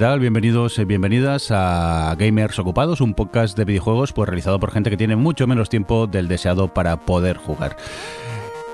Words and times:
¿Qué 0.00 0.06
tal? 0.06 0.18
Bienvenidos 0.18 0.78
y 0.78 0.86
bienvenidas 0.86 1.48
a 1.50 2.16
Gamers 2.18 2.58
Ocupados, 2.58 3.02
un 3.02 3.12
podcast 3.12 3.54
de 3.54 3.66
videojuegos 3.66 4.14
pues, 4.14 4.30
realizado 4.30 4.58
por 4.58 4.70
gente 4.70 4.88
que 4.88 4.96
tiene 4.96 5.14
mucho 5.14 5.46
menos 5.46 5.68
tiempo 5.68 6.06
del 6.06 6.26
deseado 6.26 6.72
para 6.72 6.96
poder 6.96 7.36
jugar. 7.36 7.76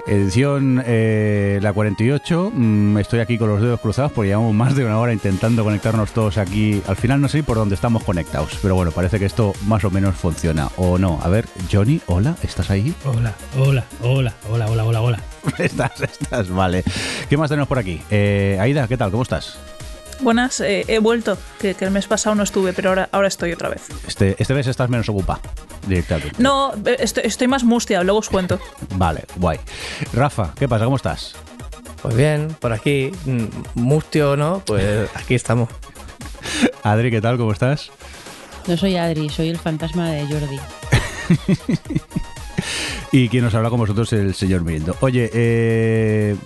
Edición 0.06 0.84
eh, 0.86 1.58
la 1.60 1.72
48. 1.72 2.52
Mm, 2.54 2.98
estoy 2.98 3.18
aquí 3.18 3.38
con 3.38 3.48
los 3.48 3.60
dedos 3.60 3.80
cruzados 3.80 4.12
porque 4.12 4.28
llevamos 4.28 4.54
más 4.54 4.76
de 4.76 4.84
una 4.84 5.00
hora 5.00 5.12
intentando 5.12 5.64
conectarnos 5.64 6.12
todos 6.12 6.38
aquí. 6.38 6.80
Al 6.86 6.94
final 6.94 7.20
no 7.20 7.26
sé 7.26 7.42
por 7.42 7.56
dónde 7.56 7.74
estamos 7.74 8.04
conectados, 8.04 8.56
pero 8.62 8.76
bueno, 8.76 8.92
parece 8.92 9.18
que 9.18 9.24
esto 9.24 9.52
más 9.66 9.82
o 9.82 9.90
menos 9.90 10.14
funciona. 10.14 10.68
¿O 10.76 10.96
no? 10.96 11.18
A 11.24 11.28
ver, 11.28 11.46
Johnny, 11.72 12.00
hola, 12.06 12.36
¿estás 12.45 12.70
ahí? 12.70 12.95
Hola, 13.04 13.34
hola, 13.58 13.84
hola, 14.00 14.32
hola, 14.48 14.68
hola, 14.68 14.84
hola, 14.84 15.00
hola. 15.00 15.20
estás, 15.58 16.01
estás, 16.02 16.48
vale. 16.51 16.84
¿Qué 17.29 17.36
más 17.36 17.48
tenemos 17.48 17.66
por 17.66 17.80
aquí? 17.80 18.01
Eh, 18.12 18.58
Aida, 18.60 18.86
¿qué 18.86 18.96
tal? 18.96 19.10
¿Cómo 19.10 19.24
estás? 19.24 19.58
Buenas, 20.20 20.60
eh, 20.60 20.84
he 20.88 20.98
vuelto, 20.98 21.36
que, 21.60 21.76
el 21.78 21.90
mes 21.90 22.06
pasado 22.06 22.34
no 22.34 22.42
estuve, 22.42 22.72
pero 22.72 22.88
ahora, 22.88 23.09
ahora 23.12 23.28
estoy 23.28 23.52
otra 23.52 23.68
vez. 23.68 23.88
Este, 24.06 24.34
este 24.38 24.54
mes 24.54 24.66
estás 24.66 24.88
menos 24.88 25.08
ocupada, 25.08 25.40
directamente. 25.86 26.34
No, 26.38 26.73
estoy, 26.98 27.48
más 27.48 27.64
mustia, 27.64 28.02
luego 28.02 28.20
os 28.20 28.28
cuento. 28.28 28.58
Vale, 28.95 29.24
guay. 29.36 29.58
Rafa, 30.12 30.52
¿qué 30.58 30.68
pasa? 30.68 30.84
¿Cómo 30.84 30.96
estás? 30.96 31.34
Pues 32.02 32.16
bien, 32.16 32.56
por 32.60 32.73
aquí, 32.73 33.12
mm, 33.26 33.45
mustio 33.74 34.32
o 34.32 34.36
no, 34.36 34.62
pues 34.64 35.10
aquí 35.14 35.34
estamos. 35.34 35.68
Adri, 36.82 37.10
¿qué 37.10 37.20
tal? 37.20 37.36
¿Cómo 37.36 37.52
estás? 37.52 37.90
No 38.66 38.76
soy 38.76 38.96
Adri, 38.96 39.28
soy 39.28 39.48
el 39.48 39.58
fantasma 39.58 40.10
de 40.10 40.26
Jordi. 40.26 40.60
y 43.12 43.28
quien 43.28 43.45
nos 43.45 43.54
habla 43.54 43.70
con 43.70 43.78
vosotros 43.78 44.12
es 44.12 44.20
el 44.20 44.34
señor 44.34 44.62
Mirindo. 44.62 44.96
Oye, 45.01 45.30
eh, 45.32 46.36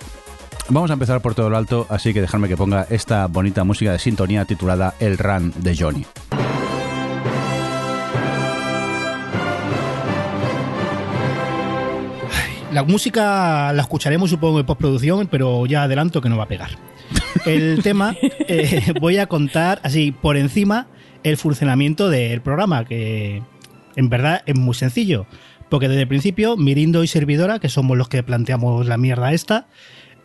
Vamos 0.72 0.88
a 0.90 0.92
empezar 0.92 1.20
por 1.20 1.34
todo 1.34 1.50
lo 1.50 1.56
alto, 1.56 1.84
así 1.90 2.14
que 2.14 2.20
dejadme 2.20 2.46
que 2.46 2.56
ponga 2.56 2.86
esta 2.90 3.26
bonita 3.26 3.64
música 3.64 3.90
de 3.90 3.98
sintonía 3.98 4.44
titulada 4.44 4.94
El 5.00 5.18
Run 5.18 5.52
de 5.56 5.76
Johnny. 5.76 6.06
La 12.72 12.84
música 12.84 13.72
la 13.72 13.82
escucharemos 13.82 14.30
supongo 14.30 14.60
en 14.60 14.66
postproducción, 14.66 15.26
pero 15.26 15.66
ya 15.66 15.82
adelanto 15.82 16.20
que 16.20 16.28
no 16.28 16.36
va 16.36 16.44
a 16.44 16.48
pegar. 16.48 16.70
El 17.46 17.80
tema, 17.82 18.14
eh, 18.22 18.92
voy 19.00 19.18
a 19.18 19.26
contar 19.26 19.80
así 19.82 20.12
por 20.12 20.36
encima 20.36 20.86
el 21.24 21.36
funcionamiento 21.36 22.08
del 22.08 22.42
programa, 22.42 22.84
que 22.84 23.42
en 23.96 24.08
verdad 24.08 24.42
es 24.46 24.56
muy 24.56 24.74
sencillo. 24.74 25.26
Porque 25.68 25.88
desde 25.88 26.02
el 26.02 26.08
principio, 26.08 26.56
Mirindo 26.56 27.02
y 27.02 27.08
Servidora, 27.08 27.58
que 27.58 27.68
somos 27.68 27.98
los 27.98 28.08
que 28.08 28.22
planteamos 28.22 28.86
la 28.86 28.96
mierda 28.96 29.32
esta, 29.32 29.66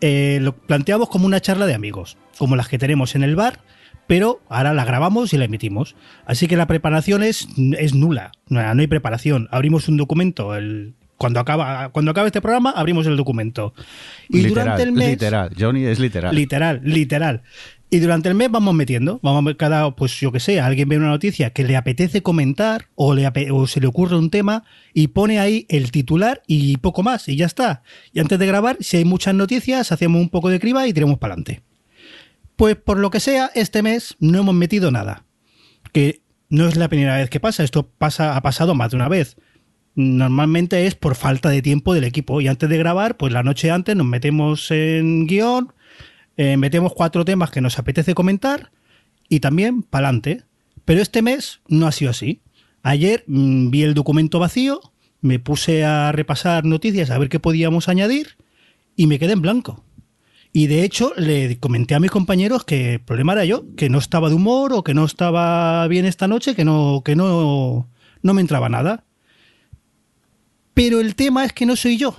eh, 0.00 0.38
lo 0.42 0.56
planteamos 0.56 1.08
como 1.08 1.26
una 1.26 1.40
charla 1.40 1.66
de 1.66 1.74
amigos, 1.74 2.16
como 2.38 2.56
las 2.56 2.68
que 2.68 2.78
tenemos 2.78 3.14
en 3.14 3.22
el 3.22 3.36
bar, 3.36 3.60
pero 4.06 4.40
ahora 4.48 4.72
la 4.74 4.84
grabamos 4.84 5.32
y 5.32 5.38
la 5.38 5.46
emitimos. 5.46 5.96
Así 6.24 6.46
que 6.48 6.56
la 6.56 6.66
preparación 6.66 7.22
es, 7.22 7.48
es 7.78 7.94
nula, 7.94 8.32
no, 8.48 8.60
hay 8.60 8.86
preparación. 8.86 9.48
Abrimos 9.50 9.88
un 9.88 9.96
documento, 9.96 10.54
el, 10.54 10.94
cuando 11.16 11.40
acaba 11.40 11.88
cuando 11.90 12.10
acabe 12.10 12.28
este 12.28 12.42
programa 12.42 12.70
abrimos 12.70 13.06
el 13.06 13.16
documento 13.16 13.72
y 14.28 14.42
durante 14.42 14.82
el 14.82 14.92
mes 14.92 15.10
literal 15.10 15.50
Johnny 15.58 15.84
es 15.84 15.98
literal 15.98 16.34
literal 16.34 16.80
literal 16.84 17.42
y 17.88 18.00
durante 18.00 18.28
el 18.28 18.34
mes 18.34 18.50
vamos 18.50 18.74
metiendo, 18.74 19.20
vamos 19.22 19.52
a 19.52 19.56
cada, 19.56 19.94
pues 19.94 20.18
yo 20.18 20.32
que 20.32 20.40
sé, 20.40 20.60
alguien 20.60 20.88
ve 20.88 20.96
una 20.96 21.08
noticia 21.08 21.50
que 21.50 21.62
le 21.62 21.76
apetece 21.76 22.20
comentar 22.20 22.88
o, 22.96 23.14
le 23.14 23.30
o 23.52 23.66
se 23.68 23.80
le 23.80 23.86
ocurre 23.86 24.16
un 24.16 24.30
tema 24.30 24.64
y 24.92 25.08
pone 25.08 25.38
ahí 25.38 25.66
el 25.68 25.92
titular 25.92 26.42
y 26.48 26.78
poco 26.78 27.04
más 27.04 27.28
y 27.28 27.36
ya 27.36 27.46
está. 27.46 27.82
Y 28.12 28.18
antes 28.18 28.38
de 28.40 28.46
grabar, 28.46 28.76
si 28.80 28.96
hay 28.96 29.04
muchas 29.04 29.34
noticias, 29.34 29.92
hacemos 29.92 30.20
un 30.20 30.30
poco 30.30 30.48
de 30.48 30.58
criba 30.58 30.86
y 30.88 30.92
tiramos 30.92 31.18
para 31.18 31.34
adelante. 31.34 31.62
Pues 32.56 32.74
por 32.74 32.98
lo 32.98 33.10
que 33.10 33.20
sea, 33.20 33.50
este 33.54 33.82
mes 33.82 34.16
no 34.18 34.38
hemos 34.38 34.54
metido 34.54 34.90
nada. 34.90 35.24
Que 35.92 36.22
no 36.48 36.66
es 36.66 36.76
la 36.76 36.88
primera 36.88 37.16
vez 37.16 37.30
que 37.30 37.38
pasa, 37.38 37.62
esto 37.62 37.88
pasa, 37.98 38.36
ha 38.36 38.42
pasado 38.42 38.74
más 38.74 38.90
de 38.90 38.96
una 38.96 39.08
vez. 39.08 39.36
Normalmente 39.94 40.86
es 40.86 40.94
por 40.96 41.14
falta 41.14 41.50
de 41.50 41.62
tiempo 41.62 41.94
del 41.94 42.04
equipo 42.04 42.40
y 42.40 42.48
antes 42.48 42.68
de 42.68 42.78
grabar, 42.78 43.16
pues 43.16 43.32
la 43.32 43.44
noche 43.44 43.70
antes 43.70 43.94
nos 43.94 44.06
metemos 44.06 44.70
en 44.70 45.26
guion, 45.26 45.72
eh, 46.36 46.56
metemos 46.56 46.92
cuatro 46.92 47.24
temas 47.24 47.50
que 47.50 47.60
nos 47.60 47.78
apetece 47.78 48.14
comentar 48.14 48.70
y 49.28 49.40
también 49.40 49.82
para 49.82 50.08
adelante. 50.08 50.44
Pero 50.84 51.00
este 51.02 51.22
mes 51.22 51.60
no 51.68 51.86
ha 51.86 51.92
sido 51.92 52.10
así. 52.10 52.40
Ayer 52.82 53.24
mm, 53.26 53.70
vi 53.70 53.82
el 53.82 53.94
documento 53.94 54.38
vacío, 54.38 54.80
me 55.20 55.38
puse 55.38 55.84
a 55.84 56.12
repasar 56.12 56.64
noticias 56.64 57.10
a 57.10 57.18
ver 57.18 57.28
qué 57.28 57.40
podíamos 57.40 57.88
añadir 57.88 58.36
y 58.94 59.06
me 59.06 59.18
quedé 59.18 59.32
en 59.32 59.42
blanco. 59.42 59.84
Y 60.52 60.68
de 60.68 60.84
hecho 60.84 61.12
le 61.16 61.58
comenté 61.58 61.94
a 61.94 62.00
mis 62.00 62.10
compañeros 62.10 62.64
que 62.64 62.94
el 62.94 63.00
problema 63.00 63.32
era 63.32 63.44
yo, 63.44 63.64
que 63.76 63.90
no 63.90 63.98
estaba 63.98 64.28
de 64.28 64.36
humor 64.36 64.72
o 64.72 64.84
que 64.84 64.94
no 64.94 65.04
estaba 65.04 65.86
bien 65.88 66.06
esta 66.06 66.28
noche, 66.28 66.54
que 66.54 66.64
no, 66.64 67.02
que 67.04 67.16
no, 67.16 67.90
no 68.22 68.34
me 68.34 68.40
entraba 68.40 68.68
nada. 68.68 69.04
Pero 70.72 71.00
el 71.00 71.14
tema 71.14 71.44
es 71.44 71.52
que 71.52 71.66
no 71.66 71.76
soy 71.76 71.96
yo. 71.96 72.16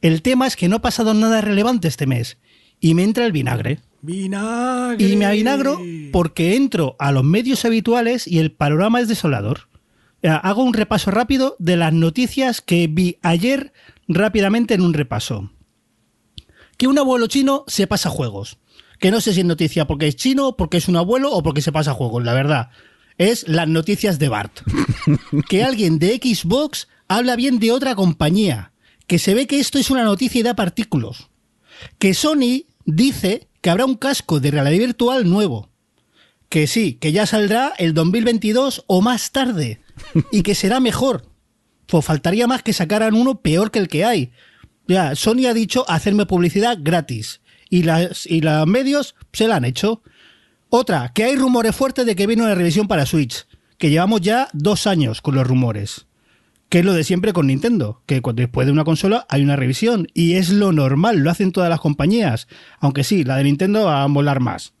El 0.00 0.22
tema 0.22 0.46
es 0.46 0.54
que 0.54 0.68
no 0.68 0.76
ha 0.76 0.82
pasado 0.82 1.14
nada 1.14 1.40
relevante 1.40 1.88
este 1.88 2.06
mes 2.06 2.36
y 2.84 2.92
me 2.92 3.02
entra 3.02 3.24
el 3.24 3.32
vinagre. 3.32 3.80
Vinagre. 4.02 5.08
Y 5.08 5.16
me 5.16 5.24
avinagro 5.24 5.80
porque 6.12 6.54
entro 6.54 6.96
a 6.98 7.12
los 7.12 7.24
medios 7.24 7.64
habituales 7.64 8.28
y 8.28 8.40
el 8.40 8.52
panorama 8.52 9.00
es 9.00 9.08
desolador. 9.08 9.70
Hago 10.22 10.62
un 10.62 10.74
repaso 10.74 11.10
rápido 11.10 11.56
de 11.58 11.78
las 11.78 11.94
noticias 11.94 12.60
que 12.60 12.86
vi 12.86 13.16
ayer 13.22 13.72
rápidamente 14.06 14.74
en 14.74 14.82
un 14.82 14.92
repaso. 14.92 15.50
Que 16.76 16.86
un 16.86 16.98
abuelo 16.98 17.26
chino 17.26 17.64
se 17.68 17.86
pasa 17.86 18.10
juegos. 18.10 18.58
Que 18.98 19.10
no 19.10 19.22
sé 19.22 19.32
si 19.32 19.40
es 19.40 19.46
noticia 19.46 19.86
porque 19.86 20.06
es 20.06 20.16
chino, 20.16 20.54
porque 20.58 20.76
es 20.76 20.86
un 20.86 20.96
abuelo 20.96 21.32
o 21.32 21.42
porque 21.42 21.62
se 21.62 21.72
pasa 21.72 21.94
juegos, 21.94 22.22
la 22.22 22.34
verdad. 22.34 22.68
Es 23.16 23.48
las 23.48 23.66
noticias 23.66 24.18
de 24.18 24.28
Bart. 24.28 24.60
que 25.48 25.64
alguien 25.64 25.98
de 25.98 26.20
Xbox 26.22 26.88
habla 27.08 27.34
bien 27.34 27.60
de 27.60 27.72
otra 27.72 27.94
compañía. 27.94 28.72
Que 29.06 29.18
se 29.18 29.32
ve 29.32 29.46
que 29.46 29.58
esto 29.58 29.78
es 29.78 29.88
una 29.88 30.04
noticia 30.04 30.40
y 30.40 30.42
da 30.42 30.54
partículos. 30.54 31.30
Que 31.98 32.12
Sony 32.12 32.66
dice 32.84 33.48
que 33.60 33.70
habrá 33.70 33.84
un 33.84 33.96
casco 33.96 34.40
de 34.40 34.50
realidad 34.50 34.86
virtual 34.86 35.28
nuevo. 35.28 35.70
Que 36.48 36.66
sí, 36.66 36.94
que 36.94 37.12
ya 37.12 37.26
saldrá 37.26 37.72
el 37.78 37.94
2022 37.94 38.84
o 38.86 39.02
más 39.02 39.32
tarde. 39.32 39.80
Y 40.30 40.42
que 40.42 40.54
será 40.54 40.80
mejor. 40.80 41.26
Pues 41.86 42.04
faltaría 42.04 42.46
más 42.46 42.62
que 42.62 42.72
sacaran 42.72 43.14
uno 43.14 43.40
peor 43.40 43.70
que 43.70 43.78
el 43.78 43.88
que 43.88 44.04
hay. 44.04 44.32
Ya, 44.86 45.14
Sony 45.14 45.46
ha 45.48 45.54
dicho 45.54 45.84
hacerme 45.88 46.26
publicidad 46.26 46.78
gratis. 46.80 47.40
Y, 47.70 47.82
las, 47.82 48.26
y 48.26 48.40
los 48.40 48.66
medios 48.66 49.14
se 49.32 49.48
la 49.48 49.56
han 49.56 49.64
hecho. 49.64 50.02
Otra, 50.68 51.12
que 51.12 51.24
hay 51.24 51.36
rumores 51.36 51.74
fuertes 51.74 52.06
de 52.06 52.14
que 52.14 52.26
viene 52.26 52.42
una 52.42 52.54
revisión 52.54 52.88
para 52.88 53.06
Switch. 53.06 53.46
Que 53.78 53.90
llevamos 53.90 54.20
ya 54.20 54.48
dos 54.52 54.86
años 54.86 55.20
con 55.20 55.34
los 55.34 55.46
rumores 55.46 56.06
que 56.74 56.80
es 56.80 56.84
lo 56.84 56.92
de 56.92 57.04
siempre 57.04 57.32
con 57.32 57.46
Nintendo, 57.46 58.02
que 58.04 58.20
después 58.34 58.66
de 58.66 58.72
una 58.72 58.82
consola 58.82 59.26
hay 59.28 59.44
una 59.44 59.54
revisión 59.54 60.08
y 60.12 60.32
es 60.32 60.50
lo 60.50 60.72
normal, 60.72 61.18
lo 61.18 61.30
hacen 61.30 61.52
todas 61.52 61.70
las 61.70 61.78
compañías, 61.78 62.48
aunque 62.80 63.04
sí, 63.04 63.22
la 63.22 63.36
de 63.36 63.44
Nintendo 63.44 63.84
va 63.84 64.02
a 64.02 64.08
molar 64.08 64.40
más, 64.40 64.74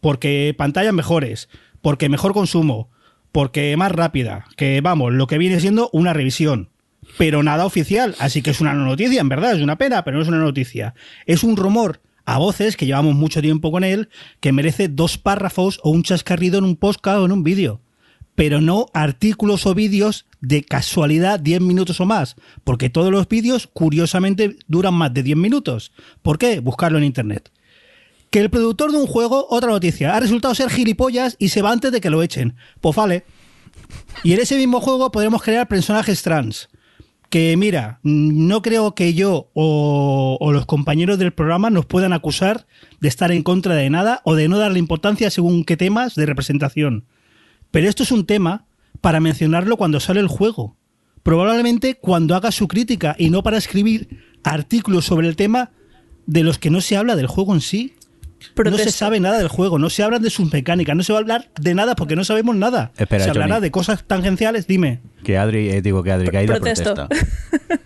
porque 0.00 0.54
pantallas 0.56 0.94
mejores, 0.94 1.50
porque 1.82 2.08
mejor 2.08 2.32
consumo, 2.32 2.88
porque 3.30 3.76
más 3.76 3.92
rápida, 3.92 4.46
que 4.56 4.80
vamos, 4.80 5.12
lo 5.12 5.26
que 5.26 5.36
viene 5.36 5.60
siendo 5.60 5.90
una 5.92 6.14
revisión, 6.14 6.70
pero 7.18 7.42
nada 7.42 7.66
oficial, 7.66 8.14
así 8.20 8.40
que 8.40 8.48
es 8.48 8.62
una 8.62 8.72
noticia, 8.72 9.20
en 9.20 9.28
verdad, 9.28 9.54
es 9.54 9.60
una 9.60 9.76
pena, 9.76 10.02
pero 10.02 10.16
no 10.16 10.22
es 10.22 10.28
una 10.30 10.38
noticia, 10.38 10.94
es 11.26 11.44
un 11.44 11.58
rumor 11.58 12.00
a 12.24 12.38
voces 12.38 12.74
que 12.74 12.86
llevamos 12.86 13.16
mucho 13.16 13.42
tiempo 13.42 13.70
con 13.70 13.84
él, 13.84 14.08
que 14.40 14.52
merece 14.52 14.88
dos 14.88 15.18
párrafos 15.18 15.78
o 15.82 15.90
un 15.90 16.04
chascarrido 16.04 16.56
en 16.56 16.64
un 16.64 16.76
podcast 16.76 17.18
o 17.18 17.26
en 17.26 17.32
un 17.32 17.44
vídeo 17.44 17.82
pero 18.34 18.60
no 18.60 18.86
artículos 18.94 19.66
o 19.66 19.74
vídeos 19.74 20.26
de 20.44 20.62
casualidad 20.62 21.40
10 21.40 21.60
minutos 21.62 22.00
o 22.00 22.06
más, 22.06 22.36
porque 22.64 22.90
todos 22.90 23.10
los 23.10 23.28
vídeos 23.28 23.66
curiosamente 23.66 24.56
duran 24.68 24.94
más 24.94 25.12
de 25.14 25.22
10 25.22 25.36
minutos. 25.36 25.92
¿Por 26.22 26.38
qué? 26.38 26.60
Buscarlo 26.60 26.98
en 26.98 27.04
internet. 27.04 27.50
Que 28.30 28.40
el 28.40 28.50
productor 28.50 28.92
de 28.92 28.98
un 28.98 29.06
juego, 29.06 29.46
otra 29.48 29.70
noticia, 29.70 30.14
ha 30.14 30.20
resultado 30.20 30.54
ser 30.54 30.68
gilipollas 30.68 31.36
y 31.38 31.48
se 31.48 31.62
va 31.62 31.72
antes 31.72 31.92
de 31.92 32.00
que 32.00 32.10
lo 32.10 32.22
echen. 32.22 32.56
Pues 32.80 32.94
vale. 32.94 33.24
Y 34.22 34.32
en 34.32 34.40
ese 34.40 34.56
mismo 34.56 34.80
juego 34.80 35.10
podremos 35.10 35.42
crear 35.42 35.66
personajes 35.68 36.22
trans. 36.22 36.68
Que 37.30 37.56
mira, 37.56 38.00
no 38.02 38.62
creo 38.62 38.94
que 38.94 39.14
yo 39.14 39.50
o, 39.54 40.36
o, 40.40 40.52
los 40.52 40.66
compañeros 40.66 41.18
del 41.18 41.32
programa 41.32 41.70
nos 41.70 41.86
puedan 41.86 42.12
acusar 42.12 42.66
de 43.00 43.08
estar 43.08 43.32
en 43.32 43.42
contra 43.42 43.74
de 43.74 43.90
nada 43.90 44.20
o 44.24 44.34
de 44.34 44.48
no 44.48 44.58
darle 44.58 44.78
importancia 44.78 45.30
según 45.30 45.64
qué 45.64 45.76
temas 45.76 46.14
de 46.14 46.26
representación. 46.26 47.06
Pero 47.70 47.88
esto 47.88 48.04
es 48.04 48.12
un 48.12 48.26
tema 48.26 48.66
para 49.00 49.20
mencionarlo 49.20 49.76
cuando 49.76 50.00
sale 50.00 50.20
el 50.20 50.28
juego. 50.28 50.76
Probablemente 51.22 51.94
cuando 51.94 52.34
haga 52.34 52.52
su 52.52 52.68
crítica 52.68 53.16
y 53.18 53.30
no 53.30 53.42
para 53.42 53.56
escribir 53.56 54.20
artículos 54.42 55.06
sobre 55.06 55.28
el 55.28 55.36
tema 55.36 55.70
de 56.26 56.42
los 56.42 56.58
que 56.58 56.70
no 56.70 56.80
se 56.80 56.96
habla 56.96 57.16
del 57.16 57.26
juego 57.26 57.54
en 57.54 57.60
sí. 57.60 57.94
No 58.62 58.76
se 58.76 58.92
sabe 58.92 59.20
nada 59.20 59.38
del 59.38 59.48
juego, 59.48 59.78
no 59.78 59.88
se 59.88 60.02
habla 60.02 60.18
de 60.18 60.28
sus 60.28 60.52
mecánicas, 60.52 60.94
no 60.94 61.02
se 61.02 61.14
va 61.14 61.18
a 61.18 61.22
hablar 61.22 61.50
de 61.58 61.74
nada 61.74 61.96
porque 61.96 62.14
no 62.14 62.24
sabemos 62.24 62.54
nada. 62.54 62.92
se 62.94 63.30
hablará 63.30 63.58
de 63.60 63.70
cosas 63.70 64.04
tangenciales, 64.04 64.66
dime. 64.66 65.00
Que 65.22 65.38
Adri, 65.38 65.70
eh, 65.70 65.80
digo 65.80 66.02
que 66.02 66.12
Adri, 66.12 66.28
que 66.28 66.44
protesta. 66.44 67.08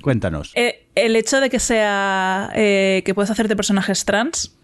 Cuéntanos. 0.03 0.53
Eh, 0.59 0.87
el 0.97 1.15
hecho 1.15 1.41
de 1.41 1.49
que 1.49 1.61
sea 1.61 2.51
eh, 2.55 3.03
que 3.05 3.15
puedes 3.15 3.31
hacerte 3.31 3.55
personajes 3.55 4.05
trans 4.05 4.58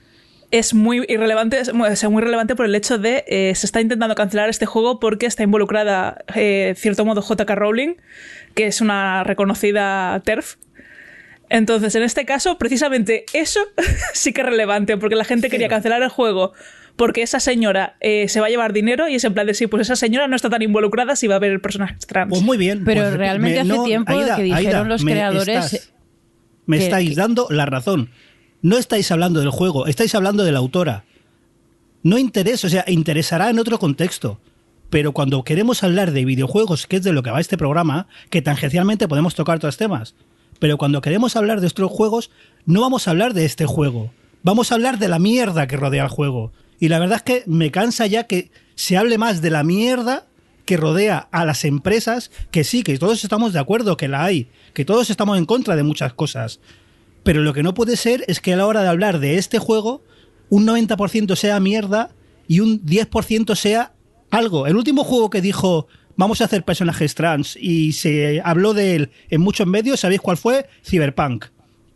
es 0.58 0.72
muy 0.74 1.04
irrelevante, 1.08 1.58
es 1.60 1.72
muy, 1.74 1.88
es 1.88 2.04
muy 2.08 2.22
relevante 2.22 2.54
por 2.54 2.66
el 2.66 2.74
hecho 2.74 2.98
de 2.98 3.24
eh, 3.26 3.52
se 3.54 3.66
está 3.66 3.80
intentando 3.80 4.14
cancelar 4.14 4.48
este 4.48 4.66
juego 4.66 5.00
porque 5.00 5.26
está 5.26 5.42
involucrada, 5.42 6.24
eh, 6.34 6.74
cierto 6.76 7.04
modo, 7.04 7.22
JK 7.22 7.50
Rowling, 7.50 7.94
que 8.54 8.66
es 8.66 8.80
una 8.80 9.24
reconocida 9.24 10.20
TERF. 10.24 10.56
Entonces, 11.50 11.94
en 11.94 12.02
este 12.02 12.24
caso, 12.24 12.56
precisamente 12.58 13.24
eso 13.32 13.60
sí 14.14 14.32
que 14.32 14.40
es 14.42 14.46
relevante, 14.46 14.96
porque 14.96 15.14
la 15.16 15.24
gente 15.24 15.50
quería 15.50 15.68
cancelar 15.68 16.02
el 16.02 16.08
juego 16.08 16.52
porque 16.96 17.22
esa 17.22 17.40
señora 17.40 17.96
eh, 18.00 18.28
se 18.28 18.38
va 18.38 18.46
a 18.46 18.50
llevar 18.50 18.72
dinero 18.72 19.08
y 19.08 19.16
es 19.16 19.24
en 19.24 19.34
plan 19.34 19.48
de 19.48 19.54
sí, 19.54 19.66
pues 19.66 19.80
esa 19.82 19.96
señora 19.96 20.28
no 20.28 20.36
está 20.36 20.48
tan 20.48 20.62
involucrada 20.62 21.16
si 21.16 21.26
va 21.26 21.34
a 21.34 21.36
haber 21.38 21.60
personajes 21.60 21.98
trans. 22.06 22.30
Pues 22.30 22.42
muy 22.42 22.56
bien. 22.56 22.84
Pero 22.84 23.02
pues 23.02 23.14
realmente 23.14 23.56
me- 23.56 23.60
hace 23.62 23.68
no, 23.80 23.84
tiempo 23.84 24.12
Aida, 24.12 24.36
que 24.36 24.42
dijeron 24.44 24.66
Aida, 24.66 24.84
los 24.84 25.02
me 25.02 25.10
creadores 25.10 25.48
estás- 25.74 25.92
me 26.66 26.78
que- 26.78 26.84
estáis 26.84 27.10
que- 27.10 27.16
dando 27.16 27.48
la 27.50 27.66
razón. 27.66 28.10
No 28.64 28.78
estáis 28.78 29.11
hablando 29.11 29.40
del 29.40 29.50
juego, 29.50 29.87
estáis 29.88 30.14
hablando 30.14 30.43
de 30.43 30.50
la 30.50 30.58
autora. 30.58 31.05
No 32.02 32.16
interesa, 32.16 32.66
o 32.66 32.70
sea, 32.70 32.87
interesará 32.88 33.50
en 33.50 33.58
otro 33.58 33.78
contexto. 33.78 34.40
Pero 34.88 35.12
cuando 35.12 35.44
queremos 35.44 35.82
hablar 35.84 36.12
de 36.12 36.25
videojuegos, 36.25 36.87
que 36.87 36.96
es 36.96 37.02
de 37.02 37.12
lo 37.12 37.22
que 37.22 37.31
va 37.31 37.43
este 37.43 37.58
programa, 37.58 38.06
que 38.31 38.40
tangencialmente 38.40 39.06
podemos 39.06 39.34
tocar 39.34 39.56
otros 39.56 39.76
temas, 39.76 40.14
pero 40.61 40.78
cuando 40.78 41.02
queremos 41.02 41.37
hablar 41.37 41.61
de 41.61 41.66
estos 41.66 41.90
juegos, 41.90 42.31
no 42.64 42.81
vamos 42.81 43.06
a 43.06 43.11
hablar 43.11 43.34
de 43.34 43.44
este 43.44 43.66
juego. 43.66 44.12
Vamos 44.43 44.72
a 44.72 44.76
hablar 44.76 44.99
de 44.99 45.08
la 45.08 45.19
mierda 45.19 45.66
que 45.66 45.76
rodea 45.76 46.05
el 46.05 46.08
juego. 46.08 46.50
Y 46.81 46.88
la 46.88 46.99
verdad 46.99 47.19
es 47.19 47.22
que 47.22 47.43
me 47.46 47.70
cansa 47.70 48.06
ya 48.06 48.25
que 48.25 48.50
se 48.76 48.96
hable 48.96 49.19
más 49.19 49.43
de 49.43 49.50
la 49.50 49.62
mierda 49.62 50.25
que 50.64 50.78
rodea 50.78 51.28
a 51.32 51.44
las 51.44 51.66
empresas, 51.66 52.31
que 52.50 52.64
sí, 52.64 52.82
que 52.82 52.96
todos 52.96 53.25
estamos 53.25 53.52
de 53.52 53.58
acuerdo 53.58 53.99
que 53.99 54.08
la 54.08 54.25
hay, 54.25 54.49
que 54.72 54.87
todos 54.87 55.11
estamos 55.11 55.37
en 55.37 55.44
contra 55.44 55.76
de 55.76 55.82
muchas 55.82 56.14
cosas. 56.14 56.61
Pero 57.25 57.43
lo 57.43 57.53
que 57.53 57.62
no 57.65 57.75
puede 57.75 57.97
ser 57.97 58.25
es 58.29 58.41
que 58.41 58.53
a 58.53 58.56
la 58.56 58.67
hora 58.67 58.82
de 58.82 58.88
hablar 58.88 59.19
de 59.19 59.37
este 59.38 59.59
juego, 59.59 60.03
un 60.50 60.67
90% 60.67 61.35
sea 61.37 61.59
mierda 61.59 62.11
y 62.47 62.61
un 62.61 62.81
10% 62.85 63.56
sea 63.56 63.93
algo. 64.31 64.67
El 64.67 64.76
último 64.76 65.03
juego 65.05 65.31
que 65.31 65.41
dijo 65.41 65.88
vamos 66.17 66.41
a 66.41 66.44
hacer 66.44 66.65
personajes 66.65 67.17
trans 67.17 67.56
y 67.61 67.93
se 67.93 68.41
habló 68.44 68.73
de 68.73 68.94
él 68.94 69.11
en 69.31 69.41
muchos 69.41 69.67
medios, 69.67 69.99
¿sabéis 69.99 70.21
cuál 70.21 70.37
fue? 70.37 70.67
Cyberpunk. 70.85 71.47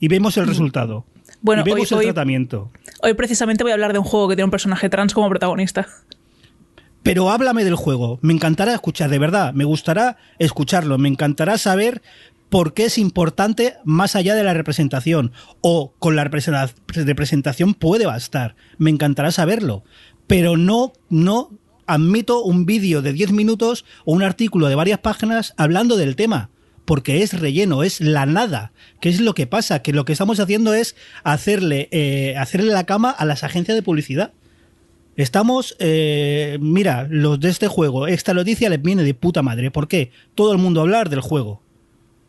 Y 0.00 0.08
vemos 0.08 0.36
el 0.38 0.46
resultado. 0.48 1.04
Bueno, 1.40 1.62
y 1.62 1.64
vemos 1.70 1.92
hoy- 1.92 1.98
el 1.98 1.98
hoy- 2.00 2.06
tratamiento. 2.06 2.72
Hoy 3.02 3.14
precisamente 3.14 3.62
voy 3.62 3.70
a 3.70 3.74
hablar 3.74 3.92
de 3.92 4.00
un 4.00 4.04
juego 4.04 4.28
que 4.28 4.34
tiene 4.34 4.46
un 4.46 4.50
personaje 4.50 4.88
trans 4.88 5.14
como 5.14 5.28
protagonista. 5.28 5.86
Pero 7.02 7.30
háblame 7.30 7.64
del 7.64 7.76
juego. 7.76 8.18
Me 8.22 8.32
encantará 8.32 8.74
escuchar, 8.74 9.08
de 9.08 9.18
verdad. 9.18 9.52
Me 9.54 9.64
gustará 9.64 10.16
escucharlo. 10.38 10.98
Me 10.98 11.08
encantará 11.08 11.56
saber 11.56 12.02
por 12.48 12.74
qué 12.74 12.84
es 12.86 12.98
importante 12.98 13.74
más 13.84 14.16
allá 14.16 14.34
de 14.34 14.42
la 14.42 14.54
representación. 14.54 15.32
O 15.60 15.94
con 15.98 16.16
la 16.16 16.24
representa- 16.24 16.72
representación 16.88 17.74
puede 17.74 18.06
bastar. 18.06 18.56
Me 18.78 18.90
encantará 18.90 19.30
saberlo. 19.30 19.84
Pero 20.26 20.56
no, 20.56 20.92
no 21.08 21.50
admito 21.86 22.42
un 22.42 22.66
vídeo 22.66 23.02
de 23.02 23.12
10 23.12 23.32
minutos 23.32 23.84
o 24.04 24.12
un 24.12 24.22
artículo 24.22 24.68
de 24.68 24.74
varias 24.74 24.98
páginas 25.00 25.54
hablando 25.56 25.96
del 25.96 26.16
tema. 26.16 26.50
Porque 26.84 27.22
es 27.22 27.38
relleno, 27.38 27.82
es 27.82 28.00
la 28.00 28.24
nada. 28.24 28.72
¿Qué 29.00 29.10
es 29.10 29.20
lo 29.20 29.34
que 29.34 29.46
pasa? 29.46 29.82
Que 29.82 29.92
lo 29.92 30.06
que 30.06 30.12
estamos 30.12 30.40
haciendo 30.40 30.72
es 30.72 30.96
hacerle, 31.22 31.88
eh, 31.92 32.34
hacerle 32.38 32.72
la 32.72 32.84
cama 32.86 33.10
a 33.10 33.26
las 33.26 33.44
agencias 33.44 33.76
de 33.76 33.82
publicidad. 33.82 34.32
Estamos, 35.16 35.76
eh, 35.80 36.58
mira, 36.60 37.06
los 37.10 37.40
de 37.40 37.50
este 37.50 37.66
juego, 37.68 38.06
esta 38.06 38.32
noticia 38.34 38.70
les 38.70 38.80
viene 38.80 39.02
de 39.02 39.14
puta 39.14 39.42
madre. 39.42 39.70
¿Por 39.70 39.88
qué? 39.88 40.12
Todo 40.34 40.52
el 40.52 40.58
mundo 40.58 40.80
hablar 40.80 41.10
del 41.10 41.20
juego. 41.20 41.60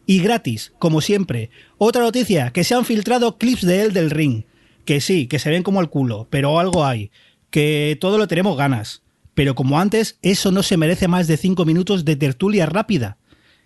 Y 0.10 0.22
gratis, 0.22 0.74
como 0.80 1.02
siempre. 1.02 1.52
Otra 1.78 2.02
noticia, 2.02 2.50
que 2.50 2.64
se 2.64 2.74
han 2.74 2.84
filtrado 2.84 3.38
clips 3.38 3.62
de 3.62 3.84
él 3.84 3.94
del 3.94 4.10
ring. 4.10 4.46
Que 4.84 5.02
sí, 5.02 5.28
que 5.28 5.38
se 5.38 5.52
ven 5.52 5.62
como 5.62 5.82
el 5.82 5.90
culo, 5.90 6.26
pero 6.32 6.60
algo 6.60 6.84
hay. 6.84 7.12
Que 7.52 7.96
todo 8.02 8.18
lo 8.18 8.28
tenemos 8.28 8.58
ganas. 8.58 9.04
Pero 9.36 9.54
como 9.54 9.80
antes, 9.80 10.18
eso 10.24 10.52
no 10.52 10.64
se 10.64 10.78
merece 10.78 11.08
más 11.08 11.28
de 11.28 11.38
5 11.38 11.64
minutos 11.64 12.06
de 12.06 12.16
tertulia 12.16 12.66
rápida. 12.66 13.18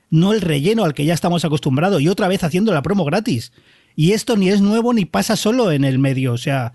No 0.09 0.33
el 0.33 0.41
relleno 0.41 0.83
al 0.83 0.93
que 0.93 1.05
ya 1.05 1.13
estamos 1.13 1.45
acostumbrados 1.45 2.01
y 2.01 2.09
otra 2.09 2.27
vez 2.27 2.43
haciendo 2.43 2.73
la 2.73 2.81
promo 2.81 3.05
gratis. 3.05 3.53
Y 3.95 4.11
esto 4.11 4.35
ni 4.35 4.49
es 4.49 4.59
nuevo 4.59 4.93
ni 4.93 5.05
pasa 5.05 5.37
solo 5.37 5.71
en 5.71 5.85
el 5.85 5.97
medio. 5.97 6.33
O 6.33 6.37
sea, 6.37 6.73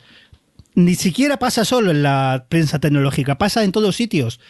ni 0.76 0.94
siquiera 0.94 1.38
pasa 1.38 1.67
solo 1.67 1.91
en 1.91 2.03
la 2.03 2.47
prensa 2.49 2.79
tecnológica, 2.79 3.37
pasa 3.37 3.64
en 3.64 3.73
todos 3.73 3.97
sitios. 3.97 4.41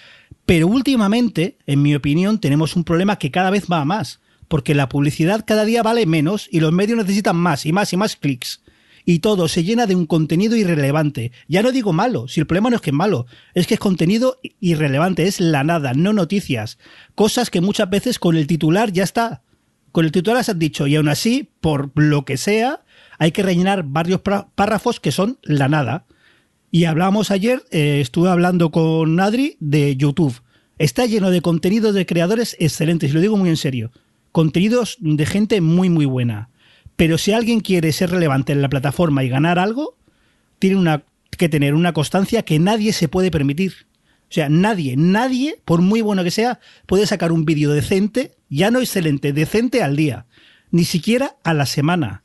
Pero 0.46 0.68
últimamente, 0.68 1.58
en 1.66 1.82
mi 1.82 1.96
opinión, 1.96 2.38
tenemos 2.38 2.76
un 2.76 2.84
problema 2.84 3.18
que 3.18 3.32
cada 3.32 3.50
vez 3.50 3.66
va 3.66 3.80
a 3.80 3.84
más, 3.84 4.20
porque 4.48 4.74
la 4.74 4.88
publicidad 4.88 5.44
cada 5.46 5.64
día 5.64 5.82
vale 5.82 6.06
menos 6.06 6.48
y 6.50 6.60
los 6.60 6.72
medios 6.72 6.98
necesitan 6.98 7.36
más 7.36 7.66
y 7.66 7.72
más 7.72 7.92
y 7.92 7.96
más 7.96 8.16
clics. 8.16 8.62
Y 9.04 9.20
todo 9.20 9.48
se 9.48 9.64
llena 9.64 9.86
de 9.86 9.94
un 9.94 10.04
contenido 10.04 10.56
irrelevante. 10.56 11.32
Ya 11.46 11.62
no 11.62 11.72
digo 11.72 11.94
malo, 11.94 12.28
si 12.28 12.40
el 12.40 12.46
problema 12.46 12.68
no 12.68 12.76
es 12.76 12.82
que 12.82 12.90
es 12.90 12.96
malo, 12.96 13.26
es 13.54 13.66
que 13.66 13.74
es 13.74 13.80
contenido 13.80 14.38
irrelevante, 14.60 15.26
es 15.26 15.40
la 15.40 15.64
nada, 15.64 15.94
no 15.94 16.12
noticias. 16.12 16.78
Cosas 17.14 17.48
que 17.48 17.62
muchas 17.62 17.88
veces 17.88 18.18
con 18.18 18.36
el 18.36 18.46
titular 18.46 18.92
ya 18.92 19.04
está. 19.04 19.42
Con 19.92 20.04
el 20.04 20.12
titular 20.12 20.44
se 20.44 20.50
han 20.50 20.58
dicho, 20.58 20.86
y 20.86 20.96
aún 20.96 21.08
así, 21.08 21.48
por 21.60 21.90
lo 21.94 22.26
que 22.26 22.36
sea, 22.36 22.82
hay 23.18 23.32
que 23.32 23.42
rellenar 23.42 23.82
varios 23.84 24.20
párrafos 24.20 25.00
que 25.00 25.12
son 25.12 25.38
la 25.42 25.68
nada. 25.68 26.04
Y 26.70 26.84
hablamos 26.84 27.30
ayer, 27.30 27.62
eh, 27.70 28.00
estuve 28.02 28.28
hablando 28.28 28.70
con 28.70 29.18
Adri 29.20 29.56
de 29.58 29.96
YouTube. 29.96 30.42
Está 30.76 31.06
lleno 31.06 31.30
de 31.30 31.40
contenidos 31.40 31.94
de 31.94 32.04
creadores 32.04 32.56
excelentes, 32.60 33.10
y 33.10 33.14
lo 33.14 33.20
digo 33.20 33.38
muy 33.38 33.48
en 33.48 33.56
serio. 33.56 33.90
Contenidos 34.32 34.96
de 35.00 35.26
gente 35.26 35.60
muy, 35.60 35.88
muy 35.90 36.04
buena. 36.04 36.50
Pero 36.96 37.18
si 37.18 37.32
alguien 37.32 37.60
quiere 37.60 37.92
ser 37.92 38.10
relevante 38.10 38.52
en 38.52 38.62
la 38.62 38.68
plataforma 38.68 39.24
y 39.24 39.28
ganar 39.28 39.58
algo, 39.58 39.96
tiene 40.58 40.76
una, 40.76 41.04
que 41.36 41.48
tener 41.48 41.74
una 41.74 41.92
constancia 41.92 42.42
que 42.42 42.58
nadie 42.58 42.92
se 42.92 43.08
puede 43.08 43.30
permitir. 43.30 43.86
O 44.30 44.32
sea, 44.32 44.48
nadie, 44.48 44.96
nadie, 44.96 45.60
por 45.64 45.80
muy 45.80 46.02
bueno 46.02 46.22
que 46.22 46.30
sea, 46.30 46.60
puede 46.86 47.06
sacar 47.06 47.32
un 47.32 47.44
vídeo 47.44 47.72
decente, 47.72 48.32
ya 48.50 48.70
no 48.70 48.80
excelente, 48.80 49.32
decente 49.32 49.82
al 49.82 49.96
día. 49.96 50.26
Ni 50.70 50.84
siquiera 50.84 51.36
a 51.44 51.54
la 51.54 51.64
semana. 51.64 52.24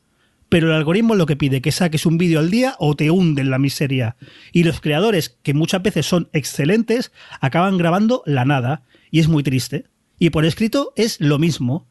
Pero 0.49 0.67
el 0.67 0.73
algoritmo 0.73 1.13
es 1.13 1.17
lo 1.17 1.25
que 1.25 1.37
pide, 1.37 1.61
que 1.61 1.71
saques 1.71 2.05
un 2.05 2.17
vídeo 2.17 2.39
al 2.39 2.51
día 2.51 2.75
o 2.77 2.95
te 2.95 3.09
hunde 3.09 3.41
en 3.41 3.49
la 3.49 3.57
miseria. 3.57 4.17
Y 4.51 4.63
los 4.63 4.81
creadores, 4.81 5.37
que 5.41 5.53
muchas 5.53 5.81
veces 5.81 6.05
son 6.05 6.29
excelentes, 6.33 7.11
acaban 7.39 7.77
grabando 7.77 8.21
la 8.25 8.43
nada. 8.43 8.83
Y 9.09 9.19
es 9.19 9.29
muy 9.29 9.41
triste. 9.43 9.85
Y 10.19 10.29
por 10.29 10.45
escrito 10.45 10.93
es 10.95 11.19
lo 11.21 11.39
mismo. 11.39 11.87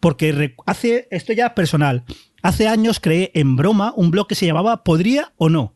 Porque 0.00 0.54
hace, 0.66 1.08
esto 1.10 1.32
ya 1.32 1.54
personal, 1.54 2.04
hace 2.42 2.68
años 2.68 3.00
creé 3.00 3.30
en 3.34 3.56
broma 3.56 3.92
un 3.96 4.10
blog 4.10 4.28
que 4.28 4.34
se 4.34 4.46
llamaba 4.46 4.84
Podría 4.84 5.32
o 5.36 5.48
no, 5.48 5.74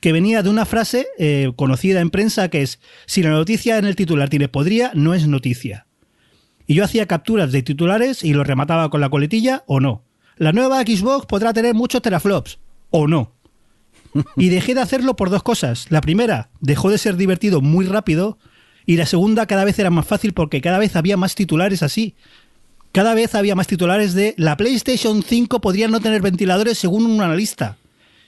que 0.00 0.12
venía 0.12 0.42
de 0.42 0.50
una 0.50 0.66
frase 0.66 1.06
eh, 1.18 1.52
conocida 1.56 2.00
en 2.00 2.10
prensa 2.10 2.48
que 2.48 2.62
es, 2.62 2.80
si 3.06 3.22
la 3.22 3.30
noticia 3.30 3.78
en 3.78 3.86
el 3.86 3.96
titular 3.96 4.28
tiene 4.28 4.48
podría, 4.48 4.90
no 4.94 5.14
es 5.14 5.26
noticia. 5.26 5.86
Y 6.66 6.74
yo 6.74 6.84
hacía 6.84 7.06
capturas 7.06 7.52
de 7.52 7.62
titulares 7.62 8.24
y 8.24 8.32
los 8.32 8.46
remataba 8.46 8.90
con 8.90 9.00
la 9.00 9.10
coletilla 9.10 9.64
o 9.66 9.80
no. 9.80 10.04
La 10.36 10.52
nueva 10.52 10.82
Xbox 10.82 11.26
podrá 11.26 11.52
tener 11.52 11.74
muchos 11.74 12.02
teraflops 12.02 12.58
o 12.90 13.06
no. 13.06 13.32
Y 14.36 14.48
dejé 14.48 14.74
de 14.74 14.80
hacerlo 14.80 15.16
por 15.16 15.30
dos 15.30 15.42
cosas. 15.42 15.90
La 15.90 16.00
primera, 16.00 16.50
dejó 16.60 16.90
de 16.90 16.98
ser 16.98 17.16
divertido 17.16 17.60
muy 17.60 17.86
rápido. 17.86 18.38
Y 18.86 18.96
la 18.96 19.06
segunda, 19.06 19.46
cada 19.46 19.64
vez 19.64 19.78
era 19.78 19.90
más 19.90 20.06
fácil 20.06 20.32
porque 20.32 20.60
cada 20.60 20.78
vez 20.78 20.96
había 20.96 21.16
más 21.16 21.34
titulares 21.34 21.82
así. 21.82 22.14
Cada 22.94 23.14
vez 23.14 23.34
había 23.34 23.56
más 23.56 23.66
titulares 23.66 24.14
de 24.14 24.36
la 24.38 24.56
PlayStation 24.56 25.24
5 25.24 25.60
podría 25.60 25.88
no 25.88 25.98
tener 25.98 26.22
ventiladores 26.22 26.78
según 26.78 27.06
un 27.06 27.20
analista. 27.20 27.76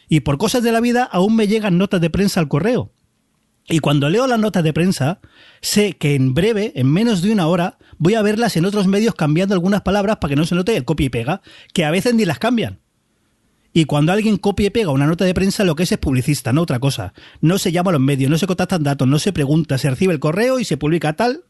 Y 0.08 0.20
por 0.20 0.38
cosas 0.38 0.64
de 0.64 0.72
la 0.72 0.80
vida 0.80 1.04
aún 1.04 1.36
me 1.36 1.46
llegan 1.46 1.78
notas 1.78 2.00
de 2.00 2.10
prensa 2.10 2.40
al 2.40 2.48
correo. 2.48 2.90
Y 3.68 3.78
cuando 3.78 4.10
leo 4.10 4.26
las 4.26 4.40
notas 4.40 4.64
de 4.64 4.72
prensa, 4.72 5.20
sé 5.60 5.92
que 5.92 6.16
en 6.16 6.34
breve, 6.34 6.72
en 6.74 6.92
menos 6.92 7.22
de 7.22 7.30
una 7.30 7.46
hora, 7.46 7.78
voy 7.98 8.14
a 8.14 8.22
verlas 8.22 8.56
en 8.56 8.64
otros 8.64 8.88
medios 8.88 9.14
cambiando 9.14 9.54
algunas 9.54 9.82
palabras 9.82 10.16
para 10.16 10.30
que 10.30 10.36
no 10.36 10.44
se 10.44 10.56
note 10.56 10.76
el 10.76 10.84
copia 10.84 11.06
y 11.06 11.10
pega, 11.10 11.42
que 11.72 11.84
a 11.84 11.92
veces 11.92 12.14
ni 12.14 12.24
las 12.24 12.40
cambian. 12.40 12.80
Y 13.72 13.84
cuando 13.84 14.10
alguien 14.10 14.36
copia 14.36 14.66
y 14.66 14.70
pega 14.70 14.90
una 14.90 15.06
nota 15.06 15.24
de 15.24 15.34
prensa, 15.34 15.62
lo 15.62 15.76
que 15.76 15.84
es 15.84 15.92
es 15.92 15.98
publicista, 15.98 16.52
no 16.52 16.62
otra 16.62 16.80
cosa. 16.80 17.14
No 17.40 17.58
se 17.58 17.70
llama 17.70 17.90
a 17.90 17.92
los 17.92 18.02
medios, 18.02 18.32
no 18.32 18.36
se 18.36 18.48
contactan 18.48 18.82
datos, 18.82 19.06
no 19.06 19.20
se 19.20 19.32
pregunta, 19.32 19.78
se 19.78 19.90
recibe 19.90 20.12
el 20.12 20.18
correo 20.18 20.58
y 20.58 20.64
se 20.64 20.76
publica 20.76 21.12
tal, 21.12 21.44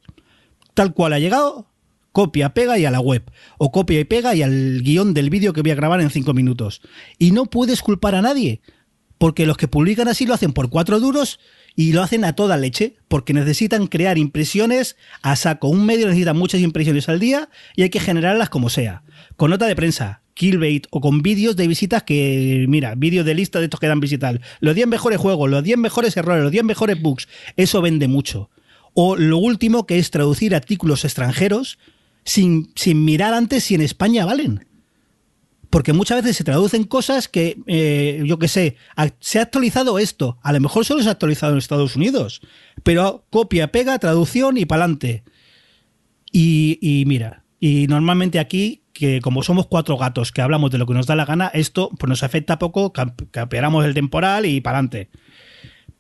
tal 0.75 0.93
cual 0.93 1.15
ha 1.15 1.19
llegado, 1.19 1.71
copia, 2.17 2.55
pega 2.55 2.79
y 2.79 2.87
a 2.87 2.91
la 2.91 3.01
web. 3.01 3.31
O 3.59 3.71
copia 3.71 4.01
y 4.01 4.05
pega 4.05 4.35
y 4.35 4.41
al 4.41 4.81
guion 4.81 5.13
del 5.13 5.29
vídeo 5.29 5.53
que 5.53 5.61
voy 5.61 5.73
a 5.73 5.75
grabar 5.75 6.01
en 6.01 6.09
cinco 6.09 6.33
minutos. 6.33 6.81
Y 7.19 7.33
no 7.33 7.45
puedes 7.45 7.83
culpar 7.83 8.15
a 8.15 8.23
nadie, 8.23 8.63
porque 9.19 9.45
los 9.45 9.59
que 9.59 9.69
publican 9.69 10.09
así 10.09 10.25
lo 10.25 10.33
hacen 10.33 10.55
por 10.55 10.71
cuatro 10.71 10.99
duros 10.99 11.41
y 11.75 11.93
lo 11.93 12.03
hacen 12.03 12.25
a 12.25 12.33
toda 12.33 12.57
leche, 12.57 12.97
porque 13.09 13.35
necesitan 13.35 13.87
crear 13.87 14.17
impresiones 14.17 14.97
a 15.21 15.37
saco. 15.37 15.69
Un 15.69 15.85
medio 15.85 16.07
necesita 16.07 16.33
muchas 16.33 16.63
impresiones 16.63 17.11
al 17.11 17.21
día 17.21 17.51
y 17.75 17.83
hay 17.83 17.91
que 17.91 18.01
generarlas 18.01 18.49
como 18.49 18.71
sea. 18.71 19.03
Con 19.37 19.51
nota 19.51 19.67
de 19.67 19.77
prensa, 19.77 20.23
killbait 20.33 20.87
o 20.93 21.03
con 21.03 21.21
vídeos 21.21 21.55
de 21.55 21.69
visitas 21.69 22.03
que, 22.03 22.65
mira, 22.67 22.95
vídeos 22.95 23.27
de 23.27 23.35
lista 23.35 23.59
de 23.59 23.67
estos 23.67 23.79
que 23.79 23.89
dan 23.89 24.01
visitas. 24.01 24.39
Los 24.61 24.75
10 24.75 24.89
mejores 24.89 25.19
juegos, 25.19 25.51
los 25.51 25.63
10 25.63 25.77
mejores 25.77 26.17
errores, 26.17 26.43
los 26.43 26.53
10 26.53 26.65
mejores 26.65 26.99
bugs. 26.99 27.29
Eso 27.59 27.83
vende 27.83 28.09
mucho. 28.09 28.49
O 28.95 29.17
lo 29.17 29.37
último 29.37 29.87
que 29.87 29.99
es 29.99 30.11
traducir 30.11 30.55
artículos 30.55 31.05
extranjeros 31.05 31.77
sin, 32.27 32.71
sin 32.75 33.03
mirar 33.07 33.33
antes 33.33 33.65
si 33.65 33.75
en 33.75 33.81
España 33.81 34.27
valen. 34.27 34.67
Porque 35.71 35.93
muchas 35.93 36.23
veces 36.23 36.37
se 36.37 36.45
traducen 36.45 36.85
cosas 36.85 37.29
que, 37.29 37.59
eh, 37.67 38.23
yo 38.27 38.39
qué 38.39 38.49
sé, 38.49 38.77
se 39.21 39.39
ha 39.39 39.43
actualizado 39.43 39.99
esto. 39.99 40.39
A 40.43 40.53
lo 40.53 40.61
mejor 40.61 40.85
solo 40.85 41.03
se 41.03 41.09
ha 41.09 41.13
actualizado 41.13 41.53
en 41.53 41.59
Estados 41.59 41.97
Unidos. 41.97 42.41
Pero 42.83 43.27
copia, 43.31 43.73
pega, 43.73 43.99
traducción 43.99 44.59
y 44.59 44.65
pa'lante. 44.67 45.25
Y, 46.31 46.79
y 46.81 47.05
mira, 47.07 47.45
y 47.59 47.87
normalmente 47.89 48.39
aquí, 48.39 48.83
que 48.93 49.21
como 49.21 49.43
somos 49.43 49.67
cuatro 49.67 49.97
gatos 49.99 50.33
que 50.33 50.41
hablamos 50.41 50.71
de 50.71 50.79
lo 50.79 50.87
que 50.87 50.95
nos 50.95 51.07
da 51.07 51.17
la 51.17 51.25
gana, 51.25 51.49
esto 51.53 51.91
pues 51.99 52.09
nos 52.09 52.23
afecta 52.23 52.59
poco, 52.59 52.93
camp- 52.93 53.23
campeamos 53.31 53.85
el 53.85 53.95
temporal 53.95 54.47
y 54.47 54.61
pa'lante. 54.61 55.11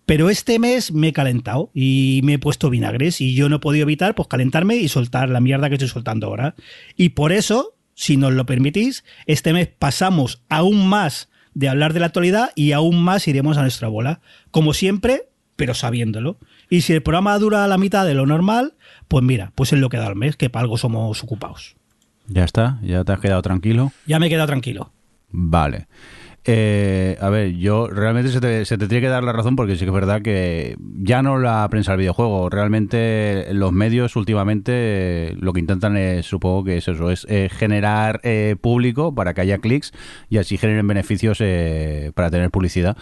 Pero 0.07 0.31
este 0.31 0.61
mes 0.61 0.93
me 0.93 1.09
he 1.09 1.13
calentado 1.13 1.71
y 1.75 2.21
me 2.23 2.35
he 2.35 2.39
puesto 2.39 2.71
vinagres 2.71 3.21
y 3.21 3.35
yo 3.35 3.49
no 3.49 3.57
he 3.57 3.61
podido 3.61 3.83
evitar 3.83 4.15
pues 4.15 4.29
calentarme 4.29 4.77
y 4.77 4.89
soltar 4.89 5.29
la 5.29 5.41
mierda 5.41 5.69
que 5.69 5.75
estoy 5.75 5.89
soltando 5.89 6.29
ahora. 6.29 6.55
Y 6.97 7.11
por 7.11 7.33
eso, 7.33 7.75
si 7.95 8.17
nos 8.17 8.33
lo 8.33 8.47
permitís, 8.47 9.05
este 9.27 9.53
mes 9.53 9.67
pasamos 9.67 10.43
aún 10.49 10.87
más 10.89 11.29
de 11.55 11.69
hablar 11.69 11.93
de 11.93 12.01
la 12.01 12.07
actualidad 12.07 12.51
y 12.55 12.71
aún 12.71 13.03
más 13.03 13.27
iremos 13.27 13.59
a 13.59 13.63
nuestra 13.63 13.89
bola. 13.89 14.21
Como 14.53 14.75
siempre, 14.75 15.29
pero 15.57 15.75
sabiéndolo. 15.75 16.39
Y 16.71 16.83
si 16.83 16.93
el 16.93 17.03
programa 17.03 17.37
dura 17.39 17.67
la 17.67 17.79
mitad 17.79 18.07
de 18.07 18.15
lo 18.15 18.27
normal, 18.27 18.75
pues 19.09 19.25
mira, 19.25 19.53
pues 19.57 19.73
es 19.73 19.81
lo 19.81 19.89
que 19.89 19.97
da 19.97 20.07
el 20.07 20.15
mes, 20.15 20.37
que 20.37 20.51
para 20.51 20.63
algo 20.63 20.77
somos 20.77 21.23
ocupados. 21.25 21.75
Ya 22.29 22.45
está, 22.45 22.79
ya 22.83 23.03
te 23.05 23.13
has 23.13 23.21
quedado 23.21 23.43
tranquilo. 23.43 23.93
Ya 24.07 24.19
me 24.21 24.27
he 24.27 24.29
quedado 24.29 24.47
tranquilo. 24.47 24.93
Vale. 25.31 25.89
Eh, 26.49 27.19
a 27.21 27.29
ver, 27.29 27.57
yo 27.57 27.89
realmente 27.89 28.31
se 28.31 28.41
te, 28.41 28.65
se 28.65 28.79
te 28.79 28.87
tiene 28.87 29.03
que 29.03 29.09
dar 29.09 29.25
la 29.25 29.33
razón 29.33 29.57
porque 29.57 29.75
sí 29.75 29.81
que 29.81 29.87
es 29.87 29.93
verdad 29.93 30.23
que 30.23 30.77
ya 30.79 31.21
no 31.21 31.39
la 31.39 31.69
prensa 31.69 31.93
del 31.93 32.01
videojuego, 32.01 32.49
realmente 32.49 33.49
los 33.53 33.73
medios 33.73 34.15
últimamente 34.15 35.35
lo 35.41 35.53
que 35.53 35.59
intentan 35.59 35.97
es, 35.97 36.27
supongo 36.27 36.63
que 36.63 36.77
es 36.77 36.87
eso, 36.87 37.11
es 37.11 37.27
eh, 37.29 37.49
generar 37.51 38.21
eh, 38.23 38.55
público 38.61 39.13
para 39.13 39.35
que 39.35 39.41
haya 39.41 39.59
clics 39.59 39.93
y 40.31 40.39
así 40.39 40.57
generen 40.57 40.87
beneficios 40.87 41.39
eh, 41.41 42.13
para 42.15 42.31
tener 42.31 42.51
publicidad. 42.53 42.97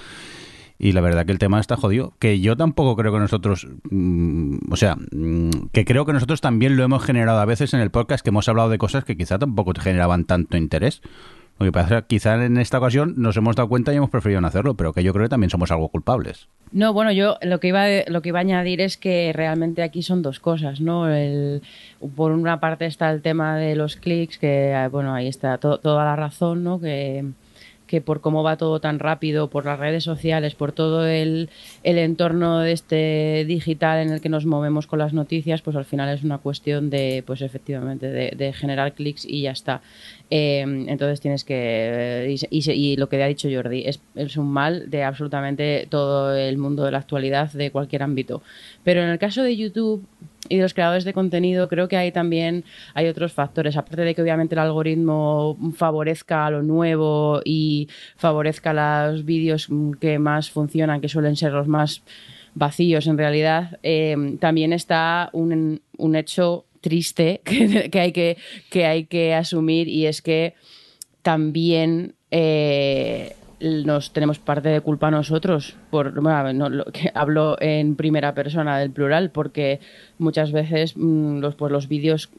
Y 0.78 0.92
la 0.92 1.02
verdad 1.02 1.24
que 1.24 1.32
el 1.32 1.38
tema 1.38 1.60
está 1.60 1.76
jodido. 1.76 2.14
Que 2.18 2.40
yo 2.40 2.56
tampoco 2.56 2.96
creo 2.96 3.12
que 3.12 3.20
nosotros, 3.20 3.68
mm, 3.90 4.72
o 4.72 4.76
sea, 4.76 4.96
mm, 4.96 5.68
que 5.72 5.84
creo 5.84 6.04
que 6.04 6.12
nosotros 6.12 6.40
también 6.40 6.76
lo 6.76 6.82
hemos 6.82 7.04
generado 7.04 7.38
a 7.38 7.44
veces 7.44 7.74
en 7.74 7.80
el 7.80 7.90
podcast, 7.90 8.24
que 8.24 8.30
hemos 8.30 8.48
hablado 8.48 8.70
de 8.70 8.78
cosas 8.78 9.04
que 9.04 9.16
quizá 9.16 9.38
tampoco 9.38 9.72
te 9.72 9.82
generaban 9.82 10.24
tanto 10.24 10.56
interés. 10.56 11.00
Lo 11.58 11.66
que 11.66 11.73
pasa 11.73 12.04
es 12.08 12.26
en 12.26 12.56
esta 12.56 12.78
ocasión 12.78 13.14
nos 13.16 13.37
hemos 13.37 13.54
dado 13.54 13.68
cuenta 13.68 13.92
y 13.92 13.96
hemos 13.96 14.11
preferido 14.11 14.40
no 14.40 14.49
hacerlo, 14.49 14.75
pero 14.75 14.92
que 14.92 15.04
yo 15.04 15.12
creo 15.12 15.26
que 15.26 15.28
también 15.30 15.50
somos 15.50 15.70
algo 15.70 15.88
culpables. 15.88 16.49
No, 16.73 16.92
bueno, 16.92 17.12
yo 17.12 17.37
lo 17.42 17.61
que 17.61 17.68
iba 17.68 17.84
lo 18.08 18.23
que 18.23 18.30
iba 18.30 18.40
a 18.40 18.42
añadir 18.42 18.80
es 18.80 18.96
que 18.96 19.32
realmente 19.32 19.82
aquí 19.82 20.02
son 20.02 20.20
dos 20.23 20.40
cosas, 20.40 20.80
¿no? 20.80 21.08
El- 21.08 21.62
por 22.16 22.32
una 22.32 22.58
parte 22.58 22.87
está 22.87 23.11
el 23.11 23.23
tema 23.23 23.56
de 23.56 23.76
los 23.76 23.94
clics, 23.96 24.38
que 24.38 24.73
eh, 24.73 24.88
bueno, 24.88 25.14
ahí 25.14 25.28
está 25.28 25.58
to- 25.58 25.78
toda 25.78 26.04
la 26.04 26.16
razón, 26.16 26.64
¿no? 26.64 26.80
Que, 26.80 27.25
que 27.94 28.00
por 28.00 28.20
cómo 28.20 28.42
va 28.42 28.56
todo 28.56 28.80
tan 28.80 28.98
rápido, 28.98 29.50
por 29.50 29.66
las 29.66 29.78
redes 29.78 30.02
sociales, 30.02 30.56
por 30.56 30.72
todo 30.72 31.06
el, 31.06 31.48
el 31.84 31.98
entorno 31.98 32.58
de 32.58 32.72
este 32.72 33.44
digital 33.46 34.04
en 34.04 34.12
el 34.12 34.20
que 34.20 34.28
nos 34.28 34.46
movemos 34.46 34.88
con 34.88 34.98
las 34.98 35.12
noticias, 35.12 35.62
pues 35.62 35.76
al 35.76 35.84
final 35.84 36.12
es 36.12 36.24
una 36.24 36.38
cuestión 36.38 36.90
de, 36.90 37.22
pues 37.24 37.40
efectivamente, 37.40 38.10
de, 38.10 38.52
generar 38.52 38.94
clics 38.94 39.24
y 39.24 39.42
ya 39.42 39.52
está. 39.52 39.80
Eh, 40.28 40.62
entonces 40.88 41.20
tienes 41.20 41.44
que. 41.44 42.34
Se- 42.36 42.74
y 42.74 42.96
lo 42.96 43.08
que 43.08 43.22
ha 43.22 43.28
dicho 43.28 43.48
Jordi, 43.48 43.84
es, 43.86 44.00
es 44.16 44.36
un 44.36 44.48
mal 44.48 44.90
de 44.90 45.04
absolutamente 45.04 45.86
todo 45.88 46.34
el 46.34 46.58
mundo 46.58 46.84
de 46.84 46.90
la 46.90 46.98
actualidad, 46.98 47.52
de 47.52 47.70
cualquier 47.70 48.02
ámbito. 48.02 48.42
Pero 48.82 49.04
en 49.04 49.08
el 49.08 49.20
caso 49.20 49.44
de 49.44 49.56
YouTube 49.56 50.04
y 50.48 50.56
de 50.56 50.62
los 50.62 50.74
creadores 50.74 51.04
de 51.04 51.12
contenido, 51.12 51.68
creo 51.68 51.88
que 51.88 51.96
hay 51.96 52.12
también 52.12 52.64
hay 52.94 53.08
otros 53.08 53.32
factores. 53.32 53.76
Aparte 53.76 54.02
de 54.02 54.14
que 54.14 54.22
obviamente 54.22 54.54
el 54.54 54.60
algoritmo 54.60 55.56
favorezca 55.76 56.50
lo 56.50 56.62
nuevo 56.62 57.40
y 57.44 57.88
favorezca 58.16 58.72
los 58.72 59.24
vídeos 59.24 59.68
que 60.00 60.18
más 60.18 60.50
funcionan, 60.50 61.00
que 61.00 61.08
suelen 61.08 61.36
ser 61.36 61.52
los 61.52 61.68
más 61.68 62.02
vacíos 62.54 63.06
en 63.06 63.18
realidad, 63.18 63.78
eh, 63.82 64.36
también 64.40 64.72
está 64.72 65.30
un, 65.32 65.80
un 65.96 66.16
hecho 66.16 66.66
triste 66.80 67.40
que, 67.44 67.90
que 67.90 68.00
hay 68.00 68.12
que, 68.12 68.36
que 68.70 68.86
hay 68.86 69.04
que 69.06 69.34
asumir 69.34 69.88
y 69.88 70.06
es 70.06 70.22
que 70.22 70.54
también 71.22 72.14
eh, 72.30 73.34
nos 73.61 74.12
tenemos 74.12 74.38
parte 74.38 74.68
de 74.68 74.80
culpa 74.80 75.11
nosotros 75.11 75.76
por 75.90 76.20
bueno, 76.20 76.52
no, 76.52 76.68
lo 76.68 76.84
que 76.87 77.11
hablo 77.14 77.56
en 77.61 77.96
primera 77.96 78.34
persona 78.34 78.78
del 78.78 78.90
plural 78.90 79.30
porque 79.30 79.80
muchas 80.18 80.52
veces 80.52 80.96
mm, 80.96 81.38
los 81.38 81.54
pues 81.54 81.73
los 81.73 81.88
vídeos 81.88 82.30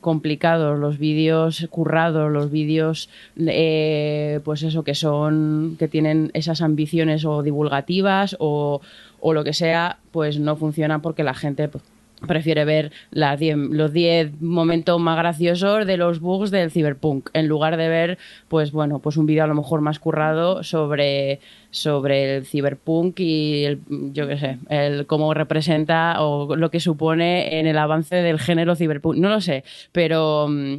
complicados, 0.00 0.78
los 0.78 0.98
vídeos 0.98 1.66
currados, 1.70 2.30
los 2.30 2.50
vídeos 2.50 3.08
eh, 3.36 4.40
pues 4.44 4.62
eso 4.62 4.84
que 4.84 4.94
son 4.94 5.76
que 5.78 5.88
tienen 5.88 6.30
esas 6.34 6.62
ambiciones 6.62 7.24
o 7.24 7.42
divulgativas 7.42 8.36
o, 8.38 8.80
o 9.20 9.32
lo 9.32 9.44
que 9.44 9.52
sea, 9.52 9.98
pues 10.10 10.38
no 10.38 10.56
funcionan 10.56 11.02
porque 11.02 11.24
la 11.24 11.34
gente 11.34 11.68
pues, 11.68 11.82
prefiere 12.26 12.64
ver 12.64 12.92
las 13.10 13.38
10 13.38 13.56
los 13.56 13.92
10 13.92 14.40
momentos 14.40 15.00
más 15.00 15.16
graciosos 15.16 15.86
de 15.86 15.96
los 15.96 16.20
bugs 16.20 16.50
del 16.50 16.70
cyberpunk 16.70 17.30
en 17.32 17.48
lugar 17.48 17.76
de 17.76 17.88
ver 17.88 18.18
pues 18.48 18.72
bueno 18.72 18.98
pues 18.98 19.16
un 19.16 19.26
vídeo 19.26 19.44
a 19.44 19.46
lo 19.46 19.54
mejor 19.54 19.80
más 19.80 19.98
currado 19.98 20.62
sobre 20.62 21.40
sobre 21.70 22.36
el 22.36 22.46
cyberpunk 22.46 23.20
y 23.20 23.64
el, 23.64 23.80
yo 23.88 24.28
qué 24.28 24.38
sé 24.38 24.58
el 24.68 25.06
cómo 25.06 25.34
representa 25.34 26.22
o 26.22 26.56
lo 26.56 26.70
que 26.70 26.80
supone 26.80 27.58
en 27.58 27.66
el 27.66 27.78
avance 27.78 28.16
del 28.16 28.38
género 28.38 28.76
cyberpunk. 28.76 29.16
No 29.16 29.28
lo 29.28 29.40
sé 29.40 29.64
pero 29.92 30.48
mm, 30.48 30.78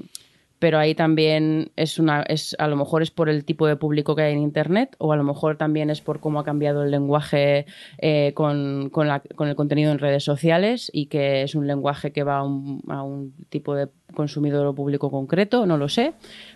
pero 0.64 0.80
ahí 0.80 0.96
también 0.96 1.74
es 1.76 2.00
una 2.00 2.22
es 2.22 2.56
a 2.58 2.70
lo 2.70 2.78
mejor 2.78 3.02
es 3.02 3.12
por 3.12 3.28
el 3.28 3.44
tipo 3.44 3.68
de 3.68 3.76
público 3.76 4.16
que 4.16 4.22
hay 4.22 4.32
en 4.32 4.40
internet 4.40 4.96
o 4.98 5.12
a 5.12 5.18
lo 5.18 5.26
mejor 5.26 5.58
también 5.58 5.90
es 5.90 6.00
por 6.00 6.22
cómo 6.22 6.40
ha 6.40 6.46
cambiado 6.46 6.84
el 6.84 6.92
lenguaje 6.92 7.66
eh, 7.98 8.32
con, 8.34 8.90
con, 8.90 9.10
la- 9.10 9.20
con 9.36 9.50
el 9.50 9.58
contenido 9.58 9.92
en 9.92 10.00
redes 10.00 10.24
sociales 10.24 10.90
y 10.94 11.08
que 11.08 11.42
es 11.42 11.56
un 11.56 11.68
lenguaje 11.68 12.14
que 12.14 12.24
va 12.24 12.38
a 12.38 12.44
un, 12.44 13.34
tipo 13.50 13.76
de 13.76 13.90
consumidor 14.16 14.66
o 14.68 14.74
público 14.74 15.12
concreto 15.12 15.66
no 15.66 15.76
lo 15.76 15.90
sé 15.90 16.14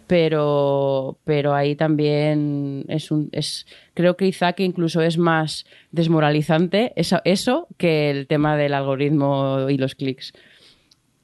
pero 0.07 1.17
pero 1.25 1.53
ahí 1.53 1.75
también 1.75 2.85
es 2.87 3.11
un 3.11 3.27
es 3.33 3.65
creo 3.93 4.15
que 4.15 4.27
quizá 4.27 4.53
que 4.53 4.63
incluso 4.63 5.01
es 5.01 5.17
más 5.17 5.65
desmoralizante 5.91 6.93
eso, 6.95 7.19
eso 7.25 7.67
que 7.75 8.09
el 8.09 8.27
tema 8.27 8.55
del 8.55 8.73
algoritmo 8.73 9.69
y 9.69 9.77
los 9.77 9.95
clics 9.95 10.31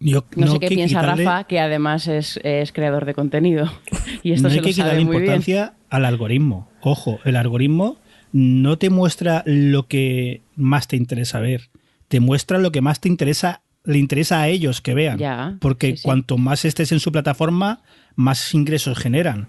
Yo, 0.04 0.26
no, 0.36 0.48
sé 0.52 0.60
qué 0.60 0.68
piensa 0.68 1.02
quitarle- 1.02 1.24
Rafa, 1.26 1.44
que 1.46 1.60
además 1.60 2.08
es, 2.08 2.40
es 2.44 2.72
creador 2.72 3.06
de 3.06 3.14
contenido. 3.14 3.72
Y 4.24 4.32
esto 4.34 4.44
no 4.44 4.50
se 4.50 4.56
hay 4.56 4.60
lo 4.62 4.68
que 4.68 4.74
quitarle 4.74 4.96
bien. 4.98 5.08
importancia 5.08 5.74
al 5.90 6.06
algoritmo. 6.06 6.70
Ojo, 6.82 7.20
el 7.26 7.36
algoritmo 7.36 7.98
no 8.32 8.78
te 8.78 8.90
muestra 8.90 9.44
lo 9.46 9.88
que 9.88 10.42
más 10.56 10.88
te 10.88 10.96
interesa 10.96 11.40
ver, 11.40 11.70
te 12.08 12.20
muestra 12.20 12.58
lo 12.58 12.72
que 12.72 12.82
más 12.82 13.00
te 13.00 13.10
interesa, 13.10 13.62
le 13.84 13.98
interesa 13.98 14.42
a 14.42 14.48
ellos 14.48 14.82
que 14.82 14.94
vean. 14.94 15.18
Ya, 15.18 15.58
porque 15.60 15.92
sí, 15.92 15.98
sí. 15.98 16.04
cuanto 16.04 16.38
más 16.38 16.64
estés 16.66 16.92
en 16.92 17.00
su 17.00 17.12
plataforma, 17.12 17.82
más 18.16 18.54
ingresos 18.54 18.98
generan. 18.98 19.48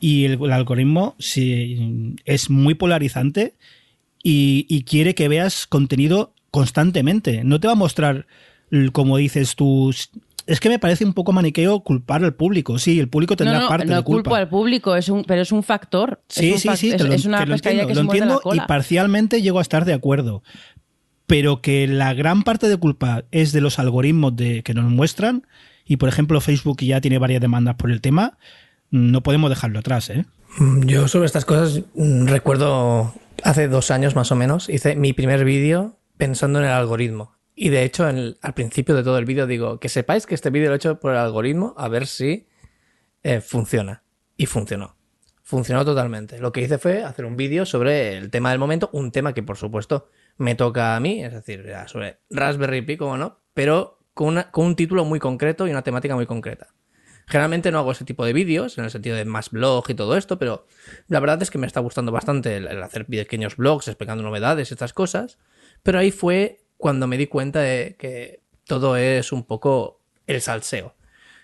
Y 0.00 0.24
el, 0.24 0.32
el 0.42 0.52
algoritmo 0.52 1.14
sí, 1.18 2.14
es 2.24 2.50
muy 2.50 2.74
polarizante 2.74 3.54
y, 4.22 4.66
y 4.68 4.82
quiere 4.84 5.14
que 5.14 5.28
veas 5.28 5.66
contenido 5.66 6.32
constantemente. 6.50 7.42
No 7.44 7.58
te 7.60 7.66
va 7.68 7.72
a 7.72 7.76
mostrar, 7.76 8.26
como 8.92 9.16
dices 9.16 9.56
tú. 9.56 9.92
Es 10.46 10.58
que 10.58 10.68
me 10.68 10.78
parece 10.78 11.04
un 11.04 11.12
poco 11.12 11.32
maniqueo 11.32 11.80
culpar 11.80 12.24
al 12.24 12.34
público. 12.34 12.78
Sí, 12.78 12.98
el 12.98 13.08
público 13.08 13.34
No, 13.34 13.36
tendrá 13.36 13.60
no, 13.60 13.68
parte 13.68 13.86
no 13.86 13.96
de 13.96 14.02
culpa. 14.02 14.22
culpo 14.30 14.34
al 14.36 14.48
público, 14.48 14.96
es 14.96 15.08
un, 15.08 15.24
pero 15.24 15.42
es 15.42 15.52
un 15.52 15.62
factor. 15.62 16.20
Es 16.28 16.34
Sí, 16.36 16.52
un 16.52 16.58
sí, 16.58 16.68
sí, 16.76 16.96
te 16.96 17.04
lo, 17.04 17.12
es 17.12 17.24
una 17.24 17.40
que 17.40 17.46
lo 17.46 17.54
entiendo, 17.54 17.86
que 17.86 17.94
lo 17.94 18.54
la 18.54 18.56
y 18.56 18.66
parcialmente 18.66 19.42
llego 19.42 19.58
a 19.58 19.62
estar 19.62 19.84
de 19.84 19.92
acuerdo. 19.92 20.42
Pero 21.26 21.60
que 21.62 21.86
la 21.86 22.14
gran 22.14 22.42
parte 22.42 22.68
de 22.68 22.76
culpa 22.76 23.24
es 23.30 23.52
de 23.52 23.60
los 23.60 23.78
algoritmos 23.78 24.34
de, 24.34 24.62
que 24.64 24.74
nos 24.74 24.90
muestran, 24.90 25.46
y 25.84 25.96
por 25.98 26.08
ejemplo 26.08 26.40
Facebook 26.40 26.78
ya 26.80 27.00
tiene 27.00 27.18
varias 27.18 27.40
demandas 27.40 27.76
por 27.76 27.90
el 27.92 28.00
tema, 28.00 28.36
no 28.90 29.22
podemos 29.22 29.50
dejarlo 29.50 29.78
atrás, 29.78 30.10
¿eh? 30.10 30.24
Mm, 30.58 30.86
Yo 30.86 31.06
sobre 31.06 31.26
estas 31.26 31.44
cosas 31.44 31.82
mm, 31.94 32.26
recuerdo 32.26 33.14
hace 33.44 33.68
dos 33.68 33.92
años 33.92 34.16
más 34.16 34.32
o 34.32 34.36
menos, 34.36 34.68
hice 34.68 34.96
mi 34.96 35.12
primer 35.12 35.44
vídeo 35.44 35.96
pensando 36.16 36.58
en 36.58 36.64
el 36.64 36.72
algoritmo. 36.72 37.32
Y 37.62 37.68
de 37.68 37.82
hecho, 37.82 38.06
al 38.06 38.38
principio 38.54 38.94
de 38.94 39.02
todo 39.02 39.18
el 39.18 39.26
vídeo 39.26 39.46
digo, 39.46 39.78
que 39.80 39.90
sepáis 39.90 40.24
que 40.24 40.34
este 40.34 40.48
vídeo 40.48 40.68
lo 40.68 40.74
he 40.74 40.76
hecho 40.76 40.98
por 40.98 41.12
el 41.12 41.18
algoritmo, 41.18 41.74
a 41.76 41.88
ver 41.88 42.06
si 42.06 42.48
eh, 43.22 43.42
funciona. 43.42 44.02
Y 44.38 44.46
funcionó. 44.46 44.96
Funcionó 45.42 45.84
totalmente. 45.84 46.38
Lo 46.38 46.52
que 46.52 46.62
hice 46.62 46.78
fue 46.78 47.02
hacer 47.04 47.26
un 47.26 47.36
vídeo 47.36 47.66
sobre 47.66 48.16
el 48.16 48.30
tema 48.30 48.48
del 48.48 48.58
momento, 48.58 48.88
un 48.94 49.12
tema 49.12 49.34
que 49.34 49.42
por 49.42 49.58
supuesto 49.58 50.08
me 50.38 50.54
toca 50.54 50.96
a 50.96 51.00
mí, 51.00 51.22
es 51.22 51.34
decir, 51.34 51.70
sobre 51.86 52.20
Raspberry 52.30 52.80
Pi, 52.80 52.96
como 52.96 53.18
no, 53.18 53.40
pero 53.52 53.98
con, 54.14 54.28
una- 54.28 54.50
con 54.50 54.64
un 54.64 54.74
título 54.74 55.04
muy 55.04 55.18
concreto 55.18 55.68
y 55.68 55.70
una 55.70 55.82
temática 55.82 56.14
muy 56.14 56.24
concreta. 56.24 56.68
Generalmente 57.26 57.70
no 57.70 57.78
hago 57.78 57.92
ese 57.92 58.06
tipo 58.06 58.24
de 58.24 58.32
vídeos, 58.32 58.78
en 58.78 58.84
el 58.84 58.90
sentido 58.90 59.16
de 59.16 59.26
más 59.26 59.50
blog 59.50 59.84
y 59.90 59.94
todo 59.94 60.16
esto, 60.16 60.38
pero 60.38 60.64
la 61.08 61.20
verdad 61.20 61.42
es 61.42 61.50
que 61.50 61.58
me 61.58 61.66
está 61.66 61.80
gustando 61.80 62.10
bastante 62.10 62.56
el, 62.56 62.82
hacer 62.82 63.04
pequeños 63.04 63.56
blogs 63.58 63.86
explicando 63.86 64.22
novedades 64.22 64.72
estas 64.72 64.94
cosas. 64.94 65.38
Pero 65.82 65.98
ahí 65.98 66.10
fue 66.10 66.62
cuando 66.80 67.06
me 67.06 67.16
di 67.16 67.26
cuenta 67.26 67.60
de 67.60 67.94
que 67.98 68.40
todo 68.64 68.96
es 68.96 69.32
un 69.32 69.44
poco 69.44 70.00
el 70.26 70.40
salseo. 70.40 70.94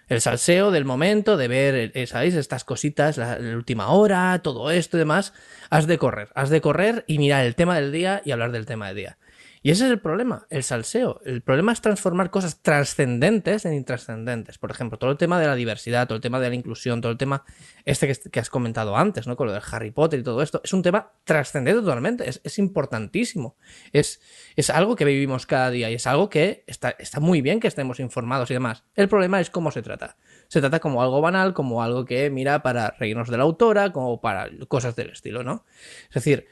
El 0.08 0.20
salseo 0.20 0.70
del 0.70 0.84
momento, 0.84 1.36
de 1.36 1.48
ver, 1.48 1.90
eh, 1.94 2.06
¿sabéis? 2.06 2.34
Estas 2.34 2.64
cositas, 2.64 3.16
la, 3.16 3.38
la 3.38 3.56
última 3.56 3.88
hora, 3.88 4.40
todo 4.42 4.70
esto 4.70 4.96
y 4.96 5.00
demás. 5.00 5.32
Has 5.68 5.86
de 5.86 5.98
correr, 5.98 6.28
has 6.34 6.48
de 6.48 6.60
correr 6.60 7.04
y 7.08 7.18
mirar 7.18 7.44
el 7.44 7.56
tema 7.56 7.74
del 7.76 7.90
día 7.90 8.22
y 8.24 8.30
hablar 8.30 8.52
del 8.52 8.66
tema 8.66 8.86
del 8.88 8.96
día. 8.96 9.18
Y 9.66 9.72
ese 9.72 9.86
es 9.86 9.90
el 9.90 9.98
problema, 9.98 10.46
el 10.48 10.62
salseo. 10.62 11.20
El 11.24 11.42
problema 11.42 11.72
es 11.72 11.80
transformar 11.80 12.30
cosas 12.30 12.62
trascendentes 12.62 13.64
en 13.64 13.74
intrascendentes. 13.74 14.58
Por 14.58 14.70
ejemplo, 14.70 14.96
todo 14.96 15.10
el 15.10 15.16
tema 15.16 15.40
de 15.40 15.48
la 15.48 15.56
diversidad, 15.56 16.06
todo 16.06 16.14
el 16.14 16.22
tema 16.22 16.38
de 16.38 16.50
la 16.50 16.54
inclusión, 16.54 17.00
todo 17.00 17.10
el 17.10 17.18
tema 17.18 17.42
este 17.84 18.06
que, 18.30 18.38
has 18.38 18.48
comentado 18.48 18.96
antes, 18.96 19.26
¿no? 19.26 19.34
Con 19.34 19.48
lo 19.48 19.52
del 19.52 19.62
Harry 19.72 19.90
Potter 19.90 20.20
y 20.20 20.22
todo 20.22 20.40
esto. 20.40 20.60
Es 20.62 20.72
un 20.72 20.84
tema 20.84 21.10
trascendente 21.24 21.80
totalmente, 21.80 22.28
es, 22.28 22.40
es 22.44 22.60
importantísimo. 22.60 23.56
Es, 23.92 24.20
es, 24.54 24.70
algo 24.70 24.94
que 24.94 25.04
vivimos 25.04 25.46
cada 25.46 25.70
día 25.70 25.90
y 25.90 25.94
es 25.94 26.06
algo 26.06 26.30
que 26.30 26.62
está, 26.68 26.90
está 26.90 27.18
muy 27.18 27.42
bien 27.42 27.58
que 27.58 27.66
estemos 27.66 27.98
informados 27.98 28.48
y 28.52 28.54
demás. 28.54 28.84
El 28.94 29.08
problema 29.08 29.40
es 29.40 29.50
cómo 29.50 29.72
se 29.72 29.82
trata. 29.82 30.16
Se 30.46 30.60
trata 30.60 30.78
como 30.78 31.02
algo 31.02 31.20
banal, 31.20 31.54
como 31.54 31.82
algo 31.82 32.04
que 32.04 32.30
mira 32.30 32.62
para 32.62 32.94
reírnos 33.00 33.28
de 33.30 33.36
la 33.36 33.42
autora, 33.42 33.92
como 33.92 34.20
para 34.20 34.48
cosas 34.68 34.94
del 34.94 35.10
estilo, 35.10 35.42
¿no? 35.42 35.64
Es 36.10 36.14
decir, 36.14 36.46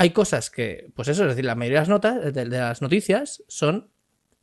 hay 0.00 0.12
cosas 0.12 0.48
que, 0.48 0.90
pues 0.94 1.08
eso, 1.08 1.24
es 1.24 1.28
decir, 1.28 1.44
la 1.44 1.54
mayoría 1.54 1.80
de 1.80 1.82
las 1.82 1.88
notas, 1.90 2.32
de, 2.32 2.46
las 2.46 2.80
noticias 2.80 3.44
son 3.48 3.90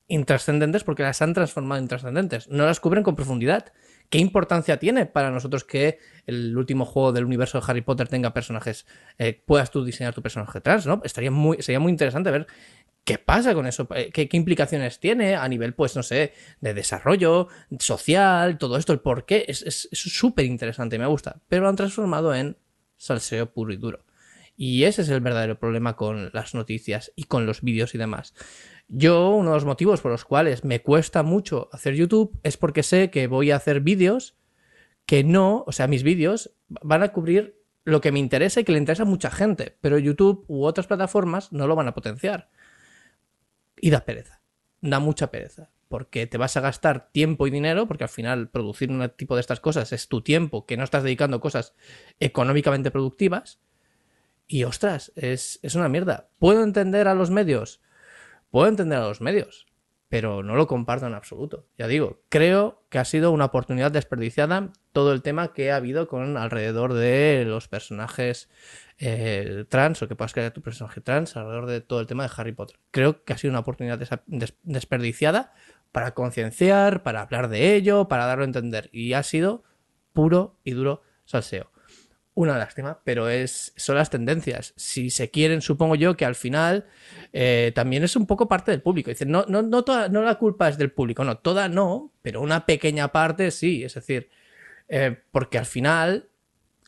intrascendentes 0.07 0.83
porque 0.83 1.01
las 1.01 1.19
han 1.23 1.33
transformado 1.33 1.81
en 1.81 1.87
trascendentes. 1.87 2.47
No 2.47 2.67
las 2.67 2.79
cubren 2.79 3.01
con 3.01 3.15
profundidad. 3.15 3.73
¿Qué 4.11 4.19
importancia 4.19 4.77
tiene 4.77 5.07
para 5.07 5.31
nosotros 5.31 5.63
que 5.63 5.97
el 6.27 6.55
último 6.55 6.85
juego 6.85 7.11
del 7.11 7.25
universo 7.25 7.59
de 7.59 7.65
Harry 7.67 7.81
Potter 7.81 8.07
tenga 8.07 8.35
personajes, 8.35 8.85
eh, 9.17 9.33
puedas 9.33 9.71
tú 9.71 9.83
diseñar 9.83 10.13
tu 10.13 10.21
personaje 10.21 10.61
trans, 10.61 10.85
¿no? 10.85 11.01
Estaría 11.03 11.31
muy, 11.31 11.59
sería 11.63 11.79
muy 11.79 11.91
interesante 11.91 12.29
ver 12.29 12.45
qué 13.03 13.17
pasa 13.17 13.55
con 13.55 13.65
eso, 13.65 13.87
qué, 13.87 14.29
qué 14.29 14.37
implicaciones 14.37 14.99
tiene 14.99 15.33
a 15.33 15.47
nivel, 15.47 15.73
pues, 15.73 15.95
no 15.95 16.03
sé, 16.03 16.33
de 16.61 16.75
desarrollo 16.75 17.47
social, 17.79 18.59
todo 18.59 18.77
esto, 18.77 18.93
el 18.93 18.99
por 18.99 19.25
qué. 19.25 19.43
Es 19.47 19.89
súper 19.91 20.45
es, 20.45 20.51
interesante, 20.51 20.99
me 20.99 21.07
gusta. 21.07 21.41
Pero 21.49 21.63
lo 21.63 21.69
han 21.69 21.75
transformado 21.75 22.35
en 22.35 22.57
salseo 22.95 23.51
puro 23.51 23.73
y 23.73 23.77
duro. 23.77 24.06
Y 24.59 24.85
ese 24.85 25.03
es 25.03 25.09
el 25.09 25.21
verdadero 25.21 25.59
problema 25.59 25.95
con 25.95 26.31
las 26.33 26.55
noticias 26.55 27.13
y 27.15 27.25
con 27.25 27.45
los 27.45 27.61
vídeos 27.61 27.93
y 27.93 27.99
demás. 27.99 28.33
Yo, 28.87 29.29
uno 29.29 29.51
de 29.51 29.55
los 29.55 29.65
motivos 29.65 30.01
por 30.01 30.11
los 30.11 30.25
cuales 30.25 30.65
me 30.65 30.81
cuesta 30.81 31.21
mucho 31.21 31.69
hacer 31.71 31.93
YouTube 31.93 32.37
es 32.41 32.57
porque 32.57 32.81
sé 32.81 33.11
que 33.11 33.27
voy 33.27 33.51
a 33.51 33.57
hacer 33.57 33.81
vídeos 33.81 34.35
que 35.05 35.23
no, 35.23 35.63
o 35.67 35.71
sea, 35.71 35.87
mis 35.87 36.01
vídeos 36.01 36.51
van 36.67 37.03
a 37.03 37.09
cubrir 37.09 37.61
lo 37.85 38.01
que 38.01 38.11
me 38.11 38.19
interesa 38.19 38.59
y 38.59 38.63
que 38.63 38.71
le 38.71 38.79
interesa 38.79 39.03
a 39.03 39.05
mucha 39.05 39.29
gente, 39.29 39.77
pero 39.79 39.99
YouTube 39.99 40.43
u 40.47 40.65
otras 40.65 40.87
plataformas 40.87 41.53
no 41.53 41.67
lo 41.67 41.75
van 41.75 41.87
a 41.87 41.93
potenciar. 41.93 42.49
Y 43.79 43.91
da 43.91 44.05
pereza, 44.05 44.41
da 44.81 44.99
mucha 44.99 45.29
pereza, 45.29 45.69
porque 45.87 46.25
te 46.25 46.39
vas 46.39 46.57
a 46.57 46.61
gastar 46.61 47.11
tiempo 47.11 47.45
y 47.45 47.51
dinero, 47.51 47.87
porque 47.87 48.05
al 48.05 48.09
final 48.09 48.49
producir 48.49 48.89
un 48.89 49.07
tipo 49.15 49.35
de 49.35 49.41
estas 49.41 49.59
cosas 49.59 49.93
es 49.93 50.07
tu 50.07 50.21
tiempo 50.21 50.65
que 50.65 50.77
no 50.77 50.83
estás 50.83 51.03
dedicando 51.03 51.39
cosas 51.39 51.75
económicamente 52.19 52.89
productivas 52.89 53.59
y 54.47 54.63
ostras, 54.63 55.11
es, 55.15 55.59
es 55.61 55.75
una 55.75 55.89
mierda. 55.89 56.29
¿Puedo 56.39 56.63
entender 56.63 57.07
a 57.07 57.15
los 57.15 57.29
medios? 57.29 57.81
Puedo 58.49 58.67
entender 58.67 58.99
a 58.99 59.07
los 59.07 59.19
medios, 59.19 59.67
pero 60.07 60.41
no 60.41 60.55
lo 60.55 60.67
comparto 60.67 61.05
en 61.05 61.13
absoluto. 61.13 61.67
Ya 61.77 61.87
digo, 61.87 62.21
creo 62.29 62.81
que 62.89 62.97
ha 62.97 63.05
sido 63.05 63.31
una 63.31 63.45
oportunidad 63.45 63.91
desperdiciada 63.91 64.71
todo 64.93 65.11
el 65.11 65.21
tema 65.21 65.53
que 65.53 65.71
ha 65.71 65.75
habido 65.75 66.07
con 66.07 66.37
alrededor 66.37 66.93
de 66.93 67.43
los 67.45 67.67
personajes 67.67 68.49
eh, 68.99 69.65
trans 69.67 70.01
o 70.01 70.07
que 70.07 70.15
puedas 70.15 70.33
crear 70.33 70.53
tu 70.53 70.61
personaje 70.61 71.01
trans 71.01 71.35
alrededor 71.35 71.65
de 71.65 71.81
todo 71.81 71.99
el 71.99 72.07
tema 72.07 72.23
de 72.23 72.31
Harry 72.37 72.53
Potter. 72.53 72.79
Creo 72.91 73.25
que 73.25 73.33
ha 73.33 73.37
sido 73.37 73.51
una 73.51 73.59
oportunidad 73.59 73.99
des 73.99 74.09
des 74.27 74.53
desperdiciada 74.63 75.53
para 75.91 76.13
concienciar, 76.13 77.03
para 77.03 77.21
hablar 77.21 77.49
de 77.49 77.75
ello, 77.75 78.07
para 78.07 78.25
darlo 78.25 78.43
a 78.43 78.47
entender. 78.47 78.89
Y 78.93 79.11
ha 79.11 79.23
sido 79.23 79.63
puro 80.13 80.57
y 80.63 80.71
duro 80.71 81.01
salseo 81.25 81.69
una 82.37 82.55
lástima, 82.55 82.99
pero 83.03 83.29
es, 83.29 83.73
son 83.77 83.95
las 83.95 84.11
tendencias. 84.11 84.73
Si 84.77 85.09
se 85.09 85.31
quieren, 85.31 85.59
supongo 85.63 85.95
yo 85.95 86.15
que 86.15 86.23
al 86.23 86.35
final 86.35 86.85
eh, 87.33 87.71
también 87.73 88.03
es 88.03 88.15
un 88.15 88.27
poco 88.27 88.47
parte 88.47 88.69
del 88.69 88.83
público. 88.83 89.09
Dicen, 89.09 89.31
no, 89.31 89.43
no, 89.47 89.63
no, 89.63 89.83
toda, 89.83 90.07
no 90.07 90.21
la 90.21 90.35
culpa 90.35 90.69
es 90.69 90.77
del 90.77 90.91
público, 90.91 91.23
no, 91.23 91.39
toda 91.39 91.67
no, 91.67 92.13
pero 92.21 92.41
una 92.41 92.67
pequeña 92.67 93.11
parte 93.11 93.49
sí. 93.49 93.83
Es 93.83 93.95
decir, 93.95 94.29
eh, 94.87 95.17
porque 95.31 95.57
al 95.57 95.65
final 95.65 96.29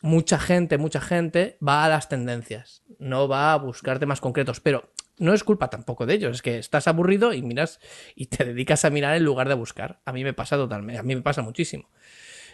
mucha 0.02 0.38
gente, 0.38 0.78
mucha 0.78 1.00
gente 1.00 1.58
va 1.66 1.84
a 1.84 1.88
las 1.88 2.08
tendencias, 2.08 2.84
no 3.00 3.26
va 3.26 3.52
a 3.52 3.56
buscar 3.56 3.98
temas 3.98 4.20
concretos, 4.20 4.60
pero 4.60 4.92
no 5.18 5.34
es 5.34 5.42
culpa 5.42 5.68
tampoco 5.68 6.06
de 6.06 6.14
ellos, 6.14 6.36
es 6.36 6.42
que 6.42 6.58
estás 6.58 6.86
aburrido 6.86 7.32
y 7.32 7.42
miras 7.42 7.80
y 8.14 8.26
te 8.26 8.44
dedicas 8.44 8.84
a 8.84 8.90
mirar 8.90 9.16
en 9.16 9.24
lugar 9.24 9.48
de 9.48 9.54
buscar. 9.54 10.00
A 10.04 10.12
mí 10.12 10.22
me 10.22 10.32
pasa 10.32 10.54
totalmente, 10.54 11.00
a 11.00 11.02
mí 11.02 11.16
me 11.16 11.22
pasa 11.22 11.42
muchísimo. 11.42 11.90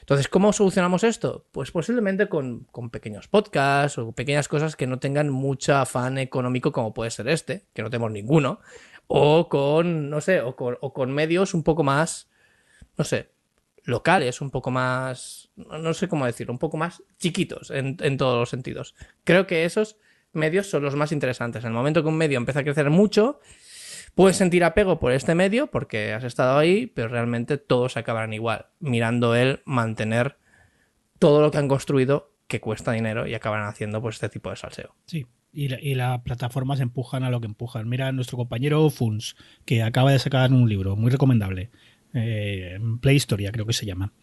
Entonces, 0.06 0.28
¿cómo 0.28 0.52
solucionamos 0.52 1.02
esto? 1.02 1.48
Pues 1.50 1.72
posiblemente 1.72 2.28
con, 2.28 2.60
con, 2.70 2.90
pequeños 2.90 3.26
podcasts 3.26 3.98
o 3.98 4.12
pequeñas 4.12 4.46
cosas 4.46 4.76
que 4.76 4.86
no 4.86 5.00
tengan 5.00 5.30
mucho 5.30 5.74
afán 5.74 6.16
económico 6.18 6.70
como 6.70 6.94
puede 6.94 7.10
ser 7.10 7.26
este, 7.26 7.66
que 7.74 7.82
no 7.82 7.90
tenemos 7.90 8.12
ninguno, 8.12 8.60
o 9.08 9.48
con, 9.48 10.08
no 10.08 10.20
sé, 10.20 10.42
o 10.42 10.54
con, 10.54 10.78
o 10.80 10.92
con 10.92 11.10
medios 11.10 11.54
un 11.54 11.64
poco 11.64 11.82
más, 11.82 12.30
no 12.96 13.02
sé, 13.02 13.30
locales, 13.82 14.40
un 14.40 14.52
poco 14.52 14.70
más, 14.70 15.50
no 15.56 15.92
sé 15.92 16.06
cómo 16.06 16.24
decirlo, 16.24 16.52
un 16.52 16.60
poco 16.60 16.76
más 16.76 17.02
chiquitos 17.18 17.72
en, 17.72 17.96
en 17.98 18.16
todos 18.16 18.38
los 18.38 18.48
sentidos. 18.48 18.94
Creo 19.24 19.48
que 19.48 19.64
esos 19.64 19.96
medios 20.32 20.70
son 20.70 20.84
los 20.84 20.94
más 20.94 21.10
interesantes. 21.10 21.64
En 21.64 21.70
el 21.70 21.74
momento 21.74 22.04
que 22.04 22.08
un 22.08 22.16
medio 22.16 22.38
empieza 22.38 22.60
a 22.60 22.62
crecer 22.62 22.90
mucho, 22.90 23.40
Puedes 24.16 24.38
sentir 24.38 24.64
apego 24.64 24.98
por 24.98 25.12
este 25.12 25.34
medio 25.34 25.66
porque 25.66 26.14
has 26.14 26.24
estado 26.24 26.56
ahí, 26.56 26.86
pero 26.86 27.08
realmente 27.08 27.58
todos 27.58 27.98
acabarán 27.98 28.32
igual, 28.32 28.64
mirando 28.80 29.34
él 29.34 29.60
mantener 29.66 30.38
todo 31.18 31.42
lo 31.42 31.50
que 31.50 31.58
han 31.58 31.68
construido 31.68 32.32
que 32.48 32.58
cuesta 32.58 32.92
dinero 32.92 33.26
y 33.26 33.34
acabarán 33.34 33.68
haciendo 33.68 34.00
pues 34.00 34.16
este 34.16 34.30
tipo 34.30 34.48
de 34.48 34.56
salseo. 34.56 34.94
Sí. 35.04 35.26
Y, 35.52 35.68
la, 35.68 35.78
y 35.82 35.94
las 35.96 36.22
plataformas 36.22 36.80
empujan 36.80 37.24
a 37.24 37.30
lo 37.30 37.42
que 37.42 37.46
empujan. 37.46 37.90
Mira 37.90 38.10
nuestro 38.12 38.38
compañero 38.38 38.88
Funs, 38.88 39.36
que 39.66 39.82
acaba 39.82 40.12
de 40.12 40.18
sacar 40.18 40.50
un 40.50 40.66
libro 40.66 40.96
muy 40.96 41.10
recomendable. 41.10 41.68
Eh, 42.14 42.78
Play 43.02 43.16
Historia, 43.16 43.52
creo 43.52 43.66
que 43.66 43.74
se 43.74 43.84
llama. 43.84 44.14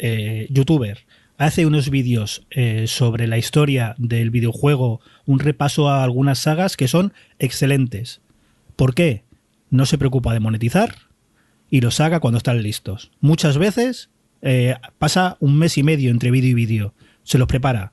Eh, 0.00 0.48
Youtuber. 0.50 1.06
Hace 1.38 1.66
unos 1.66 1.88
vídeos 1.88 2.48
eh, 2.50 2.88
sobre 2.88 3.28
la 3.28 3.38
historia 3.38 3.94
del 3.96 4.30
videojuego, 4.30 5.00
un 5.24 5.38
repaso 5.38 5.88
a 5.88 6.02
algunas 6.02 6.40
sagas 6.40 6.76
que 6.76 6.88
son 6.88 7.12
excelentes. 7.38 8.22
¿Por 8.74 8.92
qué? 8.94 9.25
No 9.76 9.86
se 9.86 9.98
preocupa 9.98 10.32
de 10.32 10.40
monetizar 10.40 10.96
y 11.70 11.80
los 11.80 11.96
saca 11.96 12.20
cuando 12.20 12.38
están 12.38 12.62
listos. 12.62 13.10
Muchas 13.20 13.58
veces 13.58 14.10
eh, 14.42 14.76
pasa 14.98 15.36
un 15.40 15.58
mes 15.58 15.78
y 15.78 15.82
medio 15.82 16.10
entre 16.10 16.30
vídeo 16.30 16.50
y 16.50 16.54
vídeo, 16.54 16.94
se 17.22 17.38
los 17.38 17.48
prepara. 17.48 17.92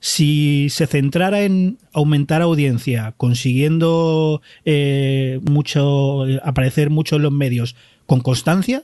Si 0.00 0.68
se 0.68 0.86
centrara 0.86 1.42
en 1.42 1.78
aumentar 1.94 2.42
audiencia, 2.42 3.14
consiguiendo 3.16 4.42
eh, 4.66 5.40
mucho, 5.48 6.24
aparecer 6.42 6.90
mucho 6.90 7.16
en 7.16 7.22
los 7.22 7.32
medios 7.32 7.74
con 8.06 8.20
constancia, 8.20 8.82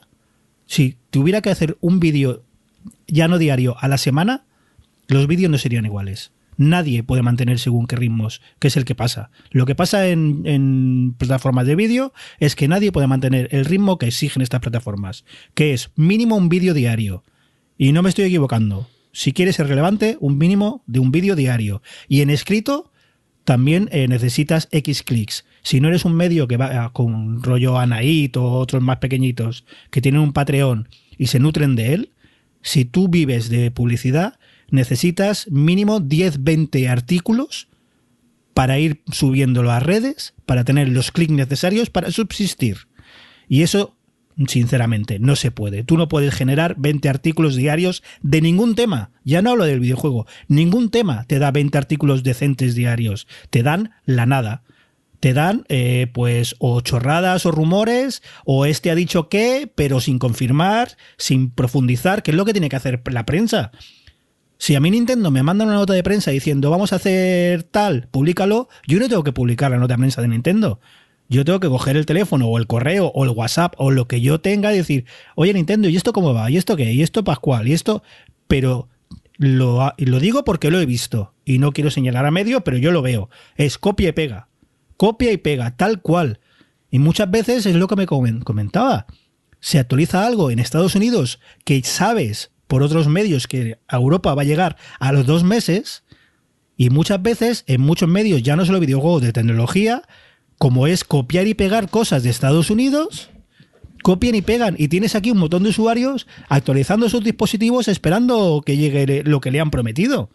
si 0.65 0.97
tuviera 1.11 1.41
que 1.41 1.51
hacer 1.51 1.77
un 1.79 1.99
vídeo 1.99 2.43
ya 3.07 3.27
no 3.27 3.37
diario 3.37 3.75
a 3.79 3.87
la 3.87 3.99
semana, 3.99 4.45
los 5.07 5.27
vídeos 5.27 5.51
no 5.51 5.59
serían 5.59 5.85
iguales 5.85 6.31
nadie 6.57 7.03
puede 7.03 7.21
mantener 7.21 7.59
según 7.59 7.87
qué 7.87 7.95
ritmos, 7.95 8.41
que 8.59 8.67
es 8.67 8.77
el 8.77 8.85
que 8.85 8.95
pasa. 8.95 9.31
Lo 9.51 9.65
que 9.65 9.75
pasa 9.75 10.07
en, 10.07 11.15
plataformas 11.17 11.65
de 11.67 11.75
vídeo 11.75 12.13
es 12.39 12.55
que 12.55 12.67
nadie 12.67 12.91
puede 12.91 13.07
mantener 13.07 13.47
el 13.51 13.65
ritmo 13.65 13.97
que 13.97 14.07
exigen 14.07 14.41
estas 14.41 14.61
plataformas, 14.61 15.25
que 15.53 15.73
es 15.73 15.91
mínimo 15.95 16.35
un 16.35 16.49
vídeo 16.49 16.73
diario. 16.73 17.23
Y 17.77 17.91
no 17.91 18.03
me 18.03 18.09
estoy 18.09 18.25
equivocando. 18.25 18.87
Si 19.11 19.33
quieres 19.33 19.55
ser 19.55 19.67
relevante, 19.67 20.17
un 20.19 20.37
mínimo 20.37 20.83
de 20.87 20.99
un 20.99 21.11
vídeo 21.11 21.35
diario. 21.35 21.81
Y 22.07 22.21
en 22.21 22.29
escrito 22.29 22.91
también 23.43 23.89
eh, 23.91 24.07
necesitas 24.07 24.69
X 24.71 25.03
clics. 25.03 25.45
Si 25.63 25.79
no 25.79 25.87
eres 25.87 26.05
un 26.05 26.13
medio 26.13 26.47
que 26.47 26.57
va 26.57 26.91
con 26.93 27.43
rollo 27.43 27.77
Anaid 27.77 28.37
o 28.37 28.53
otros 28.53 28.81
más 28.81 28.97
pequeñitos 28.97 29.65
que 29.89 30.01
tienen 30.01 30.21
un 30.21 30.33
Patreon 30.33 30.89
y 31.17 31.27
se 31.27 31.39
nutren 31.39 31.75
de 31.75 31.93
él, 31.93 32.11
si 32.61 32.85
tú 32.85 33.07
vives 33.07 33.49
de 33.49 33.71
publicidad, 33.71 34.39
necesitas 34.71 35.49
mínimo 35.51 36.01
10-20 36.01 36.89
artículos 36.89 37.67
para 38.53 38.79
ir 38.79 39.01
subiéndolo 39.11 39.71
a 39.71 39.79
redes, 39.79 40.33
para 40.45 40.63
tener 40.63 40.89
los 40.89 41.11
clics 41.11 41.31
necesarios 41.31 41.89
para 41.89 42.11
subsistir. 42.11 42.87
Y 43.47 43.63
eso, 43.63 43.97
sinceramente, 44.47 45.19
no 45.19 45.35
se 45.35 45.51
puede. 45.51 45.83
Tú 45.83 45.97
no 45.97 46.07
puedes 46.07 46.33
generar 46.33 46.75
20 46.77 47.09
artículos 47.09 47.55
diarios 47.55 48.03
de 48.21 48.41
ningún 48.41 48.75
tema. 48.75 49.11
Ya 49.23 49.41
no 49.41 49.51
hablo 49.51 49.65
del 49.65 49.79
videojuego. 49.79 50.25
Ningún 50.47 50.89
tema 50.89 51.25
te 51.25 51.39
da 51.39 51.51
20 51.51 51.77
artículos 51.77 52.23
decentes 52.23 52.75
diarios. 52.75 53.27
Te 53.49 53.63
dan 53.63 53.91
la 54.05 54.25
nada. 54.25 54.63
Te 55.19 55.33
dan, 55.33 55.65
eh, 55.69 56.07
pues, 56.11 56.55
o 56.57 56.81
chorradas 56.81 57.45
o 57.45 57.51
rumores, 57.51 58.23
o 58.43 58.65
este 58.65 58.89
ha 58.89 58.95
dicho 58.95 59.29
qué, 59.29 59.71
pero 59.75 60.01
sin 60.01 60.17
confirmar, 60.17 60.97
sin 61.17 61.51
profundizar, 61.51 62.23
que 62.23 62.31
es 62.31 62.37
lo 62.37 62.43
que 62.43 62.53
tiene 62.53 62.69
que 62.69 62.75
hacer 62.75 63.01
la 63.11 63.25
prensa. 63.25 63.71
Si 64.61 64.75
a 64.75 64.79
mí 64.79 64.91
Nintendo 64.91 65.31
me 65.31 65.41
manda 65.41 65.65
una 65.65 65.73
nota 65.73 65.93
de 65.93 66.03
prensa 66.03 66.29
diciendo 66.29 66.69
vamos 66.69 66.93
a 66.93 66.97
hacer 66.97 67.63
tal, 67.63 68.07
públicalo, 68.11 68.69
yo 68.85 68.99
no 68.99 69.09
tengo 69.09 69.23
que 69.23 69.33
publicar 69.33 69.71
la 69.71 69.77
nota 69.77 69.95
de 69.95 69.97
prensa 69.97 70.21
de 70.21 70.27
Nintendo. 70.27 70.79
Yo 71.29 71.43
tengo 71.43 71.59
que 71.59 71.67
coger 71.67 71.97
el 71.97 72.05
teléfono 72.05 72.45
o 72.45 72.59
el 72.59 72.67
correo 72.67 73.07
o 73.07 73.23
el 73.23 73.31
WhatsApp 73.31 73.73
o 73.79 73.89
lo 73.89 74.07
que 74.07 74.21
yo 74.21 74.39
tenga 74.39 74.71
y 74.71 74.77
decir, 74.77 75.05
oye 75.33 75.51
Nintendo, 75.55 75.89
¿y 75.89 75.95
esto 75.95 76.13
cómo 76.13 76.35
va? 76.35 76.51
¿Y 76.51 76.57
esto 76.57 76.75
qué? 76.75 76.93
¿Y 76.93 77.01
esto 77.01 77.23
Pascual? 77.23 77.67
¿Y 77.67 77.73
esto? 77.73 78.03
Pero 78.47 78.87
lo, 79.37 79.93
lo 79.97 80.19
digo 80.19 80.43
porque 80.43 80.69
lo 80.69 80.79
he 80.79 80.85
visto 80.85 81.33
y 81.43 81.57
no 81.57 81.71
quiero 81.71 81.89
señalar 81.89 82.27
a 82.27 82.31
medio, 82.31 82.63
pero 82.63 82.77
yo 82.77 82.91
lo 82.91 83.01
veo. 83.01 83.31
Es 83.55 83.79
copia 83.79 84.09
y 84.09 84.11
pega. 84.11 84.47
Copia 84.95 85.31
y 85.31 85.37
pega, 85.37 85.75
tal 85.75 86.03
cual. 86.03 86.39
Y 86.91 86.99
muchas 86.99 87.31
veces 87.31 87.65
es 87.65 87.75
lo 87.75 87.87
que 87.87 87.95
me 87.95 88.05
comentaba. 88.05 89.07
Se 89.59 89.79
actualiza 89.79 90.23
algo 90.23 90.51
en 90.51 90.59
Estados 90.59 90.93
Unidos 90.93 91.39
que 91.65 91.81
sabes 91.81 92.51
por 92.71 92.83
otros 92.83 93.09
medios 93.09 93.47
que 93.47 93.79
a 93.89 93.97
Europa 93.97 94.33
va 94.33 94.43
a 94.43 94.45
llegar 94.45 94.77
a 95.01 95.11
los 95.11 95.25
dos 95.25 95.43
meses 95.43 96.05
y 96.77 96.89
muchas 96.89 97.21
veces 97.21 97.65
en 97.67 97.81
muchos 97.81 98.07
medios, 98.07 98.43
ya 98.43 98.55
no 98.55 98.65
solo 98.65 98.79
videojuegos 98.79 99.21
de 99.21 99.33
tecnología, 99.33 100.03
como 100.57 100.87
es 100.87 101.03
copiar 101.03 101.47
y 101.47 101.53
pegar 101.53 101.89
cosas 101.89 102.23
de 102.23 102.29
Estados 102.29 102.69
Unidos, 102.69 103.29
copian 104.03 104.35
y 104.35 104.41
pegan. 104.41 104.75
Y 104.77 104.87
tienes 104.87 105.15
aquí 105.15 105.31
un 105.31 105.39
montón 105.39 105.63
de 105.63 105.69
usuarios 105.71 106.27
actualizando 106.47 107.09
sus 107.09 107.25
dispositivos 107.25 107.89
esperando 107.89 108.63
que 108.65 108.77
llegue 108.77 109.21
lo 109.25 109.41
que 109.41 109.51
le 109.51 109.59
han 109.59 109.69
prometido. 109.69 110.29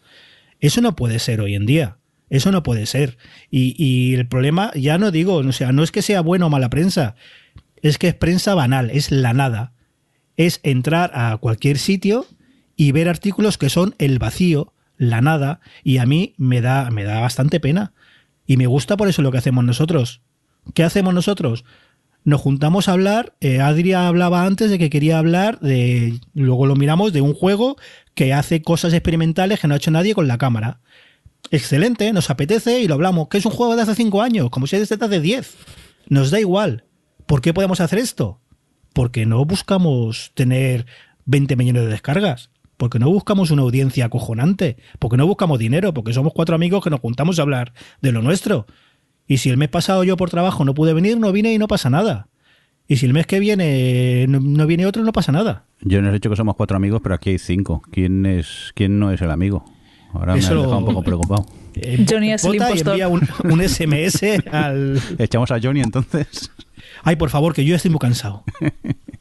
Eso 0.59 0.79
no 0.81 0.95
puede 0.95 1.17
ser 1.17 1.41
hoy 1.41 1.55
en 1.55 1.65
día. 1.65 1.97
Eso 2.29 2.51
no 2.51 2.61
puede 2.61 2.85
ser. 2.85 3.17
Y, 3.49 4.13
el 4.13 4.27
problema, 4.27 4.71
ya 4.75 4.99
no 4.99 5.09
digo, 5.09 5.37
o 5.37 5.51
sea, 5.53 5.71
no 5.71 5.81
es 5.81 5.91
que 5.91 6.03
sea 6.03 6.21
buena 6.21 6.45
o 6.45 6.49
mala 6.51 6.69
prensa, 6.69 7.15
es 7.81 7.97
que 7.97 8.09
es 8.09 8.13
prensa 8.13 8.53
banal, 8.53 8.91
es 8.91 9.09
la 9.09 9.33
nada. 9.33 9.73
Es 10.37 10.59
entrar 10.63 11.11
a 11.13 11.35
cualquier 11.37 11.77
sitio 11.77 12.25
y 12.75 12.91
ver 12.91 13.09
artículos 13.09 13.57
que 13.57 13.69
son 13.69 13.95
el 13.97 14.19
vacío, 14.19 14.73
la 14.97 15.21
nada, 15.21 15.59
y 15.83 15.97
a 15.97 16.05
mí 16.05 16.33
me 16.37 16.61
da, 16.61 16.89
me 16.91 17.03
da 17.03 17.19
bastante 17.19 17.59
pena. 17.59 17.93
Y 18.45 18.55
me 18.57 18.67
gusta 18.67 18.95
por 18.95 19.09
eso 19.09 19.21
lo 19.21 19.31
que 19.31 19.39
hacemos 19.39 19.65
nosotros. 19.65 20.21
¿Qué 20.73 20.83
hacemos 20.83 21.13
nosotros? 21.13 21.65
Nos 22.23 22.41
juntamos 22.41 22.87
a 22.87 22.93
hablar. 22.93 23.35
Eh, 23.41 23.61
Adria 23.61 24.07
hablaba 24.07 24.45
antes 24.45 24.69
de 24.69 24.77
que 24.77 24.89
quería 24.89 25.17
hablar 25.17 25.59
de. 25.59 26.19
Luego 26.33 26.65
lo 26.65 26.75
miramos 26.75 27.13
de 27.13 27.21
un 27.21 27.33
juego 27.33 27.77
que 28.15 28.33
hace 28.33 28.61
cosas 28.61 28.93
experimentales 28.93 29.59
que 29.59 29.67
no 29.67 29.73
ha 29.73 29.77
hecho 29.77 29.91
nadie 29.91 30.13
con 30.13 30.27
la 30.27 30.37
cámara. 30.37 30.79
Excelente, 31.51 32.11
nos 32.13 32.29
apetece 32.29 32.81
y 32.81 32.87
lo 32.87 32.95
hablamos. 32.95 33.29
¿Qué 33.29 33.37
es 33.37 33.45
un 33.45 33.53
juego 33.53 33.75
de 33.75 33.83
hace 33.83 33.95
5 33.95 34.21
años? 34.21 34.49
Como 34.49 34.67
si 34.67 34.75
es 34.75 34.89
de 34.89 34.95
hace 34.95 35.21
10. 35.21 35.55
Nos 36.09 36.31
da 36.31 36.39
igual. 36.39 36.83
¿Por 37.25 37.41
qué 37.41 37.53
podemos 37.53 37.79
hacer 37.79 37.99
esto? 37.99 38.39
Porque 38.97 39.27
no 39.27 39.45
buscamos 39.45 40.31
tener 40.33 40.87
20 41.25 41.55
millones 41.55 41.83
de 41.83 41.89
descargas 41.89 42.49
porque 42.77 42.97
no 42.97 43.11
buscamos 43.11 43.51
una 43.51 43.61
audiencia 43.61 44.05
acojonante, 44.05 44.77
porque 44.97 45.17
no 45.17 45.27
buscamos 45.27 45.59
dinero, 45.59 45.93
porque 45.93 46.13
somos 46.13 46.33
cuatro 46.33 46.55
amigos 46.55 46.83
que 46.83 46.89
nos 46.89 46.99
juntamos 46.99 47.37
a 47.37 47.43
hablar 47.43 47.73
de 48.01 48.11
lo 48.11 48.23
nuestro. 48.23 48.65
Y 49.27 49.37
si 49.37 49.49
el 49.49 49.57
mes 49.57 49.69
pasado 49.69 50.03
yo 50.03 50.17
por 50.17 50.31
trabajo 50.31 50.65
no 50.65 50.73
pude 50.73 50.93
venir, 50.93 51.19
no 51.19 51.31
vine 51.31 51.53
y 51.53 51.59
no 51.59 51.67
pasa 51.67 51.91
nada. 51.91 52.27
Y 52.87 52.95
si 52.95 53.05
el 53.05 53.13
mes 53.13 53.27
que 53.27 53.39
viene 53.39 54.25
no, 54.27 54.65
viene 54.65 54.87
otro, 54.87 55.03
no 55.03 55.11
pasa 55.11 55.31
nada. 55.31 55.65
Yo 55.81 56.01
no 56.01 56.09
he 56.09 56.13
dicho 56.13 56.31
que 56.31 56.35
somos 56.35 56.55
cuatro 56.55 56.75
amigos, 56.75 57.01
pero 57.03 57.13
aquí 57.13 57.29
hay 57.31 57.37
cinco. 57.37 57.83
¿Quién 57.91 58.25
es 58.25 58.71
quién 58.73 58.97
no 58.97 59.11
es 59.11 59.21
el 59.21 59.29
amigo? 59.29 59.63
Ahora 60.11 60.33
me 60.33 60.39
ha 60.39 60.49
dejado 60.49 60.77
un 60.77 60.85
poco 60.85 61.03
preocupado. 61.03 61.45
Eh, 61.79 62.07
Johnny 62.09 62.31
es 62.31 62.43
el 62.43 62.55
impostor. 62.55 62.93
envía 62.93 63.07
un, 63.07 63.21
un 63.43 63.61
SMS 63.61 64.23
al... 64.51 64.99
Echamos 65.19 65.51
a 65.51 65.59
Johnny 65.61 65.81
entonces. 65.81 66.49
Ay, 67.07 67.15
por 67.15 67.29
favor, 67.29 67.53
que 67.53 67.63
yo 67.63 67.73
estoy 67.73 67.89
muy 67.89 67.99
cansado. 67.99 68.43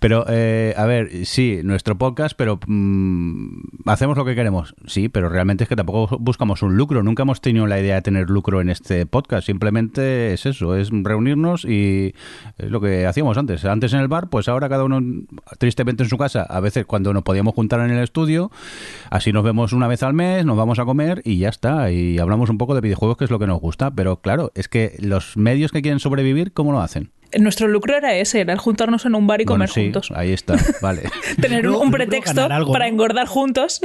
Pero, 0.00 0.24
eh, 0.28 0.74
a 0.76 0.86
ver, 0.86 1.26
sí, 1.26 1.60
nuestro 1.64 1.98
podcast, 1.98 2.36
pero 2.36 2.58
mm, 2.66 3.60
hacemos 3.86 4.16
lo 4.16 4.24
que 4.24 4.34
queremos. 4.34 4.74
Sí, 4.86 5.08
pero 5.08 5.28
realmente 5.28 5.64
es 5.64 5.68
que 5.68 5.76
tampoco 5.76 6.18
buscamos 6.18 6.62
un 6.62 6.76
lucro. 6.76 7.02
Nunca 7.02 7.22
hemos 7.22 7.40
tenido 7.40 7.66
la 7.66 7.80
idea 7.80 7.96
de 7.96 8.02
tener 8.02 8.30
lucro 8.30 8.60
en 8.60 8.70
este 8.70 9.06
podcast. 9.06 9.46
Simplemente 9.46 10.32
es 10.32 10.46
eso, 10.46 10.76
es 10.76 10.90
reunirnos 10.92 11.64
y 11.64 12.14
es 12.58 12.70
lo 12.70 12.80
que 12.80 13.06
hacíamos 13.06 13.38
antes. 13.38 13.64
Antes 13.64 13.92
en 13.92 14.00
el 14.00 14.08
bar, 14.08 14.28
pues 14.28 14.48
ahora 14.48 14.68
cada 14.68 14.84
uno 14.84 15.00
tristemente 15.58 16.02
en 16.02 16.08
su 16.08 16.18
casa. 16.18 16.42
A 16.42 16.60
veces 16.60 16.86
cuando 16.86 17.12
nos 17.12 17.22
podíamos 17.22 17.54
juntar 17.54 17.80
en 17.80 17.90
el 17.90 18.02
estudio, 18.02 18.50
así 19.10 19.32
nos 19.32 19.44
vemos 19.44 19.72
una 19.72 19.88
vez 19.88 20.02
al 20.02 20.14
mes, 20.14 20.44
nos 20.44 20.56
vamos 20.56 20.78
a 20.78 20.84
comer 20.84 21.22
y 21.24 21.38
ya 21.38 21.48
está. 21.48 21.90
Y 21.90 22.18
hablamos 22.18 22.50
un 22.50 22.58
poco 22.58 22.74
de 22.74 22.80
videojuegos, 22.80 23.16
que 23.16 23.24
es 23.24 23.30
lo 23.30 23.38
que 23.38 23.46
nos 23.46 23.60
gusta. 23.60 23.90
Pero 23.90 24.20
claro, 24.20 24.52
es 24.54 24.68
que 24.68 24.96
los 25.00 25.36
medios 25.36 25.72
que 25.72 25.82
quieren 25.82 26.00
sobrevivir, 26.00 26.52
¿cómo 26.52 26.72
lo 26.72 26.80
hacen? 26.80 27.10
Nuestro 27.38 27.68
lucro 27.68 27.94
era 27.94 28.14
ese, 28.14 28.40
era 28.40 28.54
el 28.54 28.58
juntarnos 28.58 29.04
en 29.04 29.14
un 29.14 29.26
bar 29.26 29.42
y 29.42 29.44
comer 29.48 29.68
juntos. 29.68 30.10
Ahí 30.14 30.32
está, 30.32 30.56
vale. 30.80 31.02
Tener 31.40 31.68
un, 31.68 31.90
pretexto 31.90 32.48
para 32.48 32.88
engordar 32.88 33.26
juntos. 33.26 33.80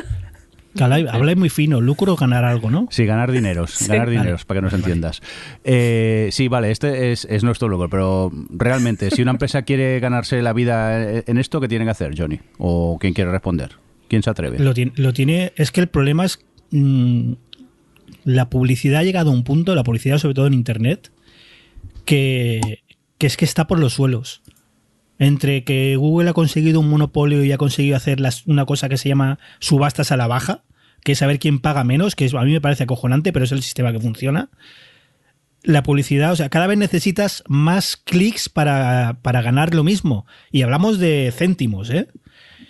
Habla 0.79 1.35
muy 1.35 1.49
fino, 1.49 1.81
lucro 1.81 2.15
ganar 2.15 2.45
algo, 2.45 2.71
¿no? 2.71 2.87
Sí, 2.89 3.05
ganar 3.05 3.31
dineros, 3.31 3.87
ganar 3.87 4.09
dineros, 4.09 4.43
para 4.45 4.59
que 4.59 4.63
nos 4.63 4.73
entiendas. 4.73 5.21
Eh, 5.63 6.29
sí, 6.31 6.47
vale, 6.47 6.71
este 6.71 7.11
es, 7.11 7.25
es, 7.25 7.43
nuestro 7.43 7.67
lucro, 7.67 7.89
pero 7.89 8.31
realmente, 8.49 9.11
si 9.11 9.21
una 9.21 9.31
empresa 9.31 9.61
quiere 9.61 9.99
ganarse 9.99 10.41
la 10.41 10.51
vida 10.51 11.19
en 11.19 11.37
esto, 11.37 11.61
¿qué 11.61 11.67
tiene 11.67 11.85
que 11.85 11.91
hacer, 11.91 12.15
Johnny? 12.17 12.39
¿O 12.57 12.97
quién 12.99 13.13
quiere 13.13 13.31
responder? 13.31 13.73
¿Quién 14.07 14.23
se 14.23 14.31
atreve? 14.31 14.57
Lo 14.59 14.73
tiene, 14.73 14.93
lo 14.95 15.13
tiene 15.13 15.53
es 15.55 15.71
que 15.71 15.81
el 15.81 15.87
problema 15.87 16.25
es 16.25 16.39
mm, 16.71 17.33
la 18.23 18.49
publicidad 18.49 19.01
ha 19.01 19.03
llegado 19.03 19.29
a 19.29 19.33
un 19.33 19.43
punto, 19.43 19.75
la 19.75 19.83
publicidad 19.83 20.17
sobre 20.17 20.33
todo 20.33 20.47
en 20.47 20.53
Internet, 20.53 21.11
que 22.05 22.83
que 23.23 23.27
es 23.27 23.37
que 23.37 23.45
está 23.45 23.67
por 23.67 23.79
los 23.79 23.93
suelos. 23.93 24.41
Entre 25.23 25.63
que 25.63 25.95
Google 25.95 26.29
ha 26.29 26.33
conseguido 26.33 26.79
un 26.79 26.89
monopolio 26.89 27.43
y 27.43 27.51
ha 27.51 27.57
conseguido 27.57 27.95
hacer 27.95 28.21
una 28.45 28.65
cosa 28.65 28.89
que 28.89 28.97
se 28.97 29.09
llama 29.09 29.39
subastas 29.59 30.11
a 30.11 30.17
la 30.17 30.27
baja, 30.27 30.63
que 31.03 31.13
es 31.13 31.19
saber 31.19 31.39
quién 31.39 31.59
paga 31.59 31.83
menos, 31.83 32.15
que 32.15 32.29
a 32.33 32.41
mí 32.43 32.51
me 32.51 32.61
parece 32.61 32.83
acojonante, 32.83 33.33
pero 33.33 33.45
es 33.45 33.51
el 33.51 33.61
sistema 33.61 33.91
que 33.91 33.99
funciona. 33.99 34.49
La 35.63 35.83
publicidad, 35.83 36.33
o 36.33 36.35
sea, 36.35 36.49
cada 36.49 36.67
vez 36.67 36.77
necesitas 36.77 37.43
más 37.47 37.95
clics 37.95 38.49
para, 38.49 39.19
para 39.21 39.41
ganar 39.41 39.73
lo 39.73 39.83
mismo. 39.83 40.25
Y 40.51 40.61
hablamos 40.61 40.99
de 40.99 41.33
céntimos, 41.35 41.89
¿eh? 41.89 42.07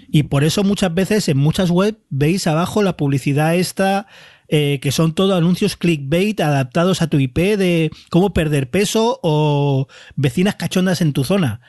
Y 0.09 0.23
por 0.23 0.43
eso 0.43 0.63
muchas 0.63 0.93
veces 0.93 1.27
en 1.27 1.37
muchas 1.37 1.71
webs 1.71 1.97
veis 2.11 2.45
abajo 2.45 2.83
la 2.83 2.95
publicidad 2.97 3.55
esta 3.55 4.05
eh, 4.47 4.79
que 4.79 4.91
son 4.91 5.15
todos 5.15 5.35
anuncios 5.35 5.75
clickbait 5.75 6.39
adaptados 6.39 7.01
a 7.01 7.07
tu 7.07 7.17
IP 7.17 7.57
de 7.57 7.89
cómo 8.11 8.33
perder 8.33 8.69
peso 8.69 9.19
o 9.23 9.87
vecinas 10.15 10.53
cachondas 10.53 11.01
en 11.01 11.13
tu 11.13 11.23
zona. 11.23 11.61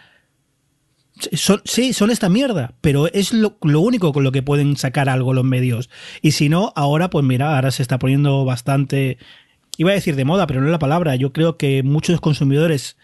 Sí, 1.65 1.93
son 1.93 2.11
esta 2.11 2.29
mierda, 2.29 2.75
pero 2.81 3.07
es 3.13 3.33
lo, 3.33 3.57
único 3.63 4.13
con 4.13 4.25
lo 4.25 4.33
que 4.33 4.43
pueden 4.43 4.77
sacar 4.77 5.09
algo 5.09 5.35
los 5.35 5.45
medios. 5.45 5.91
Y 6.23 6.33
si 6.33 6.49
no, 6.49 6.73
ahora, 6.77 7.11
pues 7.11 7.25
mira, 7.25 7.55
ahora 7.55 7.71
se 7.71 7.83
está 7.83 7.99
poniendo 7.99 8.45
bastante, 8.45 9.19
iba 9.77 9.91
a 9.91 9.95
decir 9.95 10.17
de 10.17 10.25
moda, 10.25 10.47
pero 10.47 10.61
no 10.61 10.67
es 10.67 10.73
la 10.73 10.79
palabra. 10.79 11.17
Yo 11.17 11.33
creo 11.33 11.57
que 11.57 11.83
muchos 11.83 12.21
consumidores 12.21 12.97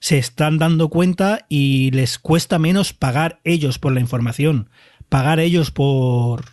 se 0.00 0.18
están 0.18 0.58
dando 0.58 0.88
cuenta 0.88 1.46
y 1.48 1.90
les 1.92 2.18
cuesta 2.18 2.58
menos 2.58 2.92
pagar 2.92 3.40
ellos 3.44 3.78
por 3.78 3.92
la 3.92 4.00
información, 4.00 4.68
pagar 5.08 5.40
ellos 5.40 5.70
por, 5.70 6.44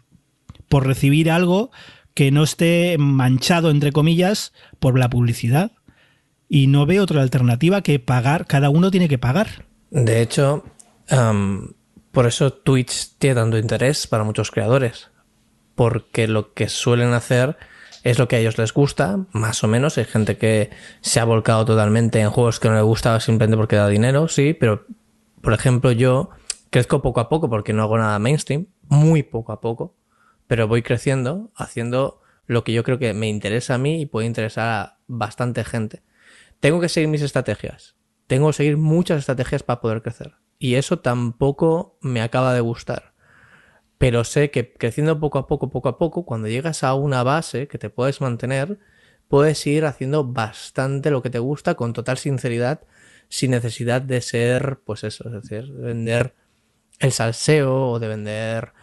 por 0.69 0.87
recibir 0.87 1.29
algo 1.29 1.71
que 2.13 2.31
no 2.31 2.43
esté 2.43 2.97
manchado, 2.97 3.69
entre 3.71 3.91
comillas, 3.91 4.53
por 4.79 4.97
la 4.97 5.09
publicidad. 5.09 5.71
Y 6.47 6.67
no 6.67 6.85
veo 6.85 7.03
otra 7.03 7.21
alternativa 7.21 7.81
que 7.81 7.99
pagar, 7.99 8.45
cada 8.45 8.69
uno 8.69 8.91
tiene 8.91 9.07
que 9.07 9.17
pagar. 9.17 9.65
De 9.89 10.21
hecho, 10.21 10.63
por 12.11 12.27
eso 12.27 12.53
Twitch 12.53 13.17
tiene 13.17 13.35
tanto 13.35 13.57
interés 13.57 14.07
para 14.07 14.23
muchos 14.23 14.51
creadores. 14.51 15.09
Porque 15.75 16.27
lo 16.27 16.53
que 16.53 16.69
suelen 16.69 17.13
hacer 17.13 17.57
es 18.03 18.19
lo 18.19 18.27
que 18.27 18.35
a 18.35 18.39
ellos 18.39 18.57
les 18.57 18.73
gusta, 18.73 19.25
más 19.31 19.63
o 19.63 19.67
menos. 19.67 19.97
Hay 19.97 20.05
gente 20.05 20.37
que 20.37 20.71
se 21.01 21.19
ha 21.19 21.25
volcado 21.25 21.65
totalmente 21.65 22.19
en 22.19 22.29
juegos 22.29 22.59
que 22.59 22.69
no 22.69 22.75
le 22.75 22.81
gusta 22.81 23.19
simplemente 23.19 23.57
porque 23.57 23.75
da 23.75 23.87
dinero, 23.87 24.27
sí, 24.27 24.53
pero 24.53 24.85
por 25.41 25.53
ejemplo 25.53 25.91
yo 25.91 26.29
crezco 26.69 27.01
poco 27.01 27.19
a 27.19 27.29
poco 27.29 27.49
porque 27.49 27.73
no 27.73 27.83
hago 27.83 27.97
nada 27.97 28.19
mainstream, 28.19 28.67
muy 28.87 29.23
poco 29.23 29.51
a 29.51 29.61
poco 29.61 29.95
pero 30.51 30.67
voy 30.67 30.81
creciendo 30.81 31.49
haciendo 31.55 32.19
lo 32.45 32.65
que 32.65 32.73
yo 32.73 32.83
creo 32.83 32.99
que 32.99 33.13
me 33.13 33.29
interesa 33.29 33.75
a 33.75 33.77
mí 33.77 34.01
y 34.01 34.05
puede 34.05 34.27
interesar 34.27 34.67
a 34.67 34.99
bastante 35.07 35.63
gente. 35.63 36.03
Tengo 36.59 36.81
que 36.81 36.89
seguir 36.89 37.07
mis 37.07 37.21
estrategias. 37.21 37.95
Tengo 38.27 38.47
que 38.47 38.53
seguir 38.57 38.75
muchas 38.75 39.19
estrategias 39.19 39.63
para 39.63 39.79
poder 39.79 40.01
crecer. 40.01 40.33
Y 40.61 40.75
eso 40.75 40.99
tampoco 40.99 41.97
me 42.01 42.21
acaba 42.21 42.53
de 42.53 42.61
gustar. 42.61 43.15
Pero 43.97 44.23
sé 44.23 44.51
que 44.51 44.71
creciendo 44.73 45.19
poco 45.19 45.39
a 45.39 45.47
poco, 45.47 45.71
poco 45.71 45.89
a 45.89 45.97
poco, 45.97 46.23
cuando 46.23 46.49
llegas 46.49 46.83
a 46.83 46.93
una 46.93 47.23
base 47.23 47.67
que 47.67 47.79
te 47.79 47.89
puedes 47.89 48.21
mantener, 48.21 48.77
puedes 49.27 49.65
ir 49.65 49.85
haciendo 49.85 50.23
bastante 50.23 51.09
lo 51.09 51.23
que 51.23 51.31
te 51.31 51.39
gusta 51.39 51.73
con 51.73 51.93
total 51.93 52.19
sinceridad, 52.19 52.81
sin 53.27 53.49
necesidad 53.49 54.03
de 54.03 54.21
ser, 54.21 54.81
pues 54.85 55.03
eso, 55.03 55.29
es 55.29 55.33
decir, 55.41 55.73
de 55.73 55.81
vender 55.83 56.35
el 56.99 57.11
salseo 57.11 57.89
o 57.89 57.99
de 57.99 58.07
vender 58.07 58.73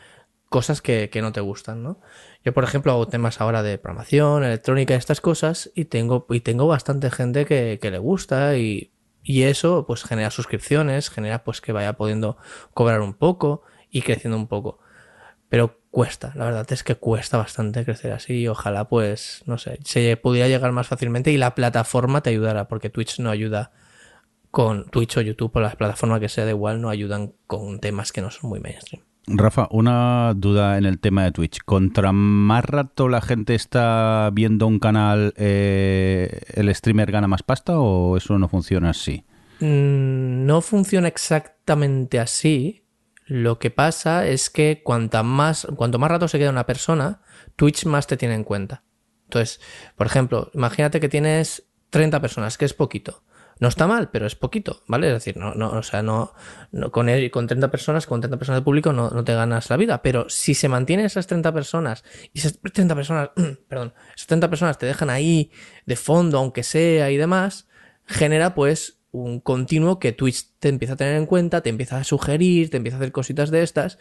cosas 0.48 0.82
que, 0.82 1.08
no 1.22 1.30
te 1.30 1.40
gustan, 1.40 1.84
¿no? 1.84 2.00
Yo, 2.44 2.52
por 2.52 2.64
ejemplo, 2.64 2.90
hago 2.90 3.06
temas 3.06 3.40
ahora 3.40 3.62
de 3.62 3.78
programación, 3.78 4.42
electrónica, 4.42 4.96
estas 4.96 5.20
cosas, 5.20 5.70
y 5.76 5.84
tengo, 5.84 6.26
y 6.28 6.40
tengo 6.40 6.66
bastante 6.66 7.08
gente 7.12 7.46
que, 7.46 7.78
le 7.80 7.98
gusta 7.98 8.56
y, 8.56 8.90
y, 9.28 9.42
eso 9.42 9.84
pues 9.86 10.04
genera 10.04 10.30
suscripciones, 10.30 11.10
genera 11.10 11.44
pues 11.44 11.60
que 11.60 11.72
vaya 11.72 11.94
pudiendo 11.94 12.38
cobrar 12.74 13.00
un 13.00 13.14
poco 13.14 13.62
y 13.90 14.02
creciendo 14.02 14.36
un 14.36 14.48
poco. 14.48 14.78
Pero 15.48 15.80
cuesta, 15.90 16.32
la 16.34 16.44
verdad 16.46 16.70
es 16.72 16.82
que 16.82 16.94
cuesta 16.94 17.38
bastante 17.38 17.84
crecer 17.84 18.12
así 18.12 18.34
y 18.34 18.48
ojalá 18.48 18.88
pues, 18.88 19.42
no 19.46 19.58
sé, 19.58 19.78
se 19.84 20.16
pudiera 20.16 20.48
llegar 20.48 20.72
más 20.72 20.88
fácilmente 20.88 21.30
y 21.32 21.38
la 21.38 21.54
plataforma 21.54 22.22
te 22.22 22.30
ayudara, 22.30 22.68
porque 22.68 22.90
Twitch 22.90 23.18
no 23.20 23.30
ayuda 23.30 23.72
con 24.50 24.88
Twitch 24.90 25.16
o 25.18 25.20
YouTube 25.20 25.52
o 25.54 25.60
la 25.60 25.70
plataforma 25.72 26.20
que 26.20 26.28
sea 26.28 26.44
de 26.44 26.52
igual 26.52 26.80
no 26.80 26.90
ayudan 26.90 27.34
con 27.46 27.80
temas 27.80 28.12
que 28.12 28.22
no 28.22 28.30
son 28.30 28.50
muy 28.50 28.60
mainstream. 28.60 29.07
Rafa, 29.30 29.68
una 29.70 30.32
duda 30.34 30.78
en 30.78 30.86
el 30.86 30.98
tema 30.98 31.24
de 31.24 31.32
Twitch. 31.32 31.58
¿Contra 31.64 32.12
más 32.12 32.64
rato 32.64 33.08
la 33.08 33.20
gente 33.20 33.54
está 33.54 34.30
viendo 34.32 34.66
un 34.66 34.78
canal, 34.78 35.34
eh, 35.36 36.40
el 36.54 36.74
streamer 36.74 37.12
gana 37.12 37.28
más 37.28 37.42
pasta 37.42 37.78
o 37.78 38.16
eso 38.16 38.38
no 38.38 38.48
funciona 38.48 38.90
así? 38.90 39.24
Mm, 39.60 40.46
no 40.46 40.60
funciona 40.62 41.08
exactamente 41.08 42.18
así. 42.18 42.84
Lo 43.26 43.58
que 43.58 43.70
pasa 43.70 44.26
es 44.26 44.48
que 44.48 44.82
más, 45.22 45.66
cuanto 45.76 45.98
más 45.98 46.10
rato 46.10 46.28
se 46.28 46.38
queda 46.38 46.50
una 46.50 46.66
persona, 46.66 47.20
Twitch 47.56 47.84
más 47.84 48.06
te 48.06 48.16
tiene 48.16 48.34
en 48.34 48.44
cuenta. 48.44 48.84
Entonces, 49.24 49.60
por 49.96 50.06
ejemplo, 50.06 50.50
imagínate 50.54 51.00
que 51.00 51.10
tienes 51.10 51.68
30 51.90 52.20
personas, 52.20 52.56
que 52.56 52.64
es 52.64 52.72
poquito. 52.72 53.22
No 53.60 53.68
está 53.68 53.86
mal, 53.86 54.10
pero 54.10 54.26
es 54.26 54.36
poquito, 54.36 54.82
¿vale? 54.86 55.08
Es 55.08 55.14
decir, 55.14 55.36
no, 55.36 55.54
no, 55.54 55.70
o 55.70 55.82
sea, 55.82 56.02
no, 56.02 56.32
con, 56.90 57.08
él, 57.08 57.30
con 57.30 57.46
30 57.46 57.70
personas, 57.70 58.06
con 58.06 58.20
30 58.20 58.38
personas 58.38 58.60
de 58.60 58.64
público 58.64 58.92
no, 58.92 59.10
no 59.10 59.24
te 59.24 59.34
ganas 59.34 59.68
la 59.70 59.76
vida. 59.76 60.02
Pero 60.02 60.28
si 60.28 60.54
se 60.54 60.68
mantienen 60.68 61.06
esas 61.06 61.26
30 61.26 61.52
personas, 61.52 62.04
y 62.32 62.38
esas 62.38 62.58
30 62.60 62.94
personas, 62.94 63.30
perdón, 63.68 63.94
esas 64.14 64.26
30 64.28 64.48
personas 64.48 64.78
te 64.78 64.86
dejan 64.86 65.10
ahí 65.10 65.50
de 65.86 65.96
fondo, 65.96 66.38
aunque 66.38 66.62
sea 66.62 67.10
y 67.10 67.16
demás, 67.16 67.68
genera 68.06 68.54
pues 68.54 68.98
un 69.10 69.40
continuo 69.40 69.98
que 69.98 70.12
Twitch 70.12 70.50
te 70.58 70.68
empieza 70.68 70.94
a 70.94 70.96
tener 70.96 71.16
en 71.16 71.26
cuenta, 71.26 71.60
te 71.62 71.70
empieza 71.70 71.98
a 71.98 72.04
sugerir, 72.04 72.70
te 72.70 72.76
empieza 72.76 72.96
a 72.96 73.00
hacer 73.00 73.12
cositas 73.12 73.50
de 73.50 73.62
estas. 73.62 73.98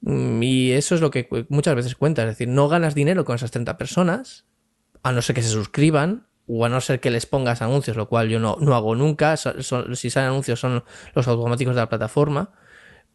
Mm, 0.00 0.42
Y 0.42 0.72
eso 0.72 0.94
es 0.94 1.00
lo 1.00 1.10
que 1.10 1.28
muchas 1.48 1.74
veces 1.74 1.94
cuenta. 1.94 2.22
Es 2.22 2.28
decir, 2.28 2.48
no 2.48 2.68
ganas 2.68 2.94
dinero 2.94 3.24
con 3.24 3.36
esas 3.36 3.50
30 3.50 3.78
personas, 3.78 4.46
a 5.02 5.12
no 5.12 5.22
ser 5.22 5.34
que 5.36 5.42
se 5.42 5.50
suscriban, 5.50 6.26
o 6.46 6.64
a 6.64 6.68
no 6.68 6.80
ser 6.80 7.00
que 7.00 7.10
les 7.10 7.26
pongas 7.26 7.62
anuncios, 7.62 7.96
lo 7.96 8.08
cual 8.08 8.28
yo 8.28 8.38
no, 8.38 8.56
no 8.60 8.74
hago 8.74 8.94
nunca. 8.94 9.36
Si 9.36 10.10
salen 10.10 10.30
anuncios 10.30 10.60
son 10.60 10.84
los 11.14 11.28
automáticos 11.28 11.74
de 11.74 11.80
la 11.80 11.88
plataforma, 11.88 12.52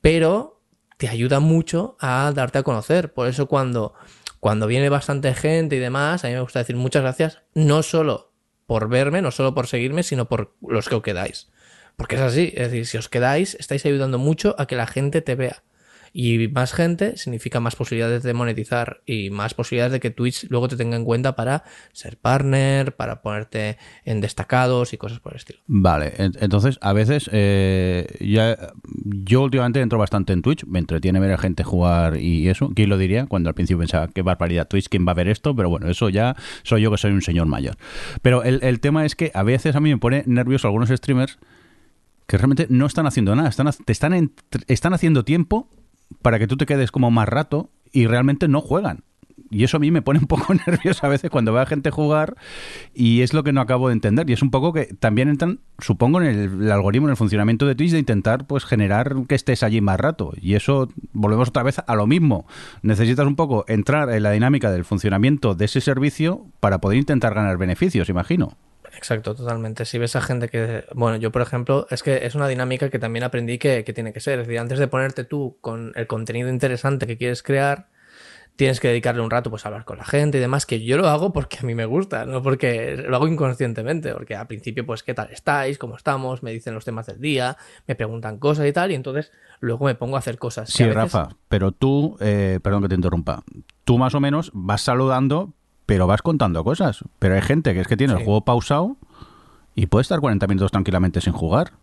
pero 0.01 0.61
te 0.97 1.07
ayuda 1.07 1.39
mucho 1.39 1.97
a 1.99 2.31
darte 2.35 2.59
a 2.59 2.63
conocer. 2.63 3.13
Por 3.13 3.27
eso 3.27 3.47
cuando, 3.47 3.93
cuando 4.39 4.67
viene 4.67 4.89
bastante 4.89 5.33
gente 5.33 5.77
y 5.77 5.79
demás, 5.79 6.23
a 6.23 6.27
mí 6.27 6.33
me 6.33 6.41
gusta 6.41 6.59
decir 6.59 6.75
muchas 6.75 7.03
gracias, 7.03 7.41
no 7.53 7.83
solo 7.83 8.31
por 8.67 8.89
verme, 8.89 9.21
no 9.21 9.31
solo 9.31 9.53
por 9.53 9.67
seguirme, 9.67 10.03
sino 10.03 10.29
por 10.29 10.53
los 10.61 10.87
que 10.87 10.95
os 10.95 11.01
quedáis. 11.01 11.49
Porque 11.95 12.15
es 12.15 12.21
así, 12.21 12.53
es 12.55 12.71
decir, 12.71 12.85
si 12.85 12.97
os 12.97 13.09
quedáis, 13.09 13.55
estáis 13.55 13.85
ayudando 13.85 14.17
mucho 14.17 14.55
a 14.57 14.65
que 14.65 14.75
la 14.75 14.87
gente 14.87 15.21
te 15.21 15.35
vea. 15.35 15.63
Y 16.13 16.49
más 16.49 16.73
gente 16.73 17.15
significa 17.15 17.59
más 17.61 17.75
posibilidades 17.77 18.23
de 18.23 18.33
monetizar 18.33 19.01
y 19.05 19.29
más 19.29 19.53
posibilidades 19.53 19.93
de 19.93 19.99
que 20.01 20.09
Twitch 20.09 20.45
luego 20.49 20.67
te 20.67 20.75
tenga 20.75 20.97
en 20.97 21.05
cuenta 21.05 21.35
para 21.37 21.63
ser 21.93 22.17
partner, 22.17 22.95
para 22.97 23.21
ponerte 23.21 23.77
en 24.03 24.19
destacados 24.19 24.91
y 24.91 24.97
cosas 24.97 25.19
por 25.21 25.31
el 25.31 25.37
estilo. 25.37 25.59
Vale, 25.67 26.13
en- 26.17 26.33
entonces 26.41 26.77
a 26.81 26.91
veces 26.91 27.29
eh, 27.31 28.07
ya 28.19 28.57
yo 29.05 29.41
últimamente 29.43 29.79
entro 29.79 29.97
bastante 29.97 30.33
en 30.33 30.41
Twitch, 30.41 30.65
me 30.65 30.79
entretiene 30.79 31.19
ver 31.21 31.31
a 31.31 31.37
gente 31.37 31.63
jugar 31.63 32.17
y 32.17 32.49
eso. 32.49 32.71
¿Quién 32.75 32.89
lo 32.89 32.97
diría? 32.97 33.25
Cuando 33.27 33.47
al 33.49 33.55
principio 33.55 33.79
pensaba 33.79 34.09
qué 34.09 34.21
barbaridad 34.21 34.67
Twitch, 34.67 34.89
¿quién 34.89 35.07
va 35.07 35.11
a 35.11 35.15
ver 35.15 35.29
esto? 35.29 35.55
Pero 35.55 35.69
bueno, 35.69 35.87
eso 35.89 36.09
ya 36.09 36.35
soy 36.63 36.81
yo 36.81 36.91
que 36.91 36.97
soy 36.97 37.11
un 37.11 37.21
señor 37.21 37.47
mayor. 37.47 37.77
Pero 38.21 38.43
el, 38.43 38.59
el 38.63 38.81
tema 38.81 39.05
es 39.05 39.15
que 39.15 39.31
a 39.33 39.43
veces 39.43 39.75
a 39.75 39.79
mí 39.79 39.89
me 39.89 39.97
pone 39.97 40.23
nervioso 40.25 40.67
algunos 40.67 40.89
streamers 40.89 41.39
que 42.27 42.37
realmente 42.37 42.67
no 42.69 42.85
están 42.85 43.07
haciendo 43.07 43.35
nada, 43.35 43.49
están, 43.49 43.69
te 43.85 43.91
están, 43.93 44.13
en- 44.13 44.33
están 44.67 44.93
haciendo 44.93 45.23
tiempo 45.23 45.69
para 46.21 46.39
que 46.39 46.47
tú 46.47 46.57
te 46.57 46.65
quedes 46.65 46.91
como 46.91 47.11
más 47.11 47.27
rato 47.27 47.69
y 47.91 48.07
realmente 48.07 48.47
no 48.47 48.61
juegan. 48.61 49.03
Y 49.51 49.65
eso 49.65 49.77
a 49.77 49.79
mí 49.81 49.91
me 49.91 50.01
pone 50.01 50.19
un 50.19 50.27
poco 50.27 50.53
nervioso 50.67 51.05
a 51.05 51.09
veces 51.09 51.29
cuando 51.29 51.51
veo 51.51 51.61
a 51.61 51.65
gente 51.65 51.91
jugar 51.91 52.35
y 52.93 53.21
es 53.21 53.33
lo 53.33 53.43
que 53.43 53.51
no 53.51 53.59
acabo 53.59 53.89
de 53.89 53.93
entender. 53.93 54.29
Y 54.29 54.33
es 54.33 54.41
un 54.41 54.49
poco 54.49 54.71
que 54.71 54.85
también 54.85 55.27
entran, 55.27 55.59
supongo, 55.79 56.21
en 56.21 56.27
el, 56.27 56.63
el 56.63 56.71
algoritmo, 56.71 57.07
en 57.07 57.11
el 57.11 57.17
funcionamiento 57.17 57.67
de 57.67 57.75
Twitch 57.75 57.91
de 57.91 57.99
intentar 57.99 58.47
pues 58.47 58.63
generar 58.63 59.13
que 59.27 59.35
estés 59.35 59.61
allí 59.61 59.81
más 59.81 59.99
rato. 59.99 60.31
Y 60.41 60.55
eso 60.55 60.87
volvemos 61.11 61.49
otra 61.49 61.63
vez 61.63 61.81
a 61.85 61.95
lo 61.95 62.07
mismo. 62.07 62.47
Necesitas 62.81 63.27
un 63.27 63.35
poco 63.35 63.65
entrar 63.67 64.09
en 64.09 64.23
la 64.23 64.31
dinámica 64.31 64.71
del 64.71 64.85
funcionamiento 64.85 65.53
de 65.53 65.65
ese 65.65 65.81
servicio 65.81 66.45
para 66.61 66.79
poder 66.79 66.97
intentar 66.97 67.33
ganar 67.33 67.57
beneficios, 67.57 68.07
imagino. 68.07 68.57
Exacto, 68.95 69.35
totalmente. 69.35 69.85
Si 69.85 69.97
ves 69.97 70.15
a 70.15 70.21
gente 70.21 70.49
que, 70.49 70.85
bueno, 70.93 71.17
yo 71.17 71.31
por 71.31 71.41
ejemplo, 71.41 71.87
es 71.89 72.03
que 72.03 72.25
es 72.25 72.35
una 72.35 72.47
dinámica 72.47 72.89
que 72.89 72.99
también 72.99 73.23
aprendí 73.23 73.57
que, 73.57 73.83
que 73.83 73.93
tiene 73.93 74.13
que 74.13 74.19
ser. 74.19 74.39
Es 74.39 74.47
decir, 74.47 74.59
antes 74.59 74.79
de 74.79 74.87
ponerte 74.87 75.23
tú 75.23 75.57
con 75.61 75.93
el 75.95 76.07
contenido 76.07 76.49
interesante 76.49 77.07
que 77.07 77.17
quieres 77.17 77.41
crear, 77.43 77.87
tienes 78.55 78.79
que 78.79 78.89
dedicarle 78.89 79.21
un 79.21 79.31
rato 79.31 79.49
pues 79.49 79.65
a 79.65 79.69
hablar 79.69 79.85
con 79.85 79.97
la 79.97 80.03
gente 80.05 80.37
y 80.37 80.41
demás, 80.41 80.65
que 80.65 80.83
yo 80.83 80.97
lo 80.97 81.07
hago 81.07 81.33
porque 81.33 81.57
a 81.61 81.63
mí 81.63 81.73
me 81.73 81.85
gusta, 81.85 82.25
no 82.25 82.43
porque 82.43 82.95
lo 82.97 83.15
hago 83.15 83.27
inconscientemente, 83.27 84.13
porque 84.13 84.35
al 84.35 84.45
principio 84.47 84.85
pues 84.85 85.03
qué 85.03 85.13
tal 85.13 85.31
estáis, 85.31 85.77
cómo 85.77 85.95
estamos, 85.95 86.43
me 86.43 86.51
dicen 86.51 86.73
los 86.73 86.85
temas 86.85 87.07
del 87.07 87.19
día, 87.19 87.57
me 87.87 87.95
preguntan 87.95 88.37
cosas 88.37 88.67
y 88.67 88.73
tal, 88.73 88.91
y 88.91 88.95
entonces 88.95 89.31
luego 89.61 89.85
me 89.85 89.95
pongo 89.95 90.15
a 90.15 90.19
hacer 90.19 90.37
cosas. 90.37 90.69
Sí, 90.69 90.83
veces- 90.83 90.95
Rafa, 90.95 91.29
pero 91.47 91.71
tú, 91.71 92.17
eh, 92.19 92.59
perdón 92.61 92.83
que 92.83 92.89
te 92.89 92.95
interrumpa, 92.95 93.43
tú 93.83 93.97
más 93.97 94.13
o 94.13 94.19
menos 94.19 94.51
vas 94.53 94.81
saludando, 94.81 95.53
pero 95.85 96.07
vas 96.07 96.21
contando 96.21 96.63
cosas. 96.63 97.03
Pero 97.19 97.35
hay 97.35 97.41
gente 97.41 97.73
que 97.73 97.81
es 97.81 97.87
que 97.87 97.97
tiene 97.97 98.13
el 98.13 98.19
juego 98.25 98.41
pausado 98.45 98.97
y 99.75 99.87
puede 99.87 100.01
estar 100.03 100.19
40 100.19 100.47
minutos 100.47 100.71
tranquilamente 100.71 101.21
sin 101.21 101.33
jugar 101.33 101.73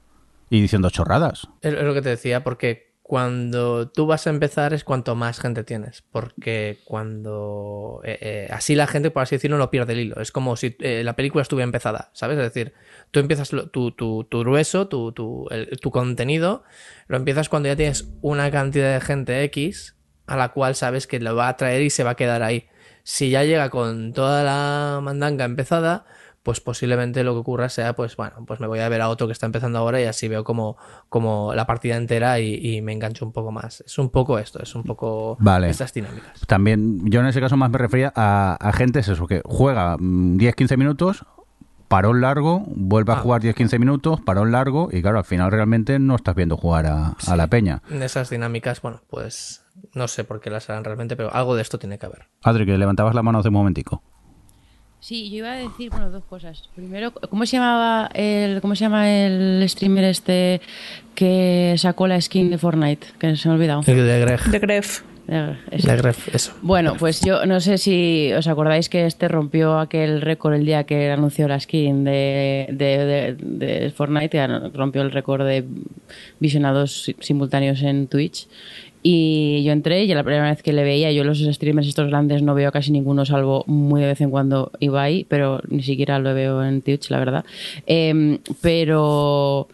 y 0.51 0.61
diciendo 0.61 0.91
chorradas. 0.91 1.49
Es 1.63 1.75
es 1.75 1.83
lo 1.83 1.95
que 1.95 2.03
te 2.03 2.09
decía, 2.11 2.43
porque 2.45 2.89
cuando 3.03 3.89
tú 3.89 4.05
vas 4.07 4.27
a 4.27 4.31
empezar 4.31 4.75
es 4.75 4.85
cuanto 4.85 5.15
más 5.15 5.41
gente 5.41 5.65
tienes, 5.65 6.03
porque 6.13 6.79
cuando 6.85 8.01
eh, 8.05 8.19
eh, 8.21 8.49
así 8.53 8.75
la 8.75 8.87
gente, 8.87 9.11
por 9.11 9.23
así 9.23 9.37
decirlo, 9.37 9.57
no 9.57 9.71
pierde 9.71 9.95
el 9.95 10.01
hilo. 10.01 10.21
Es 10.21 10.31
como 10.31 10.57
si 10.57 10.77
eh, 10.81 11.03
la 11.05 11.17
película 11.17 11.41
estuviera 11.43 11.65
empezada, 11.65 12.11
¿sabes? 12.13 12.37
Es 12.39 12.45
decir, 12.45 12.75
tú 13.11 13.21
empiezas 13.21 13.53
lo- 13.55 13.71
tu, 13.71 13.93
tu, 13.93 14.25
tu 14.25 14.41
grueso, 14.41 14.89
tu, 14.89 15.13
tu, 15.13 15.47
el- 15.51 15.79
tu 15.81 15.91
contenido, 15.91 16.65
lo 17.07 17.17
empiezas 17.17 17.49
cuando 17.49 17.69
ya 17.71 17.77
tienes 17.77 18.09
una 18.21 18.51
cantidad 18.51 18.93
de 18.93 19.01
gente 19.01 19.43
X 19.45 19.97
a 20.27 20.37
la 20.37 20.51
cual 20.51 20.75
sabes 20.75 21.07
que 21.07 21.19
lo 21.19 21.35
va 21.35 21.49
a 21.49 21.57
traer 21.57 21.81
y 21.83 21.89
se 21.91 22.05
va 22.05 22.11
a 22.11 22.15
quedar 22.17 22.43
ahí. 22.43 22.69
Si 23.11 23.31
ya 23.31 23.43
llega 23.43 23.71
con 23.71 24.13
toda 24.13 24.45
la 24.45 25.01
mandanga 25.01 25.47
empezada, 25.47 26.05
pues 26.43 26.61
posiblemente 26.61 27.25
lo 27.25 27.33
que 27.33 27.39
ocurra 27.41 27.71
sea, 27.71 27.95
pues 27.95 28.17
bueno, 28.17 28.45
pues 28.47 28.61
me 28.61 28.67
voy 28.67 28.81
a 28.81 28.89
ver 28.91 29.01
a 29.01 29.09
otro 29.09 29.27
que 29.27 29.33
está 29.33 29.47
empezando 29.47 29.79
ahora 29.79 29.99
y 29.99 30.05
así 30.05 30.29
veo 30.29 30.45
como, 30.45 30.77
como 31.09 31.55
la 31.55 31.67
partida 31.67 31.97
entera 31.97 32.39
y, 32.39 32.55
y 32.55 32.83
me 32.83 32.93
engancho 32.93 33.25
un 33.25 33.33
poco 33.33 33.51
más. 33.51 33.81
Es 33.87 33.97
un 33.99 34.11
poco 34.11 34.39
esto, 34.39 34.63
es 34.63 34.75
un 34.75 34.83
poco 34.85 35.39
Vale. 35.41 35.71
estas 35.71 35.95
dinámicas. 35.95 36.39
También, 36.47 37.01
yo 37.11 37.21
en 37.21 37.27
ese 37.29 37.41
caso 37.41 37.57
más 37.57 37.71
me 37.71 37.79
refería 37.79 38.13
a, 38.15 38.59
a 38.61 38.73
gente, 38.75 38.99
es 39.01 39.09
eso, 39.09 39.27
que 39.27 39.41
juega 39.43 39.97
mm, 39.99 40.37
10-15 40.37 40.77
minutos, 40.77 41.25
parón 41.89 42.21
largo, 42.21 42.63
vuelve 42.67 43.13
a 43.15 43.17
Ah. 43.17 43.21
jugar 43.21 43.41
10-15 43.41 43.79
minutos, 43.79 44.21
parón 44.21 44.53
largo, 44.53 44.91
y 44.93 45.01
claro, 45.01 45.17
al 45.17 45.25
final 45.25 45.51
realmente 45.51 45.99
no 45.99 46.15
estás 46.15 46.35
viendo 46.35 46.59
jugar 46.59 46.85
a, 46.85 47.15
a 47.27 47.37
la 47.37 47.47
peña. 47.47 47.81
En 47.91 48.03
esas 48.03 48.29
dinámicas, 48.29 48.83
bueno, 48.83 49.01
pues 49.09 49.65
no 49.95 50.09
sé 50.09 50.25
por 50.25 50.41
qué 50.41 50.51
las 50.51 50.69
harán 50.71 50.85
realmente, 50.85 51.17
pero 51.17 51.33
algo 51.35 51.55
de 51.57 51.63
esto 51.63 51.79
tiene 51.79 51.99
que 51.99 52.07
haber. 52.07 52.23
Adri, 52.43 52.67
que 52.67 52.77
levantabas 52.79 53.15
la 53.15 53.23
mano 53.23 53.39
hace 53.39 53.49
un 53.49 53.55
momentico. 53.55 54.03
Sí, 55.01 55.31
yo 55.31 55.37
iba 55.39 55.53
a 55.53 55.57
decir, 55.57 55.91
bueno, 55.91 56.11
dos 56.11 56.25
cosas. 56.25 56.69
Primero, 56.75 57.13
¿cómo 57.13 57.47
se 57.47 57.57
llamaba 57.57 58.11
el, 58.15 58.61
cómo 58.61 58.75
se 58.75 58.81
llama 58.85 59.09
el 59.09 59.65
streamer 59.69 60.05
este 60.05 60.61
que 61.15 61.75
sacó 61.79 62.09
la 62.09 62.21
skin 62.21 62.51
de 62.51 62.59
Fortnite? 62.59 63.07
Que 63.19 63.37
se 63.37 63.49
me 63.49 63.53
ha 63.53 63.57
olvidado. 63.57 63.83
El 63.87 64.07
de 64.07 64.21
Greg. 64.21 64.43
De 64.51 64.59
Gref. 64.59 65.03
De 65.29 65.97
Greg, 65.97 66.17
eso. 66.33 66.53
Bueno, 66.63 66.95
pues 66.99 67.21
yo 67.21 67.45
no 67.45 67.61
sé 67.61 67.77
si 67.79 68.33
os 68.33 68.49
acordáis 68.49 68.89
que 68.89 69.05
este 69.07 69.29
rompió 69.29 69.79
aquel 69.79 70.21
récord 70.23 70.55
el 70.55 70.65
día 70.65 70.85
que 70.85 71.11
anunció 71.13 71.47
la 71.47 71.61
skin 71.61 72.03
de, 72.03 72.67
de, 72.73 73.37
de- 73.37 73.37
de 73.39 73.91
Fortnite, 73.91 74.31
que 74.31 74.47
rompió 74.75 75.03
el 75.03 75.13
récord 75.13 75.47
de 75.47 75.65
visionados 76.41 77.05
si- 77.05 77.17
simultáneos 77.21 77.83
en 77.83 78.09
Twitch. 78.09 78.49
Y 79.03 79.63
yo 79.65 79.73
entré 79.73 80.05
y 80.05 80.09
la 80.09 80.25
primera 80.25 80.51
vez 80.51 80.63
que 80.63 80.73
le 80.73 80.83
veía, 80.83 81.13
yo 81.13 81.25
los 81.25 81.39
streamers 81.39 81.87
estos 81.87 82.09
grandes 82.09 82.43
no 82.43 82.55
veo 82.55 82.73
casi 82.73 82.91
ninguno, 82.91 83.25
salvo 83.25 83.65
muy 83.67 84.01
de 84.01 84.09
vez 84.09 84.21
en 84.21 84.31
cuando 84.31 84.73
Ibai, 84.81 85.25
pero 85.29 85.61
ni 85.69 85.83
siquiera 85.83 86.19
lo 86.19 86.35
veo 86.35 86.65
en 86.65 86.83
Twitch, 86.83 87.11
la 87.11 87.19
verdad. 87.19 87.45
Em, 87.87 88.39
pero 88.61 89.69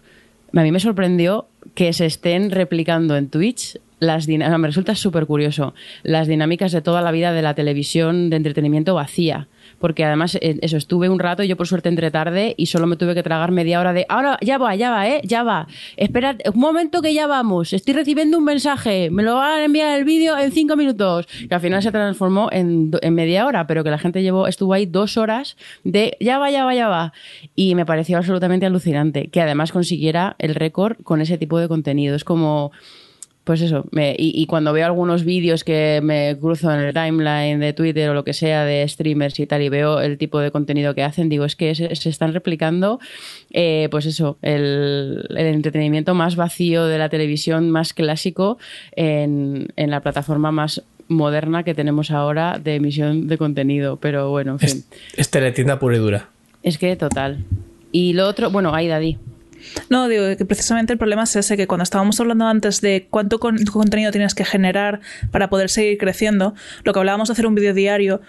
a 0.53 0.63
mí 0.63 0.71
me 0.71 0.81
sorprendió 0.81 1.47
que 1.75 1.93
se 1.93 2.07
estén 2.07 2.51
replicando 2.51 3.17
en 3.17 3.29
Twitch 3.29 3.79
las. 3.99 4.29
Me 4.29 4.67
resulta 4.67 4.95
súper 4.95 5.27
curioso 5.27 5.75
las 6.03 6.29
dinámicas 6.29 6.73
de 6.73 6.83
toda 6.83 7.01
la 7.01 7.11
vida 7.11 7.33
de 7.33 7.43
la 7.43 7.55
televisión 7.55 8.31
de 8.31 8.37
entretenimiento 8.37 8.95
vacía. 8.95 9.49
Porque 9.85 10.03
además, 10.03 10.39
eh, 10.41 10.59
eso, 10.63 10.79
estuve 10.79 11.11
un 11.11 11.19
rato, 11.19 11.43
yo 11.43 11.59
por 11.59 11.67
suerte 11.67 11.91
entré 11.91 12.11
tarde 12.11 12.55
y 12.57 12.65
solo 12.65 12.87
me 12.87 12.97
tuve 12.97 13.15
que 13.15 13.23
tragar 13.23 13.51
media 13.51 13.79
hora 13.81 13.93
de. 13.93 14.07
Ahora, 14.09 14.39
ya 14.41 14.57
va, 14.57 14.75
ya 14.75 14.91
va, 14.91 15.07
¿eh? 15.07 15.21
Ya 15.25 15.43
va. 15.43 15.69
Espera, 15.99 16.39
un 16.55 16.59
momento 16.59 17.03
que 17.03 17.13
ya 17.13 17.27
vamos. 17.27 17.75
Estoy 17.75 17.93
recibiendo 17.93 18.39
un 18.39 18.45
mensaje. 18.45 19.11
Me 19.11 19.23
lo 19.23 19.35
van 19.35 19.61
a 19.61 19.65
enviar 19.67 19.99
el 19.99 20.07
vídeo 20.07 20.39
en 20.39 20.53
cinco 20.53 20.75
minutos. 20.75 21.27
Que 21.27 21.55
al 21.55 21.61
final 21.61 21.83
se 21.83 21.93
transformó 21.93 22.49
en, 22.51 22.93
en 23.03 23.15
media 23.15 23.45
hora, 23.45 23.67
pero 23.67 23.85
que 23.85 23.91
la 23.91 23.99
gente 23.99 24.23
llevó, 24.23 24.47
estuvo 24.47 24.73
ahí 24.73 24.87
dos 24.87 25.19
horas 25.19 25.59
de 25.83 26.17
ya 26.19 26.39
va, 26.39 26.51
ya 26.51 26.65
va, 26.65 26.75
ya 26.75 26.89
va. 26.89 27.13
Y 27.55 27.75
me 27.75 27.85
pareció 27.85 28.17
absolutamente 28.17 28.65
alucinante 28.65 29.29
que 29.29 29.43
además 29.43 29.71
consiguiera 29.71 30.35
el 30.39 30.55
récord 30.55 30.97
con 31.03 31.21
ese 31.21 31.37
tipo 31.37 31.59
de 31.59 31.69
contenido. 31.69 32.17
Es 32.17 32.25
como 32.25 32.73
pues 33.45 33.61
eso, 33.61 33.85
me, 33.91 34.17
y, 34.19 34.47
cuando 34.47 34.73
veo 34.73 34.87
algunos 34.87 35.25
vídeos 35.25 35.65
que 35.65 36.01
me 36.03 36.37
cruzo 36.41 36.73
en 36.73 36.81
el 36.81 36.95
timeline 36.95 37.61
de 37.61 37.75
Twitter 37.75 38.09
o 38.09 38.15
lo 38.15 38.25
que 38.25 38.33
sea 38.33 38.65
de 38.65 38.89
streamers 38.89 39.39
y 39.39 39.47
tal 39.47 39.61
y 39.61 39.69
veo 39.69 40.01
el 40.01 40.17
tipo 40.17 40.41
de 40.41 40.51
contenido 40.51 40.95
que 40.95 41.03
hacen, 41.03 41.29
digo, 41.29 41.45
es 41.45 41.55
que 41.55 41.75
se, 41.75 41.93
están 42.09 42.33
replicando, 42.33 43.01
eh, 43.53 43.89
pues 43.91 44.07
eso, 44.07 44.39
el, 44.41 45.27
entretenimiento 45.31 46.15
más 46.15 46.37
vacío 46.37 46.87
de 46.87 46.97
la 46.97 47.11
televisión, 47.11 47.71
más 47.71 47.93
clásico 47.93 48.57
en, 48.97 49.69
en, 49.77 49.91
la 49.91 50.01
plataforma 50.01 50.51
más 50.51 50.83
moderna 51.09 51.65
que 51.65 51.75
tenemos 51.75 52.11
ahora 52.11 52.59
de 52.59 52.77
emisión 52.77 53.27
de 53.29 53.37
contenido. 53.37 53.99
Pero 53.99 54.31
bueno, 54.31 54.53
en 54.53 54.59
fin. 54.59 54.85
Es, 54.91 55.19
es 55.19 55.31
teletienda 55.31 55.79
pura 55.79 55.97
y 55.97 55.99
dura. 55.99 56.29
Es 56.63 56.79
que 56.79 56.97
total. 56.97 57.45
Y 57.93 58.15
lo 58.15 58.27
otro, 58.27 58.51
bueno, 58.51 58.75
ahí 58.75 58.89
Daddy. 58.89 59.19
No, 59.91 60.09
digo 60.09 60.25
que 60.37 60.45
precisamente 60.45 60.93
el 60.93 60.99
problema 60.99 61.25
es 61.25 61.37
ese, 61.37 61.57
que 61.57 61.67
cuando 61.67 61.83
estábamos 61.83 62.21
hablando 62.21 62.47
antes 62.47 62.81
de 62.81 63.07
cuánto 63.11 63.39
contenido 63.39 64.11
tienes 64.11 64.35
que 64.35 64.45
generar 64.45 65.01
para 65.31 65.49
poder 65.49 65.71
seguir 65.71 65.99
creciendo, 65.99 66.55
lo 66.83 66.93
que 66.93 66.99
hablábamos 66.99 67.29
de 67.29 67.33
hacer 67.33 67.47
un 67.47 67.55
vídeo 67.55 67.75
diario, 67.75 68.21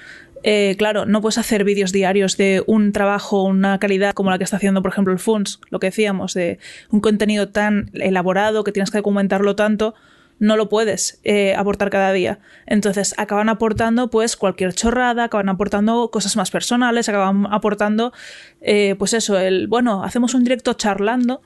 eh, 0.47 0.75
claro, 0.77 1.05
no 1.05 1.21
puedes 1.21 1.39
hacer 1.39 1.63
vídeos 1.63 1.91
diarios 1.91 2.37
de 2.37 2.63
un 2.67 2.91
trabajo, 2.91 3.43
una 3.43 3.79
calidad 3.79 4.13
como 4.13 4.29
la 4.29 4.37
que 4.37 4.43
está 4.43 4.57
haciendo, 4.57 4.83
por 4.83 4.91
ejemplo, 4.91 5.11
el 5.11 5.17
FUNS, 5.17 5.59
lo 5.71 5.79
que 5.79 5.87
decíamos, 5.87 6.35
de 6.35 6.59
un 6.91 6.99
contenido 6.99 7.49
tan 7.49 7.89
elaborado 7.93 8.63
que 8.63 8.71
tienes 8.71 8.91
que 8.91 8.99
documentarlo 8.99 9.55
tanto, 9.55 9.95
no 10.39 10.57
lo 10.57 10.69
puedes 10.69 11.19
eh, 11.23 11.55
aportar 11.55 11.89
cada 11.89 12.11
día. 12.11 12.39
Entonces 12.65 13.13
acaban 13.17 13.49
aportando 13.49 14.09
pues 14.09 14.35
cualquier 14.35 14.73
chorrada, 14.73 15.25
acaban 15.25 15.49
aportando 15.49 16.09
cosas 16.11 16.35
más 16.35 16.51
personales, 16.51 17.07
acaban 17.09 17.47
aportando 17.51 18.13
eh, 18.61 18.95
pues 18.97 19.13
eso, 19.13 19.37
el, 19.39 19.67
bueno, 19.67 20.03
hacemos 20.03 20.33
un 20.33 20.43
directo 20.43 20.73
charlando. 20.73 21.41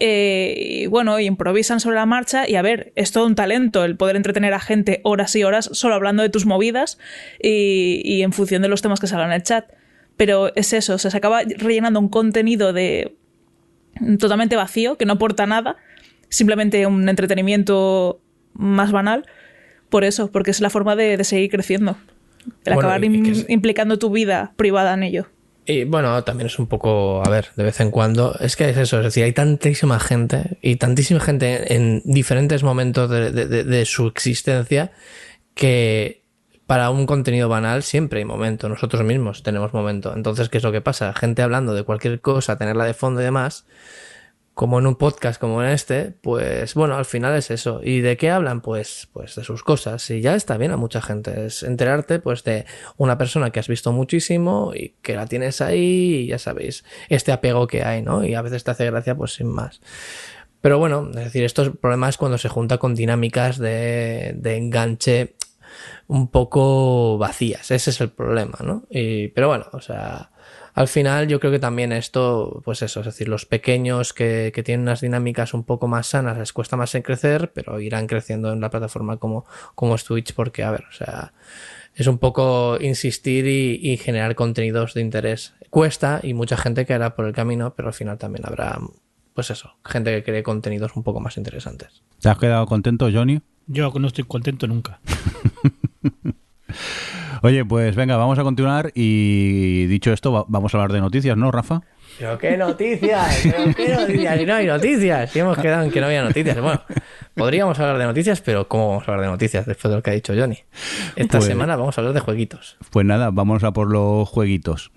Eh, 0.00 0.82
y 0.84 0.86
bueno, 0.86 1.18
y 1.18 1.26
improvisan 1.26 1.80
sobre 1.80 1.96
la 1.96 2.06
marcha 2.06 2.48
y 2.48 2.54
a 2.54 2.62
ver, 2.62 2.92
es 2.94 3.10
todo 3.10 3.26
un 3.26 3.34
talento 3.34 3.84
el 3.84 3.96
poder 3.96 4.14
entretener 4.14 4.54
a 4.54 4.60
gente 4.60 5.00
horas 5.02 5.34
y 5.34 5.42
horas 5.42 5.70
solo 5.72 5.96
hablando 5.96 6.22
de 6.22 6.28
tus 6.28 6.46
movidas 6.46 6.98
y, 7.42 8.22
en 8.22 8.32
función 8.32 8.62
de 8.62 8.68
los 8.68 8.80
temas 8.80 9.00
que 9.00 9.08
salgan 9.08 9.30
en 9.30 9.34
el 9.34 9.42
chat. 9.42 9.66
Pero 10.16 10.54
es 10.54 10.72
eso, 10.72 10.98
se 10.98 11.16
acaba 11.16 11.42
rellenando 11.42 11.98
un 11.98 12.08
contenido 12.08 12.72
de 12.72 13.16
totalmente 14.18 14.56
vacío, 14.56 14.96
que 14.96 15.04
no 15.04 15.14
aporta 15.14 15.46
nada, 15.46 15.76
simplemente 16.28 16.86
un 16.86 17.08
entretenimiento 17.08 18.20
más 18.54 18.92
banal, 18.92 19.24
por 19.88 20.04
eso, 20.04 20.30
porque 20.30 20.50
es 20.50 20.60
la 20.60 20.70
forma 20.70 20.96
de, 20.96 21.22
seguir 21.24 21.50
creciendo. 21.50 21.96
El 22.64 22.74
acabar 22.74 23.02
implicando 23.04 23.98
tu 23.98 24.10
vida 24.10 24.52
privada 24.56 24.94
en 24.94 25.02
ello. 25.02 25.26
Y 25.70 25.84
bueno, 25.84 26.24
también 26.24 26.46
es 26.46 26.58
un 26.58 26.66
poco, 26.66 27.22
a 27.22 27.28
ver, 27.28 27.48
de 27.54 27.62
vez 27.62 27.78
en 27.80 27.90
cuando, 27.90 28.34
es 28.40 28.56
que 28.56 28.70
es 28.70 28.76
eso, 28.78 28.96
es 28.98 29.04
decir, 29.04 29.24
hay 29.24 29.34
tantísima 29.34 30.00
gente 30.00 30.56
y 30.62 30.76
tantísima 30.76 31.20
gente 31.20 31.74
en 31.74 32.00
diferentes 32.06 32.62
momentos 32.62 33.10
de, 33.10 33.84
su 33.84 34.06
existencia 34.06 34.92
que 35.52 36.22
para 36.66 36.88
un 36.88 37.04
contenido 37.04 37.50
banal 37.50 37.82
siempre 37.82 38.20
hay 38.20 38.24
momento, 38.24 38.70
nosotros 38.70 39.04
mismos 39.04 39.42
tenemos 39.42 39.74
momento. 39.74 40.14
Entonces, 40.16 40.48
¿qué 40.48 40.56
es 40.56 40.64
lo 40.64 40.72
que 40.72 40.80
pasa? 40.80 41.12
Gente 41.12 41.42
hablando 41.42 41.74
de 41.74 41.82
cualquier 41.82 42.22
cosa, 42.22 42.56
tenerla 42.56 42.86
de 42.86 42.94
fondo 42.94 43.20
y 43.20 43.24
demás, 43.24 43.66
como 44.58 44.80
en 44.80 44.88
un 44.88 44.96
podcast 44.96 45.40
como 45.40 45.62
en 45.62 45.68
este, 45.68 46.10
pues 46.20 46.74
bueno, 46.74 46.96
al 46.96 47.04
final 47.04 47.36
es 47.36 47.52
eso. 47.52 47.80
¿Y 47.80 48.00
de 48.00 48.16
qué 48.16 48.28
hablan? 48.28 48.60
Pues, 48.60 49.08
pues 49.12 49.36
de 49.36 49.44
sus 49.44 49.62
cosas. 49.62 50.10
Y 50.10 50.20
ya 50.20 50.34
está 50.34 50.56
bien 50.56 50.72
a 50.72 50.76
mucha 50.76 51.00
gente. 51.00 51.46
Es 51.46 51.62
enterarte 51.62 52.18
pues 52.18 52.42
de 52.42 52.66
una 52.96 53.16
persona 53.16 53.50
que 53.50 53.60
has 53.60 53.68
visto 53.68 53.92
muchísimo 53.92 54.72
y 54.74 54.96
que 55.00 55.14
la 55.14 55.26
tienes 55.26 55.60
ahí 55.60 56.24
y 56.24 56.26
ya 56.26 56.40
sabéis, 56.40 56.82
este 57.08 57.30
apego 57.30 57.68
que 57.68 57.84
hay, 57.84 58.02
¿no? 58.02 58.24
Y 58.24 58.34
a 58.34 58.42
veces 58.42 58.64
te 58.64 58.72
hace 58.72 58.86
gracia 58.86 59.14
pues 59.14 59.34
sin 59.34 59.46
más. 59.46 59.80
Pero 60.60 60.80
bueno, 60.80 61.08
es 61.10 61.26
decir, 61.26 61.44
estos 61.44 61.70
problemas 61.76 62.16
cuando 62.16 62.36
se 62.36 62.48
junta 62.48 62.78
con 62.78 62.96
dinámicas 62.96 63.58
de, 63.58 64.32
de 64.34 64.56
enganche 64.56 65.36
un 66.08 66.26
poco 66.26 67.16
vacías. 67.16 67.70
Ese 67.70 67.90
es 67.90 68.00
el 68.00 68.10
problema, 68.10 68.58
¿no? 68.64 68.82
Y, 68.90 69.28
pero 69.28 69.46
bueno, 69.46 69.66
o 69.72 69.80
sea, 69.80 70.32
al 70.78 70.86
final 70.86 71.26
yo 71.26 71.40
creo 71.40 71.50
que 71.50 71.58
también 71.58 71.90
esto, 71.90 72.62
pues 72.64 72.82
eso, 72.82 73.00
es 73.00 73.06
decir, 73.06 73.28
los 73.28 73.46
pequeños 73.46 74.12
que, 74.12 74.52
tienen 74.64 74.82
unas 74.82 75.00
dinámicas 75.00 75.52
un 75.52 75.64
poco 75.64 75.88
más 75.88 76.06
sanas 76.06 76.38
les 76.38 76.52
cuesta 76.52 76.76
más 76.76 76.94
en 76.94 77.02
crecer, 77.02 77.50
pero 77.52 77.80
irán 77.80 78.06
creciendo 78.06 78.52
en 78.52 78.60
la 78.60 78.70
plataforma 78.70 79.16
como, 79.16 79.44
como 79.74 79.96
es 79.96 80.04
Twitch 80.04 80.34
porque, 80.34 80.62
a 80.62 80.70
ver, 80.70 80.84
o 80.88 80.92
sea, 80.92 81.32
es 81.96 82.06
un 82.06 82.18
poco 82.18 82.78
insistir 82.80 83.48
y, 83.48 83.96
generar 83.96 84.36
contenidos 84.36 84.94
de 84.94 85.00
interés. 85.00 85.54
Cuesta 85.68 86.20
y 86.22 86.32
mucha 86.32 86.56
gente 86.56 86.86
quedará 86.86 87.16
por 87.16 87.24
el 87.24 87.32
camino, 87.32 87.74
pero 87.74 87.88
al 87.88 87.94
final 87.94 88.16
también 88.16 88.46
habrá, 88.46 88.78
pues 89.34 89.50
eso, 89.50 89.74
gente 89.84 90.14
que 90.14 90.22
cree 90.22 90.44
contenidos 90.44 90.94
un 90.94 91.02
poco 91.02 91.18
más 91.18 91.36
interesantes. 91.38 92.04
¿Te 92.20 92.28
has 92.28 92.38
quedado 92.38 92.66
contento, 92.66 93.10
Johnny? 93.12 93.40
Yo 93.66 93.90
no 93.90 94.06
estoy 94.06 94.22
contento 94.22 94.68
nunca. 94.68 95.00
Oye, 97.42 97.64
pues 97.64 97.94
venga, 97.96 98.16
vamos 98.16 98.38
a 98.38 98.42
continuar 98.42 98.90
y 98.94 99.86
dicho 99.86 100.12
esto, 100.12 100.46
vamos 100.48 100.74
a 100.74 100.78
hablar 100.78 100.92
de 100.92 101.00
noticias, 101.00 101.36
¿no, 101.36 101.50
Rafa? 101.50 101.82
Pero 102.18 102.36
qué 102.36 102.56
noticias, 102.56 103.40
pero 103.44 103.74
qué 103.76 103.88
noticias, 103.90 104.40
y 104.40 104.46
no 104.46 104.54
hay 104.54 104.66
noticias, 104.66 105.36
y 105.36 105.38
hemos 105.38 105.56
quedado 105.56 105.84
en 105.84 105.90
que 105.92 106.00
no 106.00 106.06
había 106.06 106.24
noticias. 106.24 106.60
Bueno, 106.60 106.82
podríamos 107.34 107.78
hablar 107.78 107.98
de 107.98 108.06
noticias, 108.06 108.40
pero 108.40 108.66
¿cómo 108.66 108.88
vamos 108.88 109.06
a 109.06 109.12
hablar 109.12 109.26
de 109.26 109.30
noticias 109.30 109.66
después 109.66 109.90
de 109.90 109.96
lo 109.96 110.02
que 110.02 110.10
ha 110.10 110.14
dicho 110.14 110.34
Johnny? 110.36 110.58
Esta 111.14 111.38
pues 111.38 111.44
semana 111.44 111.76
vamos 111.76 111.96
a 111.96 112.00
hablar 112.00 112.14
de 112.14 112.20
jueguitos. 112.20 112.76
Pues 112.90 113.06
nada, 113.06 113.30
vamos 113.30 113.62
a 113.62 113.72
por 113.72 113.88
los 113.88 114.28
jueguitos. 114.28 114.90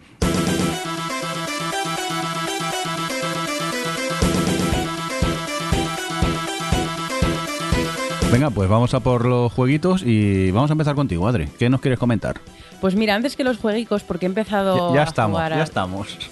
Venga, 8.31 8.49
pues 8.49 8.69
vamos 8.69 8.93
a 8.93 9.01
por 9.01 9.25
los 9.25 9.51
jueguitos 9.51 10.03
y 10.03 10.51
vamos 10.51 10.71
a 10.71 10.73
empezar 10.73 10.95
contigo, 10.95 11.27
Adri. 11.27 11.47
¿Qué 11.59 11.69
nos 11.69 11.81
quieres 11.81 11.99
comentar? 11.99 12.39
Pues 12.79 12.95
mira, 12.95 13.13
antes 13.13 13.35
que 13.35 13.43
los 13.43 13.57
jueguitos, 13.57 14.03
porque 14.03 14.25
he 14.25 14.29
empezado 14.29 14.95
ya, 14.95 15.03
estamos, 15.03 15.39
a 15.41 15.49
Ya 15.49 15.63
estamos. 15.63 16.17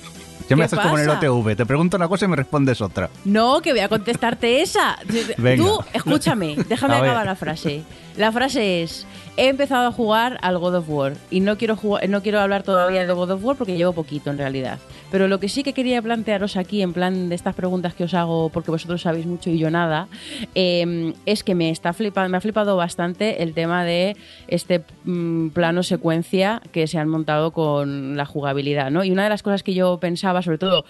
Ya 0.50 0.56
me 0.56 0.64
haces 0.64 0.80
como 0.80 0.98
en 0.98 1.04
el 1.04 1.10
OTV. 1.12 1.56
Te 1.56 1.64
pregunto 1.64 1.96
una 1.96 2.08
cosa 2.08 2.26
y 2.26 2.28
me 2.28 2.36
respondes 2.36 2.82
otra. 2.82 3.12
No, 3.24 3.62
que 3.62 3.72
voy 3.72 3.82
a 3.82 3.88
contestarte 3.88 4.64
esa. 4.64 4.98
Venga. 5.38 5.64
Tú, 5.64 5.80
escúchame, 5.94 6.56
déjame 6.68 6.96
acabar 6.96 7.24
la 7.24 7.36
frase. 7.36 7.84
La 8.18 8.32
frase 8.32 8.82
es: 8.82 9.06
he 9.40 9.48
empezado 9.48 9.88
a 9.88 9.92
jugar 9.94 10.38
al 10.42 10.58
God 10.58 10.76
of 10.76 10.90
War 10.90 11.14
y 11.32 11.40
no 11.40 11.58
quiero, 11.58 11.80
no 12.10 12.22
quiero 12.22 12.42
hablar 12.42 12.64
todavía 12.64 13.08
de 13.08 13.14
God 13.14 13.32
of 13.32 13.44
War 13.46 13.56
porque 13.56 13.78
llevo 13.78 13.94
poquito 13.94 14.30
en 14.30 14.38
realidad. 14.38 14.80
Pero 15.12 15.30
lo 15.30 15.40
que 15.40 15.48
sí 15.48 15.64
que 15.64 15.72
quería 15.72 16.02
plantearos 16.02 16.58
aquí, 16.58 16.82
en 16.82 16.92
plan 16.92 17.30
de 17.30 17.36
estas 17.36 17.56
preguntas 17.56 17.94
que 17.94 18.04
os 18.04 18.14
hago 18.14 18.50
porque 18.50 18.70
vosotros 18.70 19.02
sabéis 19.02 19.26
mucho 19.26 19.50
y 19.50 19.58
yo 19.58 19.72
nada, 19.72 20.10
em, 20.56 21.14
es 21.26 21.46
que 21.46 21.56
me, 21.56 21.70
está 21.70 21.96
me 22.28 22.38
ha 22.38 22.42
flipado 22.42 22.76
bastante 22.76 23.42
el 23.42 23.54
tema 23.54 23.86
de 23.86 24.18
este 24.50 24.84
mm, 25.06 25.50
plano 25.50 25.84
secuencia 25.84 26.62
que 26.74 26.88
se 26.88 26.98
han 26.98 27.08
montado 27.08 27.52
con 27.52 28.18
la 28.18 28.26
jugabilidad. 28.26 28.92
¿no? 28.92 29.06
Y 29.06 29.12
una 29.12 29.24
de 29.24 29.30
las 29.30 29.42
cosas 29.42 29.64
que 29.64 29.74
yo 29.74 30.02
pensaba, 30.02 30.42
sobre 30.42 30.58
todo, 30.58 30.84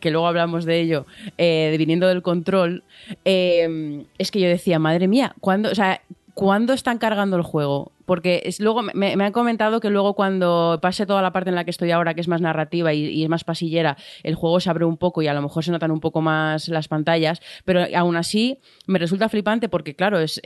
que 0.00 0.10
luego 0.10 0.26
hablamos 0.26 0.64
de 0.64 0.80
ello, 0.80 1.06
eh, 1.38 1.72
viniendo 1.78 2.08
del 2.08 2.22
control, 2.22 2.82
em, 3.24 4.06
es 4.18 4.32
que 4.32 4.40
yo 4.40 4.48
decía, 4.48 4.80
madre 4.80 5.06
mía, 5.06 5.36
¿cuándo, 5.40 5.70
o 5.70 5.74
sea, 5.76 6.00
¿cuándo 6.34 6.72
están 6.72 6.98
cargando 6.98 7.36
el 7.36 7.42
juego? 7.42 7.92
Porque 8.04 8.42
es, 8.44 8.60
luego 8.60 8.82
me, 8.82 9.12
han 9.12 9.32
comentado 9.32 9.80
que 9.80 9.90
luego 9.90 10.14
cuando 10.14 10.78
pase 10.82 11.06
toda 11.06 11.22
la 11.22 11.32
parte 11.32 11.50
en 11.50 11.56
la 11.56 11.64
que 11.64 11.70
estoy 11.70 11.90
ahora, 11.90 12.14
que 12.14 12.20
es 12.20 12.28
más 12.28 12.40
narrativa 12.40 12.92
y, 12.92 13.22
es 13.22 13.28
más 13.28 13.44
pasillera, 13.44 13.96
el 14.22 14.34
juego 14.34 14.60
se 14.60 14.70
abre 14.70 14.84
un 14.84 14.96
poco 14.96 15.22
y 15.22 15.28
a 15.28 15.34
lo 15.34 15.42
mejor 15.42 15.64
se 15.64 15.70
notan 15.70 15.90
un 15.90 16.00
poco 16.00 16.20
más 16.20 16.68
las 16.68 16.88
pantallas, 16.88 17.40
pero 17.64 17.84
aún 17.96 18.16
así 18.16 18.58
me 18.86 18.98
resulta 18.98 19.28
flipante 19.28 19.68
porque, 19.68 19.94
claro, 19.94 20.18
es, 20.18 20.40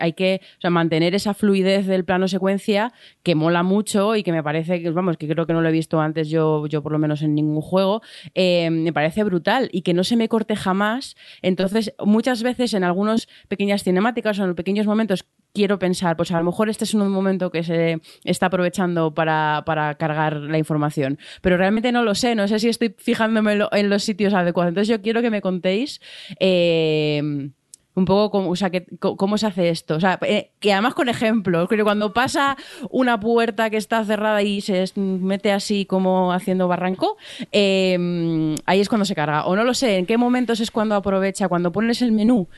hay 0.00 0.12
que 0.12 0.40
mantener 0.68 1.14
esa 1.14 1.34
fluidez 1.34 1.86
del 1.86 2.04
plano 2.04 2.28
secuencia 2.28 2.92
que 3.22 3.34
mola 3.34 3.62
mucho 3.62 4.16
y 4.16 4.22
que 4.22 4.32
me 4.32 4.42
parece 4.42 4.82
que, 4.82 4.90
vamos, 4.90 5.16
que 5.16 5.28
creo 5.28 5.46
que 5.46 5.52
no 5.52 5.60
lo 5.60 5.68
he 5.68 5.72
visto 5.72 6.00
antes 6.00 6.28
yo, 6.28 6.66
yo 6.66 6.82
por 6.82 6.92
lo 6.92 6.98
menos 6.98 7.22
en 7.22 7.34
ningún 7.34 7.60
juego, 7.60 8.02
eh, 8.34 8.70
me 8.70 8.92
parece 8.92 9.24
brutal 9.24 9.68
y 9.72 9.82
que 9.82 9.94
no 9.94 10.04
se 10.04 10.16
me 10.16 10.28
corte 10.28 10.56
jamás. 10.56 11.16
Entonces, 11.42 11.94
muchas 12.04 12.42
veces 12.42 12.74
en 12.74 12.84
algunas 12.84 13.28
pequeñas 13.48 13.82
cinemáticas 13.82 14.38
o 14.38 14.44
en 14.44 14.54
pequeños 14.54 14.86
momentos 14.86 15.24
quiero 15.58 15.80
pensar, 15.80 16.16
pues 16.16 16.30
a 16.30 16.38
lo 16.38 16.44
mejor 16.44 16.68
este 16.68 16.84
es 16.84 16.94
un 16.94 17.10
momento 17.10 17.50
que 17.50 17.64
se 17.64 18.00
está 18.22 18.46
aprovechando 18.46 19.12
para, 19.12 19.64
cargar 19.98 20.36
la 20.36 20.56
información, 20.56 21.18
pero 21.42 21.56
realmente 21.56 21.90
no 21.90 22.04
lo 22.04 22.14
sé, 22.14 22.36
no 22.36 22.46
sé 22.46 22.60
si 22.60 22.68
estoy 22.68 22.94
fijándome 22.96 23.58
en 23.72 23.90
los 23.90 24.04
sitios 24.04 24.34
adecuados. 24.34 24.68
Entonces 24.68 24.88
yo 24.88 25.02
quiero 25.02 25.20
que 25.20 25.30
me 25.30 25.40
contéis... 25.40 26.00
Eh, 26.38 27.50
un 27.98 28.04
poco 28.04 28.30
cómo, 28.30 28.50
o 28.50 28.56
sea, 28.56 28.70
que, 28.70 28.86
cómo 28.98 29.36
se 29.36 29.46
hace 29.46 29.68
esto. 29.68 29.96
O 29.96 30.00
sea, 30.00 30.18
eh, 30.22 30.50
que 30.60 30.72
además 30.72 30.94
con 30.94 31.08
ejemplos, 31.08 31.68
que 31.68 31.82
cuando 31.82 32.12
pasa 32.12 32.56
una 32.90 33.20
puerta 33.20 33.70
que 33.70 33.76
está 33.76 34.04
cerrada 34.04 34.42
y 34.42 34.60
se 34.60 34.84
mete 34.96 35.52
así 35.52 35.84
como 35.84 36.32
haciendo 36.32 36.68
barranco, 36.68 37.16
eh, 37.52 38.54
ahí 38.64 38.80
es 38.80 38.88
cuando 38.88 39.04
se 39.04 39.14
carga. 39.14 39.44
O 39.46 39.56
no 39.56 39.64
lo 39.64 39.74
sé, 39.74 39.98
en 39.98 40.06
qué 40.06 40.16
momentos 40.16 40.60
es 40.60 40.70
cuando 40.70 40.94
aprovecha, 40.94 41.48
cuando 41.48 41.72
pones 41.72 42.00
el 42.02 42.12
menú, 42.12 42.48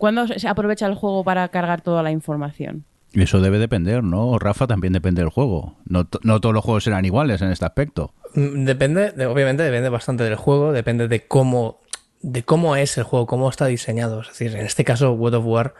¿Cuándo 0.00 0.26
se 0.26 0.48
aprovecha 0.48 0.86
el 0.86 0.94
juego 0.94 1.22
para 1.24 1.46
cargar 1.48 1.82
toda 1.82 2.02
la 2.02 2.10
información? 2.10 2.86
Eso 3.12 3.42
debe 3.42 3.58
depender, 3.58 4.02
¿no? 4.02 4.38
Rafa 4.38 4.66
también 4.66 4.94
depende 4.94 5.20
del 5.20 5.28
juego. 5.28 5.76
No, 5.84 6.06
todos 6.06 6.54
los 6.54 6.64
juegos 6.64 6.84
serán 6.84 7.04
iguales 7.04 7.42
en 7.42 7.50
este 7.50 7.66
aspecto. 7.66 8.14
Mm, 8.34 8.64
depende, 8.64 9.26
obviamente 9.26 9.62
depende 9.62 9.90
bastante 9.90 10.24
del 10.24 10.36
juego, 10.36 10.72
depende 10.72 11.06
de 11.06 11.26
cómo, 11.26 11.79
de 12.22 12.42
cómo 12.42 12.76
es 12.76 12.96
el 12.98 13.04
juego, 13.04 13.26
cómo 13.26 13.48
está 13.48 13.66
diseñado. 13.66 14.20
Es 14.20 14.28
decir, 14.28 14.54
en 14.54 14.66
este 14.66 14.84
caso, 14.84 15.12
World 15.12 15.36
of 15.36 15.46
War 15.46 15.74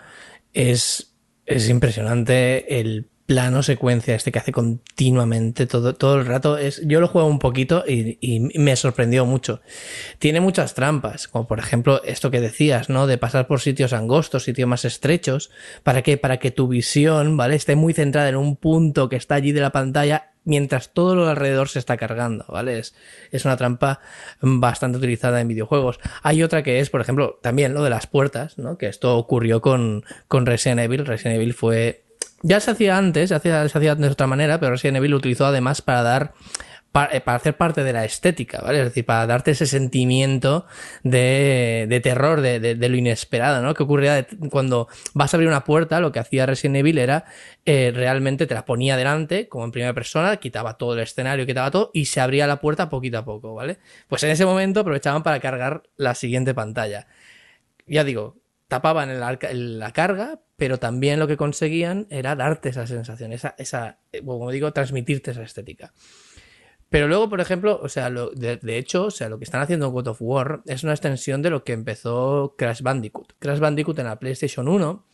es, 0.53 1.15
es 1.47 1.69
impresionante 1.69 2.81
el 2.81 3.11
plano 3.31 3.63
secuencia 3.63 4.17
este 4.17 4.33
que 4.33 4.41
hace 4.41 4.51
continuamente 4.51 5.69
todo, 5.69 5.95
todo 5.95 6.19
el 6.19 6.27
rato. 6.27 6.59
Es, 6.59 6.83
yo 6.85 7.01
lo 7.01 7.07
juego 7.07 7.29
un 7.29 7.39
poquito 7.39 7.85
y, 7.87 8.49
me 8.59 8.75
sorprendió 8.75 9.25
mucho. 9.25 9.61
Tiene 10.19 10.41
muchas 10.41 10.75
trampas, 10.75 11.29
como 11.29 11.47
por 11.47 11.61
ejemplo 11.61 12.03
esto 12.03 12.33
que 12.33 12.41
decías, 12.41 12.89
¿no? 12.89 13.07
De 13.07 13.19
pasar 13.19 13.47
por 13.47 13.61
sitios 13.61 13.93
angostos, 13.93 14.43
sitios 14.43 14.69
más 14.69 14.85
estrechos. 14.85 15.53
¿Para 15.85 16.03
qué? 16.03 16.17
Para 16.17 16.39
que 16.39 16.51
tu 16.51 16.67
visión, 16.67 17.37
¿vale? 17.37 17.55
Esté 17.55 17.77
muy 17.77 17.93
centrada 17.93 18.29
en 18.29 18.35
un 18.35 18.57
punto 18.57 19.09
que 19.09 19.15
está 19.15 19.37
allí 19.37 19.53
de 19.53 19.61
la 19.61 19.71
pantalla 19.71 20.30
mientras 20.45 20.93
todo 20.93 21.15
lo 21.15 21.29
alrededor 21.29 21.69
se 21.69 21.79
está 21.79 21.97
cargando, 21.97 22.45
¿vale? 22.49 22.79
Es, 22.79 22.95
una 23.45 23.57
trampa 23.57 24.01
bastante 24.41 24.99
utilizada 24.99 25.41
en 25.41 25.49
videojuegos. 25.49 26.01
Hay 26.23 26.43
otra 26.43 26.63
que 26.63 26.81
es, 26.81 26.91
por 26.91 27.01
ejemplo, 27.01 27.39
también 27.43 27.75
lo 27.75 27.83
de 27.83 27.91
las 27.91 28.07
puertas, 28.07 28.59
¿no? 28.59 28.79
Que 28.79 28.87
esto 28.87 29.17
ocurrió 29.17 29.61
con, 29.61 30.05
con 30.29 30.47
Resident 30.47 30.81
Evil. 30.81 31.07
Resident 31.07 31.37
Evil 31.37 31.55
fue 31.55 32.05
ya 32.43 32.59
se 32.61 32.71
hacía 32.71 32.97
antes, 32.97 33.29
se 33.29 33.35
hacía, 33.35 33.69
se 33.69 33.77
hacía 33.77 33.95
de 33.95 34.09
otra 34.09 34.27
manera, 34.27 34.59
pero 34.59 34.73
Resident 34.73 34.97
Evil 34.97 35.11
lo 35.11 35.17
utilizó 35.19 35.47
además 35.47 35.83
para 35.83 36.03
dar 36.03 36.33
eh, 37.13 37.21
para, 37.21 37.37
hacer 37.37 37.57
parte 37.57 37.85
de 37.85 37.93
la 37.93 38.05
estética, 38.05 38.61
¿vale? 38.61 38.79
Es 38.81 38.85
decir, 38.87 39.07
para 39.07 39.25
darte 39.27 39.53
ese 39.53 39.67
sentimiento 39.67 40.67
de, 41.05 42.01
terror, 42.03 42.41
de, 42.41 42.59
de, 42.59 42.89
lo 42.89 42.97
inesperado, 42.97 43.63
¿no? 43.63 43.75
Que 43.75 43.85
ocurría 43.85 44.27
cuando 44.51 44.89
vas 45.15 45.33
a 45.33 45.37
abrir 45.37 45.49
una 45.49 45.63
puerta, 45.63 46.01
lo 46.01 46.11
que 46.11 46.19
hacía 46.19 46.47
Resident 46.47 46.77
Evil 46.77 46.99
era 46.99 47.27
eh, 47.65 47.93
realmente 47.95 48.49
te 48.49 48.55
la 48.55 48.65
ponía 48.65 48.97
delante, 48.97 49.49
como 49.49 49.65
en 49.65 49.71
primera 49.71 49.95
persona, 49.95 50.37
quitaba 50.39 50.79
todo 50.79 50.95
el 50.95 51.01
escenario, 51.01 51.47
quitaba 51.47 51.71
todo, 51.71 51.93
y 51.95 52.07
se 52.07 52.21
abría 52.21 52.49
la 52.49 52.61
puerta 52.61 52.89
poquito 52.89 53.19
a 53.19 53.25
poco, 53.25 53.55
¿vale? 53.55 53.79
Pues 54.09 54.25
en 54.25 54.31
ese 54.31 54.45
momento 54.45 54.81
aprovechaban 54.81 55.23
para 55.23 55.39
cargar 55.39 55.85
la 55.97 56.17
siguiente 56.17 56.55
pantalla. 56.55 57.07
Ya 57.87 58.03
digo, 58.03 58.37
tapaban 58.67 59.21
la 59.21 59.93
carga, 59.93 60.41
pero 60.61 60.79
también 60.79 61.19
lo 61.19 61.27
que 61.27 61.39
conseguían 61.39 62.07
era 62.11 62.37
darte 62.37 62.69
esa 62.69 62.87
sensación, 62.87 63.33
esa, 63.33 63.55
esa 63.57 63.99
eh, 64.13 64.23
como 64.23 64.51
digo, 64.51 64.73
transmitirte 64.75 65.31
esa 65.31 65.43
estética. 65.43 65.95
Pero 66.91 67.07
luego, 67.07 67.29
por 67.29 67.41
ejemplo, 67.41 67.79
o 67.81 67.89
sea, 67.89 68.11
de, 68.11 68.79
hecho, 68.79 69.05
o 69.05 69.11
sea, 69.13 69.29
lo 69.29 69.39
que 69.39 69.45
están 69.45 69.63
haciendo 69.63 69.91
God 69.91 70.09
of 70.09 70.19
War 70.21 70.63
es 70.67 70.83
una 70.83 70.93
extensión 70.93 71.41
de 71.41 71.49
lo 71.49 71.63
que 71.63 71.73
empezó 71.73 72.57
Crash 72.59 72.83
Bandicoot. 72.83 73.35
Crash 73.39 73.61
Bandicoot 73.61 74.01
en 74.01 74.07
la 74.07 74.19
PlayStation 74.19 74.67
1 74.67 75.07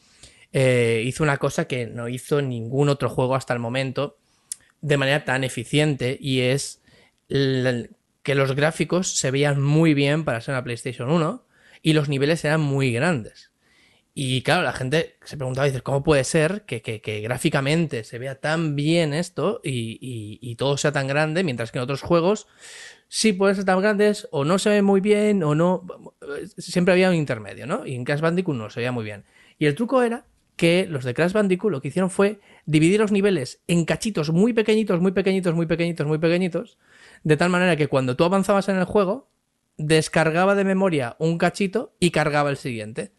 eh, 0.54 1.02
hizo 1.04 1.22
una 1.22 1.36
cosa 1.36 1.66
que 1.66 1.86
no 1.86 2.08
hizo 2.08 2.40
ningún 2.40 2.88
otro 2.88 3.10
juego 3.10 3.34
hasta 3.34 3.52
el 3.52 3.60
momento 3.60 4.16
de 4.80 4.96
manera 4.96 5.26
tan 5.26 5.44
eficiente 5.44 6.16
y 6.18 6.40
es 6.40 6.80
que 7.28 8.34
los 8.34 8.54
gráficos 8.54 9.14
se 9.18 9.30
veían 9.30 9.60
muy 9.60 9.92
bien 9.92 10.24
para 10.24 10.40
ser 10.40 10.54
una 10.54 10.64
PlayStation 10.64 11.10
1 11.10 11.44
y 11.82 11.92
los 11.92 12.08
niveles 12.08 12.42
eran 12.46 12.62
muy 12.62 12.90
grandes. 12.90 13.50
Y 14.18 14.40
claro, 14.40 14.62
la 14.62 14.72
gente 14.72 15.16
se 15.24 15.36
preguntaba, 15.36 15.68
¿cómo 15.82 16.02
puede 16.02 16.24
ser 16.24 16.62
que, 16.62 16.80
que, 16.80 17.20
gráficamente 17.20 18.02
se 18.02 18.18
vea 18.18 18.40
tan 18.40 18.74
bien 18.74 19.12
esto 19.12 19.60
y, 19.62 19.98
y, 20.40 20.54
todo 20.54 20.78
sea 20.78 20.90
tan 20.90 21.06
grande, 21.06 21.44
mientras 21.44 21.70
que 21.70 21.76
en 21.76 21.82
otros 21.82 22.00
juegos 22.00 22.46
sí 23.08 23.34
pueden 23.34 23.56
ser 23.56 23.66
tan 23.66 23.78
grandes 23.78 24.26
o 24.30 24.46
no 24.46 24.58
se 24.58 24.70
ven 24.70 24.86
muy 24.86 25.02
bien 25.02 25.42
o 25.42 25.54
no... 25.54 25.86
Siempre 26.56 26.94
había 26.94 27.10
un 27.10 27.14
intermedio, 27.14 27.66
¿no? 27.66 27.84
Y 27.84 27.94
en 27.94 28.04
Crash 28.04 28.22
Bandicoot 28.22 28.56
no 28.56 28.70
se 28.70 28.80
veía 28.80 28.90
muy 28.90 29.04
bien. 29.04 29.26
Y 29.58 29.66
el 29.66 29.74
truco 29.74 30.02
era 30.02 30.24
que 30.56 30.86
los 30.88 31.04
de 31.04 31.12
Crash 31.12 31.34
Bandicoot 31.34 31.70
lo 31.70 31.82
que 31.82 31.88
hicieron 31.88 32.08
fue 32.08 32.40
dividir 32.64 33.00
los 33.00 33.12
niveles 33.12 33.60
en 33.66 33.84
cachitos 33.84 34.30
muy 34.30 34.54
pequeñitos, 34.54 34.98
muy 34.98 35.12
pequeñitos, 35.12 35.54
muy 35.54 35.66
pequeñitos, 35.66 36.06
muy 36.06 36.16
pequeñitos, 36.16 36.78
de 37.22 37.36
tal 37.36 37.50
manera 37.50 37.76
que 37.76 37.88
cuando 37.88 38.16
tú 38.16 38.24
avanzabas 38.24 38.70
en 38.70 38.76
el 38.76 38.84
juego, 38.84 39.28
descargaba 39.76 40.54
de 40.54 40.64
memoria 40.64 41.16
un 41.18 41.36
cachito 41.36 41.94
y 42.00 42.12
cargaba 42.12 42.48
el 42.48 42.56
siguiente 42.56 43.12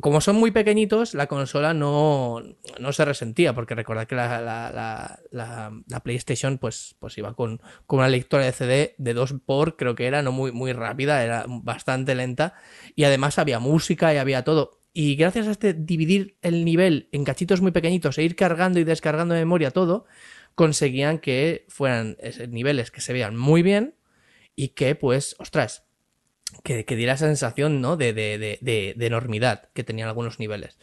como 0.00 0.20
son 0.20 0.36
muy 0.36 0.50
pequeñitos, 0.50 1.14
la 1.14 1.26
consola 1.26 1.74
no, 1.74 2.42
no 2.78 2.92
se 2.92 3.04
resentía, 3.04 3.54
porque 3.54 3.74
recordad 3.74 4.06
que 4.06 4.14
la, 4.14 4.40
la, 4.40 5.20
la, 5.30 5.82
la, 5.86 6.00
PlayStation 6.00 6.58
pues, 6.58 6.96
pues 6.98 7.16
iba 7.18 7.34
con, 7.34 7.60
con, 7.86 7.98
una 8.00 8.08
lectora 8.08 8.44
de 8.44 8.52
CD 8.52 8.94
de 8.98 9.14
2 9.14 9.36
por, 9.44 9.76
creo 9.76 9.94
que 9.94 10.06
era, 10.06 10.22
no 10.22 10.32
muy, 10.32 10.52
muy 10.52 10.72
rápida, 10.72 11.22
era 11.22 11.44
bastante 11.48 12.14
lenta, 12.14 12.54
y 12.94 13.04
además 13.04 13.38
había 13.38 13.58
música 13.58 14.12
y 14.14 14.18
había 14.18 14.44
todo. 14.44 14.82
Y 14.92 15.16
gracias 15.16 15.46
a 15.46 15.50
este 15.50 15.74
dividir 15.74 16.38
el 16.42 16.64
nivel 16.64 17.08
en 17.12 17.24
cachitos 17.24 17.60
muy 17.60 17.70
pequeñitos 17.70 18.16
e 18.18 18.22
ir 18.22 18.34
cargando 18.34 18.80
y 18.80 18.84
descargando 18.84 19.34
de 19.34 19.40
memoria 19.40 19.70
todo, 19.70 20.06
conseguían 20.54 21.18
que 21.18 21.66
fueran 21.68 22.16
niveles 22.48 22.90
que 22.90 23.02
se 23.02 23.12
vean 23.12 23.36
muy 23.36 23.62
bien 23.62 23.94
y 24.54 24.68
que, 24.68 24.94
pues, 24.94 25.36
ostras, 25.38 25.85
que, 26.62 26.84
diera 26.84 27.14
esa 27.14 27.26
sensación 27.26 27.80
¿no? 27.80 27.96
de, 27.96 28.12
de, 28.12 28.58
de, 28.60 29.06
enormidad 29.06 29.68
que 29.74 29.84
tenían 29.84 30.08
algunos 30.08 30.38
niveles. 30.38 30.78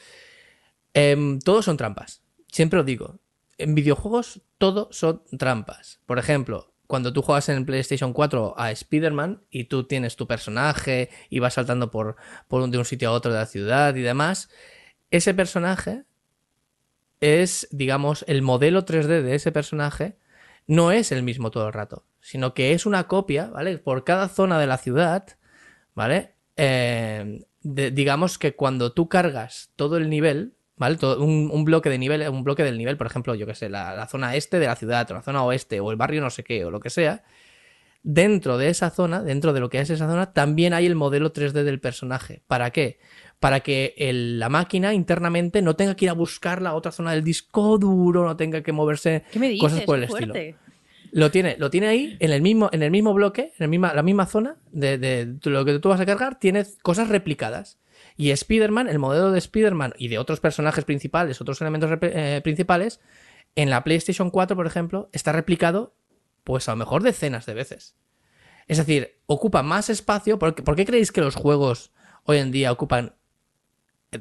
Eh, 0.94 1.40
todos 1.44 1.66
son 1.66 1.78
trampas. 1.78 2.22
Siempre 2.52 2.80
os 2.80 2.86
digo. 2.86 3.20
En 3.58 3.76
videojuegos 3.76 4.42
todo 4.58 4.90
son 4.92 5.24
trampas. 5.38 6.00
Por 6.06 6.20
ejemplo, 6.20 6.74
cuando 6.88 7.14
tú 7.14 7.22
juegas 7.22 7.50
en 7.50 7.66
PlayStation 7.66 8.14
4 8.14 8.56
a 8.58 8.72
Spider-Man 8.72 9.44
y 9.50 9.66
tú 9.66 9.86
tienes 9.86 10.16
tu 10.16 10.28
personaje 10.28 11.10
y 11.30 11.40
vas 11.40 11.54
saltando 11.54 11.92
por, 11.92 12.16
por 12.48 12.70
de 12.70 12.78
un 12.78 12.86
sitio 12.86 13.10
a 13.10 13.14
otro 13.14 13.32
de 13.32 13.40
la 13.40 13.46
ciudad 13.46 13.96
y 13.96 14.02
demás, 14.02 14.50
ese 15.12 15.34
personaje 15.34 16.04
es, 17.22 17.68
digamos, 17.72 18.26
el 18.28 18.42
modelo 18.42 18.86
3D 18.86 19.22
de 19.22 19.36
ese 19.36 19.52
personaje 19.52 20.18
no 20.68 20.92
es 20.92 21.12
el 21.12 21.24
mismo 21.24 21.52
todo 21.52 21.68
el 21.68 21.74
rato, 21.74 22.06
sino 22.22 22.54
que 22.54 22.74
es 22.74 22.86
una 22.86 23.08
copia, 23.08 23.48
¿vale? 23.48 23.78
Por 23.78 24.04
cada 24.04 24.28
zona 24.28 24.60
de 24.60 24.68
la 24.68 24.78
ciudad 24.78 25.38
¿vale? 25.96 26.34
Eh, 26.56 27.46
digamos 27.62 28.38
que 28.38 28.56
cuando 28.56 28.92
tú 28.92 29.08
cargas 29.08 29.72
todo 29.76 29.98
el 29.98 30.10
nivel, 30.10 30.54
¿vale? 30.76 30.98
Todo, 30.98 31.24
un, 31.24 31.66
bloque 31.66 31.90
de 31.90 31.98
nivel, 31.98 32.28
un 32.30 32.44
bloque 32.44 32.64
del 32.64 32.78
nivel, 32.78 32.98
por 32.98 33.08
ejemplo, 33.08 33.36
yo 33.36 33.46
que 33.46 33.56
sé, 33.56 33.70
la, 33.70 34.08
zona 34.08 34.36
este 34.36 34.60
de 34.60 34.68
la 34.68 34.76
ciudad, 34.76 35.10
o 35.12 35.14
la 35.14 35.22
zona 35.22 35.44
oeste, 35.44 35.80
o 35.80 35.92
el 35.92 35.98
barrio 35.98 36.22
no 36.22 36.30
sé 36.30 36.44
qué, 36.44 36.66
o 36.66 36.72
lo 36.72 36.80
que 36.80 36.90
sea, 36.90 37.24
dentro 38.04 38.58
de 38.58 38.70
esa 38.70 38.90
zona, 38.90 39.24
dentro 39.24 39.54
de 39.54 39.62
lo 39.62 39.70
que 39.70 39.80
es 39.80 39.90
esa 39.90 40.08
zona, 40.08 40.34
también 40.34 40.74
hay 40.74 40.86
el 40.86 40.96
modelo 40.96 41.32
3D 41.32 41.64
del 41.64 41.80
personaje. 41.80 42.44
¿Para 42.48 42.72
qué? 42.72 43.00
Para 43.40 43.62
que 43.62 43.96
la 43.98 44.50
máquina 44.50 44.94
internamente 44.94 45.62
no 45.62 45.76
tenga 45.76 45.96
que 45.96 46.06
ir 46.06 46.12
a 46.12 46.14
buscar 46.14 46.62
la 46.62 46.76
otra 46.76 46.92
zona 46.92 47.12
del 47.12 47.24
disco 47.24 47.78
duro, 47.78 48.26
no 48.26 48.36
tenga 48.36 48.62
que 48.62 48.72
moverse 48.72 49.24
cosas 49.60 49.82
por 49.82 49.98
el 49.98 50.04
estilo. 50.04 50.34
Lo 51.14 51.30
tiene, 51.30 51.58
lo 51.60 51.70
tiene 51.70 51.88
ahí, 51.88 52.18
en 52.20 52.32
el 52.32 52.42
mismo, 52.42 52.70
en 52.72 52.82
el 52.82 52.90
mismo 52.90 53.14
bloque, 53.14 53.54
en 53.60 53.70
misma, 53.70 53.94
la 53.94 54.02
misma 54.02 54.26
zona 54.26 54.58
de, 54.72 55.38
lo 55.44 55.64
que 55.64 55.78
tú 55.78 55.90
vas 55.90 56.00
a 56.00 56.08
cargar, 56.08 56.40
tiene 56.40 56.66
cosas 56.82 57.08
replicadas. 57.08 57.78
Y 58.18 58.32
Spider-Man, 58.32 58.90
el 58.90 58.98
modelo 58.98 59.32
de 59.32 59.38
Spider-Man 59.38 59.94
y 60.00 60.08
de 60.08 60.18
otros 60.18 60.40
personajes 60.40 60.86
principales, 60.86 61.40
otros 61.40 61.62
elementos 61.62 61.92
eh, 62.02 62.42
principales, 62.44 63.00
en 63.56 63.70
la 63.70 63.84
PlayStation 63.84 64.32
4, 64.32 64.56
por 64.56 64.66
ejemplo, 64.66 65.10
está 65.14 65.32
replicado, 65.32 65.96
pues 66.44 66.68
a 66.68 66.72
lo 66.72 66.78
mejor 66.78 67.04
decenas 67.04 67.46
de 67.46 67.54
veces. 67.54 67.96
Es 68.68 68.80
decir, 68.80 69.20
ocupa 69.28 69.62
más 69.62 69.92
espacio. 69.92 70.40
¿Por 70.40 70.56
qué, 70.56 70.64
¿por 70.64 70.76
qué 70.76 70.84
creéis 70.84 71.12
que 71.12 71.22
los 71.22 71.36
juegos 71.36 71.92
hoy 72.24 72.38
en 72.38 72.52
día 72.52 72.72
ocupan 72.72 73.14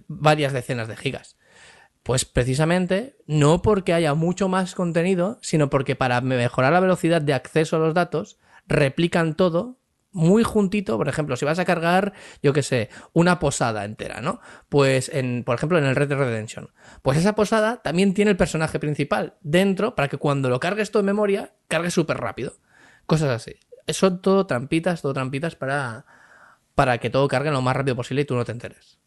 varias 0.09 0.53
decenas 0.53 0.88
de 0.88 0.97
gigas? 0.97 1.38
Pues 2.03 2.24
precisamente 2.24 3.16
no 3.26 3.62
porque 3.62 3.92
haya 3.92 4.14
mucho 4.14 4.48
más 4.48 4.74
contenido, 4.74 5.38
sino 5.40 5.70
porque 5.70 5.94
para 5.94 6.20
mejorar 6.20 6.72
la 6.72 6.80
velocidad 6.80 7.22
de 7.22 7.34
acceso 7.34 7.76
a 7.76 7.78
los 7.78 7.94
datos, 7.94 8.38
replican 8.66 9.34
todo 9.34 9.78
muy 10.12 10.42
juntito, 10.42 10.98
por 10.98 11.09
ejemplo, 11.09 11.36
si 11.36 11.44
vas 11.44 11.59
a 11.59 11.64
cargar, 11.64 12.12
yo 12.42 12.53
qué 12.53 12.62
sé, 12.62 12.90
una 13.14 13.38
posada 13.38 13.84
entera, 13.84 14.20
¿no? 14.20 14.40
Pues 14.68 15.09
en, 15.09 15.42
por 15.42 15.57
ejemplo, 15.57 15.78
en 15.78 15.84
el 15.84 15.96
Red 15.96 16.09
Dead 16.09 16.18
Redemption. 16.18 16.70
Pues 17.00 17.16
esa 17.16 17.34
posada 17.34 17.82
también 17.82 18.12
tiene 18.12 18.30
el 18.30 18.36
personaje 18.36 18.78
principal 18.78 19.34
dentro 19.40 19.94
para 19.94 20.09
que 20.09 20.18
cuando 20.18 20.50
lo 20.50 20.61
cargues 20.61 20.90
todo 20.90 21.00
en 21.00 21.07
memoria, 21.07 21.55
cargue 21.66 21.90
súper 21.90 22.18
rápido. 22.18 22.55
Cosas 23.07 23.30
así. 23.30 23.55
Son 23.88 24.20
todo 24.20 24.46
trampitas, 24.46 25.03
todo 25.03 25.14
trampitas 25.14 25.57
para, 25.57 26.05
para 26.74 26.98
que 26.98 27.11
todo 27.11 27.26
cargue 27.26 27.50
lo 27.50 27.62
más 27.62 27.74
rápido 27.74 27.96
posible 27.96 28.22
y 28.22 28.24
tú 28.26 28.36
no 28.36 28.44
te 28.44 28.53
enteres. 28.53 29.01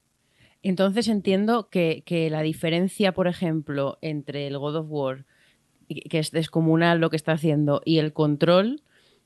Entonces 0.70 1.08
entiendo 1.10 1.70
que, 1.70 2.04
la 2.32 2.42
diferencia, 2.42 3.12
por 3.12 3.28
ejemplo, 3.28 4.00
entre 4.02 4.48
el 4.48 4.58
God 4.58 4.78
of 4.78 4.88
War, 4.90 5.26
que 5.88 6.18
es 6.18 6.32
descomunal 6.32 7.00
lo 7.00 7.12
que 7.12 7.18
está 7.18 7.34
haciendo, 7.34 7.84
y 7.86 8.00
el 8.00 8.14
control, 8.14 8.82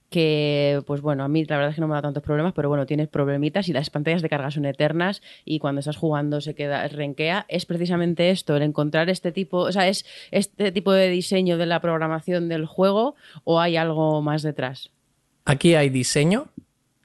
que 0.09 0.83
pues 0.85 0.99
bueno, 0.99 1.23
a 1.23 1.29
mí 1.29 1.45
la 1.45 1.55
verdad 1.55 1.69
es 1.69 1.75
que 1.75 1.81
no 1.81 1.87
me 1.87 1.93
da 1.93 2.01
tantos 2.01 2.23
problemas, 2.23 2.51
pero 2.53 2.67
bueno, 2.67 2.85
tienes 2.85 3.07
problemitas 3.07 3.69
y 3.69 3.73
las 3.73 3.89
pantallas 3.89 4.21
de 4.21 4.27
carga 4.27 4.51
son 4.51 4.65
eternas 4.65 5.21
y 5.45 5.59
cuando 5.59 5.79
estás 5.79 5.95
jugando 5.95 6.41
se 6.41 6.55
queda 6.55 6.85
renquea, 6.89 7.45
es 7.47 7.65
precisamente 7.65 8.31
esto, 8.31 8.57
el 8.57 8.63
encontrar 8.63 9.09
este 9.09 9.31
tipo, 9.31 9.59
o 9.59 9.71
sea, 9.71 9.87
es 9.87 10.05
este 10.31 10.73
tipo 10.73 10.91
de 10.91 11.09
diseño 11.09 11.57
de 11.57 11.67
la 11.67 11.79
programación 11.79 12.49
del 12.49 12.65
juego 12.65 13.15
o 13.45 13.61
hay 13.61 13.77
algo 13.77 14.21
más 14.21 14.41
detrás. 14.41 14.89
Aquí 15.45 15.75
hay 15.75 15.89
diseño, 15.89 16.47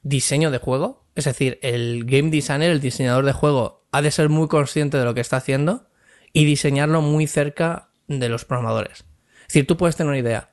diseño 0.03 0.51
de 0.51 0.57
juego, 0.57 1.03
es 1.15 1.23
decir, 1.23 1.57
el 1.61 2.03
game 2.03 2.31
designer, 2.31 2.71
el 2.71 2.81
diseñador 2.81 3.23
de 3.23 3.31
juego 3.31 3.74
ha 3.95 4.01
de 4.01 4.11
ser 4.11 4.27
muy 4.27 4.49
consciente 4.49 4.97
de 4.97 5.05
lo 5.05 5.13
que 5.13 5.21
está 5.21 5.37
haciendo 5.37 5.87
y 6.33 6.43
diseñarlo 6.43 6.99
muy 6.99 7.27
cerca 7.27 7.91
de 8.09 8.27
los 8.27 8.43
programadores. 8.43 9.05
Es 9.43 9.47
decir, 9.47 9.67
tú 9.67 9.77
puedes 9.77 9.95
tener 9.95 10.09
una 10.09 10.19
idea, 10.19 10.49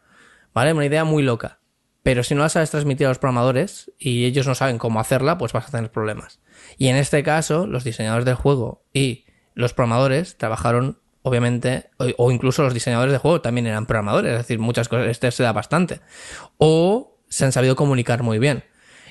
¿vale? 0.55 0.73
Una 0.73 0.87
idea 0.87 1.03
muy 1.03 1.25
loca. 1.25 1.59
Pero 2.05 2.23
si 2.23 2.37
no 2.37 2.43
la 2.43 2.51
sabes 2.51 2.71
transmitir 2.71 3.07
a 3.07 3.11
los 3.11 3.19
programadores 3.19 3.91
y 3.99 4.27
ellos 4.27 4.47
no 4.47 4.55
saben 4.55 4.79
cómo 4.79 5.01
hacerla, 5.01 5.39
pues 5.39 5.53
vas 5.53 5.67
a 5.67 5.73
tener 5.73 5.91
problemas. 5.91 6.39
Y 6.79 6.87
en 6.87 6.95
este 6.95 7.25
caso, 7.25 7.67
los 7.67 7.83
diseñadores 7.83 8.27
del 8.27 8.37
juego 8.37 8.85
y 8.93 9.25
los 9.55 9.75
programadores 9.75 10.37
trabajaron, 10.37 11.01
obviamente, 11.23 11.91
o, 11.99 12.07
o 12.19 12.31
incluso 12.31 12.63
los 12.63 12.75
diseñadores 12.75 13.11
de 13.11 13.19
juego 13.19 13.41
también 13.41 13.67
eran 13.67 13.87
programadores, 13.87 14.31
es 14.31 14.39
decir, 14.39 14.61
muchas 14.61 14.89
cosas, 14.89 15.09
este 15.09 15.33
se 15.33 15.43
da 15.43 15.53
bastante. 15.53 15.99
O 16.59 17.19
se 17.29 17.45
han 17.45 17.51
sabido 17.51 17.75
comunicar 17.75 18.23
muy 18.23 18.39
bien. 18.39 18.63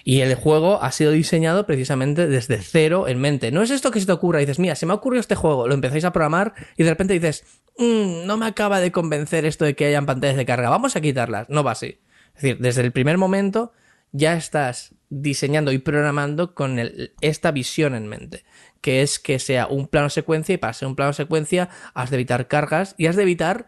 Y 0.03 0.21
el 0.21 0.33
juego 0.35 0.81
ha 0.81 0.91
sido 0.91 1.11
diseñado 1.11 1.65
precisamente 1.65 2.27
desde 2.27 2.57
cero 2.57 3.07
en 3.07 3.19
mente. 3.19 3.51
No 3.51 3.61
es 3.61 3.69
esto 3.69 3.91
que 3.91 3.99
se 3.99 4.05
te 4.05 4.11
ocurra 4.11 4.41
y 4.41 4.45
dices, 4.45 4.59
mira, 4.59 4.75
se 4.75 4.85
me 4.85 4.93
ha 4.93 4.95
ocurrido 4.95 5.21
este 5.21 5.35
juego, 5.35 5.67
lo 5.67 5.73
empezáis 5.73 6.05
a 6.05 6.11
programar 6.11 6.53
y 6.77 6.83
de 6.83 6.89
repente 6.89 7.13
dices, 7.13 7.43
"Mm, 7.77 8.25
no 8.25 8.37
me 8.37 8.45
acaba 8.47 8.79
de 8.79 8.91
convencer 8.91 9.45
esto 9.45 9.65
de 9.65 9.75
que 9.75 9.85
hayan 9.85 10.05
pantallas 10.05 10.37
de 10.37 10.45
carga, 10.45 10.69
vamos 10.69 10.95
a 10.95 11.01
quitarlas. 11.01 11.49
No 11.49 11.63
va 11.63 11.71
así. 11.71 11.99
Es 12.35 12.41
decir, 12.41 12.57
desde 12.59 12.81
el 12.81 12.91
primer 12.91 13.17
momento 13.17 13.73
ya 14.11 14.35
estás 14.35 14.95
diseñando 15.09 15.71
y 15.71 15.77
programando 15.77 16.55
con 16.55 16.79
esta 17.21 17.51
visión 17.51 17.95
en 17.95 18.07
mente, 18.07 18.43
que 18.81 19.01
es 19.01 19.19
que 19.19 19.39
sea 19.39 19.67
un 19.67 19.87
plano 19.87 20.09
secuencia 20.09 20.53
y 20.53 20.57
para 20.57 20.73
ser 20.73 20.87
un 20.87 20.95
plano 20.95 21.13
secuencia 21.13 21.69
has 21.93 22.09
de 22.09 22.15
evitar 22.17 22.47
cargas 22.47 22.95
y 22.97 23.07
has 23.07 23.15
de 23.15 23.23
evitar 23.23 23.67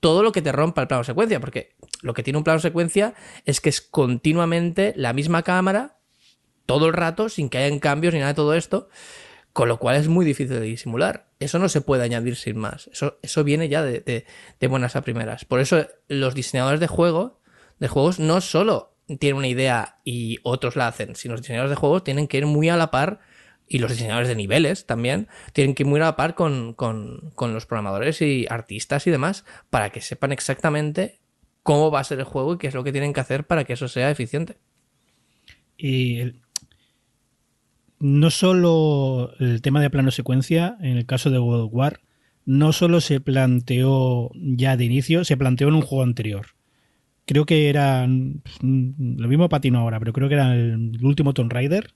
todo 0.00 0.22
lo 0.22 0.32
que 0.32 0.42
te 0.42 0.52
rompa 0.52 0.82
el 0.82 0.88
plano 0.88 1.04
secuencia, 1.04 1.40
porque 1.40 1.74
lo 2.02 2.14
que 2.14 2.22
tiene 2.22 2.38
un 2.38 2.44
plano 2.44 2.60
secuencia 2.60 3.14
es 3.44 3.60
que 3.60 3.68
es 3.68 3.80
continuamente 3.80 4.92
la 4.96 5.12
misma 5.12 5.42
cámara 5.42 5.98
todo 6.66 6.86
el 6.86 6.92
rato 6.92 7.28
sin 7.28 7.48
que 7.48 7.58
hayan 7.58 7.78
cambios 7.78 8.12
ni 8.12 8.20
nada 8.20 8.32
de 8.32 8.36
todo 8.36 8.52
esto, 8.54 8.88
con 9.54 9.68
lo 9.68 9.78
cual 9.78 9.96
es 9.96 10.06
muy 10.08 10.26
difícil 10.26 10.50
de 10.54 10.60
disimular. 10.60 11.30
Eso 11.40 11.58
no 11.58 11.68
se 11.70 11.80
puede 11.80 12.02
añadir 12.04 12.36
sin 12.36 12.58
más. 12.58 12.88
Eso, 12.92 13.18
eso 13.22 13.42
viene 13.42 13.68
ya 13.70 13.82
de, 13.82 14.00
de- 14.60 14.66
buenas 14.68 14.94
a 14.94 15.00
primeras. 15.02 15.44
Por 15.46 15.60
eso 15.60 15.86
los 16.08 16.34
diseñadores 16.34 16.78
de 16.80 16.86
juego, 16.86 17.40
de 17.78 17.88
juegos, 17.88 18.18
no 18.20 18.40
solo 18.42 18.94
tienen 19.18 19.38
una 19.38 19.48
idea 19.48 20.00
y 20.04 20.38
otros 20.42 20.76
la 20.76 20.88
hacen, 20.88 21.16
sino 21.16 21.32
los 21.32 21.40
diseñadores 21.40 21.70
de 21.70 21.76
juegos 21.76 22.04
tienen 22.04 22.28
que 22.28 22.36
ir 22.36 22.44
muy 22.46 22.68
a 22.68 22.76
la 22.76 22.90
par 22.90 23.20
y 23.66 23.78
los 23.78 23.90
diseñadores 23.90 24.28
de 24.28 24.34
niveles 24.36 24.84
también 24.84 25.28
tienen 25.54 25.74
que 25.74 25.84
ir 25.84 25.86
muy 25.88 26.00
a 26.00 26.04
la 26.04 26.16
par 26.16 26.34
con, 26.34 26.74
con- 26.74 27.30
con 27.34 27.54
los 27.54 27.64
programadores 27.64 28.20
y 28.20 28.46
artistas 28.50 29.06
y 29.06 29.10
demás 29.10 29.46
para 29.70 29.88
que 29.90 30.02
sepan 30.02 30.32
exactamente 30.32 31.18
cómo 31.62 31.90
va 31.90 32.00
a 32.00 32.04
ser 32.04 32.18
el 32.18 32.24
juego 32.24 32.54
y 32.54 32.58
qué 32.58 32.68
es 32.68 32.74
lo 32.74 32.84
que 32.84 32.92
tienen 32.92 33.12
que 33.12 33.20
hacer 33.20 33.46
para 33.46 33.64
que 33.64 33.74
eso 33.74 33.88
sea 33.88 34.10
eficiente. 34.10 34.56
Y 35.76 36.32
no 38.00 38.30
solo 38.30 39.32
el 39.38 39.62
tema 39.62 39.80
de 39.80 39.90
plano 39.90 40.10
secuencia, 40.10 40.76
en 40.80 40.96
el 40.96 41.06
caso 41.06 41.30
de 41.30 41.38
World 41.38 41.70
War, 41.72 42.00
no 42.44 42.72
solo 42.72 43.00
se 43.00 43.20
planteó 43.20 44.30
ya 44.34 44.76
de 44.76 44.84
inicio, 44.84 45.24
se 45.24 45.36
planteó 45.36 45.68
en 45.68 45.74
un 45.74 45.82
juego 45.82 46.04
anterior. 46.04 46.46
Creo 47.26 47.44
que 47.44 47.68
era, 47.68 48.06
mm, 48.06 49.16
lo 49.18 49.28
mismo 49.28 49.48
patino 49.48 49.80
ahora, 49.80 49.98
pero 49.98 50.12
creo 50.12 50.28
que 50.28 50.34
era 50.34 50.54
el, 50.54 50.98
último 51.02 51.34
Tomb 51.34 51.52
Raider, 51.52 51.92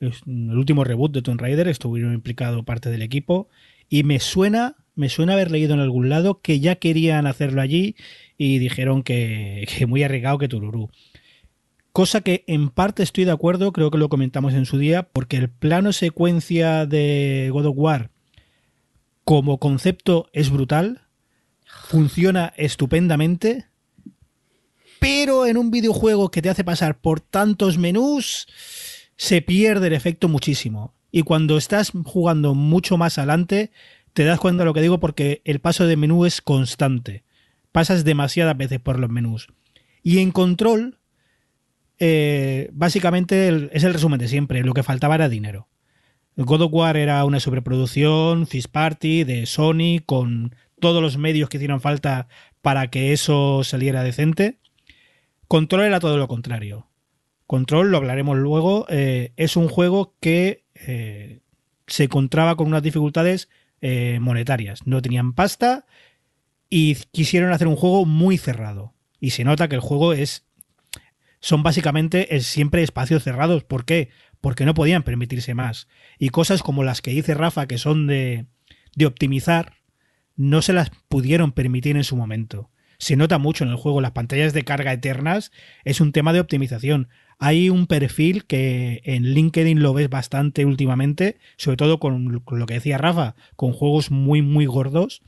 el 0.00 0.56
último 0.56 0.84
reboot 0.84 1.12
de 1.12 1.22
Tomb 1.22 1.40
Raider, 1.40 1.68
estuvieron 1.68 2.14
implicado 2.14 2.62
parte 2.62 2.88
del 2.88 3.02
equipo, 3.02 3.48
y 3.90 4.04
me 4.04 4.20
suena, 4.20 4.76
me 4.94 5.10
suena 5.10 5.34
haber 5.34 5.50
leído 5.50 5.74
en 5.74 5.80
algún 5.80 6.08
lado 6.08 6.40
que 6.40 6.60
ya 6.60 6.76
querían 6.76 7.26
hacerlo 7.26 7.60
allí 7.60 7.96
y 8.38 8.58
dijeron 8.58 9.02
que, 9.02 9.66
que 9.76 9.84
muy 9.84 10.02
arriesgado 10.02 10.38
que 10.38 10.48
Tururú. 10.48 10.88
Cosa 11.92 12.22
que 12.22 12.44
en 12.46 12.70
parte 12.70 13.02
estoy 13.02 13.24
de 13.24 13.32
acuerdo, 13.32 13.72
creo 13.72 13.90
que 13.90 13.98
lo 13.98 14.08
comentamos 14.08 14.54
en 14.54 14.64
su 14.64 14.78
día, 14.78 15.02
porque 15.02 15.36
el 15.36 15.50
plano 15.50 15.92
secuencia 15.92 16.86
de 16.86 17.50
God 17.52 17.66
of 17.66 17.74
War 17.76 18.10
como 19.30 19.58
concepto 19.58 20.28
es 20.32 20.50
brutal, 20.50 21.02
funciona 21.88 22.52
estupendamente, 22.56 23.66
pero 24.98 25.46
en 25.46 25.56
un 25.56 25.70
videojuego 25.70 26.32
que 26.32 26.42
te 26.42 26.50
hace 26.50 26.64
pasar 26.64 27.00
por 27.00 27.20
tantos 27.20 27.78
menús, 27.78 28.48
se 29.16 29.40
pierde 29.40 29.86
el 29.86 29.92
efecto 29.92 30.28
muchísimo. 30.28 30.94
Y 31.10 31.22
cuando 31.22 31.56
estás 31.56 31.92
jugando 32.04 32.54
mucho 32.54 32.96
más 32.96 33.18
adelante, 33.18 33.70
te 34.12 34.24
das 34.24 34.40
cuenta 34.40 34.62
de 34.62 34.66
lo 34.66 34.74
que 34.74 34.82
digo 34.82 35.00
porque 35.00 35.42
el 35.44 35.60
paso 35.60 35.86
de 35.86 35.96
menú 35.96 36.24
es 36.24 36.40
constante. 36.40 37.24
Pasas 37.72 38.04
demasiadas 38.04 38.56
veces 38.56 38.80
por 38.80 38.98
los 38.98 39.10
menús. 39.10 39.48
Y 40.02 40.18
en 40.18 40.30
control, 40.30 40.98
eh, 41.98 42.70
básicamente 42.72 43.48
es 43.72 43.84
el 43.84 43.92
resumen 43.92 44.18
de 44.18 44.28
siempre. 44.28 44.62
Lo 44.62 44.74
que 44.74 44.82
faltaba 44.82 45.14
era 45.14 45.28
dinero. 45.28 45.68
God 46.36 46.62
of 46.62 46.72
War 46.72 46.96
era 46.96 47.24
una 47.24 47.40
sobreproducción, 47.40 48.46
Fist 48.46 48.70
Party 48.70 49.24
de 49.24 49.46
Sony, 49.46 50.00
con 50.04 50.54
todos 50.80 51.02
los 51.02 51.18
medios 51.18 51.48
que 51.48 51.58
hicieron 51.58 51.80
falta 51.80 52.28
para 52.62 52.88
que 52.88 53.12
eso 53.12 53.62
saliera 53.64 54.02
decente. 54.02 54.58
Control 55.48 55.84
era 55.84 56.00
todo 56.00 56.16
lo 56.16 56.28
contrario. 56.28 56.86
Control, 57.46 57.90
lo 57.90 57.96
hablaremos 57.98 58.38
luego, 58.38 58.86
eh, 58.88 59.32
es 59.36 59.56
un 59.56 59.68
juego 59.68 60.14
que 60.20 60.59
eh, 60.86 61.40
se 61.86 62.04
encontraba 62.04 62.56
con 62.56 62.66
unas 62.66 62.82
dificultades 62.82 63.48
eh, 63.80 64.18
monetarias. 64.20 64.86
No 64.86 65.02
tenían 65.02 65.32
pasta 65.32 65.86
y 66.68 66.94
quisieron 67.12 67.52
hacer 67.52 67.66
un 67.66 67.76
juego 67.76 68.06
muy 68.06 68.38
cerrado. 68.38 68.94
Y 69.18 69.30
se 69.30 69.44
nota 69.44 69.68
que 69.68 69.74
el 69.74 69.80
juego 69.80 70.12
es 70.12 70.46
son 71.40 71.62
básicamente 71.62 72.38
siempre 72.40 72.82
espacios 72.82 73.24
cerrados. 73.24 73.64
¿Por 73.64 73.84
qué? 73.84 74.10
Porque 74.40 74.64
no 74.64 74.74
podían 74.74 75.02
permitirse 75.02 75.54
más. 75.54 75.88
Y 76.18 76.28
cosas 76.28 76.62
como 76.62 76.84
las 76.84 77.00
que 77.00 77.12
dice 77.12 77.34
Rafa, 77.34 77.66
que 77.66 77.78
son 77.78 78.06
de, 78.06 78.46
de 78.94 79.06
optimizar, 79.06 79.74
no 80.36 80.62
se 80.62 80.72
las 80.72 80.90
pudieron 81.08 81.52
permitir 81.52 81.96
en 81.96 82.04
su 82.04 82.16
momento. 82.16 82.70
Se 82.98 83.16
nota 83.16 83.38
mucho 83.38 83.64
en 83.64 83.70
el 83.70 83.76
juego, 83.76 84.02
las 84.02 84.12
pantallas 84.12 84.52
de 84.52 84.64
carga 84.64 84.92
eternas 84.92 85.52
es 85.84 86.00
un 86.00 86.12
tema 86.12 86.32
de 86.32 86.40
optimización. 86.40 87.08
Hay 87.42 87.70
un 87.70 87.86
perfil 87.86 88.44
que 88.44 89.00
en 89.04 89.32
LinkedIn 89.32 89.82
lo 89.82 89.94
ves 89.94 90.10
bastante 90.10 90.66
últimamente, 90.66 91.38
sobre 91.56 91.78
todo 91.78 91.98
con, 91.98 92.42
lo 92.46 92.66
que 92.66 92.74
decía 92.74 92.98
Rafa, 92.98 93.34
con 93.56 93.72
juegos 93.72 94.10
muy, 94.10 94.42
muy 94.42 94.66
gordos, 94.66 95.22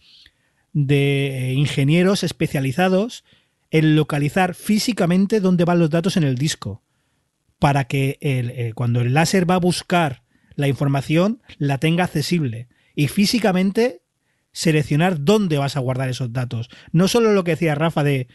de 0.74 1.54
ingenieros 1.56 2.22
especializados 2.22 3.24
en 3.70 3.96
localizar 3.96 4.54
físicamente 4.54 5.40
dónde 5.40 5.64
van 5.64 5.78
los 5.78 5.88
datos 5.88 6.18
en 6.18 6.24
el 6.24 6.36
disco, 6.36 6.82
para 7.58 7.84
que 7.84 8.18
eh, 8.20 8.72
cuando 8.74 9.00
el 9.00 9.14
láser 9.14 9.50
va 9.50 9.54
a 9.54 9.60
buscar 9.60 10.22
la 10.54 10.68
información 10.68 11.40
la 11.56 11.78
tenga 11.78 12.04
accesible 12.04 12.68
y 12.94 13.08
físicamente 13.08 14.02
seleccionar 14.52 15.24
dónde 15.24 15.56
vas 15.56 15.78
a 15.78 15.80
guardar 15.80 16.10
esos 16.10 16.30
datos. 16.30 16.68
No 16.92 17.08
solo 17.08 17.32
lo 17.32 17.42
que 17.42 17.52
decía 17.52 17.74
Rafa 17.74 18.04
de 18.04 18.28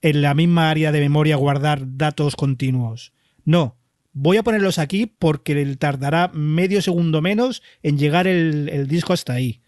en 0.00 0.22
la 0.22 0.32
misma 0.32 0.70
área 0.70 0.92
de 0.92 1.00
memoria 1.00 1.36
guardar 1.36 1.82
datos 1.98 2.36
continuos. 2.36 3.12
No, 3.48 3.78
voy 4.12 4.36
a 4.36 4.42
ponerlos 4.42 4.78
aquí 4.78 5.06
porque 5.06 5.74
tardará 5.76 6.30
medio 6.34 6.82
segundo 6.82 7.22
menos 7.22 7.62
en 7.82 7.96
llegar 7.96 8.26
el, 8.26 8.86
disco 8.88 9.14
hasta 9.14 9.32
ahí. 9.32 9.62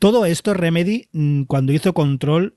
Todo 0.00 0.26
esto 0.26 0.52
Remedy, 0.52 1.06
mm, 1.12 1.44
cuando 1.44 1.72
hizo 1.72 1.94
Control, 1.94 2.56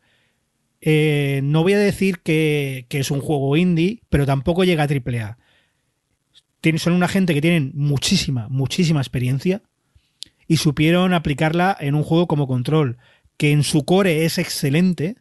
eh, 0.81 1.41
no 1.43 1.61
voy 1.61 1.73
a 1.73 1.77
decir 1.77 2.21
que, 2.21 2.87
es 2.89 3.11
un 3.11 3.21
juego 3.21 3.55
indie, 3.55 4.01
pero 4.09 4.25
tampoco 4.25 4.63
llega 4.63 4.81
a 4.81 4.87
AAA. 4.87 5.37
Tienen, 6.59 6.79
son 6.79 6.93
una 6.93 7.07
gente 7.07 7.35
que 7.35 7.41
tienen 7.41 7.71
muchísima, 7.75 8.49
muchísima 8.49 8.99
experiencia 8.99 9.61
y 10.47 10.57
supieron 10.57 11.13
aplicarla 11.13 11.77
en 11.79 11.93
un 11.93 12.01
juego 12.01 12.25
como 12.25 12.47
Control, 12.47 12.97
que 13.37 13.51
en 13.51 13.61
su 13.61 13.85
core 13.85 14.25
es 14.25 14.39
excelente, 14.39 15.17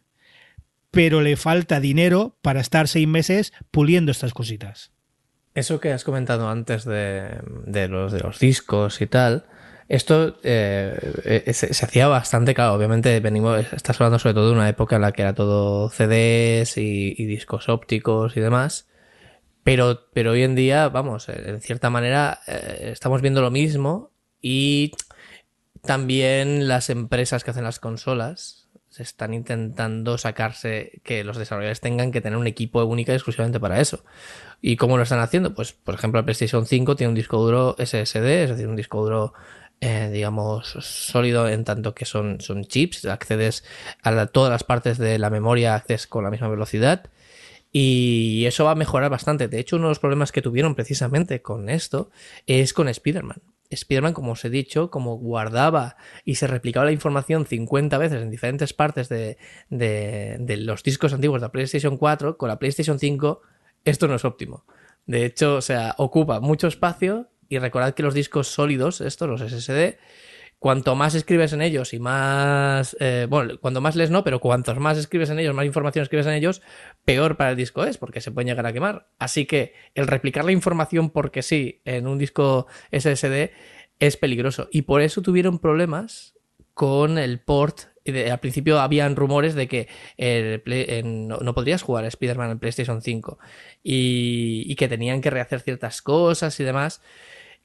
pero 0.89 1.21
le 1.21 1.35
falta 1.35 1.79
dinero 1.79 2.39
para 2.41 2.59
estar 2.59 2.87
seis 2.87 3.07
meses 3.07 3.53
puliendo 3.69 4.11
estas 4.11 4.33
cositas. 4.33 4.92
Eso 5.55 5.79
que 5.79 5.91
has 5.91 6.03
comentado 6.03 6.49
antes 6.49 6.85
de, 6.85 7.39
de, 7.65 7.87
los, 7.87 8.11
de 8.11 8.19
los 8.19 8.39
discos 8.39 9.01
y 9.01 9.07
tal, 9.07 9.45
esto 9.87 10.37
eh, 10.43 11.51
se, 11.53 11.73
se, 11.73 11.85
hacía 11.85 12.07
bastante 12.07 12.53
claro. 12.55 12.73
Obviamente, 12.73 13.19
venimos, 13.19 13.71
estás 13.71 13.99
hablando 14.01 14.17
sobre 14.17 14.33
todo 14.33 14.47
de 14.47 14.55
una 14.55 14.69
época 14.69 14.95
en 14.95 15.03
la 15.03 15.11
que 15.11 15.21
era 15.21 15.35
todo 15.35 15.89
CDs 15.89 16.77
y, 16.77 17.13
y 17.17 17.25
discos 17.25 17.69
ópticos 17.69 18.35
y 18.35 18.39
demás. 18.39 18.87
Pero, 19.63 20.09
pero 20.13 20.31
hoy 20.31 20.43
en 20.43 20.55
día, 20.55 20.89
vamos, 20.89 21.29
en 21.29 21.61
cierta 21.61 21.89
manera, 21.89 22.39
eh, 22.47 22.89
estamos 22.91 23.21
viendo 23.21 23.41
lo 23.41 23.51
mismo 23.51 24.11
y 24.41 24.91
también 25.83 26.67
las 26.67 26.89
empresas 26.89 27.43
que 27.43 27.51
hacen 27.51 27.63
las 27.63 27.79
consolas 27.79 28.69
se 28.89 29.03
están 29.03 29.33
intentando 29.33 30.17
sacarse 30.17 31.01
que 31.03 31.23
los 31.23 31.37
desarrolladores 31.37 31.81
tengan 31.81 32.11
que 32.11 32.21
tener 32.21 32.37
un 32.37 32.45
equipo 32.45 32.83
único 32.83 33.11
y 33.11 33.15
exclusivamente 33.15 33.59
para 33.59 33.79
eso. 33.81 34.03
¿Y 34.65 34.77
cómo 34.77 34.95
lo 34.95 35.03
están 35.03 35.19
haciendo? 35.19 35.53
Pues, 35.53 35.73
por 35.73 35.93
ejemplo, 35.93 36.21
la 36.21 36.25
PlayStation 36.25 36.65
5 36.65 36.95
tiene 36.95 37.09
un 37.09 37.15
disco 37.15 37.37
duro 37.37 37.75
SSD, 37.77 38.43
es 38.43 38.49
decir, 38.51 38.69
un 38.69 38.77
disco 38.77 39.03
duro 39.03 39.33
eh, 39.81 40.09
digamos, 40.09 40.77
sólido 40.79 41.49
en 41.49 41.65
tanto 41.65 41.93
que 41.93 42.05
son, 42.05 42.39
son 42.39 42.63
chips, 42.63 43.03
accedes 43.03 43.65
a 44.03 44.25
todas 44.27 44.49
las 44.49 44.63
partes 44.63 44.97
de 44.97 45.19
la 45.19 45.29
memoria, 45.29 45.75
accedes 45.75 46.07
con 46.07 46.23
la 46.23 46.31
misma 46.31 46.47
velocidad. 46.47 47.09
Y 47.73 48.45
eso 48.45 48.63
va 48.63 48.71
a 48.71 48.75
mejorar 48.75 49.11
bastante. 49.11 49.49
De 49.49 49.59
hecho, 49.59 49.75
uno 49.75 49.87
de 49.87 49.91
los 49.91 49.99
problemas 49.99 50.31
que 50.31 50.41
tuvieron 50.41 50.75
precisamente 50.75 51.41
con 51.41 51.67
esto 51.67 52.09
es 52.47 52.73
con 52.73 52.87
Spider-Man. 52.87 53.41
Spider-Man, 53.69 54.13
como 54.13 54.31
os 54.31 54.45
he 54.45 54.49
dicho, 54.49 54.89
como 54.89 55.17
guardaba 55.17 55.97
y 56.23 56.35
se 56.35 56.47
replicaba 56.47 56.85
la 56.85 56.93
información 56.93 57.45
50 57.45 57.97
veces 57.97 58.21
en 58.21 58.31
diferentes 58.31 58.71
partes 58.71 59.09
de, 59.09 59.37
de, 59.69 60.37
de 60.39 60.55
los 60.55 60.83
discos 60.83 61.11
antiguos 61.11 61.41
de 61.41 61.47
la 61.47 61.51
PlayStation 61.51 61.97
4, 61.97 62.37
con 62.37 62.47
la 62.47 62.59
PlayStation 62.59 62.97
5 62.97 63.41
esto 63.85 64.07
no 64.07 64.15
es 64.15 64.25
óptimo. 64.25 64.65
De 65.05 65.25
hecho, 65.25 65.55
o 65.55 65.61
sea, 65.61 65.95
ocupa 65.97 66.39
mucho 66.39 66.67
espacio 66.67 67.29
y 67.49 67.59
recordad 67.59 67.93
que 67.93 68.03
los 68.03 68.13
discos 68.13 68.47
sólidos, 68.47 69.01
estos, 69.01 69.27
los 69.27 69.41
SSD, 69.41 69.97
cuanto 70.63 70.95
más 70.95 71.13
escribes 71.13 71.51
en 71.51 71.61
ellos 71.61 71.93
y 71.93 71.99
más, 71.99 72.95
eh, 73.01 73.27
bueno, 73.29 73.59
cuanto 73.59 73.81
más 73.81 73.97
lees 73.97 74.11
no, 74.11 74.23
pero 74.23 74.39
cuantos 74.39 74.79
más 74.79 74.97
escribes 74.97 75.29
en 75.29 75.39
ellos, 75.39 75.53
más 75.53 75.65
información 75.65 76.03
escribes 76.03 76.25
en 76.25 76.33
ellos, 76.33 76.61
peor 77.03 77.35
para 77.35 77.49
el 77.49 77.57
disco 77.57 77.83
es, 77.83 77.97
porque 77.97 78.21
se 78.21 78.31
pueden 78.31 78.47
llegar 78.47 78.65
a 78.65 78.71
quemar. 78.71 79.09
Así 79.19 79.45
que 79.45 79.73
el 79.93 80.07
replicar 80.07 80.45
la 80.45 80.53
información 80.53 81.09
porque 81.09 81.41
sí 81.41 81.81
en 81.83 82.07
un 82.07 82.17
disco 82.17 82.67
SSD 82.93 83.51
es 83.99 84.15
peligroso. 84.15 84.69
Y 84.71 84.83
por 84.83 85.01
eso 85.01 85.21
tuvieron 85.21 85.59
problemas 85.59 86.35
con 86.73 87.17
el 87.17 87.41
port. 87.41 87.92
Al 88.05 88.39
principio 88.39 88.79
habían 88.79 89.15
rumores 89.15 89.55
de 89.55 89.67
que 89.67 89.87
no, 91.03 91.53
podrías 91.53 91.81
jugar 91.81 92.05
a 92.05 92.07
Spider-Man 92.07 92.51
en 92.51 92.59
PlayStation 92.59 93.01
5 93.01 93.39
y, 93.83 94.63
y 94.67 94.75
que 94.75 94.87
tenían 94.87 95.21
que 95.21 95.29
rehacer 95.29 95.61
ciertas 95.61 96.01
cosas 96.01 96.59
y 96.59 96.63
demás. 96.63 97.01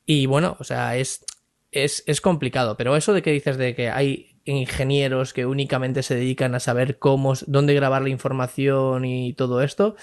Y 0.07 0.27
bueno, 0.27 0.57
o 0.59 0.65
sea, 0.65 0.97
es, 0.97 1.25
es, 1.73 2.21
complicado, 2.21 2.77
pero 2.77 2.97
eso 2.97 3.13
de 3.13 3.23
que 3.23 3.33
dices 3.33 3.57
de 3.59 3.75
que 3.75 3.91
hay 3.91 4.37
ingenieros 4.45 5.35
que 5.35 5.45
únicamente 5.45 6.03
se 6.03 6.15
dedican 6.15 6.55
a 6.55 6.61
saber 6.61 6.99
cómo, 6.99 7.35
dónde 7.47 7.75
grabar 7.75 8.03
la 8.03 8.09
información 8.09 9.05
y 9.05 9.35
todo 9.35 9.63
esto, 9.63 9.97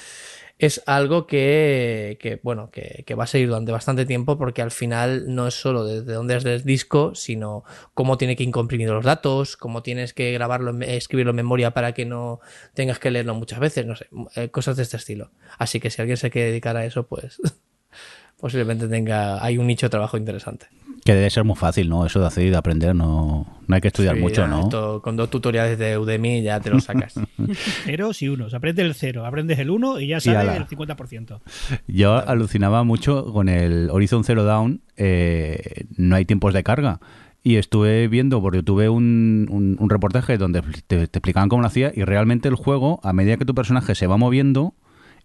es 0.58 0.82
algo 0.86 1.28
que, 1.28 2.40
bueno, 2.44 2.70
que, 2.72 3.16
va 3.16 3.26
a 3.26 3.28
seguir 3.28 3.50
durante 3.50 3.72
bastante 3.72 4.06
tiempo 4.06 4.38
porque 4.38 4.62
al 4.62 4.72
final 4.72 5.34
no 5.34 5.48
es 5.48 5.54
solo 5.54 5.84
desde 5.84 6.14
dónde 6.14 6.38
es 6.38 6.46
el 6.46 6.64
disco, 6.64 7.14
sino 7.14 7.64
cómo 7.94 8.18
tiene 8.18 8.36
que 8.36 8.44
incomprimir 8.44 8.90
los 8.90 9.04
datos, 9.04 9.58
cómo 9.58 9.84
tienes 9.84 10.14
que 10.14 10.32
grabarlo, 10.32 10.80
escribirlo 10.82 11.32
en 11.32 11.38
memoria 11.38 11.72
para 11.72 11.94
que 11.94 12.06
no 12.06 12.40
tengas 12.74 13.00
que 13.00 13.12
leerlo 13.12 13.36
muchas 13.36 13.60
veces, 13.60 13.86
no 13.86 13.96
sé, 13.96 14.08
eh, 14.36 14.50
cosas 14.50 14.78
de 14.78 14.84
este 14.84 14.98
estilo. 14.98 15.32
Así 15.58 15.80
que 15.80 15.90
si 15.90 16.02
alguien 16.02 16.18
se 16.18 16.32
quiere 16.32 16.50
dedicar 16.50 16.78
a 16.78 16.86
eso, 16.86 17.06
pues 17.08 17.38
posiblemente 18.40 18.88
tenga, 18.88 19.44
hay 19.44 19.58
un 19.58 19.68
nicho 19.68 19.86
de 19.86 19.92
trabajo 19.92 20.18
interesante. 20.18 20.68
Que 21.04 21.14
debe 21.14 21.30
ser 21.30 21.44
muy 21.44 21.56
fácil, 21.56 21.88
¿no? 21.88 22.04
Eso 22.04 22.20
de 22.20 22.26
hacer 22.26 22.48
y 22.48 22.50
de 22.50 22.58
aprender, 22.58 22.96
no, 22.96 23.46
no 23.68 23.76
hay 23.76 23.80
que 23.80 23.90
estudiar 23.90 24.18
mucho, 24.18 24.48
¿no? 24.48 25.02
con 25.02 25.16
dos 25.16 25.30
tutoriales 25.30 25.78
de 25.78 26.00
Udemy 26.00 26.42
ya 26.42 26.60
te 26.60 26.72
lo 26.72 26.80
sacas. 26.80 27.14
Ceros 27.84 28.22
y 28.24 28.30
unos. 28.30 28.56
Aprende 28.56 28.82
el 28.82 28.96
cero, 28.96 29.26
aprendes 29.26 29.60
el 29.60 29.70
uno 29.70 30.00
y 30.00 30.08
ya 30.08 30.20
sale 30.20 30.58
el 30.58 30.66
50%. 30.66 31.42
Yo 31.88 32.28
alucinaba 32.28 32.84
mucho 32.84 33.32
con 33.32 33.50
el 33.50 33.90
Horizon 33.92 34.24
Zero 34.24 34.44
Down, 34.44 34.82
eh, 34.98 35.86
no 35.96 36.16
hay 36.16 36.26
tiempos 36.26 36.56
de 36.56 36.64
carga. 36.64 37.00
Y 37.44 37.58
estuve 37.58 38.08
viendo 38.08 38.42
porque 38.42 38.64
tuve 38.64 38.90
un, 38.90 39.78
un, 39.80 39.90
reportaje 39.92 40.40
donde 40.40 40.64
te, 40.88 41.08
te, 41.08 41.20
explicaban 41.20 41.48
cómo 41.48 41.62
lo 41.62 41.68
hacía 41.68 41.92
y 41.96 42.04
realmente 42.04 42.48
el 42.48 42.56
juego, 42.56 43.00
a 43.04 43.14
medida 43.14 43.38
que 43.38 43.46
tu 43.46 43.54
personaje 43.54 43.94
se 43.94 44.08
va 44.08 44.18
moviendo, 44.18 44.74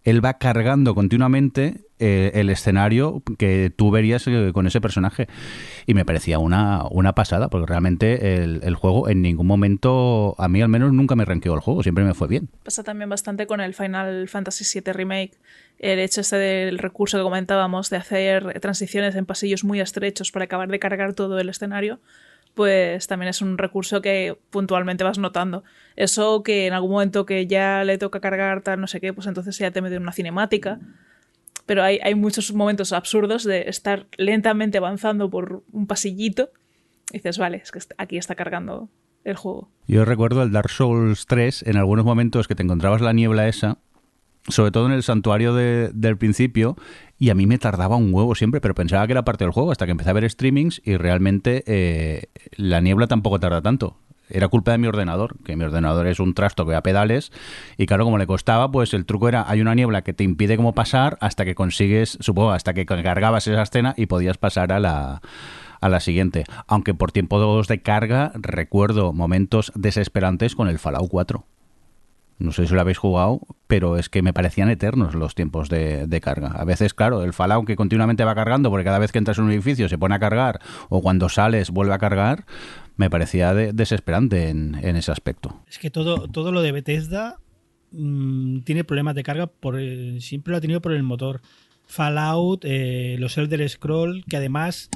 él 0.03 0.23
va 0.23 0.37
cargando 0.37 0.95
continuamente 0.95 1.85
eh, 1.99 2.31
el 2.33 2.49
escenario 2.49 3.21
que 3.37 3.71
tú 3.75 3.91
verías 3.91 4.25
eh, 4.27 4.51
con 4.53 4.65
ese 4.65 4.81
personaje. 4.81 5.27
Y 5.85 5.93
me 5.93 6.05
parecía 6.05 6.39
una, 6.39 6.85
una 6.89 7.13
pasada, 7.13 7.49
porque 7.49 7.67
realmente 7.67 8.43
el, 8.43 8.75
juego 8.75 9.09
en 9.09 9.21
ningún 9.21 9.45
momento, 9.45 10.35
a 10.39 10.47
mí 10.47 10.61
al 10.61 10.69
menos 10.69 10.93
nunca 10.93 11.15
me 11.15 11.25
ranqueó 11.25 11.53
el 11.53 11.59
juego, 11.59 11.83
siempre 11.83 12.03
me 12.03 12.13
fue 12.13 12.27
bien. 12.27 12.49
Pasa 12.63 12.83
también 12.83 13.09
bastante 13.09 13.45
con 13.45 13.61
el 13.61 13.73
Final 13.75 14.27
Fantasy 14.27 14.65
VII 14.79 14.93
Remake, 14.93 15.33
el 15.77 15.99
hecho 15.99 16.21
este 16.21 16.37
del 16.37 16.79
recurso 16.79 17.17
que 17.17 17.23
comentábamos 17.23 17.89
de 17.89 17.97
hacer 17.97 18.59
transiciones 18.59 19.15
en 19.15 19.25
pasillos 19.25 19.63
muy 19.63 19.79
estrechos 19.79 20.31
para 20.31 20.45
acabar 20.45 20.69
de 20.69 20.79
cargar 20.79 21.13
todo 21.13 21.39
el 21.39 21.49
escenario 21.49 21.99
pues 22.53 23.07
también 23.07 23.29
es 23.29 23.41
un 23.41 23.57
recurso 23.57 24.01
que 24.01 24.37
puntualmente 24.49 25.03
vas 25.03 25.17
notando. 25.17 25.63
Eso 25.95 26.43
que 26.43 26.67
en 26.67 26.73
algún 26.73 26.91
momento 26.91 27.25
que 27.25 27.47
ya 27.47 27.83
le 27.83 27.97
toca 27.97 28.19
cargar 28.19 28.61
tal 28.61 28.79
no 28.79 28.87
sé 28.87 28.99
qué, 29.01 29.13
pues 29.13 29.27
entonces 29.27 29.57
ya 29.57 29.71
te 29.71 29.81
mete 29.81 29.95
en 29.95 30.03
una 30.03 30.13
cinemática. 30.13 30.79
Pero 31.65 31.83
hay, 31.83 31.99
hay 32.03 32.15
muchos 32.15 32.53
momentos 32.53 32.91
absurdos 32.91 33.43
de 33.43 33.69
estar 33.69 34.07
lentamente 34.17 34.77
avanzando 34.77 35.29
por 35.29 35.63
un 35.71 35.87
pasillito 35.87 36.49
y 37.11 37.17
dices, 37.17 37.37
vale, 37.37 37.57
es 37.57 37.71
que 37.71 37.79
aquí 37.97 38.17
está 38.17 38.35
cargando 38.35 38.89
el 39.23 39.35
juego. 39.35 39.69
Yo 39.87 40.05
recuerdo 40.05 40.43
el 40.43 40.51
Dark 40.51 40.69
Souls 40.69 41.25
3, 41.27 41.63
en 41.67 41.77
algunos 41.77 42.05
momentos 42.05 42.47
que 42.47 42.55
te 42.55 42.63
encontrabas 42.63 43.01
la 43.01 43.13
niebla 43.13 43.47
esa, 43.47 43.77
sobre 44.47 44.71
todo 44.71 44.87
en 44.87 44.93
el 44.93 45.03
santuario 45.03 45.53
del 45.53 46.17
principio, 46.17 46.75
y 47.19 47.29
a 47.29 47.35
mí 47.35 47.45
me 47.45 47.57
tardaba 47.57 47.97
un 47.97 48.13
huevo 48.13 48.33
siempre, 48.33 48.61
pero 48.61 48.73
pensaba 48.73 49.05
que 49.05 49.13
era 49.13 49.25
parte 49.25 49.43
del 49.43 49.51
juego 49.51 49.71
hasta 49.71 49.85
que 49.85 49.91
empecé 49.91 50.09
a 50.09 50.13
ver 50.13 50.29
streamings 50.29 50.81
y 50.83 50.97
realmente 50.97 51.63
eh, 51.67 52.29
la 52.55 52.81
niebla 52.81 53.07
tampoco 53.07 53.39
tarda 53.39 53.61
tanto. 53.61 53.97
Era 54.33 54.47
culpa 54.47 54.71
de 54.71 54.77
mi 54.77 54.87
ordenador, 54.87 55.35
que 55.43 55.55
mi 55.55 55.63
ordenador 55.63 56.07
es 56.07 56.19
un 56.19 56.33
trasto 56.33 56.65
que 56.65 56.75
a 56.75 56.81
pedales 56.81 57.31
y 57.77 57.85
claro, 57.85 58.05
como 58.05 58.17
le 58.17 58.27
costaba, 58.27 58.71
pues 58.71 58.93
el 58.93 59.05
truco 59.05 59.27
era, 59.27 59.45
hay 59.47 59.61
una 59.61 59.75
niebla 59.75 60.01
que 60.03 60.13
te 60.13 60.23
impide 60.23 60.57
como 60.57 60.73
pasar 60.73 61.17
hasta 61.21 61.45
que 61.45 61.55
consigues, 61.55 62.17
supongo, 62.21 62.51
hasta 62.51 62.73
que 62.73 62.85
cargabas 62.85 63.47
esa 63.47 63.61
escena 63.61 63.93
y 63.97 64.05
podías 64.05 64.37
pasar 64.37 64.71
a 64.71 64.79
la, 64.79 65.21
a 65.81 65.89
la 65.89 65.99
siguiente. 65.99 66.45
Aunque 66.67 66.93
por 66.93 67.11
tiempo 67.11 67.61
de 67.63 67.81
carga 67.81 68.31
recuerdo 68.35 69.13
momentos 69.13 69.71
desesperantes 69.75 70.55
con 70.55 70.67
el 70.67 70.79
Fallout 70.79 71.09
4. 71.09 71.43
No 72.41 72.51
sé 72.51 72.65
si 72.65 72.73
lo 72.73 72.81
habéis 72.81 72.97
jugado, 72.97 73.41
pero 73.67 73.97
es 73.97 74.09
que 74.09 74.23
me 74.23 74.33
parecían 74.33 74.67
eternos 74.69 75.13
los 75.13 75.35
tiempos 75.35 75.69
de, 75.69 76.21
carga. 76.23 76.47
A 76.47 76.65
veces, 76.65 76.95
claro, 76.95 77.23
el 77.23 77.33
Fallout 77.33 77.67
que 77.67 77.75
continuamente 77.75 78.23
va 78.23 78.33
cargando, 78.33 78.71
porque 78.71 78.83
cada 78.83 78.97
vez 78.97 79.11
que 79.11 79.19
entras 79.19 79.37
en 79.37 79.43
un 79.43 79.51
edificio 79.51 79.87
se 79.87 79.99
pone 79.99 80.15
a 80.15 80.19
cargar, 80.19 80.59
o 80.89 81.03
cuando 81.03 81.29
sales 81.29 81.69
vuelve 81.69 81.93
a 81.93 81.99
cargar, 81.99 82.45
me 83.01 83.09
parecía 83.09 83.55
desesperante 83.55 84.49
en, 84.49 84.75
ese 84.75 85.11
aspecto. 85.11 85.59
Es 85.67 85.79
que 85.79 85.89
todo, 85.89 86.27
todo 86.27 86.51
lo 86.51 86.61
de 86.61 86.71
Bethesda 86.71 87.39
mm, 87.91 88.59
tiene 88.59 88.83
problemas 88.83 89.15
de 89.15 89.23
carga, 89.23 89.47
por 89.47 89.79
siempre 90.19 90.51
lo 90.51 90.57
ha 90.57 90.61
tenido 90.61 90.83
por 90.83 90.91
el 90.91 91.01
motor. 91.01 91.41
Fallout, 91.87 92.63
eh, 92.63 93.15
los 93.17 93.39
Elder 93.39 93.67
Scroll, 93.67 94.23
que 94.25 94.37
además 94.37 94.91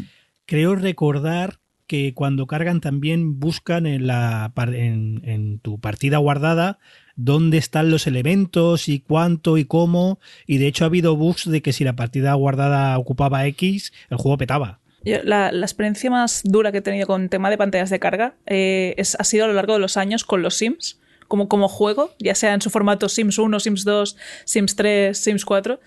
creo 0.45 0.75
recordar 0.75 1.57
que 1.87 2.13
cuando 2.13 2.45
cargan 2.45 2.79
también 2.79 3.39
buscan 3.39 3.87
en, 3.87 4.05
la, 4.05 4.53
en 4.55 5.59
tu 5.59 5.79
partida 5.79 6.19
guardada 6.19 6.77
dónde 7.15 7.57
están 7.57 7.89
los 7.89 8.05
elementos 8.05 8.87
y 8.87 8.99
cuánto 8.99 9.57
y 9.57 9.65
cómo. 9.65 10.19
Y 10.45 10.59
de 10.59 10.67
hecho 10.67 10.83
ha 10.83 10.87
habido 10.87 11.15
bugs 11.15 11.49
de 11.49 11.63
que 11.63 11.73
si 11.73 11.83
la 11.83 11.95
partida 11.95 12.35
guardada 12.35 12.97
ocupaba 12.99 13.47
X, 13.47 13.93
el 14.11 14.17
juego 14.17 14.37
petaba. 14.37 14.79
La, 15.05 15.49
experiencia 15.49 16.09
más 16.09 16.41
dura 16.43 16.71
que 16.71 16.79
he 16.79 16.81
tenido 16.81 17.07
con 17.07 17.29
tema 17.29 17.49
de 17.49 17.57
pantallas 17.57 17.89
de 17.89 17.99
carga 17.99 18.35
eh, 18.45 18.95
es, 18.97 19.15
ha 19.19 19.23
sido 19.23 19.45
a 19.45 19.47
lo 19.47 19.53
largo 19.53 19.73
de 19.73 19.79
los 19.79 19.97
años 19.97 20.23
con 20.23 20.41
los 20.41 20.55
Sims, 20.55 20.99
como, 21.27 21.47
como 21.47 21.67
juego, 21.67 22.13
ya 22.19 22.35
sea 22.35 22.53
en 22.53 22.61
su 22.61 22.69
formato 22.69 23.09
Sims 23.09 23.37
1, 23.37 23.59
Sims 23.59 23.83
2, 23.83 24.17
Sims 24.45 24.75
3, 24.75 25.17
Sims 25.17 25.45
4. 25.45 25.79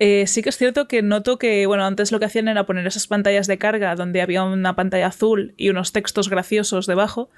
Eh, 0.00 0.26
sí 0.28 0.42
que 0.42 0.50
es 0.50 0.56
cierto 0.56 0.86
que 0.86 1.02
noto 1.02 1.38
que, 1.38 1.66
bueno, 1.66 1.84
antes 1.84 2.12
lo 2.12 2.20
que 2.20 2.26
hacían 2.26 2.46
era 2.46 2.66
poner 2.66 2.86
esas 2.86 3.08
pantallas 3.08 3.48
de 3.48 3.58
carga 3.58 3.96
donde 3.96 4.22
había 4.22 4.44
una 4.44 4.76
pantalla 4.76 5.08
azul 5.08 5.54
y 5.56 5.70
unos 5.70 5.92
textos 5.92 6.28
graciosos 6.28 6.86
debajo. 6.86 7.30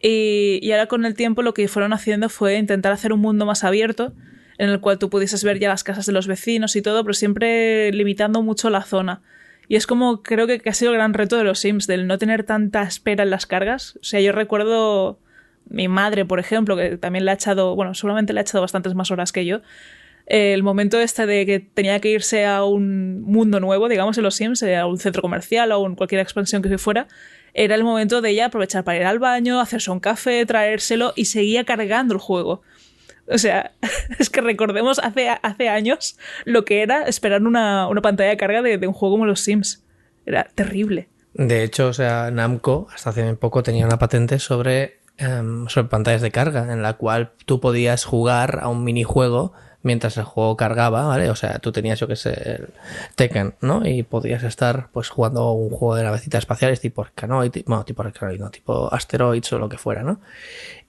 Y, 0.00 0.70
ahora 0.72 0.86
con 0.86 1.04
el 1.04 1.14
tiempo 1.14 1.42
lo 1.42 1.54
que 1.54 1.68
fueron 1.68 1.92
haciendo 1.92 2.28
fue 2.28 2.56
intentar 2.56 2.92
hacer 2.92 3.12
un 3.12 3.20
mundo 3.20 3.46
más 3.46 3.62
abierto 3.62 4.14
en 4.58 4.68
el 4.68 4.80
cual 4.80 4.98
tú 4.98 5.10
pudieses 5.10 5.44
ver 5.44 5.58
ya 5.58 5.68
las 5.68 5.84
casas 5.84 6.06
de 6.06 6.12
los 6.12 6.26
vecinos 6.26 6.76
y 6.76 6.82
todo, 6.82 7.04
pero 7.04 7.14
siempre 7.14 7.92
limitando 7.92 8.42
mucho 8.42 8.70
la 8.70 8.82
zona. 8.82 9.22
Y 9.68 9.76
es 9.76 9.86
como 9.86 10.22
creo 10.22 10.46
que, 10.46 10.60
ha 10.64 10.74
sido 10.74 10.92
el 10.92 10.98
gran 10.98 11.14
reto 11.14 11.36
de 11.36 11.44
los 11.44 11.60
Sims, 11.60 11.86
del 11.86 12.06
no 12.06 12.18
tener 12.18 12.44
tanta 12.44 12.82
espera 12.82 13.24
en 13.24 13.30
las 13.30 13.46
cargas. 13.46 13.96
O 14.00 14.04
sea, 14.04 14.20
yo 14.20 14.32
recuerdo 14.32 15.18
mi 15.68 15.88
madre, 15.88 16.24
por 16.24 16.40
ejemplo, 16.40 16.76
que 16.76 16.96
también 16.98 17.24
le 17.24 17.30
ha 17.30 17.34
echado, 17.34 17.74
bueno, 17.74 17.94
seguramente 17.94 18.32
le 18.32 18.40
ha 18.40 18.42
echado 18.42 18.60
bastantes 18.60 18.94
más 18.94 19.10
horas 19.10 19.32
que 19.32 19.46
yo. 19.46 19.60
El 20.26 20.62
momento 20.62 21.00
este 21.00 21.26
de 21.26 21.46
que 21.46 21.60
tenía 21.60 22.00
que 22.00 22.10
irse 22.10 22.46
a 22.46 22.64
un 22.64 23.22
mundo 23.22 23.60
nuevo, 23.60 23.88
digamos, 23.88 24.16
en 24.18 24.24
los 24.24 24.36
Sims, 24.36 24.62
a 24.62 24.86
un 24.86 24.98
centro 24.98 25.22
comercial 25.22 25.72
o 25.72 25.86
en 25.86 25.96
cualquier 25.96 26.20
expansión 26.20 26.62
que 26.62 26.78
fuera, 26.78 27.08
era 27.54 27.74
el 27.74 27.84
momento 27.84 28.20
de 28.20 28.30
ella 28.30 28.46
aprovechar 28.46 28.84
para 28.84 28.98
ir 28.98 29.04
al 29.04 29.18
baño, 29.18 29.60
hacerse 29.60 29.90
un 29.90 30.00
café, 30.00 30.46
traérselo 30.46 31.12
y 31.16 31.26
seguía 31.26 31.64
cargando 31.64 32.14
el 32.14 32.20
juego. 32.20 32.62
O 33.28 33.38
sea, 33.38 33.72
es 34.18 34.30
que 34.30 34.40
recordemos 34.40 34.98
hace, 34.98 35.28
hace 35.28 35.68
años 35.68 36.18
lo 36.44 36.64
que 36.64 36.82
era 36.82 37.02
esperar 37.02 37.42
una, 37.42 37.88
pantalla 38.02 38.30
de 38.30 38.36
carga 38.36 38.62
de, 38.62 38.86
un 38.86 38.92
juego 38.92 39.14
como 39.14 39.26
los 39.26 39.40
Sims. 39.40 39.84
Era 40.26 40.44
terrible. 40.54 41.08
De 41.34 41.64
hecho, 41.64 41.88
o 41.88 41.92
sea, 41.92 42.30
Namco 42.30 42.88
hasta 42.94 43.10
hace 43.10 43.34
poco 43.34 43.62
tenía 43.62 43.86
una 43.86 43.98
patente 43.98 44.38
sobre, 44.38 44.98
em, 45.16 45.66
sobre 45.68 45.88
pantallas 45.88 46.20
de 46.20 46.30
carga, 46.30 46.72
en 46.72 46.82
la 46.82 46.94
cual 46.94 47.32
tú 47.46 47.60
podías 47.60 48.04
jugar 48.04 48.60
a 48.62 48.68
un 48.68 48.84
minijuego 48.84 49.52
mientras 49.82 50.16
el 50.16 50.24
juego 50.24 50.56
cargaba, 50.56 51.06
¿vale? 51.06 51.30
O 51.30 51.34
sea, 51.34 51.58
tú 51.58 51.72
tenías, 51.72 51.98
yo 51.98 52.06
que 52.06 52.16
sé, 52.16 52.30
el 52.30 52.68
Tekken, 53.16 53.54
¿no? 53.60 53.86
Y 53.86 54.02
podías 54.02 54.42
estar, 54.44 54.88
pues, 54.92 55.08
jugando 55.08 55.52
un 55.52 55.70
juego 55.70 55.96
de 55.96 56.04
navecitas 56.04 56.40
espaciales 56.40 56.80
tipo 56.80 57.02
Arcanoid, 57.02 57.52
bueno, 57.66 57.84
tipo 57.84 58.02
Arcanoid, 58.02 58.38
no, 58.38 58.50
tipo 58.50 58.92
Asteroids 58.92 59.52
o 59.52 59.58
lo 59.58 59.68
que 59.68 59.78
fuera, 59.78 60.02
¿no? 60.02 60.20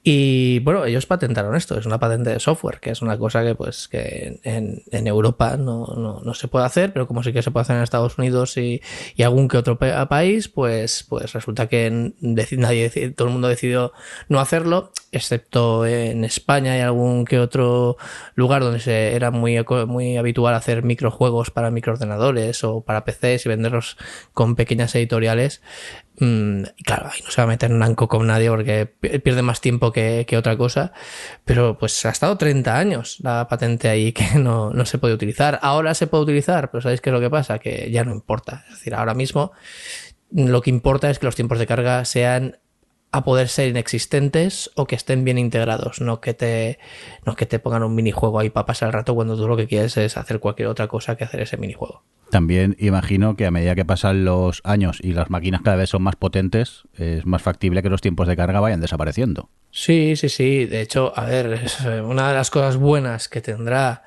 Y 0.06 0.60
bueno, 0.60 0.84
ellos 0.84 1.06
patentaron 1.06 1.56
esto, 1.56 1.80
es 1.80 1.86
una 1.86 1.98
patente 1.98 2.32
de 2.32 2.40
software, 2.42 2.82
que 2.82 2.90
es 2.90 3.02
una 3.02 3.18
cosa 3.18 3.42
que 3.42 3.56
pues 3.56 3.88
que 3.88 4.38
en, 4.44 5.08
Europa 5.08 5.56
no, 5.56 5.88
no, 5.96 6.20
no, 6.20 6.34
se 6.34 6.50
puede 6.50 6.66
hacer, 6.66 6.92
pero 6.92 7.08
como 7.08 7.24
sí 7.24 7.32
que 7.32 7.42
se 7.42 7.52
puede 7.52 7.62
hacer 7.62 7.78
en 7.78 7.84
Estados 7.84 8.18
Unidos 8.18 8.58
y, 8.58 8.82
y 9.16 9.24
algún 9.24 9.48
que 9.48 9.56
otro 9.56 9.78
país, 9.80 10.50
pues, 10.50 11.06
pues 11.08 11.32
resulta 11.32 11.70
que 11.70 12.12
nadie, 12.20 12.90
todo 13.12 13.30
el 13.30 13.34
mundo 13.34 13.48
decidió 13.48 13.94
no 14.28 14.42
hacerlo, 14.42 14.92
excepto 15.14 15.86
en 15.86 16.26
España 16.26 16.78
y 16.78 16.82
algún 16.82 17.24
que 17.24 17.40
otro 17.40 17.96
lugar 18.36 18.62
donde 18.62 18.82
se 18.82 19.16
era 19.16 19.32
muy, 19.32 19.64
muy 19.88 20.18
habitual 20.18 20.54
hacer 20.56 20.84
microjuegos 20.84 21.50
para 21.50 21.72
microordenadores 21.72 22.66
o 22.66 22.82
para 22.82 23.06
PCs 23.06 23.46
y 23.46 23.50
venderlos 23.50 23.98
con 24.34 24.58
pequeñas 24.58 24.94
editoriales. 24.96 25.62
Mm, 26.20 26.64
claro, 26.86 27.10
ahí 27.12 27.22
no 27.24 27.32
se 27.32 27.42
va 27.42 27.46
a 27.46 27.48
meter 27.48 27.72
Nanco 27.72 28.08
con 28.08 28.28
nadie 28.28 28.50
porque 28.50 28.86
pierde 28.86 29.42
más 29.42 29.62
tiempo 29.62 29.92
que, 29.92 30.26
otra 30.38 30.58
cosa. 30.58 30.94
Pero 31.46 31.78
pues 31.78 32.06
ha 32.06 32.10
estado 32.10 32.38
30 32.38 32.78
años 32.78 33.18
la 33.22 33.48
patente 33.48 33.90
ahí 33.90 34.12
que 34.12 34.26
no, 34.40 34.72
no, 34.72 34.86
se 34.86 34.98
puede 34.98 35.14
utilizar. 35.14 35.60
Ahora 35.62 35.94
se 35.94 36.08
puede 36.08 36.24
utilizar, 36.24 36.72
pero 36.72 36.82
¿sabéis 36.82 37.02
qué 37.02 37.10
es 37.10 37.14
lo 37.14 37.20
que 37.20 37.30
pasa? 37.30 37.60
Que 37.60 37.90
ya 37.92 38.04
no 38.04 38.14
importa. 38.14 38.64
Es 38.68 38.76
decir, 38.76 38.96
ahora 38.96 39.14
mismo 39.14 39.52
lo 40.32 40.62
que 40.62 40.70
importa 40.70 41.10
es 41.10 41.20
que 41.20 41.26
los 41.26 41.36
tiempos 41.36 41.60
de 41.60 41.68
carga 41.68 42.06
sean 42.06 42.58
a 43.14 43.24
poder 43.24 43.48
ser 43.48 43.70
inexistentes 43.70 44.72
o 44.74 44.88
que 44.88 44.96
estén 44.96 45.24
bien 45.24 45.38
integrados, 45.38 46.02
no 46.02 46.20
que 46.20 46.34
te, 46.34 46.80
no 47.28 47.36
que 47.36 47.46
te 47.46 47.60
pongan 47.60 47.84
un 47.84 47.94
minijuego 47.94 48.40
ahí 48.40 48.50
para 48.50 48.66
pasar 48.66 48.88
el 48.88 48.94
rato 48.94 49.14
cuando 49.14 49.38
tú 49.38 49.48
lo 49.48 49.56
que 49.56 49.68
quieres 49.68 49.96
es 49.98 50.18
hacer 50.18 50.40
cualquier 50.40 50.68
otra 50.68 50.88
cosa 50.88 51.16
que 51.16 51.24
hacer 51.24 51.40
ese 51.42 51.58
minijuego. 51.58 52.04
También 52.32 52.76
imagino 52.80 53.36
que 53.36 53.46
a 53.46 53.52
medida 53.52 53.76
que 53.76 53.86
pasan 53.86 54.26
los 54.26 54.62
años 54.64 54.98
y 55.00 55.14
las 55.14 55.30
máquinas 55.30 55.62
cada 55.62 55.78
vez 55.78 55.92
son 55.92 56.02
más 56.02 56.16
potentes, 56.16 56.86
es 56.98 57.28
más 57.28 57.44
factible 57.44 57.84
que 57.84 57.90
los 57.90 58.02
tiempos 58.02 58.28
de 58.28 58.36
carga 58.36 58.60
vayan 58.60 58.82
desapareciendo. 58.82 59.52
Sí, 59.70 60.16
sí, 60.16 60.30
sí. 60.30 60.66
De 60.66 60.82
hecho, 60.82 61.14
a 61.16 61.26
ver, 61.26 61.60
eh, 61.86 62.02
una 62.02 62.30
de 62.30 62.34
las 62.34 62.50
cosas 62.50 62.78
buenas 62.78 63.30
que 63.30 63.42
tendrá 63.42 64.02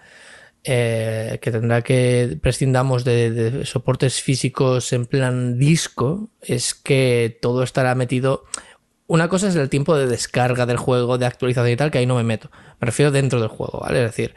eh, 0.68 1.38
que 1.40 1.52
tendrá 1.52 1.82
que 1.82 2.38
prescindamos 2.42 3.04
de, 3.04 3.64
soportes 3.64 4.20
físicos 4.20 4.92
en 4.92 5.06
plan 5.06 5.60
disco 5.60 6.28
es 6.42 6.74
que 6.74 7.38
todo 7.40 7.62
estará 7.62 7.94
metido 7.94 8.42
una 9.06 9.28
cosa 9.28 9.48
es 9.48 9.56
el 9.56 9.68
tiempo 9.68 9.96
de 9.96 10.06
descarga 10.06 10.66
del 10.66 10.76
juego, 10.76 11.18
de 11.18 11.26
actualización 11.26 11.72
y 11.72 11.76
tal, 11.76 11.90
que 11.90 11.98
ahí 11.98 12.06
no 12.06 12.16
me 12.16 12.24
meto. 12.24 12.50
Me 12.80 12.86
refiero 12.86 13.10
dentro 13.10 13.40
del 13.40 13.48
juego, 13.48 13.80
¿vale? 13.80 14.04
Es 14.04 14.10
decir, 14.10 14.34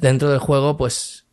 dentro 0.00 0.30
del 0.30 0.38
juego, 0.38 0.76
pues 0.76 1.23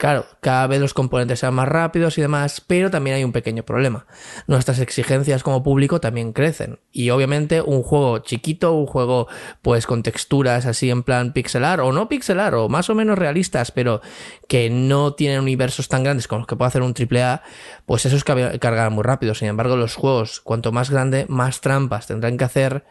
Claro, 0.00 0.24
cada 0.40 0.66
vez 0.66 0.80
los 0.80 0.94
componentes 0.94 1.40
sean 1.40 1.52
más 1.52 1.68
rápidos 1.68 2.16
y 2.16 2.22
demás, 2.22 2.62
pero 2.66 2.90
también 2.90 3.16
hay 3.16 3.22
un 3.22 3.32
pequeño 3.32 3.64
problema. 3.64 4.06
Nuestras 4.46 4.78
exigencias 4.78 5.42
como 5.42 5.62
público 5.62 6.00
también 6.00 6.32
crecen. 6.32 6.78
Y 6.90 7.10
obviamente 7.10 7.60
un 7.60 7.82
juego 7.82 8.20
chiquito, 8.20 8.72
un 8.72 8.86
juego 8.86 9.28
pues 9.60 9.86
con 9.86 10.02
texturas 10.02 10.64
así 10.64 10.88
en 10.88 11.02
plan 11.02 11.34
pixelar 11.34 11.82
o 11.82 11.92
no 11.92 12.08
pixelar 12.08 12.54
o 12.54 12.70
más 12.70 12.88
o 12.88 12.94
menos 12.94 13.18
realistas, 13.18 13.72
pero 13.72 14.00
que 14.48 14.70
no 14.70 15.12
tienen 15.12 15.40
universos 15.40 15.88
tan 15.88 16.02
grandes 16.02 16.28
como 16.28 16.38
los 16.38 16.46
que 16.46 16.56
puede 16.56 16.68
hacer 16.68 16.80
un 16.80 16.94
AAA, 16.94 17.42
pues 17.84 18.06
esos 18.06 18.24
cargarán 18.24 18.94
muy 18.94 19.02
rápido. 19.02 19.34
Sin 19.34 19.48
embargo, 19.48 19.76
los 19.76 19.96
juegos, 19.96 20.40
cuanto 20.40 20.72
más 20.72 20.88
grande, 20.88 21.26
más 21.28 21.60
trampas 21.60 22.06
tendrán 22.06 22.38
que 22.38 22.44
hacer 22.44 22.86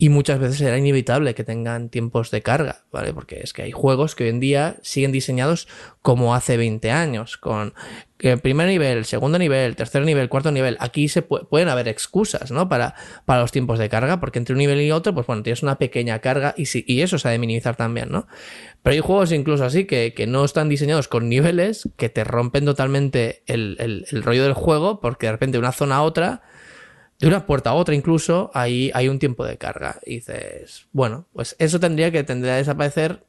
y 0.00 0.10
muchas 0.10 0.38
veces 0.38 0.58
será 0.58 0.78
inevitable 0.78 1.34
que 1.34 1.42
tengan 1.42 1.88
tiempos 1.88 2.30
de 2.30 2.40
carga, 2.40 2.84
¿vale? 2.92 3.12
Porque 3.12 3.40
es 3.42 3.52
que 3.52 3.62
hay 3.62 3.72
juegos 3.72 4.14
que 4.14 4.24
hoy 4.24 4.30
en 4.30 4.38
día 4.38 4.76
siguen 4.80 5.10
diseñados 5.10 5.66
como 6.02 6.36
hace 6.36 6.56
20 6.56 6.92
años, 6.92 7.36
con 7.36 7.74
primer 8.16 8.68
nivel, 8.68 9.04
segundo 9.04 9.40
nivel, 9.40 9.74
tercer 9.74 10.04
nivel, 10.04 10.28
cuarto 10.28 10.52
nivel. 10.52 10.76
Aquí 10.78 11.08
se 11.08 11.22
pueden 11.22 11.68
haber 11.68 11.88
excusas, 11.88 12.52
¿no? 12.52 12.68
Para, 12.68 12.94
para 13.24 13.40
los 13.40 13.50
tiempos 13.50 13.80
de 13.80 13.88
carga, 13.88 14.20
porque 14.20 14.38
entre 14.38 14.52
un 14.52 14.58
nivel 14.58 14.80
y 14.80 14.92
otro, 14.92 15.12
pues 15.14 15.26
bueno, 15.26 15.42
tienes 15.42 15.64
una 15.64 15.78
pequeña 15.78 16.20
carga 16.20 16.54
y, 16.56 16.68
y 16.86 17.00
eso 17.02 17.18
se 17.18 17.26
ha 17.26 17.32
de 17.32 17.40
minimizar 17.40 17.74
también, 17.74 18.08
¿no? 18.08 18.28
Pero 18.84 18.94
hay 18.94 19.00
juegos 19.00 19.32
incluso 19.32 19.64
así 19.64 19.84
que, 19.84 20.14
que 20.14 20.28
no 20.28 20.44
están 20.44 20.68
diseñados 20.68 21.08
con 21.08 21.28
niveles 21.28 21.88
que 21.96 22.08
te 22.08 22.22
rompen 22.22 22.64
totalmente 22.64 23.42
el, 23.46 23.76
el, 23.80 24.06
el 24.12 24.22
rollo 24.22 24.44
del 24.44 24.52
juego, 24.52 25.00
porque 25.00 25.26
de 25.26 25.32
repente 25.32 25.56
de 25.56 25.60
una 25.60 25.72
zona 25.72 25.96
a 25.96 26.02
otra 26.02 26.42
de 27.18 27.26
una 27.26 27.46
puerta 27.46 27.70
a 27.70 27.74
otra 27.74 27.94
incluso, 27.94 28.50
ahí 28.54 28.90
hay 28.94 29.08
un 29.08 29.18
tiempo 29.18 29.44
de 29.44 29.58
carga. 29.58 29.98
Y 30.06 30.16
dices, 30.16 30.86
bueno, 30.92 31.26
pues 31.32 31.56
eso 31.58 31.80
tendría 31.80 32.12
que 32.12 32.22
tendría 32.22 32.54
desaparecer, 32.56 33.24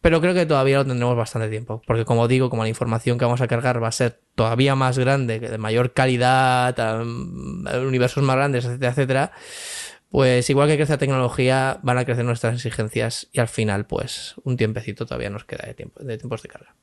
pero 0.00 0.20
creo 0.20 0.34
que 0.34 0.46
todavía 0.46 0.78
lo 0.78 0.86
tendremos 0.86 1.16
bastante 1.16 1.48
tiempo. 1.48 1.82
Porque 1.86 2.04
como 2.04 2.26
digo, 2.26 2.48
como 2.48 2.62
la 2.62 2.68
información 2.68 3.18
que 3.18 3.24
vamos 3.24 3.40
a 3.40 3.48
cargar 3.48 3.82
va 3.82 3.88
a 3.88 3.92
ser 3.92 4.20
todavía 4.34 4.74
más 4.74 4.98
grande, 4.98 5.40
de 5.40 5.58
mayor 5.58 5.92
calidad, 5.92 7.02
universos 7.86 8.24
más 8.24 8.36
grandes, 8.36 8.64
etcétera, 8.64 8.90
etcétera, 8.90 9.32
pues 10.10 10.48
igual 10.50 10.68
que 10.68 10.76
crece 10.76 10.92
la 10.92 10.98
tecnología, 10.98 11.80
van 11.82 11.98
a 11.98 12.04
crecer 12.04 12.24
nuestras 12.24 12.54
exigencias 12.54 13.28
y 13.32 13.40
al 13.40 13.48
final, 13.48 13.86
pues 13.86 14.34
un 14.44 14.56
tiempecito 14.56 15.06
todavía 15.06 15.30
nos 15.30 15.44
queda 15.44 15.66
de, 15.66 15.74
tiempo, 15.74 16.02
de 16.02 16.18
tiempos 16.18 16.42
de 16.42 16.48
carga. 16.48 16.74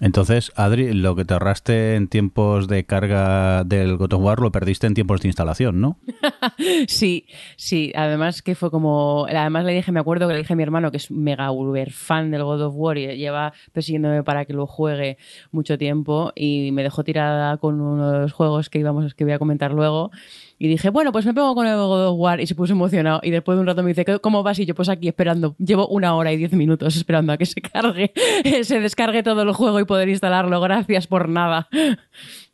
Entonces, 0.00 0.52
Adri, 0.54 0.92
lo 0.92 1.16
que 1.16 1.24
te 1.24 1.34
ahorraste 1.34 1.96
en 1.96 2.06
tiempos 2.08 2.68
de 2.68 2.84
carga 2.84 3.64
del 3.64 3.96
God 3.96 4.12
of 4.12 4.22
War 4.22 4.40
lo 4.40 4.52
perdiste 4.52 4.86
en 4.86 4.94
tiempos 4.94 5.20
de 5.20 5.28
instalación, 5.28 5.80
¿no? 5.80 5.98
sí, 6.86 7.26
sí. 7.56 7.92
Además 7.96 8.42
que 8.42 8.54
fue 8.54 8.70
como... 8.70 9.26
Además 9.28 9.64
le 9.64 9.72
dije, 9.72 9.90
me 9.90 10.00
acuerdo 10.00 10.28
que 10.28 10.34
le 10.34 10.40
dije 10.40 10.52
a 10.52 10.56
mi 10.56 10.62
hermano, 10.62 10.90
que 10.92 10.98
es 10.98 11.10
mega 11.10 11.50
uber 11.50 11.90
fan 11.90 12.30
del 12.30 12.44
God 12.44 12.62
of 12.62 12.74
War 12.76 12.96
y 12.96 13.16
lleva 13.16 13.52
persiguiéndome 13.72 14.22
para 14.22 14.44
que 14.44 14.52
lo 14.52 14.66
juegue 14.66 15.18
mucho 15.50 15.78
tiempo 15.78 16.32
y 16.36 16.70
me 16.72 16.84
dejó 16.84 17.02
tirada 17.02 17.56
con 17.56 17.80
uno 17.80 18.12
de 18.12 18.18
los 18.20 18.32
juegos 18.32 18.70
que 18.70 18.78
íbamos, 18.78 19.14
que 19.14 19.24
voy 19.24 19.32
a 19.32 19.38
comentar 19.38 19.72
luego. 19.72 20.12
Y 20.60 20.66
dije, 20.66 20.90
bueno, 20.90 21.12
pues 21.12 21.24
me 21.24 21.32
pongo 21.32 21.54
con 21.54 21.66
el 21.68 21.76
God 21.76 22.08
of 22.08 22.18
War 22.18 22.40
y 22.40 22.46
se 22.46 22.56
puso 22.56 22.72
emocionado. 22.72 23.20
Y 23.22 23.30
después 23.30 23.56
de 23.56 23.60
un 23.60 23.66
rato 23.66 23.82
me 23.84 23.94
dice, 23.94 24.04
¿cómo 24.20 24.42
vas? 24.42 24.58
Y 24.58 24.66
yo, 24.66 24.74
pues 24.74 24.88
aquí 24.88 25.06
esperando. 25.06 25.54
Llevo 25.58 25.86
una 25.86 26.16
hora 26.16 26.32
y 26.32 26.36
diez 26.36 26.52
minutos 26.52 26.96
esperando 26.96 27.32
a 27.32 27.38
que 27.38 27.46
se 27.46 27.60
cargue, 27.60 28.12
se 28.64 28.80
descargue 28.80 29.22
todo 29.22 29.42
el 29.42 29.52
juego 29.52 29.78
y 29.78 29.84
poder 29.84 30.08
instalarlo. 30.08 30.60
Gracias 30.60 31.06
por 31.06 31.28
nada. 31.28 31.68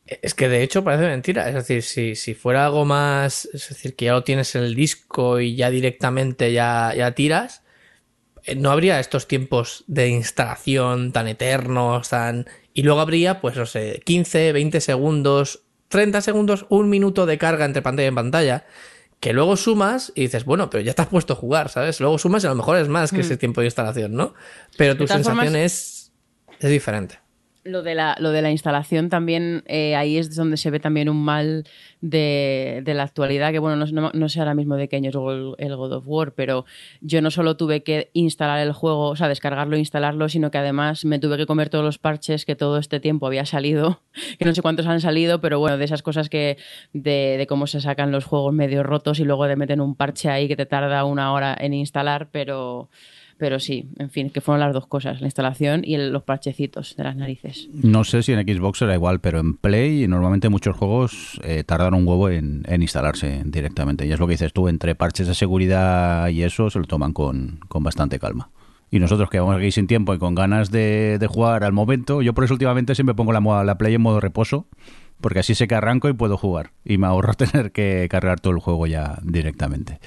Es 0.06 0.34
que 0.34 0.50
de 0.50 0.62
hecho 0.62 0.84
parece 0.84 1.06
mentira. 1.06 1.48
Es 1.48 1.54
decir, 1.54 1.82
si, 1.82 2.14
si 2.14 2.34
fuera 2.34 2.66
algo 2.66 2.84
más. 2.84 3.46
Es 3.54 3.70
decir, 3.70 3.96
que 3.96 4.06
ya 4.06 4.12
lo 4.12 4.22
tienes 4.22 4.54
en 4.54 4.64
el 4.64 4.74
disco 4.74 5.40
y 5.40 5.56
ya 5.56 5.70
directamente 5.70 6.52
ya, 6.52 6.92
ya 6.94 7.12
tiras. 7.12 7.62
Eh, 8.44 8.54
no 8.54 8.70
habría 8.70 9.00
estos 9.00 9.26
tiempos 9.26 9.84
de 9.86 10.08
instalación 10.08 11.12
tan 11.12 11.26
eternos, 11.26 12.10
tan. 12.10 12.46
Y 12.74 12.82
luego 12.82 13.00
habría, 13.00 13.40
pues 13.40 13.56
no 13.56 13.64
sé, 13.64 14.02
15, 14.04 14.52
20 14.52 14.80
segundos 14.82 15.62
30 15.94 16.22
segundos, 16.22 16.66
un 16.70 16.90
minuto 16.90 17.24
de 17.24 17.38
carga 17.38 17.64
entre 17.64 17.80
pantalla 17.80 18.08
y 18.08 18.10
pantalla, 18.10 18.66
que 19.20 19.32
luego 19.32 19.56
sumas 19.56 20.10
y 20.16 20.22
dices, 20.22 20.44
bueno, 20.44 20.68
pero 20.68 20.82
ya 20.82 20.90
estás 20.90 21.06
puesto 21.06 21.34
a 21.34 21.36
jugar, 21.36 21.68
¿sabes? 21.68 22.00
Luego 22.00 22.18
sumas 22.18 22.42
y 22.42 22.48
a 22.48 22.50
lo 22.50 22.56
mejor 22.56 22.78
es 22.78 22.88
más 22.88 23.12
que 23.12 23.20
ese 23.20 23.36
hmm. 23.36 23.38
tiempo 23.38 23.60
de 23.60 23.68
instalación, 23.68 24.12
¿no? 24.12 24.34
Pero 24.76 24.96
tu 24.96 25.06
sensación 25.06 25.54
es, 25.54 26.10
es 26.58 26.68
diferente. 26.68 27.20
Lo 27.64 27.82
de 27.82 27.94
la, 27.94 28.14
lo 28.20 28.30
de 28.30 28.42
la 28.42 28.50
instalación 28.50 29.08
también, 29.08 29.62
eh, 29.66 29.96
ahí 29.96 30.18
es 30.18 30.36
donde 30.36 30.58
se 30.58 30.70
ve 30.70 30.80
también 30.80 31.08
un 31.08 31.24
mal 31.24 31.64
de, 32.02 32.82
la 32.86 33.04
actualidad, 33.04 33.52
que 33.52 33.58
bueno, 33.58 33.86
no, 33.86 34.28
sé 34.28 34.38
ahora 34.38 34.54
mismo 34.54 34.76
de 34.76 34.88
qué 34.88 34.96
año 34.96 35.08
es 35.08 35.14
el, 35.14 35.76
God 35.76 35.92
of 35.94 36.04
War, 36.06 36.34
pero 36.34 36.66
yo 37.00 37.22
no 37.22 37.30
solo 37.30 37.56
tuve 37.56 37.82
que 37.82 38.10
instalar 38.12 38.60
el 38.60 38.72
juego, 38.72 39.08
o 39.08 39.16
sea, 39.16 39.28
descargarlo 39.28 39.76
e 39.76 39.78
instalarlo, 39.78 40.28
sino 40.28 40.50
que 40.50 40.58
además 40.58 41.06
me 41.06 41.18
tuve 41.18 41.38
que 41.38 41.46
comer 41.46 41.70
todos 41.70 41.84
los 41.84 41.98
parches 41.98 42.44
que 42.44 42.54
todo 42.54 42.76
este 42.76 43.00
tiempo 43.00 43.26
había 43.26 43.46
salido, 43.46 44.02
que 44.38 44.44
no 44.44 44.54
sé 44.54 44.60
cuántos 44.60 44.86
han 44.86 45.00
salido, 45.00 45.40
pero 45.40 45.58
bueno, 45.58 45.78
de 45.78 45.86
esas 45.86 46.02
cosas 46.02 46.28
que 46.28 46.58
de, 46.92 47.36
de 47.38 47.46
cómo 47.46 47.66
se 47.66 47.80
sacan 47.80 48.12
los 48.12 48.26
juegos 48.26 48.52
medio 48.52 48.82
rotos 48.82 49.20
y 49.20 49.24
luego 49.24 49.46
de 49.46 49.56
meter 49.56 49.80
un 49.80 49.94
parche 49.94 50.28
ahí 50.28 50.48
que 50.48 50.56
te 50.56 50.66
tarda 50.66 51.04
una 51.04 51.32
hora 51.32 51.56
en 51.58 51.72
instalar, 51.72 52.28
pero... 52.30 52.90
Pero 53.44 53.60
sí, 53.60 53.90
en 53.98 54.08
fin, 54.08 54.30
que 54.30 54.40
fueron 54.40 54.60
las 54.60 54.72
dos 54.72 54.86
cosas, 54.86 55.20
la 55.20 55.26
instalación 55.26 55.82
y 55.84 55.98
los 55.98 56.22
parchecitos 56.22 56.96
de 56.96 57.04
las 57.04 57.14
narices. 57.14 57.68
No 57.74 58.02
sé 58.02 58.22
si 58.22 58.32
en 58.32 58.40
Xbox 58.40 58.80
era 58.80 58.94
igual, 58.94 59.20
pero 59.20 59.38
en 59.38 59.58
Play 59.58 60.08
normalmente 60.08 60.48
muchos 60.48 60.74
juegos 60.74 61.38
eh, 61.44 61.62
tardan 61.62 61.92
un 61.92 62.08
huevo 62.08 62.30
en, 62.30 62.64
instalarse 62.80 63.42
directamente. 63.44 64.06
Y 64.06 64.12
es 64.12 64.18
lo 64.18 64.26
que 64.26 64.32
dices 64.32 64.54
tú, 64.54 64.66
entre 64.68 64.94
parches 64.94 65.26
de 65.26 65.34
seguridad 65.34 66.28
y 66.28 66.42
eso 66.42 66.70
se 66.70 66.78
lo 66.78 66.86
toman 66.86 67.12
con, 67.12 67.60
bastante 67.68 68.18
calma. 68.18 68.48
Y 68.90 68.98
nosotros 68.98 69.28
que 69.28 69.40
vamos 69.40 69.56
aquí 69.56 69.70
sin 69.72 69.88
tiempo 69.88 70.14
y 70.14 70.18
con 70.18 70.34
ganas 70.34 70.70
de, 70.70 71.22
jugar 71.28 71.64
al 71.64 71.74
momento, 71.74 72.22
yo 72.22 72.32
por 72.32 72.44
eso 72.44 72.54
últimamente 72.54 72.94
siempre 72.94 73.14
pongo 73.14 73.34
la, 73.34 73.62
la 73.62 73.76
Play 73.76 73.96
en 73.96 74.00
modo 74.00 74.20
reposo, 74.20 74.68
porque 75.20 75.40
así 75.40 75.54
sé 75.54 75.68
que 75.68 75.74
arranco 75.74 76.08
y 76.08 76.14
puedo 76.14 76.38
jugar. 76.38 76.70
Y 76.82 76.96
me 76.96 77.08
ahorro 77.08 77.34
tener 77.34 77.72
que 77.72 78.08
cargar 78.10 78.40
todo 78.40 78.54
el 78.54 78.60
juego 78.60 78.86
ya 78.86 79.18
directamente. 79.22 80.00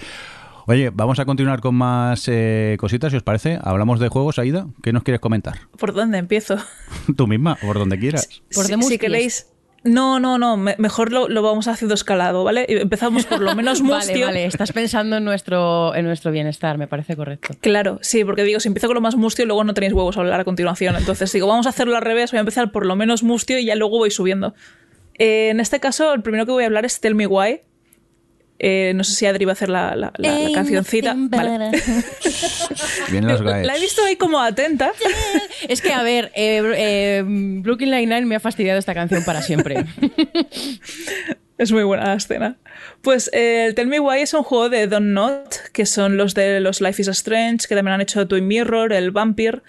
Oye, 0.70 0.90
vamos 0.94 1.18
a 1.18 1.24
continuar 1.24 1.62
con 1.62 1.76
más 1.76 2.28
eh, 2.28 2.76
cositas, 2.78 3.12
si 3.12 3.16
os 3.16 3.24
parece. 3.24 3.58
Hablamos 3.62 4.02
de 4.02 4.10
juegos, 4.10 4.38
Aida. 4.38 4.68
¿Qué 4.84 4.92
nos 4.92 5.04
quieres 5.04 5.22
comentar? 5.22 5.60
¿Por 5.80 5.94
dónde 5.94 6.18
empiezo? 6.18 6.58
Tú 7.16 7.26
misma, 7.26 7.56
por 7.56 7.80
donde 7.80 7.98
quieras. 7.98 8.42
por 8.54 8.66
si, 8.66 8.82
si 8.82 8.98
queréis. 8.98 9.48
No, 9.86 10.20
no, 10.20 10.38
no, 10.38 10.58
mejor 10.58 11.14
lo, 11.14 11.30
lo, 11.30 11.42
vamos 11.42 11.70
haciendo 11.70 11.96
escalado, 11.96 12.44
¿vale? 12.44 12.66
Empezamos 12.68 13.26
por 13.26 13.40
lo 13.40 13.56
menos 13.56 13.80
mustio. 13.82 14.14
vale, 14.14 14.26
vale, 14.26 14.46
estás 14.46 14.74
pensando 14.74 15.16
en 15.16 15.24
nuestro, 15.24 15.96
en 15.96 16.04
nuestro 16.04 16.32
bienestar, 16.32 16.78
me 16.78 16.88
parece 16.88 17.16
correcto. 17.16 17.56
Claro, 17.62 18.00
sí, 18.02 18.26
porque 18.26 18.44
digo, 18.44 18.60
si 18.60 18.68
empiezo 18.68 18.88
con 18.88 18.96
lo 18.96 19.02
más 19.02 19.16
mustio, 19.16 19.46
luego 19.46 19.64
no 19.64 19.74
tenéis 19.74 19.94
huevos 19.94 20.18
a 20.18 20.20
hablar 20.20 20.42
a 20.42 20.44
continuación. 20.44 20.98
Entonces 20.98 21.32
digo, 21.32 21.48
vamos 21.48 21.66
a 21.68 21.70
hacerlo 21.70 21.96
al 21.96 22.02
revés, 22.02 22.32
voy 22.32 22.40
a 22.40 22.42
empezar 22.42 22.74
por 22.74 22.86
lo 22.86 22.98
menos 22.98 23.24
mustio 23.24 23.58
y 23.58 23.64
ya 23.64 23.76
luego 23.76 24.00
voy 24.00 24.12
subiendo. 24.12 24.54
Eh, 25.18 25.48
en 25.50 25.62
este 25.62 25.80
caso, 25.80 26.14
el 26.14 26.22
primero 26.22 26.46
que 26.46 26.52
voy 26.52 26.64
a 26.64 26.68
hablar 26.68 26.84
es 26.84 27.00
Tell 27.00 27.16
Me 27.16 27.26
Why, 27.26 27.62
eh, 28.60 28.94
no 28.96 29.04
sé 29.04 29.14
si 29.14 29.26
Adri 29.26 29.46
va 29.46 29.52
a 29.52 29.54
hacer 29.54 29.70
la, 29.70 29.96
la, 29.96 30.12
la, 30.18 30.52
cancioncita. 30.54 31.14
Vale. 31.16 31.58
la 33.64 33.76
he 33.76 33.80
visto 33.80 34.04
ahí 34.04 34.16
como 34.16 34.40
atenta. 34.40 34.92
es 35.68 35.82
que, 35.82 35.94
a 35.94 36.02
ver, 36.02 36.32
eh, 36.36 36.62
eh, 36.76 37.24
Brooklyn 37.26 37.92
Nine-Nine 37.92 38.26
me 38.26 38.36
ha 38.36 38.40
fastidiado 38.40 38.80
esta 38.80 38.94
canción 38.94 39.24
para 39.24 39.42
siempre. 39.42 39.86
Es 41.58 41.72
muy 41.72 41.82
buena 41.82 42.06
la 42.06 42.14
escena. 42.14 42.56
Pues 43.02 43.30
eh, 43.32 43.68
el 43.68 43.76
Tell 43.76 43.88
Me 43.88 44.00
Why 44.00 44.22
es 44.22 44.34
un 44.34 44.44
juego 44.44 44.70
de 44.70 44.88
Don't 44.88 45.14
Not, 45.14 45.56
que 45.72 45.86
son 45.86 46.18
los 46.18 46.34
de 46.34 46.60
los 46.60 46.82
Life 46.82 47.02
is 47.02 47.08
Strange, 47.08 47.68
que 47.68 47.76
también 47.76 47.94
han 47.94 48.02
hecho 48.02 48.28
Twin 48.28 48.48
Mirror, 48.48 48.92
el 48.92 49.12
Vampire. 49.12 49.62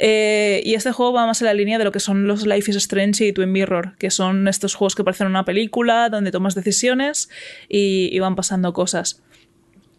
Eh, 0.00 0.62
y 0.64 0.74
este 0.74 0.90
juego 0.90 1.12
va 1.12 1.26
más 1.26 1.40
en 1.40 1.46
la 1.46 1.54
línea 1.54 1.78
de 1.78 1.84
lo 1.84 1.92
que 1.92 2.00
son 2.00 2.26
los 2.26 2.46
Life 2.46 2.70
is 2.70 2.76
Strange 2.76 3.26
y 3.26 3.32
Twin 3.32 3.52
Mirror, 3.52 3.96
que 3.98 4.10
son 4.10 4.48
estos 4.48 4.74
juegos 4.74 4.94
que 4.94 5.04
parecen 5.04 5.26
una 5.26 5.44
película, 5.44 6.08
donde 6.08 6.32
tomas 6.32 6.54
decisiones 6.54 7.28
y, 7.68 8.18
van 8.18 8.34
pasando 8.34 8.72
cosas. 8.72 9.22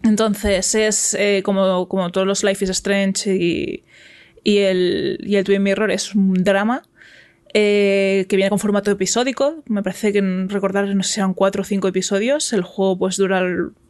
Entonces 0.04 0.76
es 0.76 1.14
eh, 1.14 1.42
como, 1.44 1.88
como 1.88 2.12
todos 2.12 2.28
los 2.28 2.44
Life 2.44 2.66
is 2.66 2.72
Strange 2.72 3.34
y, 3.36 3.84
y, 4.44 4.58
el, 4.58 5.20
y 5.22 5.36
el 5.36 5.44
Twin 5.44 5.64
Mirror, 5.64 5.92
es 5.92 6.14
un 6.14 6.34
drama 6.44 6.84
eh, 7.54 8.26
que 8.30 8.36
viene 8.36 8.50
con 8.50 8.60
formato 8.60 8.92
episódico. 8.92 9.64
Me 9.68 9.84
parece 9.84 10.14
que 10.14 10.22
recordar, 10.48 10.88
no 10.88 11.04
sé 11.04 11.14
si 11.14 11.20
eran 11.20 11.34
cuatro 11.34 11.62
o 11.62 11.66
cinco 11.66 11.88
episodios. 11.88 12.54
El 12.54 12.64
juego 12.64 12.98
pues 12.98 13.18
dura 13.18 13.42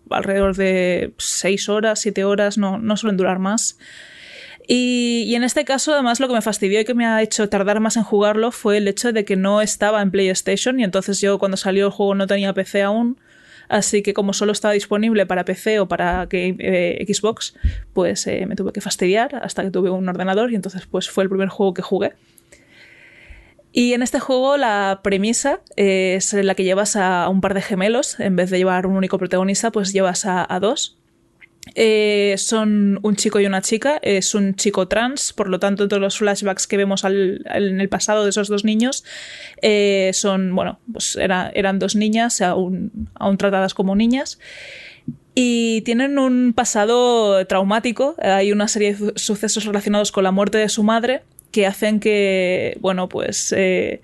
alrededor 0.09 0.55
de 0.55 1.13
seis 1.17 1.69
horas, 1.69 1.99
siete 1.99 2.23
horas, 2.23 2.57
no, 2.57 2.77
no 2.77 2.97
suelen 2.97 3.17
durar 3.17 3.39
más. 3.39 3.77
Y, 4.67 5.23
y, 5.27 5.35
en 5.35 5.43
este 5.43 5.65
caso, 5.65 5.93
además, 5.93 6.19
lo 6.19 6.27
que 6.27 6.35
me 6.35 6.41
fastidió 6.41 6.79
y 6.79 6.85
que 6.85 6.93
me 6.93 7.05
ha 7.05 7.21
hecho 7.21 7.49
tardar 7.49 7.79
más 7.79 7.97
en 7.97 8.03
jugarlo 8.03 8.51
fue 8.51 8.77
el 8.77 8.87
hecho 8.87 9.11
de 9.11 9.25
que 9.25 9.35
no 9.35 9.61
estaba 9.61 10.01
en 10.01 10.11
PlayStation 10.11 10.79
y 10.79 10.83
entonces 10.83 11.19
yo 11.19 11.39
cuando 11.39 11.57
salió 11.57 11.87
el 11.87 11.91
juego 11.91 12.15
no 12.15 12.27
tenía 12.27 12.53
PC 12.53 12.83
aún. 12.83 13.17
Así 13.71 14.01
que 14.01 14.13
como 14.13 14.33
solo 14.33 14.51
estaba 14.51 14.73
disponible 14.73 15.25
para 15.25 15.45
PC 15.45 15.79
o 15.79 15.87
para 15.87 16.27
eh, 16.29 17.05
Xbox, 17.07 17.55
pues 17.93 18.27
eh, 18.27 18.45
me 18.45 18.55
tuve 18.57 18.73
que 18.73 18.81
fastidiar 18.81 19.35
hasta 19.35 19.63
que 19.63 19.71
tuve 19.71 19.89
un 19.89 20.09
ordenador 20.09 20.51
y 20.51 20.55
entonces 20.55 20.85
pues 20.87 21.09
fue 21.09 21.23
el 21.23 21.29
primer 21.29 21.47
juego 21.47 21.73
que 21.73 21.81
jugué. 21.81 22.13
Y 23.73 23.93
en 23.93 24.03
este 24.03 24.19
juego 24.19 24.57
la 24.57 24.99
premisa 25.03 25.61
es 25.75 26.33
la 26.33 26.55
que 26.55 26.63
llevas 26.63 26.95
a 26.95 27.29
un 27.29 27.39
par 27.39 27.53
de 27.53 27.61
gemelos, 27.61 28.19
en 28.19 28.35
vez 28.35 28.49
de 28.49 28.57
llevar 28.57 28.85
un 28.85 28.97
único 28.97 29.17
protagonista, 29.17 29.71
pues 29.71 29.93
llevas 29.93 30.25
a, 30.25 30.59
dos. 30.59 30.97
Eh, 31.75 32.35
son 32.37 32.99
un 33.01 33.15
chico 33.15 33.39
y 33.39 33.45
una 33.45 33.61
chica, 33.61 33.99
es 34.01 34.35
un 34.35 34.55
chico 34.55 34.87
trans, 34.87 35.31
por 35.31 35.47
lo 35.47 35.59
tanto 35.59 35.87
todos 35.87 36.01
los 36.01 36.17
flashbacks 36.17 36.67
que 36.67 36.75
vemos 36.75 37.03
en 37.05 37.79
el 37.79 37.87
pasado 37.87 38.23
de 38.23 38.31
esos 38.31 38.47
dos 38.47 38.65
niños 38.65 39.05
eh, 39.61 40.09
son, 40.13 40.53
bueno, 40.55 40.79
pues 40.91 41.15
eran 41.15 41.79
dos 41.79 41.95
niñas, 41.95 42.41
aún, 42.41 43.09
aún 43.13 43.37
tratadas 43.37 43.73
como 43.73 43.95
niñas. 43.95 44.39
Y 45.33 45.81
tienen 45.83 46.19
un 46.19 46.51
pasado 46.53 47.45
traumático, 47.47 48.15
hay 48.21 48.51
una 48.51 48.67
serie 48.67 48.95
de 48.95 49.13
sucesos 49.15 49.63
relacionados 49.63 50.11
con 50.11 50.25
la 50.25 50.31
muerte 50.31 50.57
de 50.57 50.67
su 50.67 50.83
madre 50.83 51.21
que 51.51 51.67
hacen 51.67 51.99
que, 51.99 52.77
bueno, 52.81 53.09
pues 53.09 53.53
eh, 53.55 54.01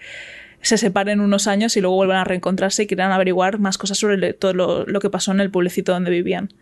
se 0.61 0.77
separen 0.77 1.21
unos 1.21 1.47
años 1.47 1.77
y 1.77 1.81
luego 1.81 1.95
vuelvan 1.95 2.17
a 2.17 2.23
reencontrarse 2.23 2.83
y 2.83 2.87
quieran 2.87 3.11
averiguar 3.11 3.59
más 3.59 3.77
cosas 3.77 3.97
sobre 3.97 4.33
todo 4.33 4.53
lo, 4.53 4.99
que 4.99 5.09
pasó 5.09 5.31
en 5.31 5.39
el 5.39 5.49
pueblecito 5.49 5.93
donde 5.93 6.11
vivían. 6.11 6.53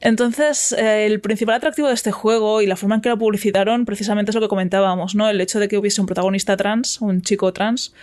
Entonces, 0.00 0.72
eh, 0.72 1.06
el 1.06 1.20
principal 1.20 1.54
atractivo 1.54 1.88
de 1.88 1.94
este 1.94 2.12
juego 2.12 2.60
y 2.60 2.66
la 2.66 2.76
forma 2.76 2.96
en 2.96 3.00
que 3.00 3.08
lo 3.08 3.18
publicitaron 3.18 3.86
precisamente 3.86 4.30
es 4.30 4.34
lo 4.34 4.40
que 4.40 4.48
comentábamos, 4.48 5.14
¿no? 5.14 5.28
El 5.28 5.40
hecho 5.40 5.60
de 5.60 5.68
que 5.68 5.78
hubiese 5.78 6.00
un 6.00 6.06
protagonista 6.06 6.56
trans, 6.56 7.00
un 7.00 7.22
chico 7.22 7.52
trans, 7.52 7.94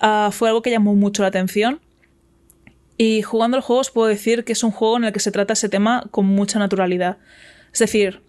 ah, 0.00 0.30
fue 0.32 0.48
algo 0.48 0.62
que 0.62 0.70
llamó 0.70 0.94
mucho 0.94 1.22
la 1.22 1.28
atención. 1.28 1.80
Y 2.96 3.22
jugando 3.22 3.56
el 3.56 3.62
juego 3.62 3.80
os 3.80 3.90
puedo 3.90 4.08
decir 4.08 4.44
que 4.44 4.52
es 4.52 4.62
un 4.62 4.70
juego 4.70 4.98
en 4.98 5.04
el 5.04 5.12
que 5.12 5.20
se 5.20 5.32
trata 5.32 5.54
ese 5.54 5.68
tema 5.68 6.06
con 6.10 6.26
mucha 6.26 6.58
naturalidad. 6.58 7.16
Es 7.72 7.78
decir, 7.78 8.20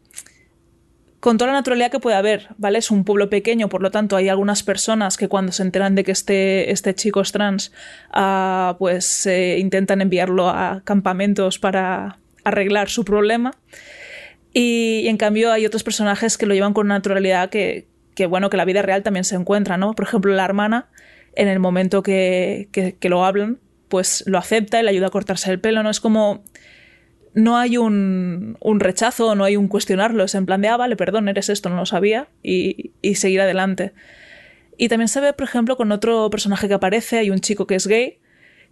con 1.20 1.38
toda 1.38 1.51
la 1.51 1.57
naturalidad 1.57 1.91
que 1.91 1.99
puede 1.99 2.15
haber, 2.15 2.47
¿vale? 2.57 2.80
Es 2.80 2.91
un 2.91 3.03
pueblo 3.03 3.30
pequeño, 3.30 3.67
por 3.67 3.82
lo 3.82 3.91
tanto 3.91 4.15
hay 4.15 4.30
algunas 4.30 4.63
personas 4.63 5.17
que 5.17 5.28
cuando 5.28 5.51
se 5.51 5.63
enteran 5.63 5.95
de 5.95 6.03
que 6.03 6.11
este, 6.11 6.72
este 6.72 6.95
chico 6.95 7.22
es 7.22 7.32
trans, 7.32 7.74
uh, 8.15 8.78
pues 8.78 9.26
eh, 9.26 9.57
intentan 9.59 10.01
enviarlo 10.01 10.49
a 10.49 10.82
campamentos 10.86 11.59
para 11.59 12.20
arreglar 12.43 12.89
su 12.89 13.03
problema. 13.03 13.53
Y, 14.53 15.07
en 15.07 15.17
cambio 15.17 15.51
hay 15.51 15.65
otros 15.65 15.84
personajes 15.84 16.38
que 16.38 16.45
lo 16.45 16.53
llevan 16.53 16.74
con 16.74 16.88
una 16.88 16.95
naturalidad 16.95 17.49
que, 17.49 17.86
bueno, 18.28 18.49
que 18.49 18.57
la 18.57 18.65
vida 18.65 18.82
real 18.82 19.03
también 19.03 19.24
se 19.24 19.36
encuentra, 19.36 19.78
¿no? 19.78 19.93
Por 19.93 20.05
ejemplo, 20.05 20.34
la 20.34 20.45
hermana, 20.45 20.89
en 21.36 21.47
el 21.47 21.59
momento 21.59 22.01
que, 22.01 22.70
que 22.72 23.09
lo 23.09 23.26
hablan, 23.26 23.59
pues 23.89 24.24
lo 24.26 24.38
acepta 24.38 24.80
y 24.80 24.84
le 24.84 24.89
ayuda 24.89 25.07
a 25.07 25.09
cortarse 25.11 25.51
el 25.51 25.59
pelo, 25.59 25.84
¿no? 25.84 25.89
Es 25.89 25.99
como 25.99 26.43
no 27.34 27.58
hay 27.58 27.78
un, 27.78 28.58
un, 28.60 28.80
rechazo, 28.80 29.36
no 29.36 29.44
hay 29.44 29.56
un 29.56 29.68
cuestionarlo, 29.68 30.24
es 30.24 30.36
en 30.36 30.46
plan 30.46 30.62
de, 30.62 30.68
ah, 30.68 30.78
vale, 30.78 30.96
perdón, 30.96 31.30
eres 31.30 31.50
esto, 31.50 31.70
no 31.70 31.76
lo 31.76 31.86
sabía, 31.86 32.28
y, 32.44 32.92
y, 33.02 33.16
seguir 33.16 33.42
adelante. 33.42 33.94
Y 34.78 34.90
también 34.90 35.08
se 35.08 35.20
ve, 35.20 35.34
por 35.34 35.48
ejemplo, 35.48 35.78
con 35.78 35.92
otro 35.92 36.30
personaje 36.30 36.68
que 36.68 36.74
aparece, 36.74 37.20
hay 37.20 37.30
un 37.30 37.40
chico 37.40 37.68
que 37.68 37.76
es 37.76 37.88
gay, 37.88 38.18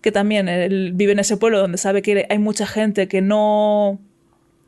que 0.01 0.11
también 0.11 0.47
él 0.47 0.91
vive 0.93 1.11
en 1.11 1.19
ese 1.19 1.37
pueblo 1.37 1.59
donde 1.59 1.77
sabe 1.77 2.01
que 2.01 2.25
hay 2.29 2.39
mucha 2.39 2.65
gente 2.65 3.07
que 3.07 3.21
no, 3.21 3.99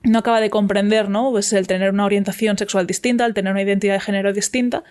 no 0.04 0.20
acaba 0.20 0.42
de 0.42 0.50
comprender, 0.50 1.10
¿no? 1.10 1.32
Pues 1.32 1.54
el 1.54 1.68
tener 1.68 1.92
una 1.92 2.06
orientación 2.06 2.58
sexual 2.58 2.88
distinta, 2.88 3.26
el 3.26 3.34
tener 3.34 3.52
una 3.52 3.62
identidad 3.62 3.94
de 3.94 4.00
género 4.00 4.34
distinta. 4.34 4.84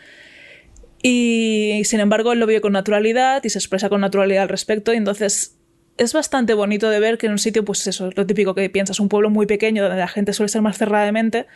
Y, 1.03 1.83
sin 1.85 2.01
embargo, 2.01 2.33
él 2.33 2.41
lo 2.41 2.47
vive 2.47 2.61
con 2.61 2.73
naturalidad 2.73 3.43
y 3.45 3.51
se 3.51 3.59
expresa 3.59 3.89
con 3.89 4.01
naturalidad 4.01 4.45
al 4.45 4.49
respecto, 4.49 4.93
y 4.93 4.97
entonces 4.97 5.58
es 5.99 6.13
bastante 6.13 6.55
bonito 6.55 6.89
de 6.89 7.01
ver 7.01 7.19
que 7.19 7.27
en 7.27 7.33
un 7.33 7.39
sitio, 7.39 7.65
pues 7.65 7.87
eso, 7.87 8.11
lo 8.15 8.27
típico 8.27 8.55
que 8.55 8.71
piensas, 8.71 9.01
un 9.01 9.09
pueblo 9.09 9.31
muy 9.31 9.47
pequeño 9.47 9.83
donde 9.83 9.99
la 9.99 10.09
gente 10.09 10.33
suele 10.33 10.49
ser 10.49 10.63
más 10.63 10.79
cerrada 10.79 11.05
de 11.05 11.13
mente, 11.13 11.47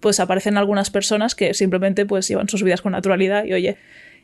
pues 0.00 0.18
aparecen 0.20 0.56
algunas 0.56 0.90
personas 0.90 1.34
que 1.34 1.52
simplemente 1.54 2.06
pues 2.06 2.26
llevan 2.26 2.48
sus 2.48 2.62
vidas 2.62 2.80
con 2.80 2.92
naturalidad 2.92 3.44
y 3.44 3.52
oye, 3.52 3.76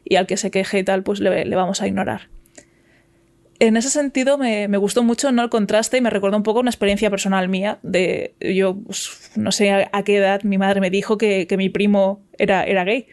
y 0.04 0.16
al 0.16 0.26
que 0.26 0.38
se 0.38 0.50
queje 0.50 0.78
y 0.78 0.84
tal, 0.84 1.02
pues 1.02 1.20
le, 1.20 1.54
vamos 1.54 1.82
a 1.82 1.86
ignorar. 1.86 2.28
En 3.58 3.76
ese 3.76 3.90
sentido 3.90 4.38
me, 4.38 4.66
gustó 4.78 5.02
mucho 5.02 5.30
¿no? 5.30 5.42
el 5.42 5.50
contraste 5.50 5.98
y 5.98 6.00
me 6.00 6.10
recuerda 6.10 6.36
un 6.36 6.42
poco 6.42 6.60
una 6.60 6.70
experiencia 6.70 7.10
personal 7.10 7.48
mía 7.48 7.78
de 7.82 8.34
yo 8.40 8.76
pues, 8.76 9.30
no 9.36 9.50
sé 9.52 9.70
a, 9.70 10.02
qué 10.04 10.16
edad 10.16 10.42
mi 10.42 10.58
madre 10.58 10.80
me 10.80 10.90
dijo 10.90 11.16
que, 11.16 11.46
mi 11.56 11.68
primo 11.68 12.22
era, 12.38 12.64
era 12.64 12.84
gay. 12.84 13.06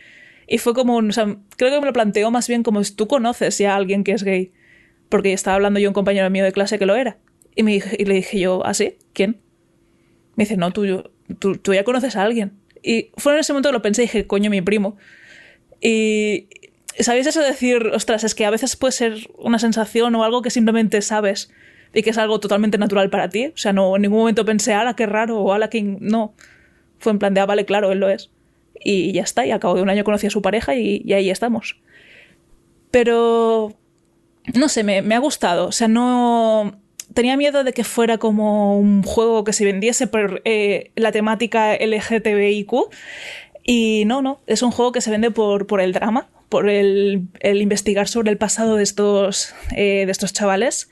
Y 0.48 0.58
fue 0.58 0.74
como, 0.74 1.02
sea, 1.12 1.38
creo 1.58 1.72
que 1.72 1.80
me 1.80 1.86
lo 1.86 1.94
planteó 1.94 2.32
más 2.32 2.48
bien 2.48 2.64
como 2.64 2.84
si 2.84 2.94
tú 2.94 3.08
conoces 3.08 3.58
ya 3.58 3.74
a 3.74 3.76
alguien 3.78 4.04
que 4.04 4.14
es 4.14 4.24
gay 4.24 4.54
porque 5.10 5.34
estaba 5.34 5.56
hablando 5.56 5.80
yo 5.80 5.90
un 5.90 5.94
compañero 5.94 6.30
mío 6.30 6.44
de 6.44 6.52
clase 6.52 6.80
que 6.80 6.86
lo 6.86 6.96
era. 6.96 7.18
Y, 7.56 7.64
me 7.64 7.76
y 7.76 8.06
le 8.06 8.16
dije 8.16 8.40
yo, 8.40 8.66
¿ah, 8.66 8.74
sí? 8.74 8.96
¿Quién? 9.14 9.38
Me 10.36 10.46
dice, 10.46 10.58
no, 10.58 10.72
tú, 10.72 11.12
tú, 11.40 11.74
ya 11.74 11.84
conoces 11.84 12.16
a 12.16 12.24
alguien. 12.24 12.54
Y 12.82 13.12
fue 13.18 13.34
en 13.34 13.40
ese 13.40 13.54
momento 13.54 13.70
que 13.70 13.74
lo 13.74 13.82
pensé 13.82 14.04
y 14.04 14.06
dije, 14.06 14.28
coño, 14.28 14.50
mi 14.50 14.62
primo. 14.62 14.98
Y, 15.80 16.48
¿sabéis 17.00 17.28
eso 17.28 17.42
de 17.42 17.48
decir, 17.48 17.92
ostras, 17.94 18.24
es 18.24 18.36
que 18.36 18.46
a 18.46 18.50
veces 18.50 18.76
puede 18.76 18.92
ser 18.92 19.30
una 19.38 19.60
sensación 19.60 20.16
o 20.16 20.24
algo 20.24 20.42
que 20.42 20.50
simplemente 20.50 21.02
sabes 21.02 21.52
y 21.94 22.02
que 22.02 22.10
es 22.10 22.18
algo 22.18 22.40
totalmente 22.40 22.78
natural 22.78 23.10
para 23.10 23.30
ti? 23.30 23.48
O 23.48 23.58
sea, 23.58 23.74
no 23.74 23.96
en 23.96 24.02
ningún 24.02 24.20
momento 24.20 24.46
pensé, 24.46 24.74
ala, 24.74 24.96
qué 24.96 25.06
raro, 25.06 25.40
o 25.40 25.54
ala, 25.54 25.70
que 25.70 25.82
no. 25.84 26.34
Fue 26.98 27.12
en 27.12 27.20
plan 27.20 27.34
de, 27.34 27.42
ah, 27.42 27.46
vale, 27.46 27.66
claro, 27.66 27.92
él 27.92 28.00
lo 28.00 28.10
es. 28.10 28.32
Y 28.84 29.12
ya 29.14 29.22
está, 29.22 29.46
y 29.46 29.52
a 29.52 29.60
cabo 29.60 29.76
de 29.76 29.82
un 29.82 29.90
año 29.90 30.04
conocí 30.04 30.28
a 30.28 30.32
su 30.32 30.42
pareja 30.42 30.76
y, 30.76 31.04
y 31.06 31.14
ahí 31.14 31.30
estamos. 31.30 31.80
Pero 32.92 33.76
no 34.54 34.70
sé, 34.70 34.84
me, 34.84 35.16
ha 35.16 35.20
gustado. 35.20 35.68
O 35.68 35.72
sea, 35.72 35.88
no. 35.88 36.80
Tenía 37.14 37.38
miedo 37.38 37.64
de 37.64 37.74
que 37.74 37.84
fuera 37.84 38.18
como 38.18 38.78
un 38.78 39.04
juego 39.04 39.44
que 39.44 39.54
se 39.54 39.66
vendiese 39.66 40.08
por 40.08 40.42
eh, 40.46 40.92
la 40.96 41.12
temática 41.12 41.76
LGTBIQ. 41.76 42.72
Y 43.64 44.04
no, 44.06 44.22
no. 44.22 44.42
Es 44.48 44.62
un 44.62 44.72
juego 44.72 44.92
que 44.92 45.02
se 45.02 45.12
vende 45.12 45.32
por, 45.32 45.68
por 45.68 45.80
el 45.80 45.94
drama, 45.94 46.28
por 46.50 46.70
el, 46.70 47.30
investigar 47.42 48.08
sobre 48.08 48.32
el 48.32 48.38
pasado 48.38 48.76
de 48.76 48.84
estos, 48.84 49.54
eh, 49.76 50.06
de 50.06 50.12
estos 50.12 50.34
chavales. 50.34 50.90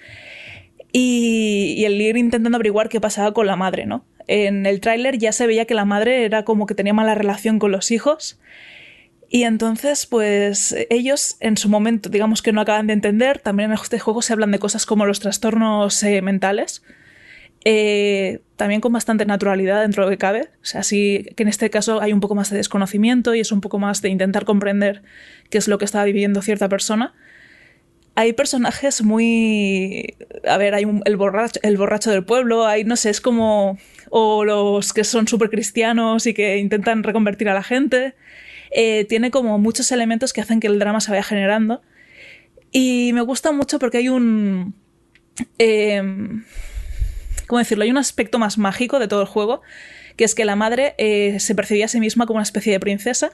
Y, 0.93 1.75
y, 1.77 1.85
el 1.85 1.99
ir 1.99 2.17
intentando 2.17 2.57
averiguar 2.57 2.89
qué 2.89 2.99
pasaba 2.99 3.33
con 3.33 3.47
la 3.47 3.55
madre, 3.55 3.85
¿no? 3.85 4.05
En 4.27 4.65
el 4.65 4.81
tráiler 4.81 5.17
ya 5.17 5.31
se 5.31 5.47
veía 5.47 5.65
que 5.65 5.73
la 5.73 5.85
madre 5.85 6.25
era 6.25 6.43
como 6.43 6.65
que 6.65 6.75
tenía 6.75 6.93
mala 6.93 7.15
relación 7.15 7.59
con 7.59 7.71
los 7.71 7.91
hijos 7.91 8.39
y 9.33 9.45
entonces, 9.45 10.07
pues 10.07 10.75
ellos 10.89 11.37
en 11.39 11.55
su 11.55 11.69
momento, 11.69 12.09
digamos 12.09 12.41
que 12.41 12.51
no 12.51 12.59
acaban 12.59 12.87
de 12.87 12.93
entender, 12.93 13.39
también 13.39 13.71
en 13.71 13.77
este 13.81 13.97
juego 13.97 14.21
se 14.21 14.33
hablan 14.33 14.51
de 14.51 14.59
cosas 14.59 14.85
como 14.85 15.05
los 15.05 15.21
trastornos 15.21 16.03
eh, 16.03 16.21
mentales, 16.21 16.83
eh, 17.63 18.41
también 18.57 18.81
con 18.81 18.91
bastante 18.91 19.25
naturalidad 19.25 19.83
dentro 19.83 20.03
de 20.03 20.07
lo 20.07 20.11
que 20.11 20.17
cabe. 20.17 20.49
O 20.61 20.65
sea, 20.65 20.83
sí 20.83 21.27
que 21.37 21.43
en 21.43 21.49
este 21.49 21.69
caso 21.69 22.01
hay 22.01 22.11
un 22.11 22.19
poco 22.19 22.35
más 22.35 22.49
de 22.49 22.57
desconocimiento 22.57 23.33
y 23.33 23.39
es 23.39 23.53
un 23.53 23.61
poco 23.61 23.79
más 23.79 24.01
de 24.01 24.09
intentar 24.09 24.43
comprender 24.43 25.01
qué 25.49 25.59
es 25.59 25.69
lo 25.69 25.77
que 25.77 25.85
está 25.85 26.03
viviendo 26.03 26.41
cierta 26.41 26.67
persona. 26.67 27.13
Hay 28.15 28.33
personajes 28.33 29.01
muy... 29.01 30.17
A 30.45 30.57
ver, 30.57 30.75
hay 30.75 30.85
el, 31.05 31.15
borracho, 31.15 31.61
el 31.63 31.77
borracho 31.77 32.11
del 32.11 32.25
pueblo, 32.25 32.67
hay, 32.67 32.83
no 32.83 32.97
sé, 32.97 33.09
es 33.09 33.21
como... 33.21 33.77
O 34.09 34.43
los 34.43 34.91
que 34.91 35.05
son 35.05 35.25
súper 35.29 35.49
cristianos 35.49 36.27
y 36.27 36.33
que 36.33 36.57
intentan 36.57 37.03
reconvertir 37.03 37.47
a 37.47 37.53
la 37.53 37.63
gente. 37.63 38.13
Eh, 38.71 39.05
tiene 39.05 39.31
como 39.31 39.59
muchos 39.59 39.91
elementos 39.91 40.33
que 40.33 40.41
hacen 40.41 40.59
que 40.59 40.67
el 40.67 40.79
drama 40.79 41.01
se 41.01 41.11
vaya 41.11 41.23
generando. 41.23 41.81
Y 42.71 43.11
me 43.13 43.21
gusta 43.21 43.51
mucho 43.51 43.79
porque 43.79 43.97
hay 43.97 44.09
un... 44.09 44.73
Em, 45.57 46.43
¿Cómo 47.47 47.59
decirlo? 47.59 47.83
Hay 47.83 47.91
un 47.91 47.97
aspecto 47.97 48.39
más 48.39 48.57
mágico 48.57 48.97
de 48.97 49.07
todo 49.07 49.21
el 49.21 49.27
juego, 49.27 49.61
que 50.15 50.23
es 50.23 50.35
que 50.35 50.45
la 50.45 50.55
madre 50.55 50.95
eh, 50.97 51.39
se 51.39 51.53
percibía 51.53 51.85
a 51.85 51.89
sí 51.89 51.99
misma 51.99 52.25
como 52.25 52.37
una 52.37 52.43
especie 52.43 52.71
de 52.71 52.79
princesa, 52.79 53.31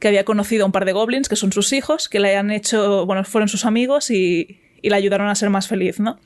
que 0.00 0.08
había 0.08 0.24
conocido 0.24 0.64
a 0.64 0.66
un 0.66 0.72
par 0.72 0.84
de 0.84 0.92
goblins, 0.92 1.28
que 1.28 1.36
son 1.36 1.52
sus 1.52 1.72
hijos, 1.72 2.08
que 2.08 2.18
le 2.18 2.36
han 2.36 2.50
hecho, 2.50 3.06
bueno, 3.06 3.22
fueron 3.24 3.48
sus 3.48 3.64
amigos 3.64 4.10
y, 4.10 4.60
y 4.82 4.90
la 4.90 4.96
ayudaron 4.96 5.28
a 5.28 5.34
ser 5.36 5.48
más 5.48 5.68
feliz, 5.68 6.00
¿no? 6.00 6.18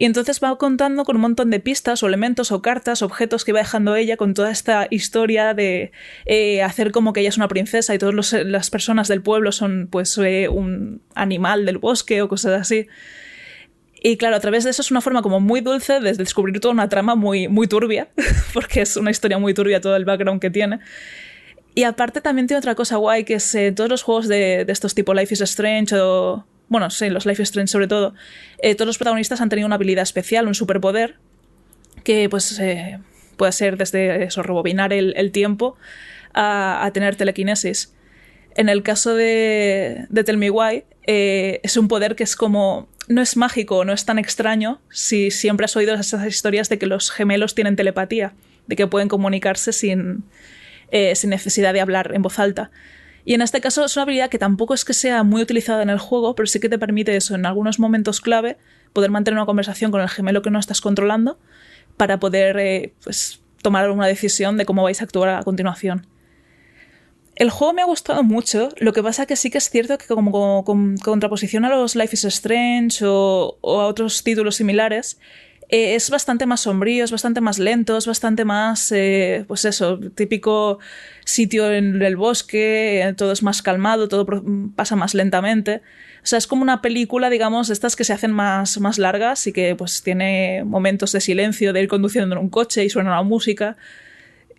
Y 0.00 0.04
entonces 0.04 0.38
va 0.40 0.56
contando 0.58 1.04
con 1.04 1.16
un 1.16 1.22
montón 1.22 1.50
de 1.50 1.58
pistas 1.58 2.04
o 2.04 2.06
elementos 2.06 2.52
o 2.52 2.62
cartas, 2.62 3.02
objetos 3.02 3.44
que 3.44 3.52
va 3.52 3.58
dejando 3.58 3.96
ella 3.96 4.16
con 4.16 4.32
toda 4.32 4.52
esta 4.52 4.86
historia 4.90 5.54
de 5.54 5.90
eh, 6.24 6.62
hacer 6.62 6.92
como 6.92 7.12
que 7.12 7.18
ella 7.18 7.30
es 7.30 7.36
una 7.36 7.48
princesa 7.48 7.92
y 7.96 7.98
todas 7.98 8.32
las 8.32 8.70
personas 8.70 9.08
del 9.08 9.22
pueblo 9.22 9.50
son 9.50 9.88
pues 9.90 10.16
eh, 10.18 10.48
un 10.48 11.02
animal 11.16 11.66
del 11.66 11.78
bosque 11.78 12.22
o 12.22 12.28
cosas 12.28 12.60
así. 12.60 12.86
Y 14.00 14.18
claro, 14.18 14.36
a 14.36 14.40
través 14.40 14.62
de 14.62 14.70
eso 14.70 14.82
es 14.82 14.92
una 14.92 15.00
forma 15.00 15.20
como 15.20 15.40
muy 15.40 15.62
dulce 15.62 15.98
de 15.98 16.12
descubrir 16.12 16.60
toda 16.60 16.72
una 16.72 16.88
trama 16.88 17.16
muy, 17.16 17.48
muy 17.48 17.66
turbia, 17.66 18.06
porque 18.54 18.82
es 18.82 18.96
una 18.96 19.10
historia 19.10 19.38
muy 19.38 19.52
turbia 19.52 19.80
todo 19.80 19.96
el 19.96 20.04
background 20.04 20.40
que 20.40 20.50
tiene. 20.50 20.78
Y 21.74 21.82
aparte 21.82 22.20
también 22.20 22.46
tiene 22.46 22.58
otra 22.58 22.76
cosa 22.76 22.98
guay, 22.98 23.24
que 23.24 23.34
es 23.34 23.52
eh, 23.56 23.72
todos 23.72 23.90
los 23.90 24.04
juegos 24.04 24.28
de, 24.28 24.64
de, 24.64 24.72
estos 24.72 24.94
tipo 24.94 25.12
Life 25.12 25.34
is 25.34 25.40
Strange 25.40 25.96
o... 25.96 26.46
Bueno, 26.68 26.90
sí, 26.90 27.08
los 27.10 27.26
Life 27.26 27.42
Strange 27.42 27.70
sobre 27.70 27.88
todo. 27.88 28.14
Eh, 28.62 28.74
todos 28.74 28.86
los 28.86 28.98
protagonistas 28.98 29.40
han 29.40 29.48
tenido 29.48 29.66
una 29.66 29.76
habilidad 29.76 30.02
especial, 30.02 30.46
un 30.46 30.54
superpoder, 30.54 31.16
que 32.04 32.28
pues 32.28 32.58
eh, 32.58 32.98
puede 33.36 33.52
ser 33.52 33.76
desde 33.76 34.24
eso, 34.24 34.42
rebobinar 34.42 34.92
el, 34.92 35.32
tiempo 35.32 35.76
a, 36.34 36.84
a, 36.84 36.92
tener 36.92 37.16
telequinesis. 37.16 37.94
En 38.56 38.68
el 38.68 38.82
caso 38.82 39.14
de, 39.14 40.06
de 40.08 40.24
Tell 40.24 40.36
Me 40.36 40.50
Why, 40.50 40.84
eh, 41.06 41.60
es 41.62 41.78
un 41.78 41.88
poder 41.88 42.16
que 42.16 42.24
es 42.24 42.36
como 42.36 42.86
no 43.08 43.22
es 43.22 43.36
mágico, 43.38 43.84
no 43.86 43.94
es 43.94 44.04
tan 44.04 44.18
extraño 44.18 44.80
si 44.90 45.30
siempre 45.30 45.64
has 45.64 45.74
oído 45.74 45.94
esas 45.94 46.26
historias 46.26 46.68
de 46.68 46.78
que 46.78 46.84
los 46.84 47.10
gemelos 47.10 47.54
tienen 47.54 47.76
telepatía, 47.76 48.34
de 48.66 48.76
que 48.76 48.86
pueden 48.86 49.08
comunicarse 49.08 49.72
sin, 49.72 50.24
eh, 50.90 51.14
sin 51.14 51.30
necesidad 51.30 51.72
de 51.72 51.80
hablar 51.80 52.12
en 52.14 52.20
voz 52.20 52.38
alta. 52.38 52.70
Y 53.24 53.34
en 53.34 53.42
este 53.42 53.60
caso 53.60 53.84
es 53.84 53.96
una 53.96 54.04
habilidad 54.04 54.30
que 54.30 54.38
tampoco 54.38 54.74
es 54.74 54.84
que 54.84 54.94
sea 54.94 55.22
muy 55.22 55.42
utilizada 55.42 55.82
en 55.82 55.90
el 55.90 55.98
juego, 55.98 56.34
pero 56.34 56.46
sí 56.46 56.60
que 56.60 56.68
te 56.68 56.78
permite 56.78 57.16
eso, 57.16 57.34
en 57.34 57.46
algunos 57.46 57.78
momentos 57.78 58.20
clave, 58.20 58.56
poder 58.92 59.10
mantener 59.10 59.38
una 59.38 59.46
conversación 59.46 59.90
con 59.90 60.00
el 60.00 60.08
gemelo 60.08 60.42
que 60.42 60.50
no 60.50 60.58
estás 60.58 60.80
controlando 60.80 61.38
para 61.96 62.18
poder 62.18 62.58
eh, 62.58 62.94
pues, 63.04 63.40
tomar 63.62 63.90
una 63.90 64.06
decisión 64.06 64.56
de 64.56 64.64
cómo 64.64 64.82
vais 64.82 65.00
a 65.00 65.04
actuar 65.04 65.28
a 65.28 65.42
continuación. 65.42 66.06
El 67.36 67.50
juego 67.50 67.72
me 67.72 67.82
ha 67.82 67.84
gustado 67.84 68.24
mucho, 68.24 68.70
lo 68.78 68.92
que 68.92 69.02
pasa 69.02 69.26
que 69.26 69.36
sí 69.36 69.50
que 69.50 69.58
es 69.58 69.70
cierto 69.70 69.96
que 69.96 70.06
como 70.06 70.64
contraposición 71.04 71.64
a 71.64 71.68
los 71.68 71.94
Life 71.94 72.14
is 72.14 72.24
Strange 72.24 73.04
o, 73.04 73.58
o 73.60 73.80
a 73.80 73.86
otros 73.86 74.24
títulos 74.24 74.56
similares, 74.56 75.20
eh, 75.68 75.94
es 75.94 76.08
bastante 76.10 76.46
más 76.46 76.60
sombrío, 76.60 77.04
es 77.04 77.10
bastante 77.10 77.40
más 77.40 77.58
lento, 77.58 77.98
bastante 78.06 78.44
más, 78.44 78.90
eh, 78.92 79.44
pues 79.46 79.64
eso, 79.64 79.98
típico 80.14 80.78
sitio 81.24 81.70
en 81.70 82.00
el 82.00 82.16
bosque, 82.16 83.02
eh, 83.02 83.12
todo 83.14 83.32
es 83.32 83.42
más 83.42 83.60
calmado, 83.60 84.08
todo 84.08 84.26
pasa 84.74 84.96
más 84.96 85.14
lentamente. 85.14 85.82
O 86.22 86.26
sea, 86.26 86.38
es 86.38 86.46
como 86.46 86.62
una 86.62 86.80
película, 86.80 87.30
digamos, 87.30 87.70
estas 87.70 87.96
que 87.96 88.04
se 88.04 88.12
hacen 88.12 88.32
más, 88.32 88.80
más 88.80 88.98
largas 88.98 89.46
y 89.46 89.52
que 89.52 89.74
pues 89.76 90.02
tiene 90.02 90.64
momentos 90.64 91.12
de 91.12 91.20
silencio, 91.20 91.72
de 91.72 91.82
ir 91.82 91.88
conduciendo 91.88 92.34
en 92.34 92.40
un 92.40 92.48
coche 92.48 92.84
y 92.84 92.90
suena 92.90 93.10
la 93.10 93.22
música. 93.22 93.76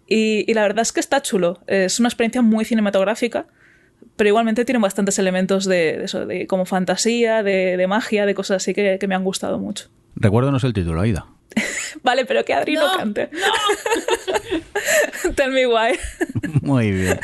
Y, 0.08 0.46
y, 0.50 0.54
la 0.54 0.62
verdad 0.64 0.82
es 0.82 0.92
que 0.92 1.00
está 1.00 1.22
chulo. 1.22 1.60
Es 1.68 2.00
una 2.00 2.10
experiencia 2.10 2.42
muy 2.42 2.66
cinematográfica, 2.66 3.46
pero 4.16 4.30
igualmente 4.30 4.66
tiene 4.66 4.80
bastantes 4.80 5.20
elementos 5.20 5.66
de, 5.66 5.98
de 5.98 6.04
eso, 6.06 6.26
de 6.26 6.48
como 6.48 6.66
fantasía, 6.66 7.44
de, 7.44 7.78
de, 7.78 7.88
magia, 7.88 8.26
de 8.26 8.36
cosas 8.36 8.58
así 8.58 8.74
que, 8.74 8.98
que, 9.00 9.08
me 9.08 9.16
han 9.16 9.24
gustado 9.24 9.60
mucho. 9.60 9.90
Recuérdanos 10.16 10.64
el 10.64 10.74
título, 10.74 11.02
Aida. 11.02 11.28
vale, 12.04 12.26
pero 12.26 12.44
que 12.46 12.54
Adri 12.54 12.76
no, 12.76 12.92
no 12.92 12.98
cante. 12.98 13.30
No. 13.32 13.40
Tell 15.36 15.52
me 15.52 15.68
why. 15.68 15.98
Muy 16.62 16.92
bien. 16.92 17.20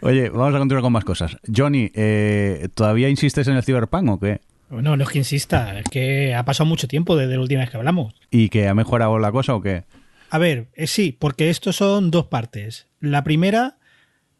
Oye, 0.00 0.30
vamos 0.30 0.54
a 0.54 0.58
continuar 0.58 0.82
con 0.82 0.92
más 0.92 1.04
cosas. 1.04 1.36
Johnny, 1.54 1.90
eh, 1.94 2.68
¿todavía 2.74 3.08
insistes 3.08 3.48
en 3.48 3.56
el 3.56 3.62
Cyberpunk 3.62 4.10
o 4.10 4.20
qué? 4.20 4.40
No, 4.70 4.96
no 4.96 5.04
es 5.04 5.10
que 5.10 5.18
insista, 5.18 5.78
es 5.78 5.84
que 5.90 6.34
ha 6.34 6.44
pasado 6.46 6.66
mucho 6.66 6.88
tiempo 6.88 7.14
desde 7.14 7.34
la 7.34 7.40
última 7.42 7.60
vez 7.60 7.70
que 7.70 7.76
hablamos. 7.76 8.14
¿Y 8.30 8.48
que 8.48 8.68
ha 8.68 8.74
mejorado 8.74 9.18
la 9.18 9.30
cosa 9.30 9.54
o 9.54 9.60
qué? 9.60 9.84
A 10.30 10.38
ver, 10.38 10.68
eh, 10.74 10.86
sí, 10.86 11.14
porque 11.18 11.50
estos 11.50 11.76
son 11.76 12.10
dos 12.10 12.26
partes. 12.26 12.88
La 12.98 13.22
primera, 13.22 13.76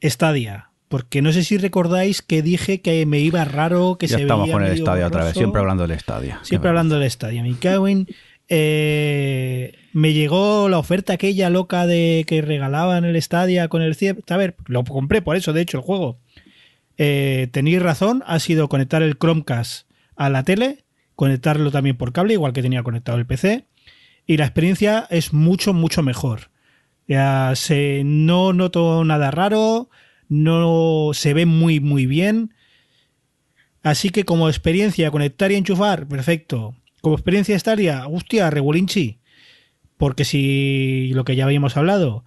Stadia. 0.02 0.71
Porque 0.93 1.22
no 1.22 1.32
sé 1.32 1.43
si 1.43 1.57
recordáis 1.57 2.20
que 2.20 2.43
dije 2.43 2.82
que 2.82 3.07
me 3.07 3.18
iba 3.20 3.43
raro, 3.47 3.97
que 3.99 4.09
ya 4.09 4.16
se 4.16 4.22
estamos 4.24 4.45
veía 4.45 4.53
con 4.53 4.62
el 4.62 4.72
medio 4.72 4.84
Stadia 4.84 5.07
otra 5.07 5.24
vez, 5.24 5.32
siempre 5.32 5.61
hablando 5.62 5.86
del 5.86 5.99
Stadia. 5.99 6.40
Siempre 6.43 6.68
hablando 6.68 6.99
del 6.99 7.11
Stadia. 7.11 7.43
Mi 7.43 7.55
Kawin. 7.55 8.07
Eh, 8.51 9.72
me 9.95 10.12
llegó 10.12 10.68
la 10.68 10.76
oferta 10.76 11.14
aquella 11.14 11.49
loca 11.49 11.86
de 11.86 12.26
que 12.26 12.43
regalaban 12.43 13.07
el 13.07 13.22
Stadia 13.22 13.68
con 13.68 13.80
el 13.80 13.95
CIEP. 13.95 14.30
A 14.30 14.36
ver, 14.36 14.55
lo 14.66 14.84
compré 14.84 15.22
por 15.22 15.34
eso, 15.34 15.55
de 15.55 15.62
hecho, 15.62 15.78
el 15.78 15.82
juego. 15.82 16.18
Eh, 16.99 17.49
tenéis 17.53 17.80
razón, 17.80 18.22
ha 18.26 18.38
sido 18.38 18.68
conectar 18.68 19.03
el 19.03 19.16
Chromecast 19.16 19.88
a 20.14 20.28
la 20.28 20.45
tele, 20.45 20.84
conectarlo 21.14 21.70
también 21.70 21.97
por 21.97 22.12
cable, 22.12 22.34
igual 22.34 22.53
que 22.53 22.61
tenía 22.61 22.82
conectado 22.82 23.16
el 23.16 23.24
PC 23.24 23.64
y 24.26 24.36
la 24.36 24.45
experiencia 24.45 25.07
es 25.09 25.32
mucho, 25.32 25.72
mucho 25.72 26.03
mejor. 26.03 26.51
Ya 27.09 27.53
se, 27.55 28.03
no 28.05 28.53
noto 28.53 29.07
nada 29.07 29.30
raro, 29.30 29.88
no 30.28 31.10
se 31.12 31.34
ve 31.34 31.46
muy, 31.46 31.80
muy 31.80 32.06
bien. 32.06 32.54
Así 33.82 34.10
que 34.10 34.24
como 34.24 34.48
experiencia, 34.48 35.10
conectar 35.10 35.50
y 35.52 35.56
enchufar, 35.56 36.06
perfecto. 36.06 36.74
Como 37.00 37.16
experiencia 37.16 37.56
estaría, 37.56 38.06
hostia, 38.06 38.50
regulinchi. 38.50 39.18
Porque 39.96 40.24
si 40.24 41.10
lo 41.14 41.24
que 41.24 41.36
ya 41.36 41.44
habíamos 41.44 41.76
hablado, 41.76 42.24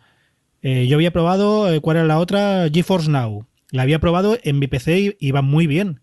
eh, 0.62 0.88
yo 0.88 0.98
había 0.98 1.12
probado, 1.12 1.72
eh, 1.74 1.80
¿cuál 1.80 1.98
era 1.98 2.06
la 2.06 2.20
otra? 2.20 2.70
GeForce 2.72 3.10
Now. 3.10 3.46
La 3.72 3.84
había 3.84 4.00
probado 4.00 4.38
en 4.44 4.60
mi 4.60 4.68
PC 4.68 5.00
y 5.00 5.16
iba 5.20 5.42
muy 5.42 5.68
bien. 5.68 6.02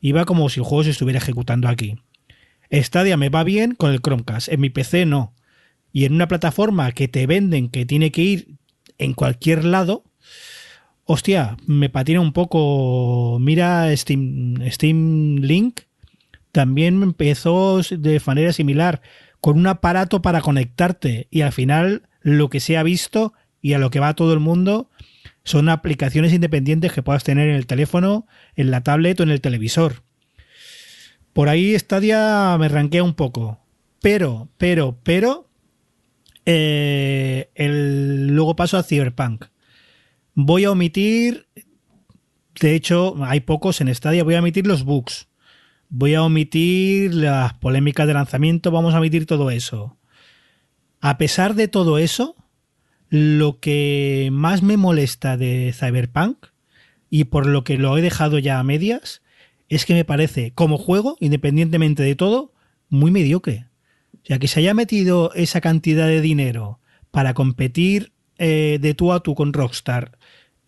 Iba 0.00 0.24
como 0.24 0.48
si 0.48 0.60
el 0.60 0.64
juego 0.64 0.84
se 0.84 0.90
estuviera 0.90 1.18
ejecutando 1.18 1.68
aquí. 1.68 1.96
Stadia 2.70 3.16
me 3.16 3.30
va 3.30 3.44
bien 3.44 3.74
con 3.74 3.92
el 3.92 4.00
Chromecast, 4.00 4.48
en 4.48 4.60
mi 4.60 4.70
PC 4.70 5.06
no. 5.06 5.34
Y 5.92 6.04
en 6.04 6.14
una 6.14 6.28
plataforma 6.28 6.92
que 6.92 7.08
te 7.08 7.26
venden 7.26 7.68
que 7.68 7.86
tiene 7.86 8.12
que 8.12 8.22
ir 8.22 8.58
en 8.98 9.14
cualquier 9.14 9.64
lado, 9.64 10.04
hostia, 11.08 11.56
me 11.66 11.88
patina 11.88 12.20
un 12.20 12.32
poco. 12.32 13.38
Mira 13.40 13.96
Steam, 13.96 14.56
Steam 14.70 15.36
Link, 15.36 15.80
también 16.52 17.02
empezó 17.02 17.80
de 17.80 18.20
manera 18.26 18.52
similar, 18.52 19.00
con 19.40 19.58
un 19.58 19.66
aparato 19.66 20.20
para 20.20 20.42
conectarte 20.42 21.26
y 21.30 21.40
al 21.40 21.52
final 21.52 22.02
lo 22.20 22.50
que 22.50 22.60
se 22.60 22.76
ha 22.76 22.82
visto 22.82 23.32
y 23.62 23.72
a 23.72 23.78
lo 23.78 23.90
que 23.90 24.00
va 24.00 24.14
todo 24.14 24.34
el 24.34 24.40
mundo 24.40 24.90
son 25.44 25.70
aplicaciones 25.70 26.34
independientes 26.34 26.92
que 26.92 27.02
puedas 27.02 27.24
tener 27.24 27.48
en 27.48 27.56
el 27.56 27.66
teléfono, 27.66 28.26
en 28.54 28.70
la 28.70 28.82
tablet 28.82 29.18
o 29.18 29.22
en 29.22 29.30
el 29.30 29.40
televisor. 29.40 30.02
Por 31.32 31.48
ahí 31.48 31.78
Stadia 31.78 32.54
me 32.58 32.68
ranquea 32.68 33.02
un 33.02 33.14
poco. 33.14 33.60
Pero, 34.02 34.48
pero, 34.58 34.98
pero. 35.02 35.48
Eh, 36.44 37.48
luego 37.56 38.56
paso 38.56 38.76
a 38.76 38.82
Cyberpunk. 38.82 39.46
Voy 40.40 40.66
a 40.66 40.70
omitir. 40.70 41.48
De 42.60 42.76
hecho, 42.76 43.16
hay 43.24 43.40
pocos 43.40 43.80
en 43.80 43.92
Stadia. 43.92 44.22
Voy 44.22 44.36
a 44.36 44.38
omitir 44.38 44.68
los 44.68 44.84
bugs. 44.84 45.26
Voy 45.88 46.14
a 46.14 46.22
omitir 46.22 47.12
las 47.12 47.54
polémicas 47.54 48.06
de 48.06 48.14
lanzamiento. 48.14 48.70
Vamos 48.70 48.94
a 48.94 48.98
omitir 48.98 49.26
todo 49.26 49.50
eso. 49.50 49.98
A 51.00 51.18
pesar 51.18 51.56
de 51.56 51.66
todo 51.66 51.98
eso, 51.98 52.36
lo 53.08 53.58
que 53.58 54.28
más 54.30 54.62
me 54.62 54.76
molesta 54.76 55.36
de 55.36 55.74
Cyberpunk, 55.76 56.46
y 57.10 57.24
por 57.24 57.46
lo 57.46 57.64
que 57.64 57.76
lo 57.76 57.98
he 57.98 58.00
dejado 58.00 58.38
ya 58.38 58.60
a 58.60 58.62
medias, 58.62 59.22
es 59.68 59.84
que 59.84 59.94
me 59.94 60.04
parece, 60.04 60.52
como 60.52 60.78
juego, 60.78 61.16
independientemente 61.18 62.04
de 62.04 62.14
todo, 62.14 62.52
muy 62.90 63.10
mediocre. 63.10 63.66
O 64.14 64.20
sea, 64.22 64.38
que 64.38 64.46
se 64.46 64.60
haya 64.60 64.72
metido 64.72 65.32
esa 65.34 65.60
cantidad 65.60 66.06
de 66.06 66.20
dinero 66.20 66.78
para 67.10 67.34
competir 67.34 68.12
eh, 68.38 68.78
de 68.80 68.94
tú 68.94 69.12
a 69.12 69.18
tú 69.18 69.34
con 69.34 69.52
Rockstar 69.52 70.17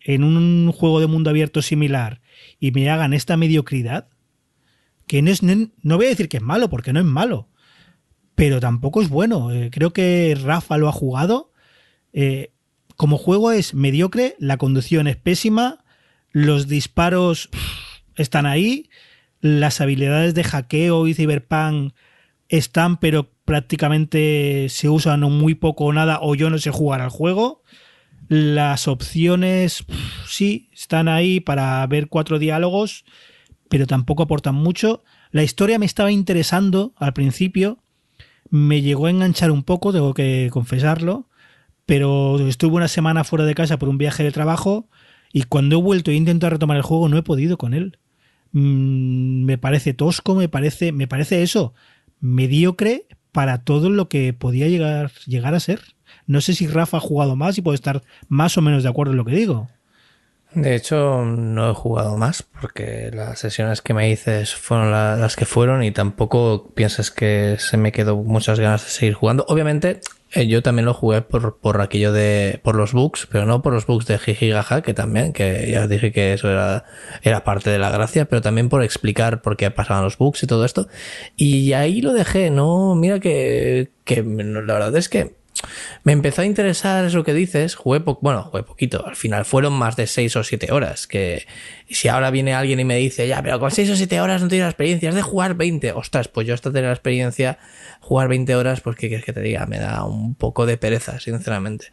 en 0.03 0.23
un 0.23 0.71
juego 0.71 0.99
de 0.99 1.07
mundo 1.07 1.29
abierto 1.29 1.61
similar 1.61 2.21
y 2.59 2.71
me 2.71 2.89
hagan 2.89 3.13
esta 3.13 3.37
mediocridad, 3.37 4.09
que 5.07 5.21
no, 5.21 5.31
es, 5.31 5.43
no, 5.43 5.97
voy 5.97 6.05
a 6.05 6.09
decir 6.09 6.29
que 6.29 6.37
es 6.37 6.43
malo, 6.43 6.69
porque 6.69 6.93
no 6.93 6.99
es 6.99 7.05
malo, 7.05 7.49
pero 8.35 8.59
tampoco 8.59 9.01
es 9.01 9.09
bueno. 9.09 9.51
Eh, 9.51 9.69
creo 9.71 9.93
que 9.93 10.37
Rafa 10.41 10.77
lo 10.77 10.87
ha 10.87 10.93
jugado. 10.93 11.51
Eh, 12.13 12.53
como 12.95 13.17
juego 13.17 13.51
es 13.51 13.73
mediocre, 13.73 14.35
la 14.39 14.57
conducción 14.57 15.07
es 15.07 15.17
pésima, 15.17 15.83
los 16.31 16.67
disparos 16.67 17.49
están 18.15 18.45
ahí, 18.45 18.89
las 19.41 19.81
habilidades 19.81 20.33
de 20.33 20.43
hackeo 20.43 21.07
y 21.07 21.13
cyberpunk 21.13 21.93
están, 22.47 22.97
pero 22.97 23.31
prácticamente 23.45 24.67
se 24.69 24.89
usan 24.89 25.21
muy 25.21 25.55
poco 25.55 25.85
o 25.85 25.93
nada, 25.93 26.19
o 26.21 26.35
yo 26.35 26.49
no 26.49 26.57
sé 26.57 26.69
jugar 26.71 27.01
al 27.01 27.09
juego. 27.09 27.63
Las 28.31 28.87
opciones 28.87 29.83
sí 30.25 30.69
están 30.71 31.09
ahí 31.09 31.41
para 31.41 31.85
ver 31.87 32.07
cuatro 32.07 32.39
diálogos, 32.39 33.03
pero 33.67 33.87
tampoco 33.87 34.23
aportan 34.23 34.55
mucho. 34.55 35.03
La 35.31 35.43
historia 35.43 35.77
me 35.77 35.85
estaba 35.85 36.13
interesando 36.13 36.93
al 36.95 37.11
principio, 37.11 37.79
me 38.49 38.81
llegó 38.81 39.07
a 39.07 39.09
enganchar 39.09 39.51
un 39.51 39.63
poco, 39.63 39.91
tengo 39.91 40.13
que 40.13 40.47
confesarlo, 40.49 41.27
pero 41.85 42.39
estuve 42.47 42.77
una 42.77 42.87
semana 42.87 43.25
fuera 43.25 43.43
de 43.43 43.53
casa 43.53 43.77
por 43.77 43.89
un 43.89 43.97
viaje 43.97 44.23
de 44.23 44.31
trabajo 44.31 44.87
y 45.33 45.43
cuando 45.43 45.79
he 45.79 45.81
vuelto 45.81 46.09
e 46.09 46.13
intento 46.13 46.49
retomar 46.49 46.77
el 46.77 46.83
juego 46.83 47.09
no 47.09 47.17
he 47.17 47.23
podido 47.23 47.57
con 47.57 47.73
él. 47.73 47.97
Mm, 48.53 49.43
me 49.43 49.57
parece 49.57 49.93
tosco, 49.93 50.35
me 50.35 50.47
parece, 50.47 50.93
me 50.93 51.05
parece 51.05 51.43
eso, 51.43 51.73
mediocre, 52.21 53.07
para 53.33 53.65
todo 53.65 53.89
lo 53.89 54.07
que 54.07 54.31
podía 54.31 54.69
llegar, 54.69 55.11
llegar 55.25 55.53
a 55.53 55.59
ser. 55.59 55.81
No 56.27 56.41
sé 56.41 56.53
si 56.53 56.67
Rafa 56.67 56.97
ha 56.97 57.01
jugado 57.01 57.35
más 57.35 57.57
y 57.57 57.61
puede 57.61 57.75
estar 57.75 58.03
más 58.27 58.57
o 58.57 58.61
menos 58.61 58.83
de 58.83 58.89
acuerdo 58.89 59.11
en 59.11 59.17
lo 59.17 59.25
que 59.25 59.35
digo. 59.35 59.67
De 60.53 60.75
hecho, 60.75 61.23
no 61.23 61.71
he 61.71 61.73
jugado 61.73 62.17
más 62.17 62.43
porque 62.43 63.09
las 63.13 63.39
sesiones 63.39 63.81
que 63.81 63.93
me 63.93 64.07
dices 64.07 64.53
fueron 64.53 64.91
las 64.91 65.37
que 65.37 65.45
fueron 65.45 65.81
y 65.81 65.91
tampoco 65.91 66.71
piensas 66.75 67.09
que 67.09 67.55
se 67.57 67.77
me 67.77 67.93
quedó 67.93 68.17
muchas 68.17 68.59
ganas 68.59 68.83
de 68.83 68.89
seguir 68.89 69.13
jugando. 69.13 69.45
Obviamente, 69.47 70.01
eh, 70.33 70.47
yo 70.47 70.61
también 70.61 70.85
lo 70.85 70.93
jugué 70.93 71.21
por, 71.21 71.57
por 71.59 71.79
aquello 71.79 72.11
de, 72.11 72.59
por 72.63 72.75
los 72.75 72.91
bugs, 72.91 73.29
pero 73.31 73.45
no 73.45 73.61
por 73.61 73.71
los 73.71 73.85
bugs 73.85 74.05
de 74.07 74.17
Jijigaja, 74.17 74.81
que 74.81 74.93
también, 74.93 75.31
que 75.31 75.69
ya 75.71 75.83
os 75.83 75.89
dije 75.89 76.11
que 76.11 76.33
eso 76.33 76.51
era, 76.51 76.83
era 77.21 77.45
parte 77.45 77.69
de 77.69 77.79
la 77.79 77.89
gracia, 77.89 78.25
pero 78.25 78.41
también 78.41 78.67
por 78.67 78.83
explicar 78.83 79.41
por 79.41 79.55
qué 79.55 79.71
pasaban 79.71 80.03
los 80.03 80.17
bugs 80.17 80.43
y 80.43 80.47
todo 80.47 80.65
esto. 80.65 80.89
Y 81.37 81.71
ahí 81.71 82.01
lo 82.01 82.11
dejé, 82.11 82.49
¿no? 82.49 82.93
Mira 82.95 83.21
que, 83.21 83.91
que 84.03 84.21
la 84.21 84.73
verdad 84.73 84.97
es 84.97 85.07
que 85.07 85.40
me 86.03 86.13
empezó 86.13 86.41
a 86.41 86.45
interesar 86.45 87.05
eso 87.05 87.23
que 87.23 87.33
dices, 87.33 87.75
jugué 87.75 87.99
bueno, 87.99 88.43
jugué 88.43 88.63
poquito, 88.63 89.05
al 89.05 89.15
final 89.15 89.45
fueron 89.45 89.73
más 89.73 89.95
de 89.95 90.07
6 90.07 90.35
o 90.37 90.43
7 90.43 90.71
horas, 90.71 91.07
que 91.07 91.45
si 91.89 92.07
ahora 92.07 92.31
viene 92.31 92.53
alguien 92.53 92.79
y 92.79 92.85
me 92.85 92.95
dice, 92.95 93.27
ya, 93.27 93.41
pero 93.43 93.59
con 93.59 93.71
6 93.71 93.91
o 93.91 93.95
7 93.95 94.21
horas 94.21 94.41
no 94.41 94.47
tienes 94.47 94.65
la 94.65 94.69
experiencia, 94.69 95.09
es 95.09 95.15
de 95.15 95.21
jugar 95.21 95.55
20, 95.55 95.91
ostras, 95.93 96.27
pues 96.27 96.47
yo 96.47 96.53
hasta 96.53 96.71
tener 96.71 96.85
la 96.85 96.93
experiencia, 96.93 97.59
jugar 97.99 98.27
20 98.27 98.55
horas, 98.55 98.81
pues 98.81 98.95
qué 98.95 99.07
quieres 99.07 99.25
que 99.25 99.33
te 99.33 99.41
diga, 99.41 99.65
me 99.65 99.79
da 99.79 100.03
un 100.05 100.35
poco 100.35 100.65
de 100.65 100.77
pereza, 100.77 101.19
sinceramente. 101.19 101.87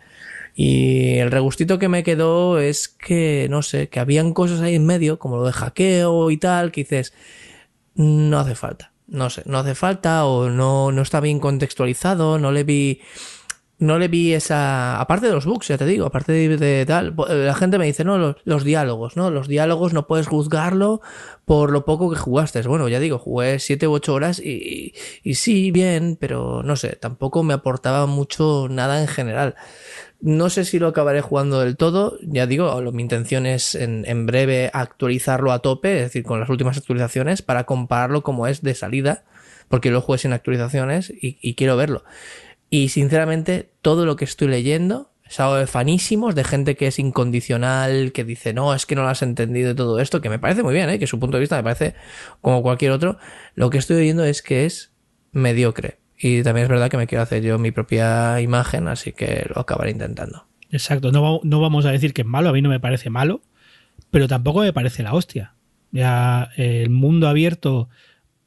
Y 0.54 1.18
el 1.18 1.30
regustito 1.30 1.78
que 1.78 1.88
me 1.88 2.02
quedó 2.02 2.58
es 2.58 2.88
que, 2.88 3.46
no 3.50 3.62
sé, 3.62 3.88
que 3.88 4.00
habían 4.00 4.32
cosas 4.32 4.60
ahí 4.60 4.74
en 4.74 4.86
medio, 4.86 5.18
como 5.18 5.36
lo 5.36 5.44
de 5.44 5.52
hackeo 5.52 6.30
y 6.30 6.36
tal, 6.36 6.72
que 6.72 6.80
dices, 6.80 7.12
no 7.94 8.40
hace 8.40 8.54
falta. 8.54 8.92
No 9.06 9.30
sé, 9.30 9.42
no 9.46 9.58
hace 9.58 9.74
falta 9.74 10.26
o 10.26 10.50
no, 10.50 10.92
no 10.92 11.00
está 11.00 11.20
bien 11.20 11.40
contextualizado, 11.40 12.38
no 12.38 12.52
le 12.52 12.64
vi 12.64 13.00
no 13.78 13.98
le 13.98 14.08
vi 14.08 14.32
esa. 14.34 15.00
Aparte 15.00 15.26
de 15.26 15.32
los 15.32 15.46
bugs, 15.46 15.68
ya 15.68 15.78
te 15.78 15.86
digo, 15.86 16.06
aparte 16.06 16.32
de, 16.32 16.86
tal. 16.86 17.14
La 17.28 17.54
gente 17.54 17.78
me 17.78 17.86
dice, 17.86 18.04
no, 18.04 18.36
los, 18.44 18.64
diálogos, 18.64 19.16
¿no? 19.16 19.30
Los 19.30 19.46
diálogos 19.46 19.92
no 19.92 20.06
puedes 20.06 20.26
juzgarlo 20.26 21.00
por 21.44 21.70
lo 21.70 21.84
poco 21.84 22.10
que 22.10 22.16
jugaste. 22.16 22.60
Bueno, 22.62 22.88
ya 22.88 22.98
digo, 22.98 23.18
jugué 23.18 23.58
7 23.60 23.86
u 23.86 23.92
8 23.92 24.14
horas 24.14 24.40
y, 24.40 24.94
y, 25.22 25.34
sí, 25.34 25.70
bien, 25.70 26.16
pero 26.20 26.62
no 26.64 26.74
sé, 26.76 26.96
tampoco 26.96 27.44
me 27.44 27.54
aportaba 27.54 28.06
mucho 28.06 28.66
nada 28.68 29.00
en 29.00 29.06
general. 29.06 29.54
No 30.20 30.50
sé 30.50 30.64
si 30.64 30.80
lo 30.80 30.88
acabaré 30.88 31.20
jugando 31.20 31.60
del 31.60 31.76
todo. 31.76 32.18
Ya 32.22 32.48
digo, 32.48 32.80
mi 32.90 33.02
intención 33.02 33.46
es 33.46 33.76
en, 33.76 34.04
en 34.08 34.26
breve 34.26 34.70
actualizarlo 34.72 35.52
a 35.52 35.60
tope, 35.60 35.98
es 35.98 36.02
decir, 36.06 36.24
con 36.24 36.40
las 36.40 36.48
últimas 36.48 36.76
actualizaciones, 36.76 37.42
para 37.42 37.64
compararlo 37.64 38.24
como 38.24 38.48
es 38.48 38.62
de 38.62 38.74
salida, 38.74 39.22
porque 39.68 39.92
lo 39.92 40.00
jugué 40.00 40.18
sin 40.18 40.32
actualizaciones 40.32 41.10
y, 41.10 41.38
y 41.40 41.54
quiero 41.54 41.76
verlo. 41.76 42.02
Y 42.70 42.88
sinceramente, 42.88 43.70
todo 43.82 44.04
lo 44.04 44.16
que 44.16 44.24
estoy 44.24 44.48
leyendo 44.48 45.10
es 45.28 45.40
algo 45.40 45.56
de 45.56 45.66
fanísimos, 45.66 46.34
de 46.34 46.44
gente 46.44 46.74
que 46.74 46.86
es 46.86 46.98
incondicional, 46.98 48.12
que 48.12 48.24
dice, 48.24 48.54
no, 48.54 48.74
es 48.74 48.86
que 48.86 48.94
no 48.94 49.02
lo 49.02 49.08
has 49.08 49.22
entendido 49.22 49.68
de 49.68 49.74
todo 49.74 50.00
esto, 50.00 50.20
que 50.20 50.30
me 50.30 50.38
parece 50.38 50.62
muy 50.62 50.72
bien, 50.72 50.88
¿eh? 50.88 50.98
que 50.98 51.06
su 51.06 51.20
punto 51.20 51.36
de 51.36 51.40
vista 51.40 51.56
me 51.56 51.62
parece 51.62 51.94
como 52.40 52.62
cualquier 52.62 52.92
otro. 52.92 53.18
Lo 53.54 53.68
que 53.68 53.78
estoy 53.78 53.98
oyendo 53.98 54.24
es 54.24 54.42
que 54.42 54.64
es 54.64 54.92
mediocre. 55.32 55.98
Y 56.16 56.42
también 56.42 56.64
es 56.64 56.70
verdad 56.70 56.90
que 56.90 56.96
me 56.96 57.06
quiero 57.06 57.22
hacer 57.22 57.42
yo 57.42 57.58
mi 57.58 57.70
propia 57.70 58.40
imagen, 58.40 58.88
así 58.88 59.12
que 59.12 59.46
lo 59.54 59.60
acabaré 59.60 59.90
intentando. 59.90 60.46
Exacto, 60.70 61.12
no, 61.12 61.40
no 61.44 61.60
vamos 61.60 61.86
a 61.86 61.92
decir 61.92 62.12
que 62.12 62.22
es 62.22 62.28
malo, 62.28 62.48
a 62.48 62.52
mí 62.52 62.60
no 62.60 62.68
me 62.70 62.80
parece 62.80 63.08
malo, 63.10 63.42
pero 64.10 64.28
tampoco 64.28 64.60
me 64.60 64.72
parece 64.72 65.02
la 65.02 65.14
hostia. 65.14 65.54
Ya 65.90 66.50
el 66.56 66.90
mundo 66.90 67.28
abierto, 67.28 67.88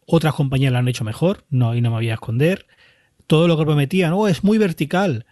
otras 0.06 0.34
compañías 0.34 0.72
lo 0.72 0.80
han 0.80 0.88
hecho 0.88 1.04
mejor, 1.04 1.46
no, 1.50 1.76
y 1.76 1.82
no 1.82 1.92
me 1.92 1.98
voy 1.98 2.10
a 2.10 2.16
esconder 2.16 2.68
todo 3.32 3.48
lo 3.48 3.58
que 3.58 3.64
prometían, 3.64 4.12
oh, 4.12 4.28
es 4.28 4.44
muy 4.44 4.58
vertical. 4.58 5.26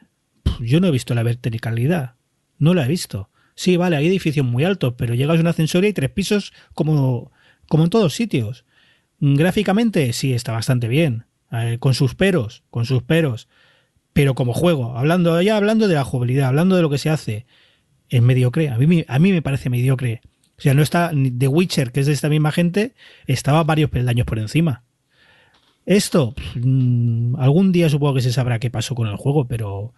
yo 0.62 0.80
no 0.80 0.88
he 0.88 0.92
visto 0.92 1.14
la 1.16 1.22
verticalidad. 1.22 2.16
No 2.58 2.74
la 2.74 2.86
he 2.86 2.88
visto. 2.88 3.30
Sí, 3.56 3.76
vale, 3.76 3.98
hay 3.98 4.08
edificios 4.08 4.46
muy 4.46 4.64
altos, 4.64 4.94
pero 4.98 5.16
llegas 5.16 5.38
a 5.38 5.42
un 5.42 5.48
ascensor 5.48 5.84
y 5.84 5.92
tres 5.92 6.10
pisos 6.10 6.54
como, 6.74 7.34
como 7.68 7.84
en 7.84 7.90
todos 7.90 8.14
sitios. 8.14 8.64
Gráficamente, 9.20 10.14
sí, 10.14 10.32
está 10.34 10.54
bastante 10.54 10.88
bien. 10.88 11.26
con 11.80 11.94
sus 11.94 12.16
peros, 12.16 12.64
con 12.70 12.86
sus 12.86 13.04
peros. 13.04 13.50
Pero 14.14 14.34
como 14.34 14.54
juego, 14.54 14.98
hablando 14.98 15.42
ya 15.42 15.58
hablando 15.58 15.90
de 15.90 15.96
la 15.96 16.06
jugabilidad, 16.06 16.48
hablando 16.48 16.78
de 16.78 16.84
lo 16.84 16.90
que 16.90 17.00
se 17.00 17.10
hace, 17.10 17.48
es 18.08 18.22
mediocre. 18.22 18.70
A 18.70 18.78
mí, 18.78 19.04
a 19.10 19.20
mí 19.20 19.34
me 19.34 19.42
parece 19.42 19.70
mediocre. 19.70 20.22
O 20.58 20.62
sea, 20.62 20.74
no 20.74 20.84
está. 20.84 21.12
The 21.12 21.50
Witcher, 21.50 21.92
que 21.92 22.00
es 22.00 22.06
de 22.06 22.14
esta 22.14 22.30
misma 22.30 22.54
gente, 22.54 22.94
estaba 23.26 23.62
varios 23.66 23.90
peldaños 23.90 24.26
por 24.26 24.40
encima. 24.40 24.86
Esto, 25.90 26.36
mm, 26.54 27.38
algún 27.38 27.72
día 27.72 27.90
supongo 27.90 28.14
que 28.14 28.22
se 28.22 28.32
sabrá 28.32 28.60
qué 28.60 28.70
pasó 28.70 28.94
con 28.94 29.08
el 29.08 29.16
juego, 29.16 29.48
pero 29.48 29.96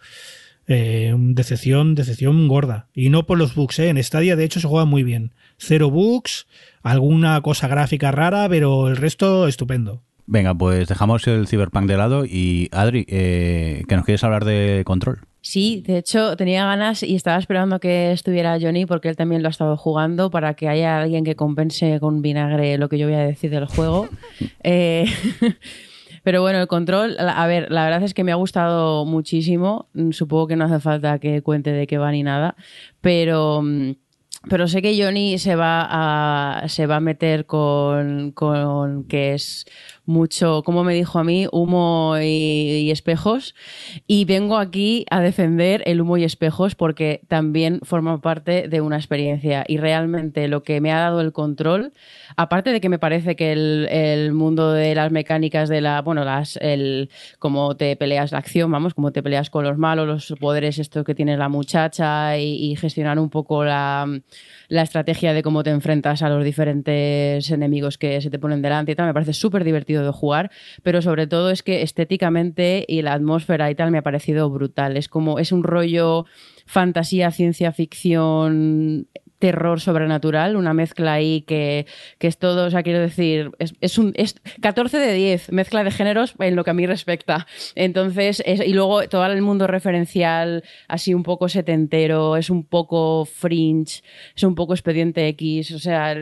eh, 0.65 1.13
decepción, 1.17 1.95
decepción 1.95 2.47
gorda. 2.47 2.87
Y 2.93 3.09
no 3.09 3.25
por 3.25 3.37
los 3.37 3.55
bugs, 3.55 3.77
¿eh? 3.79 3.89
en 3.89 4.01
Stadia 4.01 4.37
de 4.37 4.45
hecho 4.45 4.61
se 4.61 4.69
juega 4.69 4.85
muy 4.85 5.03
bien. 5.03 5.33
Cero 5.57 5.89
bugs, 5.89 6.47
alguna 6.81 7.41
cosa 7.41 7.67
gráfica 7.67 8.09
rara, 8.09 8.47
pero 8.47 8.87
el 8.87 8.95
resto 8.95 9.49
estupendo. 9.49 10.01
Venga, 10.27 10.55
pues 10.55 10.87
dejamos 10.87 11.27
el 11.27 11.45
Cyberpunk 11.45 11.87
de 11.87 11.97
lado 11.97 12.23
y 12.23 12.69
Adri, 12.71 13.05
eh, 13.09 13.83
que 13.89 13.95
nos 13.97 14.05
quieres 14.05 14.23
hablar 14.23 14.45
de 14.45 14.83
control. 14.85 15.19
Sí, 15.43 15.83
de 15.85 15.97
hecho 15.97 16.37
tenía 16.37 16.65
ganas 16.65 17.01
y 17.01 17.15
estaba 17.15 17.39
esperando 17.39 17.79
que 17.79 18.11
estuviera 18.11 18.59
Johnny 18.61 18.85
porque 18.85 19.09
él 19.09 19.15
también 19.15 19.41
lo 19.41 19.47
ha 19.47 19.51
estado 19.51 19.75
jugando 19.75 20.29
para 20.29 20.53
que 20.53 20.69
haya 20.69 21.01
alguien 21.01 21.23
que 21.23 21.35
compense 21.35 21.99
con 21.99 22.21
vinagre 22.21 22.77
lo 22.77 22.89
que 22.89 22.99
yo 22.99 23.07
voy 23.07 23.15
a 23.15 23.25
decir 23.25 23.49
del 23.51 23.65
juego. 23.65 24.07
Eh, 24.63 25.05
pero 26.23 26.41
bueno, 26.41 26.59
el 26.59 26.67
control, 26.67 27.15
a 27.19 27.47
ver, 27.47 27.71
la 27.71 27.83
verdad 27.83 28.03
es 28.03 28.13
que 28.13 28.23
me 28.23 28.31
ha 28.31 28.35
gustado 28.35 29.05
muchísimo. 29.05 29.87
Supongo 30.11 30.47
que 30.47 30.55
no 30.55 30.65
hace 30.65 30.79
falta 30.79 31.17
que 31.17 31.41
cuente 31.41 31.71
de 31.71 31.87
qué 31.87 31.97
va 31.97 32.11
ni 32.11 32.21
nada, 32.21 32.55
pero 33.01 33.63
pero 34.49 34.67
sé 34.67 34.81
que 34.81 34.99
Johnny 34.99 35.37
se 35.37 35.55
va 35.55 35.87
a, 36.63 36.67
se 36.67 36.87
va 36.87 36.95
a 36.95 36.99
meter 36.99 37.45
con, 37.45 38.31
con 38.31 39.03
que 39.03 39.35
es 39.35 39.65
mucho, 40.05 40.63
como 40.63 40.83
me 40.83 40.93
dijo 40.93 41.19
a 41.19 41.23
mí, 41.23 41.47
humo 41.51 42.15
y, 42.21 42.89
espejos. 42.91 43.55
Y 44.07 44.25
vengo 44.25 44.57
aquí 44.57 45.05
a 45.09 45.21
defender 45.21 45.83
el 45.85 46.01
humo 46.01 46.17
y 46.17 46.23
espejos 46.23 46.75
porque 46.75 47.21
también 47.27 47.79
forma 47.83 48.19
parte 48.21 48.67
de 48.67 48.81
una 48.81 48.97
experiencia. 48.97 49.63
Y 49.67 49.77
realmente 49.77 50.47
lo 50.47 50.63
que 50.63 50.81
me 50.81 50.91
ha 50.91 50.99
dado 50.99 51.21
el 51.21 51.31
control, 51.31 51.93
aparte 52.35 52.71
de 52.71 52.81
que 52.81 52.89
me 52.89 52.99
parece 52.99 53.35
que 53.35 53.51
el, 53.51 54.31
mundo 54.33 54.71
de 54.71 54.95
las 54.95 55.11
mecánicas 55.11 55.69
de 55.69 55.81
la, 55.81 56.01
bueno, 56.01 56.23
las, 56.23 56.57
el, 56.61 57.09
cómo 57.39 57.75
te 57.75 57.95
peleas 57.95 58.31
la 58.31 58.39
acción, 58.39 58.71
vamos, 58.71 58.93
cómo 58.93 59.11
te 59.11 59.23
peleas 59.23 59.49
con 59.49 59.63
los 59.63 59.77
malos, 59.77 60.07
los 60.07 60.39
poderes 60.39 60.79
estos 60.79 61.05
que 61.05 61.15
tiene 61.15 61.37
la 61.37 61.49
muchacha 61.49 62.37
y, 62.37 62.75
gestionar 62.81 63.19
un 63.19 63.29
poco 63.29 63.63
la, 63.63 64.07
la 64.69 64.81
estrategia 64.81 65.33
de 65.33 65.43
cómo 65.43 65.61
te 65.61 65.69
enfrentas 65.69 66.21
a 66.23 66.29
los 66.29 66.43
diferentes 66.43 67.51
enemigos 67.51 67.97
que 67.97 68.21
se 68.21 68.29
te 68.29 68.39
ponen 68.39 68.61
delante 68.61 68.93
y 68.93 68.95
tal, 68.95 69.07
me 69.07 69.13
parece 69.13 69.33
súper 69.33 69.63
divertido 69.63 70.00
de 70.03 70.11
jugar, 70.11 70.51
pero 70.83 71.01
sobre 71.01 71.27
todo 71.27 71.51
es 71.51 71.63
que 71.63 71.81
estéticamente 71.81 72.85
y 72.87 73.01
la 73.01 73.13
atmósfera 73.13 73.69
y 73.69 73.75
tal 73.75 73.91
me 73.91 73.97
ha 73.97 74.03
parecido 74.03 74.49
brutal. 74.49 74.97
Es 74.97 75.07
como, 75.07 75.39
es 75.39 75.51
un 75.51 75.63
rollo 75.63 76.25
fantasía, 76.65 77.31
ciencia 77.31 77.71
ficción 77.71 79.07
terror 79.41 79.81
sobrenatural, 79.81 80.55
una 80.55 80.73
mezcla 80.73 81.13
ahí 81.13 81.41
que, 81.41 81.87
es 82.19 82.37
todo, 82.37 82.67
o 82.67 82.69
sea, 82.69 82.83
quiero 82.83 82.99
decir, 82.99 83.51
es, 83.57 83.97
un 83.97 84.13
es 84.15 84.35
14 84.61 84.97
de 84.97 85.13
10, 85.13 85.51
mezcla 85.51 85.83
de 85.83 85.91
géneros 85.91 86.35
en 86.39 86.55
lo 86.55 86.63
que 86.63 86.69
a 86.69 86.73
mí 86.73 86.85
respecta. 86.85 87.47
Entonces, 87.75 88.41
y 88.45 88.73
luego 88.73 89.09
todo 89.09 89.25
el 89.25 89.41
mundo 89.41 89.65
referencial, 89.67 90.63
así 90.87 91.13
un 91.13 91.23
poco 91.23 91.49
setentero, 91.49 92.37
es 92.37 92.49
un 92.49 92.63
poco 92.63 93.25
fringe, 93.25 94.03
es 94.35 94.43
un 94.43 94.53
poco 94.53 94.73
expediente 94.73 95.27
X, 95.29 95.71
o 95.71 95.79
sea, 95.79 96.15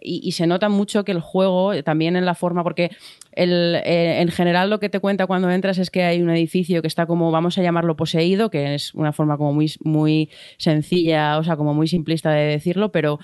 y, 0.00 0.32
se 0.32 0.46
nota 0.46 0.70
mucho 0.70 1.04
que 1.04 1.12
el 1.12 1.20
juego, 1.20 1.82
también 1.82 2.16
en 2.16 2.24
la 2.24 2.34
forma, 2.34 2.64
porque 2.64 2.90
el, 3.32 3.76
eh, 3.84 4.20
en 4.20 4.28
general 4.28 4.70
lo 4.70 4.80
que 4.80 4.88
te 4.88 5.00
cuenta 5.00 5.26
cuando 5.26 5.50
entras 5.50 5.78
es 5.78 5.90
que 5.90 6.02
hay 6.04 6.22
un 6.22 6.30
edificio 6.30 6.82
que 6.82 6.88
está 6.88 7.06
como, 7.06 7.30
vamos 7.30 7.58
a 7.58 7.62
llamarlo 7.62 7.96
poseído, 7.96 8.50
que 8.50 8.74
es 8.74 8.94
una 8.94 9.12
forma 9.12 9.36
como 9.36 9.52
muy, 9.52 9.72
muy 9.82 10.30
sencilla, 10.58 11.38
o 11.38 11.44
sea, 11.44 11.56
como 11.56 11.74
muy 11.74 11.88
simplista 11.88 12.30
de 12.30 12.44
decirlo, 12.44 12.92
pero 12.92 13.18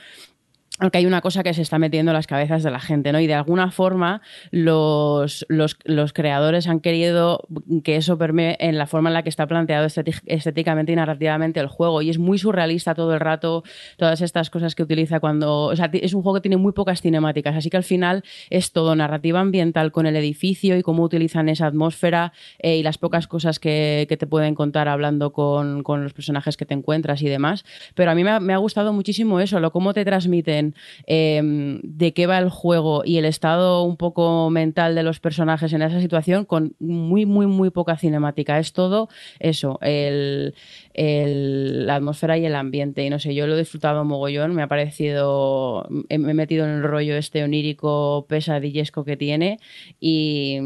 aunque 0.78 0.98
hay 0.98 1.06
una 1.06 1.20
cosa 1.20 1.42
que 1.42 1.54
se 1.54 1.62
está 1.62 1.78
metiendo 1.78 2.12
en 2.12 2.14
las 2.14 2.26
cabezas 2.26 2.62
de 2.62 2.70
la 2.70 2.80
gente, 2.80 3.12
¿no? 3.12 3.20
Y 3.20 3.26
de 3.26 3.34
alguna 3.34 3.70
forma 3.70 4.22
los, 4.50 5.44
los, 5.48 5.76
creadores 6.12 6.68
han 6.68 6.80
querido 6.80 7.46
que 7.84 7.96
eso 7.96 8.16
permee 8.16 8.56
en 8.60 8.78
la 8.78 8.86
forma 8.86 9.10
en 9.10 9.14
la 9.14 9.22
que 9.22 9.28
está 9.28 9.46
planteado 9.46 9.86
estéticamente 9.86 10.92
y 10.92 10.96
narrativamente 10.96 11.60
el 11.60 11.66
juego. 11.66 12.02
Y 12.02 12.10
es 12.10 12.18
muy 12.18 12.38
surrealista 12.38 12.94
todo 12.94 13.14
el 13.14 13.20
rato, 13.20 13.64
todas 13.96 14.20
estas 14.20 14.50
cosas 14.50 14.74
que 14.74 14.82
utiliza 14.82 15.20
cuando... 15.20 15.64
O 15.64 15.76
sea, 15.76 15.90
es 15.92 16.14
un 16.14 16.22
juego 16.22 16.36
que 16.36 16.42
tiene 16.42 16.56
muy 16.56 16.72
pocas 16.72 17.02
cinemáticas, 17.02 17.56
así 17.56 17.70
que 17.70 17.76
al 17.76 17.84
final 17.84 18.22
es 18.50 18.72
todo 18.72 18.94
narrativa 18.94 19.40
ambiental 19.40 19.92
con 19.92 20.06
el 20.06 20.16
edificio 20.16 20.76
y 20.76 20.82
cómo 20.82 21.02
utilizan 21.02 21.48
esa 21.48 21.66
atmósfera 21.66 22.32
eh, 22.58 22.76
y 22.76 22.82
las 22.82 22.98
pocas 22.98 23.26
cosas 23.26 23.58
que, 23.58 24.06
te 24.08 24.26
pueden 24.26 24.54
contar 24.54 24.88
hablando 24.88 25.32
con, 25.32 25.84
los 25.84 26.12
personajes 26.12 26.56
que 26.56 26.66
te 26.66 26.74
encuentras 26.74 27.22
y 27.22 27.28
demás. 27.28 27.64
Pero 27.94 28.10
a 28.10 28.14
mí 28.14 28.24
me 28.24 28.30
ha, 28.30 28.40
me 28.40 28.52
ha 28.52 28.56
gustado 28.56 28.92
muchísimo 28.92 29.40
eso, 29.40 29.60
lo 29.60 29.70
cómo 29.70 29.92
te 29.92 30.04
transmiten 30.04 30.67
em, 31.06 31.80
de 31.82 32.12
qué 32.12 32.26
va 32.26 32.38
el 32.38 32.50
juego 32.50 33.02
y 33.04 33.18
el 33.18 33.24
estado 33.24 33.82
un 33.82 33.96
poco 33.96 34.50
mental 34.50 34.94
de 34.94 35.02
los 35.02 35.20
personajes 35.20 35.72
en 35.72 35.82
esa 35.82 36.00
situación 36.00 36.44
con 36.44 36.74
muy, 36.78 37.26
muy, 37.26 37.46
muy 37.46 37.70
poca 37.70 37.96
cinemática. 37.96 38.58
Es 38.58 38.72
todo 38.72 39.08
eso, 39.38 39.78
el, 39.82 40.54
la 40.94 41.96
atmósfera 41.96 42.38
y 42.38 42.46
el 42.46 42.54
ambiente. 42.54 43.04
Y 43.04 43.10
no 43.10 43.18
sé, 43.18 43.34
yo 43.34 43.46
lo 43.46 43.54
he 43.54 43.58
disfrutado 43.58 44.04
mogollón, 44.04 44.54
me 44.54 44.62
ha 44.62 44.68
parecido, 44.68 45.86
me 45.90 46.30
he 46.30 46.34
metido 46.34 46.64
en 46.64 46.72
el 46.72 46.82
rollo 46.82 47.16
este 47.16 47.44
onírico 47.44 48.26
pesadillesco 48.28 49.04
que 49.04 49.16
tiene 49.16 49.58
y 50.00 50.58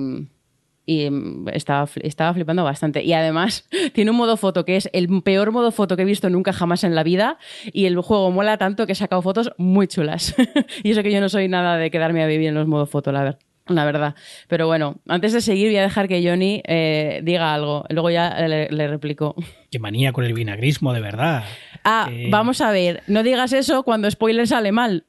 y 0.84 1.08
estaba, 1.52 1.88
estaba 2.02 2.34
flipando 2.34 2.64
bastante. 2.64 3.02
Y 3.02 3.12
además 3.12 3.68
tiene 3.92 4.10
un 4.10 4.16
modo 4.16 4.36
foto 4.36 4.64
que 4.64 4.76
es 4.76 4.88
el 4.92 5.22
peor 5.22 5.52
modo 5.52 5.70
foto 5.70 5.96
que 5.96 6.02
he 6.02 6.06
visto 6.06 6.30
nunca 6.30 6.52
jamás 6.52 6.84
en 6.84 6.94
la 6.94 7.02
vida 7.02 7.38
y 7.72 7.86
el 7.86 7.98
juego 8.00 8.30
mola 8.30 8.58
tanto 8.58 8.86
que 8.86 8.92
he 8.92 8.96
sacado 8.96 9.22
fotos 9.22 9.52
muy 9.58 9.86
chulas. 9.86 10.34
y 10.82 10.90
eso 10.90 11.02
que 11.02 11.12
yo 11.12 11.20
no 11.20 11.28
soy 11.28 11.48
nada 11.48 11.76
de 11.76 11.90
quedarme 11.90 12.22
a 12.22 12.26
vivir 12.26 12.48
en 12.48 12.54
los 12.54 12.66
modos 12.66 12.90
foto, 12.90 13.12
la 13.12 13.22
verdad. 13.22 13.38
La 13.68 13.84
verdad. 13.84 14.16
Pero 14.48 14.66
bueno, 14.66 15.00
antes 15.06 15.32
de 15.32 15.40
seguir 15.40 15.68
voy 15.68 15.76
a 15.76 15.82
dejar 15.82 16.08
que 16.08 16.26
Johnny 16.26 16.62
eh, 16.66 17.20
diga 17.22 17.54
algo. 17.54 17.84
Luego 17.90 18.10
ya 18.10 18.36
le, 18.48 18.88
replico. 18.88 19.36
Qué 19.70 19.78
manía 19.78 20.12
con 20.12 20.24
el 20.24 20.34
vinagrismo, 20.34 20.92
de 20.92 21.00
verdad. 21.00 21.44
Ah, 21.84 22.10
vamos 22.28 22.60
a 22.60 22.72
ver. 22.72 23.04
No 23.06 23.22
digas 23.22 23.52
eso 23.52 23.84
cuando 23.84 24.10
spoiler 24.10 24.48
sale 24.48 24.72
mal. 24.72 25.06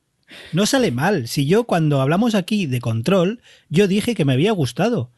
No 0.52 0.68
sale 0.68 0.92
mal. 0.92 1.28
Si 1.28 1.48
yo 1.48 1.64
cuando 1.64 2.00
hablamos 2.00 2.36
aquí 2.36 2.68
de 2.68 2.80
control, 2.80 3.42
yo 3.70 3.88
dije 3.88 4.14
que 4.14 4.24
me 4.24 4.34
había 4.34 4.52
gustado 4.52 5.12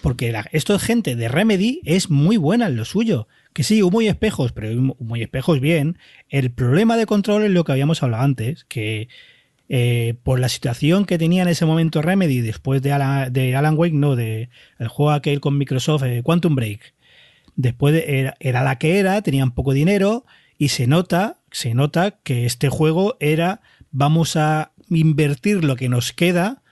porque 0.00 0.34
esto 0.52 0.74
es 0.74 0.82
gente 0.82 1.16
de 1.16 1.28
Remedy, 1.28 1.80
es 1.84 2.10
muy 2.10 2.36
buena 2.36 2.66
en 2.66 2.76
lo 2.76 2.84
suyo. 2.84 3.28
Que 3.52 3.62
sí, 3.62 3.82
humo 3.82 4.02
y 4.02 4.08
espejos, 4.08 4.52
pero 4.52 4.70
humo 4.98 5.16
y 5.16 5.22
espejos 5.22 5.60
bien. 5.60 5.98
El 6.28 6.50
problema 6.50 6.96
de 6.96 7.06
control 7.06 7.44
es 7.44 7.50
lo 7.50 7.64
que 7.64 7.72
habíamos 7.72 8.02
hablado 8.02 8.22
antes, 8.22 8.64
que 8.64 9.08
eh, 9.68 10.14
por 10.22 10.38
la 10.38 10.48
situación 10.48 11.06
que 11.06 11.18
tenía 11.18 11.42
en 11.42 11.48
ese 11.48 11.66
momento 11.66 12.02
Remedy 12.02 12.40
después 12.40 12.82
de 12.82 12.92
Alan, 12.92 13.32
de 13.32 13.56
Alan 13.56 13.76
Wake, 13.76 13.94
no, 13.94 14.14
de 14.14 14.50
el 14.78 14.88
juego 14.88 15.10
aquel 15.10 15.40
con 15.40 15.58
Microsoft, 15.58 16.04
eh, 16.04 16.22
Quantum 16.22 16.54
Break. 16.54 16.94
Después 17.56 18.00
era, 18.06 18.36
era, 18.38 18.62
la 18.62 18.78
que 18.78 18.98
era, 18.98 19.22
tenían 19.22 19.52
poco 19.52 19.72
dinero 19.72 20.26
y 20.58 20.68
se 20.68 20.86
nota, 20.86 21.38
se 21.50 21.74
nota 21.74 22.18
que 22.22 22.44
este 22.44 22.68
juego 22.68 23.16
era 23.18 23.60
vamos 23.90 24.36
a 24.36 24.72
invertir 24.90 25.64
lo 25.64 25.74
que 25.74 25.88
nos 25.88 26.12
queda 26.12 26.62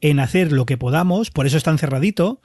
en 0.00 0.18
hacer 0.20 0.52
lo 0.52 0.66
que 0.66 0.76
podamos, 0.76 1.30
por 1.30 1.46
eso 1.46 1.56
está 1.56 1.70
encerradito. 1.70 2.42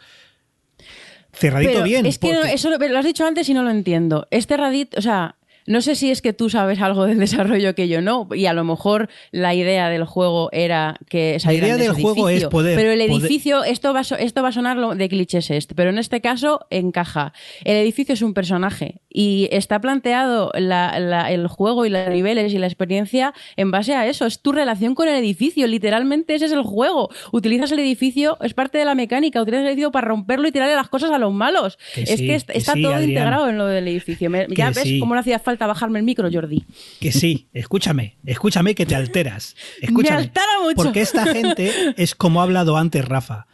Cerradito 1.33 1.83
bien. 1.83 2.05
Es 2.05 2.19
que 2.19 2.31
eso 2.53 2.69
lo, 2.69 2.97
has 2.97 3.05
dicho 3.05 3.25
antes 3.25 3.47
y 3.49 3.53
no 3.53 3.63
lo 3.63 3.69
entiendo. 3.69 4.27
Es 4.31 4.47
cerradito, 4.47 4.97
o 4.97 5.01
sea, 5.01 5.35
no 5.69 5.81
sé 5.81 5.93
si 5.93 6.09
es 6.09 6.23
que 6.23 6.33
tú 6.33 6.49
sabes 6.49 6.81
algo 6.81 7.05
del 7.05 7.19
desarrollo 7.19 7.75
que 7.75 7.87
yo 7.87 8.01
no, 8.01 8.27
y 8.33 8.47
a 8.47 8.53
lo 8.53 8.63
mejor 8.63 9.07
la 9.31 9.53
idea 9.53 9.87
del 9.89 10.03
juego 10.03 10.49
era 10.51 10.97
que 11.07 11.37
La 11.45 11.53
idea 11.53 11.77
del 11.77 11.93
juego 11.93 12.27
es 12.27 12.47
poder. 12.47 12.75
Pero 12.75 12.91
el 12.91 12.99
edificio, 13.01 13.63
esto, 13.63 13.93
va, 13.93 14.01
esto 14.01 14.41
va 14.41 14.49
a 14.49 14.51
sonar 14.51 14.97
de 14.97 15.09
clichés 15.09 15.51
este, 15.51 15.75
pero 15.75 15.91
en 15.91 15.99
este 15.99 16.21
caso 16.21 16.65
encaja. 16.71 17.33
El 17.63 17.75
edificio 17.75 18.13
es 18.13 18.23
un 18.23 18.33
personaje 18.33 18.95
y 19.09 19.47
está 19.51 19.79
planteado 19.79 20.51
el 20.53 21.47
juego 21.47 21.85
y 21.85 21.91
los 21.91 22.09
niveles 22.09 22.51
y 22.51 22.57
la 22.57 22.65
experiencia 22.65 23.35
en 23.55 23.69
base 23.69 23.93
a 23.93 24.07
eso. 24.07 24.25
Es 24.25 24.41
tu 24.41 24.51
relación 24.51 24.95
con 24.95 25.07
el 25.07 25.17
edificio, 25.17 25.67
literalmente 25.67 26.33
ese 26.33 26.45
es 26.45 26.51
el 26.51 26.63
juego. 26.63 27.11
Utilizas 27.31 27.71
el 27.71 27.79
edificio, 27.79 28.39
es 28.41 28.55
parte 28.55 28.79
de 28.79 28.85
la 28.85 28.95
mecánica, 28.95 29.39
utilizas 29.39 29.65
el 29.65 29.67
edificio 29.67 29.91
para 29.91 30.07
romperlo 30.07 30.47
y 30.47 30.51
tirarle 30.51 30.73
las 30.73 30.89
cosas 30.89 31.11
a 31.11 31.19
los 31.19 31.31
malos. 31.31 31.77
es 31.95 32.19
que 32.19 32.33
está 32.33 32.73
todo 32.73 33.03
integrado 33.03 33.47
en 33.49 33.59
lo 33.59 33.67
del 33.67 33.87
edificio. 33.87 34.31
ya 34.49 34.71
ves 34.71 34.99
cómo 34.99 35.13
no 35.13 35.19
hacía 35.19 35.37
falta 35.37 35.58
bajarme 35.67 35.99
el 35.99 36.05
micro, 36.05 36.29
Jordi. 36.31 36.63
Que 36.99 37.11
sí, 37.11 37.47
escúchame, 37.53 38.17
escúchame 38.25 38.75
que 38.75 38.85
te 38.85 38.95
alteras. 38.95 39.55
Escúchame, 39.81 40.17
Me 40.17 40.23
altera 40.23 40.47
mucho. 40.61 40.75
Porque 40.75 41.01
esta 41.01 41.25
gente 41.25 41.71
es 41.97 42.15
como 42.15 42.41
ha 42.41 42.43
hablado 42.43 42.77
antes 42.77 43.05
Rafa. 43.05 43.47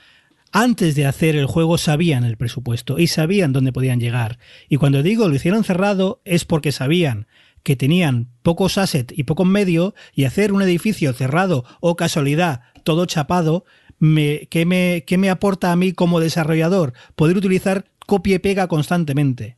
Antes 0.52 0.96
de 0.96 1.06
hacer 1.06 1.36
el 1.36 1.48
juego 1.48 1.78
sabían 1.78 2.24
el 2.24 2.38
presupuesto 2.38 2.98
y 2.98 3.08
sabían 3.08 3.52
dónde 3.52 3.74
podían 3.74 4.00
llegar. 4.00 4.40
Y 4.70 4.78
cuando 4.78 5.04
digo 5.04 5.28
lo 5.28 5.36
hicieron 5.36 5.64
cerrado 5.64 6.22
es 6.24 6.46
porque 6.46 6.72
sabían 6.72 7.28
que 7.64 7.76
tenían 7.76 8.30
pocos 8.44 8.78
assets 8.78 9.14
y 9.18 9.24
pocos 9.24 9.48
medios 9.48 9.94
y 10.14 10.24
hacer 10.24 10.54
un 10.54 10.62
edificio 10.62 11.12
cerrado 11.14 11.66
o 11.82 11.96
casualidad 11.96 12.62
todo 12.84 13.06
chapado, 13.06 13.66
me, 14.00 14.48
¿qué, 14.50 14.66
me, 14.66 15.04
¿qué 15.06 15.18
me 15.18 15.30
aporta 15.30 15.72
a 15.74 15.76
mí 15.76 15.92
como 15.92 16.22
desarrollador? 16.22 16.94
Poder 17.16 17.36
utilizar 17.36 17.86
copia 18.06 18.36
y 18.36 18.40
pega 18.40 18.68
constantemente. 18.68 19.58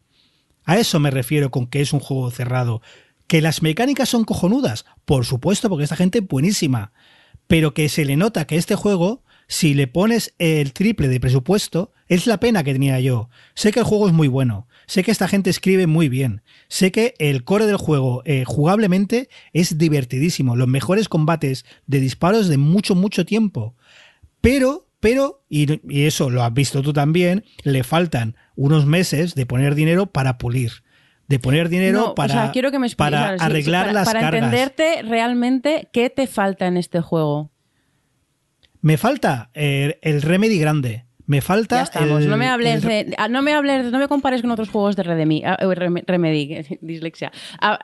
A 0.68 0.78
eso 0.78 1.00
me 1.00 1.12
refiero 1.12 1.50
con 1.50 1.66
que 1.66 1.80
es 1.80 1.94
un 1.94 2.02
juego 2.02 2.30
cerrado. 2.30 2.82
Que 3.26 3.42
las 3.42 3.62
mecánicas 3.62 4.10
son 4.10 4.26
cojonudas, 4.26 4.86
por 5.06 5.26
supuesto, 5.26 5.70
porque 5.70 5.86
esta 5.86 5.96
gente 5.96 6.20
es 6.20 6.28
buenísima. 6.28 6.92
Pero 7.48 7.74
que 7.74 7.88
se 7.88 8.04
le 8.04 8.18
nota 8.18 8.46
que 8.46 8.58
este 8.58 8.76
juego, 8.76 9.24
si 9.48 9.74
le 9.74 9.88
pones 9.88 10.36
el 10.40 10.74
triple 10.74 11.08
de 11.08 11.22
presupuesto, 11.22 11.94
es 12.10 12.28
la 12.28 12.42
pena 12.42 12.66
que 12.66 12.74
tenía 12.74 13.00
yo. 13.00 13.30
Sé 13.56 13.72
que 13.72 13.80
el 13.80 13.86
juego 13.86 14.08
es 14.08 14.14
muy 14.14 14.28
bueno, 14.28 14.68
sé 14.88 15.04
que 15.04 15.12
esta 15.12 15.30
gente 15.30 15.50
escribe 15.50 15.88
muy 15.88 16.10
bien, 16.10 16.42
sé 16.68 16.92
que 16.92 17.14
el 17.18 17.46
core 17.46 17.66
del 17.66 17.78
juego 17.78 18.22
eh, 18.26 18.44
jugablemente 18.46 19.30
es 19.54 19.78
divertidísimo, 19.78 20.58
los 20.58 20.68
mejores 20.68 21.08
combates 21.08 21.64
de 21.86 22.02
disparos 22.02 22.50
de 22.50 22.58
mucho, 22.58 22.94
mucho 22.94 23.26
tiempo. 23.26 23.74
Pero 24.42 24.87
pero, 25.10 25.44
y, 25.50 26.06
eso 26.06 26.30
lo 26.30 26.44
has 26.44 26.54
visto 26.54 26.82
tú 26.82 26.94
también, 26.94 27.46
le 27.64 27.84
faltan 27.84 28.36
unos 28.56 28.86
meses 28.86 29.36
de 29.36 29.46
poner 29.46 29.76
dinero 29.76 30.08
para 30.08 30.38
pulir 30.38 30.84
de 31.28 31.40
poner 31.40 31.68
dinero 31.68 32.16
para, 32.16 32.52
quiero 32.54 32.72
que 32.72 32.80
me 32.80 32.90
para 32.92 33.32
arreglar 33.32 33.92
las 33.92 34.08
cargas. 34.08 34.24
Para 34.24 34.38
entenderte 34.38 35.02
realmente, 35.02 35.90
¿qué 35.92 36.10
te 36.10 36.26
falta 36.26 36.68
en 36.68 36.78
este 36.78 37.02
juego? 37.02 37.52
Me 38.80 38.98
falta 38.98 39.50
el, 39.54 40.22
Remedy 40.22 40.58
grande. 40.58 41.06
Me 41.26 41.42
falta. 41.42 41.76
Ya 41.76 41.84
estamos. 41.84 42.26
no 42.26 42.38
me 42.38 42.48
hables 42.48 42.82
de. 42.82 43.14
Ah, 43.18 43.28
no 43.28 43.42
me 43.42 43.54
hables, 43.54 43.92
no 43.92 44.00
me 44.00 44.08
compares 44.08 44.42
con 44.42 44.52
otros 44.52 44.70
juegos 44.70 44.96
de 44.96 45.04
Remedy. 45.04 45.44
Ah, 45.44 45.58
Remedy, 46.08 46.64
dislexia. 46.80 47.34
Ah, 47.60 47.80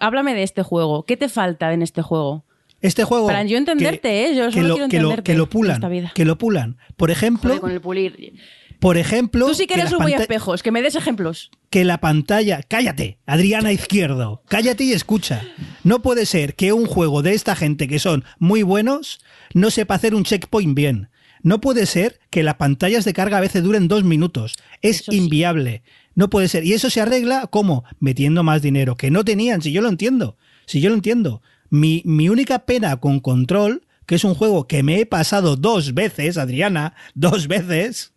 háblame 0.00 0.34
de 0.34 0.42
este 0.42 0.62
juego. 0.62 1.04
¿Qué 1.04 1.18
te 1.18 1.28
falta 1.28 1.74
en 1.74 1.82
este 1.82 2.00
juego? 2.00 2.46
Este 2.80 3.04
juego. 3.04 3.26
Para 3.26 3.42
yo 3.44 3.56
entenderte, 3.56 4.26
¿eh? 4.26 4.36
Yo 4.36 4.50
solo 4.50 4.74
quiero 4.74 4.84
entenderte. 4.84 5.22
Que 5.22 5.38
lo, 5.38 5.48
pulan. 5.48 5.80
Que 6.14 6.24
lo 6.24 6.38
pulan. 6.38 6.76
Por 6.96 7.10
ejemplo. 7.10 7.60
con 7.60 7.70
el 7.70 7.80
pulir. 7.80 8.34
Por 8.78 8.98
ejemplo. 8.98 9.46
Tú 9.46 9.54
sí 9.54 9.66
que 9.66 9.74
eres 9.74 9.92
un 9.92 10.02
muy 10.02 10.12
espejos, 10.12 10.62
que 10.62 10.70
me 10.70 10.82
des 10.82 10.94
ejemplos. 10.94 11.50
Que 11.70 11.84
la 11.84 11.98
pantalla. 11.98 12.62
Cállate, 12.62 13.18
Adriana 13.26 13.72
Izquierdo. 13.72 14.42
Cállate 14.48 14.84
y 14.84 14.92
escucha. 14.92 15.42
No 15.82 16.02
puede 16.02 16.26
ser 16.26 16.54
que 16.54 16.72
un 16.72 16.86
juego 16.86 17.22
de 17.22 17.32
esta 17.32 17.56
gente 17.56 17.88
que 17.88 17.98
son 17.98 18.24
muy 18.38 18.62
buenos 18.62 19.20
no 19.54 19.70
sepa 19.70 19.94
hacer 19.94 20.14
un 20.14 20.24
checkpoint 20.24 20.74
bien. 20.74 21.08
No 21.42 21.60
puede 21.60 21.86
ser 21.86 22.18
que 22.30 22.42
las 22.42 22.56
pantallas 22.56 23.04
de 23.04 23.12
carga 23.12 23.38
a 23.38 23.40
veces 23.40 23.62
duren 23.62 23.88
dos 23.88 24.04
minutos. 24.04 24.54
Es 24.82 25.08
inviable. 25.08 25.82
No 26.14 26.28
puede 26.28 26.48
ser. 26.48 26.64
Y 26.64 26.72
eso 26.72 26.90
se 26.90 27.00
arregla 27.00 27.46
como 27.46 27.84
metiendo 28.00 28.42
más 28.42 28.62
dinero, 28.62 28.96
que 28.96 29.10
no 29.10 29.24
tenían, 29.24 29.62
si 29.62 29.70
yo 29.70 29.80
lo 29.80 29.88
entiendo. 29.88 30.36
Si 30.66 30.80
yo 30.80 30.88
lo 30.88 30.96
entiendo. 30.96 31.42
Mi, 31.70 32.02
única 32.28 32.60
pena 32.60 32.96
con 32.98 33.20
Control, 33.20 33.86
que 34.06 34.14
es 34.14 34.24
un 34.24 34.34
juego 34.34 34.66
que 34.66 34.82
me 34.82 35.00
he 35.00 35.06
pasado 35.06 35.56
dos 35.56 35.94
veces, 35.94 36.38
Adriana, 36.38 36.94
dos 37.14 37.48
veces, 37.48 38.12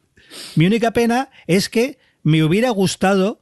mi 0.56 0.66
única 0.66 0.92
pena 0.92 1.30
es 1.48 1.70
que 1.70 1.98
me 2.24 2.44
hubiera 2.44 2.70
gustado 2.70 3.42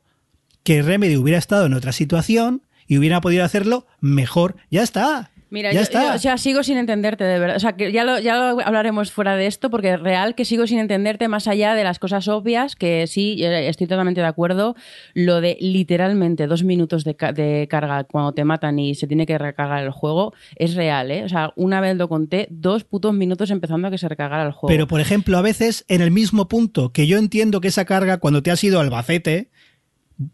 que 0.63 0.81
Remedy 0.81 1.17
hubiera 1.17 1.39
estado 1.39 1.65
en 1.65 1.73
otra 1.73 1.91
situación 1.91 2.63
y 2.87 2.97
hubiera 2.97 3.21
podido 3.21 3.43
hacerlo 3.43 3.87
mejor. 3.99 4.55
Ya 4.69 4.83
está. 4.83 5.31
Mira, 5.49 5.71
yo, 5.71 5.81
o 5.81 6.17
sea, 6.19 6.37
sigo 6.37 6.61
sin 6.63 6.77
entenderte, 6.77 7.23
de 7.23 7.39
verdad. 7.39 7.55
O 7.55 7.59
sea, 7.59 7.73
que 7.73 7.91
ya 7.91 8.03
lo, 8.03 8.19
ya 8.19 8.35
lo 8.35 8.59
hablaremos 8.61 9.11
fuera 9.11 9.35
de 9.35 9.47
esto, 9.47 9.69
porque 9.69 9.93
es 9.93 9.99
real 9.99 10.35
que 10.35 10.43
sigo 10.43 10.67
sin 10.67 10.79
entenderte 10.79 11.27
más 11.27 11.47
allá 11.47 11.73
de 11.73 11.83
las 11.83 11.99
cosas 11.99 12.27
obvias, 12.27 12.75
que 12.75 13.07
sí, 13.07 13.41
estoy 13.43 13.87
totalmente 13.87 14.21
de 14.21 14.27
acuerdo. 14.27 14.75
Lo 15.13 15.39
de 15.39 15.57
literalmente 15.59 16.47
dos 16.47 16.63
minutos 16.63 17.03
de, 17.03 17.15
de 17.33 17.67
carga 17.69 18.03
cuando 18.03 18.33
te 18.33 18.43
matan 18.43 18.77
y 18.79 18.95
se 18.95 19.07
tiene 19.07 19.25
que 19.25 19.37
recargar 19.37 19.83
el 19.83 19.91
juego, 19.91 20.33
es 20.55 20.75
real, 20.75 21.11
¿eh? 21.11 21.23
O 21.23 21.29
sea, 21.29 21.53
una 21.55 21.79
vez 21.81 21.95
lo 21.95 22.09
conté, 22.09 22.47
dos 22.49 22.83
putos 22.83 23.13
minutos 23.13 23.49
empezando 23.51 23.87
a 23.87 23.91
que 23.91 23.97
se 23.97 24.09
recargara 24.09 24.43
el 24.43 24.51
juego. 24.51 24.67
Pero, 24.67 24.87
por 24.87 24.99
ejemplo, 24.99 25.37
a 25.37 25.41
veces 25.41 25.85
en 25.87 26.01
el 26.01 26.11
mismo 26.11 26.47
punto 26.47 26.91
que 26.91 27.07
yo 27.07 27.17
entiendo 27.17 27.61
que 27.61 27.69
esa 27.69 27.85
carga, 27.85 28.17
cuando 28.17 28.43
te 28.43 28.51
has 28.51 28.63
ido 28.63 28.79
al 28.79 28.87
Albacete, 28.87 29.49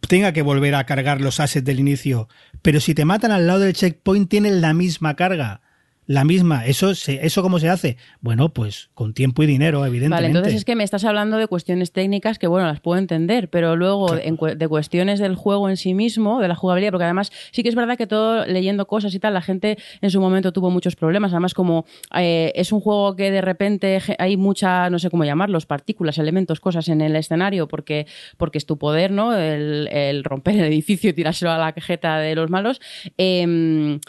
tenga 0.08 0.34
que 0.34 0.42
volver 0.42 0.76
a 0.76 0.86
cargar 0.86 1.22
los 1.22 1.40
assets 1.40 1.66
del 1.66 1.80
inicio. 1.80 2.28
Pero 2.62 2.80
si 2.80 2.94
te 2.94 3.06
matan 3.06 3.32
al 3.32 3.48
lado 3.48 3.60
del 3.62 3.74
checkpoint, 3.74 4.30
tienen 4.30 4.62
la 4.62 4.74
misma 4.74 5.16
carga 5.16 5.62
la 6.06 6.24
misma. 6.24 6.66
¿Eso, 6.66 6.92
¿Eso 6.92 7.42
cómo 7.42 7.60
se 7.60 7.70
hace? 7.70 7.98
Bueno, 8.22 8.50
pues 8.50 8.90
con 8.94 9.14
tiempo 9.14 9.44
y 9.44 9.46
dinero, 9.46 9.86
evidentemente. 9.86 10.16
Vale, 10.16 10.28
entonces 10.28 10.56
es 10.56 10.66
que 10.66 10.76
me 10.76 10.84
estás 10.84 11.06
hablando 11.06 11.38
de 11.38 11.48
cuestiones 11.48 11.92
técnicas 11.92 12.40
que, 12.40 12.48
bueno, 12.48 12.68
las 12.68 12.80
puedo 12.80 13.00
entender, 13.00 13.50
pero 13.50 13.76
luego 13.76 14.14
de 14.16 14.68
cuestiones 14.68 15.20
del 15.20 15.36
juego 15.36 15.70
en 15.70 15.78
sí 15.78 15.94
mismo, 15.94 16.42
de 16.42 16.48
la 16.48 16.56
jugabilidad, 16.56 16.92
porque 16.92 17.06
además 17.06 17.32
sí 17.52 17.64
que 17.64 17.70
es 17.70 17.76
verdad 17.76 17.98
que 17.98 18.08
todo 18.08 18.46
leyendo 18.46 18.88
cosas 18.88 19.14
y 19.16 19.20
tal, 19.20 19.34
la 19.34 19.42
gente 19.42 19.78
en 20.02 20.10
su 20.10 20.20
momento 20.20 20.52
tuvo 20.52 20.70
muchos 20.70 20.96
problemas. 20.96 21.32
Además, 21.32 21.54
como 21.54 21.86
eh, 22.16 22.52
es 22.56 22.72
un 22.72 22.82
juego 22.82 23.16
que 23.16 23.32
de 23.32 23.42
repente 23.42 24.00
hay 24.20 24.38
mucha, 24.38 24.90
no 24.90 25.00
sé 25.00 25.10
cómo 25.10 25.24
llamarlos, 25.24 25.66
partículas, 25.66 26.18
elementos, 26.18 26.60
cosas 26.60 26.88
en 26.90 27.02
el 27.02 27.16
escenario, 27.16 27.68
porque, 27.68 28.08
porque 28.38 28.58
es 28.58 28.66
tu 28.66 28.78
poder, 28.78 29.12
¿no? 29.12 29.36
El, 29.36 30.24
romper 30.24 30.56
el 30.56 30.66
edificio 30.66 31.10
y 31.10 31.14
tirárselo 31.14 31.52
a 31.52 31.58
la 31.58 31.74
cajeta 31.74 32.18
de 32.18 32.36
los 32.36 32.50
malos. 32.50 32.80
Eh, 33.18 34.00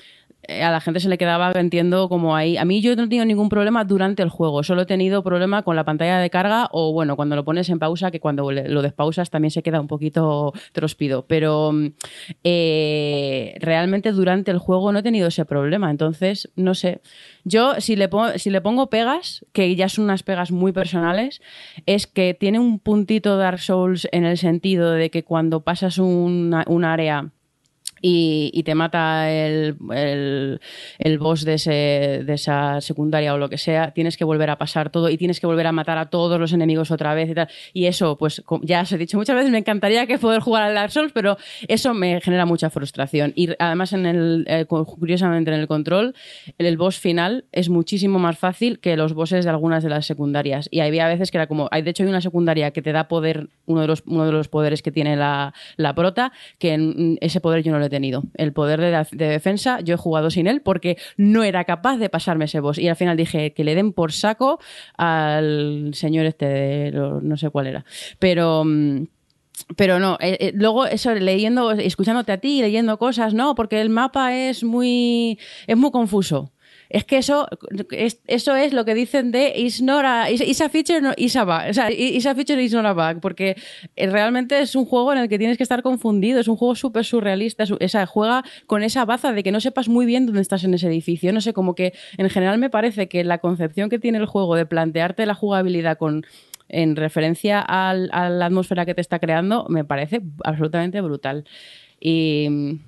a 0.48 0.70
la 0.70 0.80
gente 0.80 1.00
se 1.00 1.08
le 1.08 1.18
quedaba, 1.18 1.52
entiendo, 1.52 2.08
como 2.08 2.36
ahí. 2.36 2.56
A 2.56 2.64
mí 2.64 2.80
yo 2.80 2.94
no 2.96 3.04
he 3.04 3.08
tenido 3.08 3.24
ningún 3.24 3.48
problema 3.48 3.84
durante 3.84 4.22
el 4.22 4.28
juego, 4.28 4.62
solo 4.62 4.82
he 4.82 4.86
tenido 4.86 5.22
problema 5.22 5.62
con 5.62 5.76
la 5.76 5.84
pantalla 5.84 6.18
de 6.18 6.30
carga 6.30 6.68
o, 6.72 6.92
bueno, 6.92 7.16
cuando 7.16 7.36
lo 7.36 7.44
pones 7.44 7.68
en 7.68 7.78
pausa, 7.78 8.10
que 8.10 8.20
cuando 8.20 8.50
lo 8.50 8.82
despausas 8.82 9.30
también 9.30 9.50
se 9.50 9.62
queda 9.62 9.80
un 9.80 9.88
poquito 9.88 10.52
trospido. 10.72 11.26
Pero 11.26 11.72
mm, 11.72 11.86
eh, 12.44 13.54
realmente 13.60 14.12
durante 14.12 14.50
el 14.50 14.58
juego 14.58 14.92
no 14.92 15.00
he 15.00 15.02
tenido 15.02 15.28
ese 15.28 15.44
problema, 15.44 15.90
entonces, 15.90 16.50
no 16.56 16.74
sé. 16.74 17.00
Yo, 17.44 17.80
si 17.80 17.96
le, 17.96 18.08
pongo, 18.08 18.38
si 18.38 18.50
le 18.50 18.60
pongo 18.60 18.88
pegas, 18.88 19.44
que 19.52 19.74
ya 19.76 19.88
son 19.88 20.04
unas 20.04 20.22
pegas 20.22 20.50
muy 20.50 20.72
personales, 20.72 21.40
es 21.86 22.06
que 22.06 22.34
tiene 22.34 22.58
un 22.58 22.78
puntito 22.78 23.36
Dark 23.36 23.60
Souls 23.60 24.08
en 24.12 24.24
el 24.24 24.38
sentido 24.38 24.92
de 24.92 25.10
que 25.10 25.24
cuando 25.24 25.60
pasas 25.60 25.98
un 25.98 26.54
área 26.84 27.30
y, 28.06 28.62
te 28.64 28.74
mata 28.74 29.32
el, 29.32 29.76
el, 30.98 31.18
boss 31.18 31.43
de, 31.44 31.55
ese, 31.55 31.70
de 32.22 32.35
esa 32.35 32.82
secundaria 32.82 33.32
o 33.32 33.39
lo 33.39 33.48
que 33.48 33.56
sea, 33.56 33.93
tienes 33.93 34.18
que 34.18 34.24
volver 34.24 34.51
a 34.51 34.59
pasar 34.59 34.90
todo 34.90 35.09
y 35.09 35.16
tienes 35.16 35.40
que 35.40 35.47
volver 35.47 35.66
a 35.66 35.72
matar 35.72 35.97
a 35.97 36.10
todos 36.10 36.39
los 36.39 36.52
enemigos 36.52 36.90
otra 36.90 37.14
vez 37.14 37.31
y 37.31 37.35
tal. 37.35 37.48
Y 37.72 37.86
eso, 37.86 38.18
pues 38.18 38.43
ya 38.60 38.82
os 38.82 38.93
he 38.93 38.98
dicho 38.98 39.16
muchas 39.16 39.36
veces, 39.36 39.51
me 39.51 39.56
encantaría 39.56 40.06
que 40.06 40.18
poder 40.18 40.43
jugar 40.43 40.64
al 40.64 40.74
Dark 40.74 40.90
Souls, 40.90 41.12
pero 41.14 41.39
eso 41.66 41.94
me 41.94 42.20
genera 42.20 42.44
mucha 42.44 42.68
frustración. 42.68 43.32
Y 43.36 43.48
además, 43.59 43.94
en 43.94 44.05
el, 44.05 44.44
eh, 44.48 44.66
curiosamente, 44.66 45.51
en 45.51 45.59
el 45.59 45.66
control, 45.66 46.14
el, 46.59 46.76
boss 46.76 46.98
final 46.98 47.47
es 47.52 47.70
muchísimo 47.70 48.18
más 48.18 48.36
fácil 48.36 48.81
que 48.81 48.98
los 48.98 49.14
bosses 49.14 49.47
de 49.47 49.51
algunas 49.51 49.82
de 49.82 49.89
las 49.89 50.05
secundarias. 50.05 50.68
Y 50.70 50.81
había 50.81 51.09
veces 51.09 51.31
que 51.31 51.39
era 51.39 51.47
como, 51.47 51.68
hay, 51.70 51.81
de 51.81 51.93
hecho 51.93 52.02
hay 52.02 52.10
una 52.10 52.20
secundaria 52.20 52.70
que 52.72 52.82
te 52.82 52.93
da 52.93 53.09
poder, 53.09 53.48
uno 53.64 53.81
de 53.81 53.86
los, 53.86 54.02
uno 54.05 54.26
de 54.26 54.32
los 54.32 54.48
poderes 54.48 54.82
que 54.82 54.93
tiene 54.93 55.16
la, 55.16 55.55
la 55.76 55.94
prota, 55.94 56.32
que 56.59 56.74
en, 56.74 57.16
ese 57.22 57.40
poder 57.40 57.62
yo 57.62 57.72
no 57.72 57.78
le 57.78 57.93
El 58.34 58.52
poder 58.52 58.80
de, 58.80 59.26
defensa, 59.26 59.80
yo 59.80 59.94
he 59.94 59.98
jugado 59.98 60.30
sin 60.30 60.46
él 60.46 60.60
porque 60.62 60.96
no 61.16 61.44
era 61.44 61.64
capaz 61.64 61.98
de 61.98 62.08
pasarme 62.08 62.46
ese 62.46 62.60
boss. 62.60 62.78
Y 62.78 62.88
al 62.88 62.96
final 62.96 63.16
dije 63.16 63.52
que 63.52 63.64
le 63.64 63.74
den 63.74 63.92
por 63.92 64.12
saco 64.12 64.58
al 64.96 65.90
señor 65.94 66.26
este, 66.26 66.92
no 66.92 67.36
sé 67.36 67.50
cuál 67.50 67.68
era. 67.68 67.84
Pero 68.18 68.64
mm, 68.64 69.04
pero 69.76 69.98
no, 69.98 70.18
eh, 70.20 70.36
eh, 70.40 70.52
luego 70.54 70.86
eso 70.86 71.14
leyendo, 71.14 71.70
escuchándote 71.72 72.32
a 72.32 72.38
ti, 72.38 72.60
leyendo 72.60 72.98
cosas, 72.98 73.34
no, 73.34 73.54
porque 73.54 73.80
el 73.80 73.88
mapa 73.88 74.34
es 74.34 74.64
muy, 74.64 75.38
es 75.66 75.76
muy 75.76 75.90
confuso. 75.90 76.52
Es 76.90 77.05
que 77.05 77.16
eso 77.16 77.48
es, 77.90 78.20
eso 78.27 78.55
es 78.56 78.73
lo 78.73 78.85
que 78.85 78.94
dicen 78.94 79.32
de 79.32 79.55
is, 79.56 79.82
not 79.82 80.05
a, 80.05 80.31
is, 80.31 80.61
a 80.61 80.69
feature, 80.69 81.01
no, 81.01 81.12
is 81.16 81.36
a 81.36 81.44
bug. 81.44 81.70
O 81.70 81.74
sea, 81.74 81.90
is 81.90 82.24
feature, 82.24 82.62
is 82.62 82.74
a 82.74 82.93
bug. 82.93 83.20
Porque 83.20 83.56
eh, 83.97 84.06
realmente 84.09 84.61
es 84.61 84.74
un 84.74 84.85
juego 84.85 85.12
en 85.12 85.19
el 85.19 85.28
que 85.28 85.39
tienes 85.39 85.56
que 85.56 85.62
estar 85.62 85.82
confundido. 85.82 86.40
Es 86.40 86.48
un 86.48 86.56
juego 86.56 86.74
súper 86.74 87.05
surrealista. 87.05 87.65
Esa, 87.81 88.06
juega 88.06 88.44
con 88.66 88.82
esa 88.82 89.05
baza 89.05 89.32
de 89.32 89.43
que 89.43 89.52
no 89.52 89.61
sepas 89.61 89.89
muy 89.89 90.06
bien 90.06 90.27
dónde 90.27 90.43
estás 90.43 90.65
en 90.65 90.74
ese 90.74 90.86
edificio. 90.86 91.32
No 91.32 91.40
sé, 91.40 91.52
como 91.52 91.74
que 91.74 91.94
en 92.16 92.31
general 92.31 92.59
me 92.59 92.70
parece 92.70 93.09
que 93.09 93.24
la 93.24 93.39
concepción 93.39 93.89
que 93.90 93.98
tiene 93.98 94.19
el 94.19 94.27
juego 94.27 94.56
de 94.56 94.66
plantearte 94.66 95.27
la 95.27 95.35
jugabilidad 95.35 95.98
con 95.98 96.24
en 96.69 96.97
referencia 96.97 97.61
a 97.61 97.94
la 97.94 98.47
atmósfera 98.47 98.86
que 98.86 98.94
te 98.94 99.01
está 99.01 99.19
creando, 99.19 99.66
me 99.69 99.85
parece 99.85 100.23
absolutamente 100.44 101.01
brutal. 101.01 101.44
Y 102.01 102.78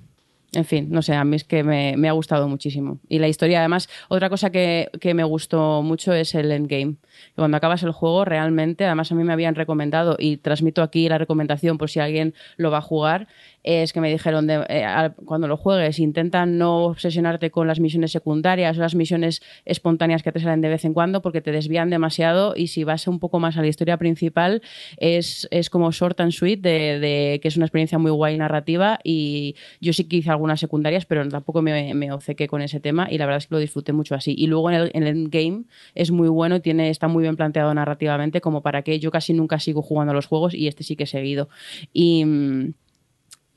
en 0.53 0.63
fin, 0.63 0.87
no 0.89 1.01
sé, 1.01 1.13
a 1.13 1.25
mí 1.25 1.35
es 1.35 1.43
que 1.43 1.61
me, 1.63 2.07
ha 2.07 2.11
gustado 2.13 2.47
muchísimo. 2.47 2.99
Y 3.09 3.19
la 3.19 3.27
historia, 3.27 3.59
además, 3.59 3.89
otra 4.07 4.29
cosa 4.29 4.49
que, 4.49 4.89
que, 5.01 5.13
me 5.13 5.25
gustó 5.25 5.81
mucho 5.81 6.13
es 6.13 6.33
el 6.35 6.51
endgame. 6.51 6.95
Cuando 7.35 7.57
acabas 7.57 7.83
el 7.83 7.91
juego, 7.91 8.23
realmente, 8.23 8.85
además 8.85 9.11
a 9.11 9.15
mí 9.15 9.23
me 9.23 9.33
habían 9.33 9.55
recomendado, 9.55 10.15
y 10.17 10.37
transmito 10.37 10.81
aquí 10.81 11.09
la 11.09 11.17
recomendación 11.17 11.77
por 11.77 11.89
si 11.89 11.99
alguien 11.99 12.33
lo 12.55 12.71
va 12.71 12.77
a 12.77 12.81
jugar, 12.81 13.27
es 13.67 13.91
que 13.91 13.99
me 13.99 14.09
dijeron, 14.09 14.47
de, 14.47 14.65
eh, 14.69 15.09
cuando 15.25 15.49
lo 15.49 15.57
juegues, 15.57 15.99
intenta 15.99 16.45
no 16.45 16.85
obsesionarte 16.85 17.51
con 17.51 17.67
las 17.67 17.81
misiones 17.81 18.13
secundarias 18.13 18.77
o 18.77 18.79
las 18.79 18.95
misiones 18.95 19.41
espontáneas 19.65 20.23
que 20.23 20.31
te 20.31 20.39
salen 20.39 20.61
de 20.61 20.69
vez 20.69 20.85
en 20.85 20.93
cuando 20.93 21.21
porque 21.21 21.41
te 21.41 21.51
desvían 21.51 21.89
demasiado 21.89 22.53
y 22.55 22.67
si 22.67 22.85
vas 22.85 23.09
un 23.09 23.19
poco 23.19 23.39
más 23.39 23.57
a 23.57 23.61
la 23.61 23.67
historia 23.67 23.97
principal 23.97 24.61
es, 24.95 25.49
es 25.51 25.69
como 25.69 25.91
short 25.91 26.17
and 26.21 26.31
sweet, 26.31 26.61
de, 26.61 27.39
que 27.41 27.47
es 27.49 27.57
una 27.57 27.65
experiencia 27.65 27.97
muy 27.97 28.11
guay 28.11 28.37
narrativa 28.37 28.99
y 29.03 29.55
yo 29.81 29.91
sí 29.91 30.05
que 30.05 30.15
hice 30.17 30.29
algunas 30.29 30.61
secundarias, 30.61 31.05
pero 31.05 31.27
tampoco 31.27 31.61
me, 31.61 31.93
me 31.93 32.13
obcequé 32.13 32.47
con 32.47 32.61
ese 32.61 32.79
tema 32.79 33.09
y 33.11 33.17
la 33.17 33.25
verdad 33.25 33.39
es 33.39 33.47
que 33.47 33.55
lo 33.55 33.59
disfruté 33.59 33.91
mucho 33.91 34.15
así. 34.15 34.33
Y 34.37 34.47
luego 34.47 34.69
en 34.69 34.75
el, 34.77 34.91
en 34.93 35.03
el 35.03 35.27
game 35.27 35.65
es 35.93 36.11
muy 36.11 36.29
bueno, 36.29 36.61
tiene, 36.61 36.89
está 36.89 37.09
muy 37.09 37.23
bien 37.23 37.35
planteado 37.35 37.73
narrativamente 37.73 38.39
como 38.39 38.61
para 38.61 38.81
que 38.83 38.97
yo 38.99 39.11
casi 39.11 39.33
nunca 39.33 39.59
sigo 39.59 39.81
jugando 39.81 40.11
a 40.11 40.15
los 40.15 40.25
juegos 40.25 40.53
y 40.53 40.67
este 40.67 40.83
sí 40.83 40.95
que 40.95 41.03
he 41.03 41.07
seguido. 41.07 41.49
Y... 41.91 42.25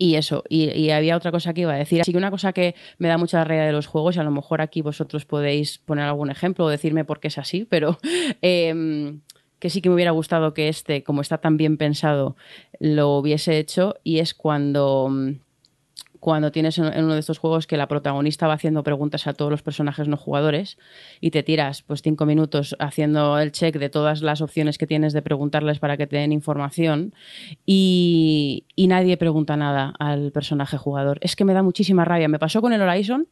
Mm, 0.01 0.05
y 0.05 0.15
eso, 0.17 0.45
y, 0.49 0.91
había 0.91 1.17
otra 1.17 1.31
cosa 1.31 1.53
que 1.55 1.63
iba 1.63 1.75
a 1.75 1.77
decir. 1.77 2.01
Así 2.01 2.13
que 2.13 2.19
una 2.19 2.31
cosa 2.31 2.53
que 2.53 2.75
me 2.99 3.09
da 3.09 3.19
mucha 3.19 3.45
raya 3.45 3.65
de 3.65 3.73
los 3.73 3.87
juegos, 3.87 4.17
y 4.17 4.21
a 4.21 4.25
lo 4.25 4.31
mejor 4.31 4.61
aquí 4.61 4.83
vosotros 4.83 5.27
podéis 5.27 5.79
poner 5.79 6.07
algún 6.07 6.31
ejemplo 6.31 6.65
o 6.65 6.69
decirme 6.69 7.05
por 7.05 7.21
qué 7.21 7.29
es 7.29 7.39
así, 7.39 7.67
pero 7.69 7.99
em, 8.43 9.21
que 9.59 9.71
sí 9.71 9.83
que 9.83 9.89
me 9.91 9.95
hubiera 9.95 10.11
gustado 10.13 10.55
que 10.55 10.69
este, 10.69 11.03
como 11.05 11.21
está 11.21 11.39
tan 11.39 11.57
bien 11.57 11.77
pensado, 11.77 12.37
lo 12.79 13.17
hubiese 13.17 13.59
hecho, 13.59 13.97
y 14.03 14.19
es 14.19 14.35
cuando 14.35 15.11
cuando 16.21 16.53
tienes 16.53 16.79
en 16.79 17.05
uno 17.05 17.15
de 17.15 17.21
estos 17.21 17.39
juegos 17.39 17.67
que 17.67 17.77
la 17.77 17.89
protagonista 17.89 18.47
va 18.47 18.55
haciendo 18.55 18.83
preguntas 18.83 19.27
a 19.27 19.33
todos 19.33 19.51
los 19.51 19.63
personajes 19.63 20.07
no 20.07 20.17
jugadores 20.17 20.79
y 21.21 21.31
te 21.31 21.43
tiras 21.43 21.83
pues 21.83 22.03
cinco 22.03 22.27
minutos 22.27 22.77
haciendo 22.79 23.39
el 23.39 23.53
check 23.53 23.77
de 23.79 23.89
todas 23.89 24.23
las 24.23 24.43
opciones 24.43 24.79
que 24.79 24.87
tienes 24.87 25.13
de 25.13 25.23
preguntarles 25.23 25.79
para 25.79 25.97
que 25.97 26.07
te 26.07 26.17
den 26.17 26.33
información 26.33 27.15
y, 27.67 28.65
y 28.77 28.87
nadie 28.87 29.17
pregunta 29.17 29.57
nada 29.57 29.95
al 29.99 30.31
personaje 30.31 30.77
jugador. 30.77 31.19
Es 31.23 31.37
que 31.37 31.45
me 31.45 31.55
da 31.55 31.63
muchísima 31.63 32.05
rabia. 32.05 32.29
Me 32.29 32.39
pasó 32.39 32.61
con 32.61 32.73
el 32.73 32.83
Horizon 32.83 33.27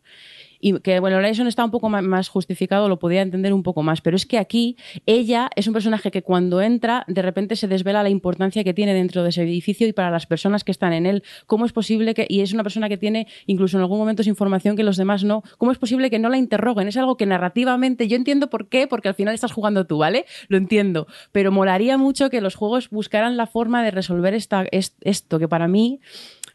y 0.61 0.79
que 0.81 1.01
bueno, 1.01 1.17
Horizon 1.17 1.47
está 1.47 1.65
un 1.65 1.71
poco 1.71 1.89
más 1.89 2.29
justificado, 2.29 2.89
lo 2.89 2.99
podía 2.99 3.23
entender 3.23 3.53
un 3.53 3.63
poco 3.63 3.83
más, 3.83 4.01
pero 4.01 4.17
es 4.17 4.27
que 4.27 4.39
aquí 4.39 4.77
ella 5.07 5.51
es 5.57 5.67
un 5.67 5.73
personaje 5.73 6.11
que 6.11 6.23
cuando 6.23 6.61
entra 6.61 7.05
de 7.09 7.23
repente 7.23 7.57
se 7.57 7.67
desvela 7.67 8.03
la 8.03 8.11
importancia 8.11 8.63
que 8.63 8.75
tiene 8.75 8.95
dentro 8.95 9.23
de 9.23 9.31
ese 9.31 9.43
edificio 9.43 9.87
y 9.87 9.93
para 9.93 10.11
las 10.11 10.27
personas 10.27 10.65
que 10.65 10.71
están 10.71 10.93
en 10.93 11.07
él, 11.07 11.23
cómo 11.47 11.65
es 11.65 11.73
posible 11.73 12.15
que, 12.15 12.27
y 12.29 12.41
es 12.41 12.53
una 12.53 12.63
persona 12.63 12.89
que 12.89 12.97
tiene 12.97 13.27
incluso 13.47 13.77
en 13.77 13.83
algún 13.83 13.99
momento 13.99 14.23
información 14.29 14.77
que 14.77 14.83
los 14.83 14.97
demás 14.97 15.25
no, 15.25 15.43
cómo 15.59 15.73
es 15.73 15.79
posible 15.79 16.11
que 16.11 16.19
no 16.19 16.29
la 16.29 16.39
interroguen, 16.39 16.89
es 16.89 16.97
algo 16.97 17.17
que 17.17 17.27
narrativamente 17.27 18.09
yo 18.09 18.17
entiendo 18.17 18.51
por 18.51 18.69
qué, 18.69 18.87
porque 18.87 19.09
al 19.09 19.15
final 19.15 19.35
estás 19.35 19.53
jugando 19.53 19.87
tú, 19.87 19.99
¿vale? 19.99 20.27
Lo 20.49 20.57
entiendo, 20.57 21.07
pero 21.33 21.53
molaría 21.53 21.99
mucho 21.99 22.31
que 22.31 22.41
los 22.41 22.55
juegos 22.55 22.91
buscaran 22.91 23.37
la 23.37 23.47
forma 23.47 23.83
de 23.83 23.91
resolver 23.91 24.35
esta, 24.35 24.67
esto, 24.71 25.39
que 25.39 25.49
para 25.49 25.69
mí 25.69 26.01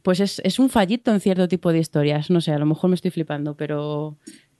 pues 0.04 0.20
es, 0.20 0.60
un 0.60 0.70
fallito 0.70 1.12
en 1.12 1.20
cierto 1.20 1.48
tipo 1.48 1.72
de 1.72 1.80
historias. 1.80 2.30
No 2.30 2.42
sé, 2.42 2.52
a 2.52 2.60
lo 2.60 2.66
mejor 2.66 2.90
me 2.90 2.96
estoy 2.96 3.10
flipando, 3.10 3.56
pero, 3.56 4.18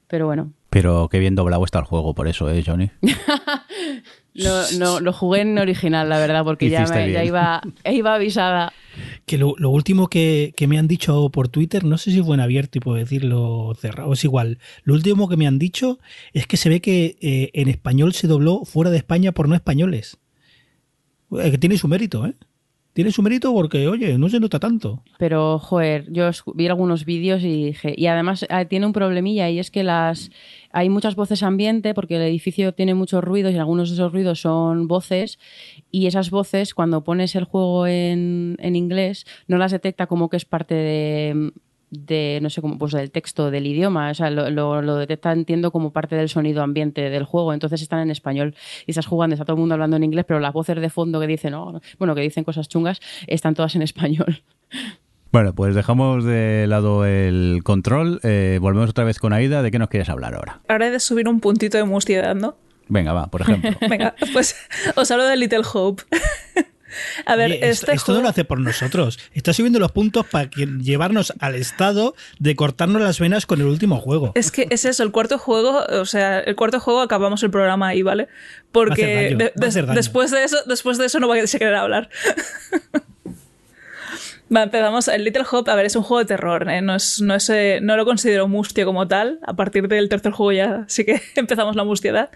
pero 0.08 0.26
bueno. 0.26 0.54
Pero 0.70 1.10
qué 1.10 1.20
bien 1.20 1.36
doblado 1.36 1.64
está 1.66 1.80
el 1.80 1.86
juego, 1.86 2.16
por 2.16 2.30
eso, 2.30 2.50
¿eh, 2.50 2.64
Johnny? 2.66 2.90
no, 4.80 5.02
lo 5.02 5.14
jugué 5.14 5.42
en 5.42 5.60
original, 5.60 6.08
la 6.08 6.18
verdad, 6.18 6.46
porque 6.46 6.70
ya, 6.70 6.86
ya 6.86 7.24
iba, 7.26 7.62
iba 7.92 8.16
avisada. 8.16 8.72
Que 9.26 9.38
lo, 9.38 9.54
último 9.70 10.08
que, 10.08 10.54
me 10.66 10.80
han 10.80 10.88
dicho 10.88 11.30
por 11.30 11.50
Twitter, 11.50 11.84
no 11.84 11.98
sé 11.98 12.12
si 12.12 12.24
fue 12.24 12.36
en 12.36 12.42
abierto 12.42 12.78
y 12.78 12.82
puedo 12.82 12.98
decirlo 12.98 13.76
cerrado, 13.78 14.14
es 14.14 14.24
igual. 14.24 14.60
Lo 14.84 14.94
último 14.94 15.28
que 15.28 15.36
me 15.36 15.46
han 15.46 15.60
dicho 15.60 16.00
es 16.32 16.48
que 16.48 16.56
se 16.56 16.70
ve 16.70 16.80
que 16.80 17.18
eh, 17.20 17.52
en 17.54 17.68
español 17.68 18.14
se 18.14 18.28
dobló 18.28 18.64
fuera 18.64 18.92
de 18.92 18.98
España 18.98 19.34
por 19.34 19.50
no 19.50 19.56
españoles. 19.56 20.18
Eh, 21.38 21.52
que 21.52 21.58
tiene 21.58 21.78
su 21.78 21.90
mérito, 21.90 22.26
¿eh? 22.26 22.34
Tiene 22.94 23.12
su 23.12 23.22
mérito 23.24 23.52
porque, 23.54 23.88
oye, 23.88 24.18
no 24.18 24.30
se 24.30 24.40
nota 24.40 24.60
tanto. 24.60 25.04
Pero, 25.18 25.60
joder, 25.60 26.12
yo 26.12 26.30
vi 26.54 26.68
algunos 26.68 27.06
vídeos 27.06 27.42
y 27.42 27.66
dije, 27.66 27.94
y 27.98 28.06
además 28.06 28.46
ah, 28.50 28.66
tiene 28.66 28.86
un 28.86 28.94
problemilla 28.94 29.50
y 29.50 29.60
es 29.60 29.72
que 29.72 29.84
las 29.84 30.32
hay 30.72 30.90
muchas 30.90 31.16
voces 31.16 31.44
ambiente 31.44 31.94
porque 31.94 32.16
el 32.16 32.22
edificio 32.22 32.74
tiene 32.74 32.94
muchos 32.94 33.24
ruidos 33.24 33.54
y 33.54 33.58
algunos 33.58 33.90
de 33.90 33.96
esos 33.96 34.12
ruidos 34.12 34.42
son 34.42 34.88
voces 34.88 35.40
y 35.92 36.08
esas 36.08 36.30
voces 36.30 36.74
cuando 36.74 37.04
pones 37.04 37.36
el 37.36 37.44
juego 37.44 37.88
en, 37.88 38.58
en 38.60 38.76
inglés 38.76 39.26
no 39.48 39.58
las 39.58 39.72
detecta 39.72 40.08
como 40.08 40.30
que 40.30 40.38
es 40.38 40.46
parte 40.46 40.76
de 40.76 41.52
de, 41.94 42.40
no 42.42 42.50
sé 42.50 42.62
cómo, 42.62 42.78
pues 42.78 42.94
del 42.94 43.12
texto, 43.12 43.52
del 43.52 43.68
idioma, 43.68 44.12
o 44.12 44.14
sea, 44.14 44.30
lo, 44.30 44.50
lo, 44.50 44.96
detecta, 44.98 45.32
entiendo, 45.32 45.72
como 45.72 45.92
parte 45.92 46.16
del 46.16 46.30
sonido 46.30 46.64
ambiente 46.64 47.10
del 47.10 47.24
juego, 47.24 47.54
entonces 47.54 47.82
están 47.82 48.00
en 48.00 48.12
español 48.12 48.56
y 48.86 48.92
estás 48.92 49.06
jugando, 49.06 49.36
está 49.36 49.46
todo 49.46 49.56
el 49.56 49.60
mundo 49.60 49.76
hablando 49.76 49.98
en 49.98 50.04
inglés, 50.04 50.26
pero 50.28 50.40
las 50.40 50.54
voces 50.54 50.80
de 50.80 50.90
fondo 50.90 51.20
que 51.20 51.28
dicen, 51.28 51.54
oh, 51.54 51.80
bueno, 52.00 52.16
que 52.16 52.22
dicen 52.22 52.44
cosas 52.44 52.68
chungas, 52.68 53.00
están 53.28 53.54
todas 53.54 53.76
en 53.76 53.82
español. 53.82 54.42
Bueno, 55.32 55.56
pues 55.56 55.74
dejamos 55.74 56.24
de 56.24 56.68
lado 56.68 57.06
el 57.06 57.62
control, 57.64 58.20
eh, 58.24 58.60
volvemos 58.62 58.92
otra 58.92 59.04
vez 59.04 59.18
con 59.18 59.34
Aida, 59.34 59.64
¿de 59.64 59.72
qué 59.72 59.80
nos 59.80 59.90
quieres 59.90 60.10
hablar 60.10 60.36
ahora? 60.36 60.62
Ahora 60.68 60.88
he 60.88 60.92
de 60.92 61.00
subir 61.00 61.28
un 61.28 61.40
puntito 61.40 61.78
de 61.78 61.86
mustiedad, 61.86 62.36
¿no? 62.36 62.56
Venga, 62.88 63.14
va, 63.14 63.28
por 63.28 63.42
ejemplo. 63.42 63.72
Venga, 63.90 64.14
pues 64.34 64.56
os 64.96 65.10
hablo 65.10 65.26
de 65.26 65.36
Little 65.38 65.62
Hope. 65.74 66.04
A 67.26 67.36
ver, 67.36 67.52
este 67.52 67.94
esto, 67.94 68.14
no 68.14 68.22
lo 68.22 68.30
hace 68.30 68.46
por 68.46 68.60
nosotros. 68.60 69.20
Está 69.34 69.54
subiendo 69.54 69.80
los 69.80 69.92
puntos 69.92 70.26
para 70.26 70.50
llevarnos 70.50 71.34
al 71.40 71.56
estado 71.56 72.16
de 72.40 72.56
cortarnos 72.56 73.02
las 73.02 73.20
venas 73.20 73.46
con 73.46 73.62
el 73.62 73.68
último 73.68 74.00
juego. 74.00 74.32
Es 74.36 74.52
que 74.52 74.68
es 74.70 74.86
eso, 74.86 75.04
el 75.04 75.12
cuarto 75.12 75.38
juego, 75.38 75.84
o 75.90 76.06
sea, 76.06 76.40
el 76.40 76.56
cuarto 76.56 76.80
juego 76.80 77.02
acabamos 77.02 77.44
el 77.44 77.52
programa 77.52 77.90
ahí, 77.90 78.02
¿vale? 78.02 78.28
Porque 78.72 79.52
después 79.94 80.32
de 80.32 80.44
eso, 80.44 80.58
después 80.66 80.98
de 80.98 81.06
eso 81.06 81.20
no 81.20 81.28
voy 81.28 81.40
a 81.40 81.46
querer 81.46 81.76
hablar. 81.76 82.10
Va, 84.56 84.64
empezamos. 84.64 85.08
El 85.08 85.24
Little 85.24 85.46
Hope, 85.50 85.72
a 85.72 85.76
ver, 85.76 85.86
es 85.86 85.96
un 85.96 86.04
juego 86.04 86.20
de 86.20 86.26
terror. 86.26 86.70
¿eh? 86.70 86.82
No, 86.82 86.96
es, 86.96 87.22
no, 87.22 87.36
es, 87.36 87.50
eh, 87.50 87.80
no 87.82 87.98
lo 87.98 88.06
considero 88.06 88.48
mustio 88.48 88.86
como 88.86 89.08
tal. 89.08 89.40
A 89.44 89.56
partir 89.56 89.88
del 89.88 90.10
tercer 90.10 90.32
juego 90.32 90.52
ya 90.52 90.86
sí 90.88 91.06
que 91.06 91.22
empezamos 91.36 91.76
la 91.76 91.84
mustiedad. 91.84 92.30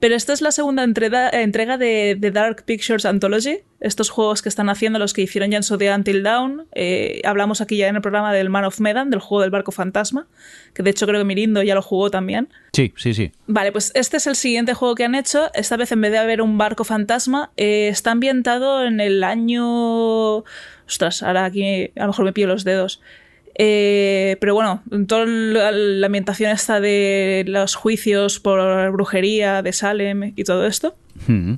Pero 0.00 0.14
esta 0.14 0.32
es 0.32 0.42
la 0.42 0.52
segunda 0.52 0.82
entrega, 0.82 1.30
entrega 1.30 1.78
de, 1.78 2.16
The 2.20 2.30
Dark 2.30 2.64
Pictures 2.64 3.04
Anthology, 3.04 3.60
estos 3.80 4.10
juegos 4.10 4.42
que 4.42 4.48
están 4.48 4.68
haciendo 4.68 4.98
los 4.98 5.12
que 5.12 5.22
hicieron 5.22 5.50
ya 5.50 5.56
en 5.56 5.62
su 5.62 5.76
día 5.76 5.94
Until 5.94 6.22
Dawn. 6.22 6.66
Eh, 6.74 7.20
hablamos 7.24 7.60
aquí 7.60 7.76
ya 7.76 7.88
en 7.88 7.96
el 7.96 8.02
programa 8.02 8.32
del 8.32 8.50
Man 8.50 8.64
of 8.64 8.80
Medan, 8.80 9.10
del 9.10 9.20
juego 9.20 9.42
del 9.42 9.50
barco 9.50 9.72
fantasma, 9.72 10.26
que 10.72 10.82
de 10.82 10.90
hecho 10.90 11.06
creo 11.06 11.20
que 11.20 11.24
Mirindo 11.24 11.62
ya 11.62 11.74
lo 11.74 11.82
jugó 11.82 12.10
también. 12.10 12.48
Sí, 12.72 12.92
sí, 12.96 13.14
sí. 13.14 13.32
Vale, 13.46 13.72
pues 13.72 13.92
este 13.94 14.16
es 14.16 14.26
el 14.26 14.36
siguiente 14.36 14.74
juego 14.74 14.94
que 14.94 15.04
han 15.04 15.14
hecho. 15.14 15.50
Esta 15.54 15.76
vez 15.76 15.92
en 15.92 16.00
vez 16.00 16.12
de 16.12 16.18
haber 16.18 16.42
un 16.42 16.58
barco 16.58 16.84
fantasma, 16.84 17.50
eh, 17.56 17.88
está 17.88 18.10
ambientado 18.10 18.84
en 18.84 19.00
el 19.00 19.22
año... 19.24 20.44
Ostras, 20.86 21.22
ahora 21.22 21.46
aquí 21.46 21.90
a 21.96 22.00
lo 22.00 22.08
mejor 22.08 22.24
me 22.26 22.32
pillo 22.32 22.48
los 22.48 22.64
dedos. 22.64 23.00
Eh, 23.56 24.36
pero 24.40 24.54
bueno, 24.54 24.82
toda 25.06 25.26
la 25.26 26.06
ambientación 26.06 26.50
está 26.50 26.80
de 26.80 27.44
los 27.46 27.76
juicios 27.76 28.40
por 28.40 28.90
brujería 28.90 29.62
de 29.62 29.72
Salem 29.72 30.32
y 30.36 30.44
todo 30.44 30.66
esto. 30.66 30.96
Mm. 31.26 31.54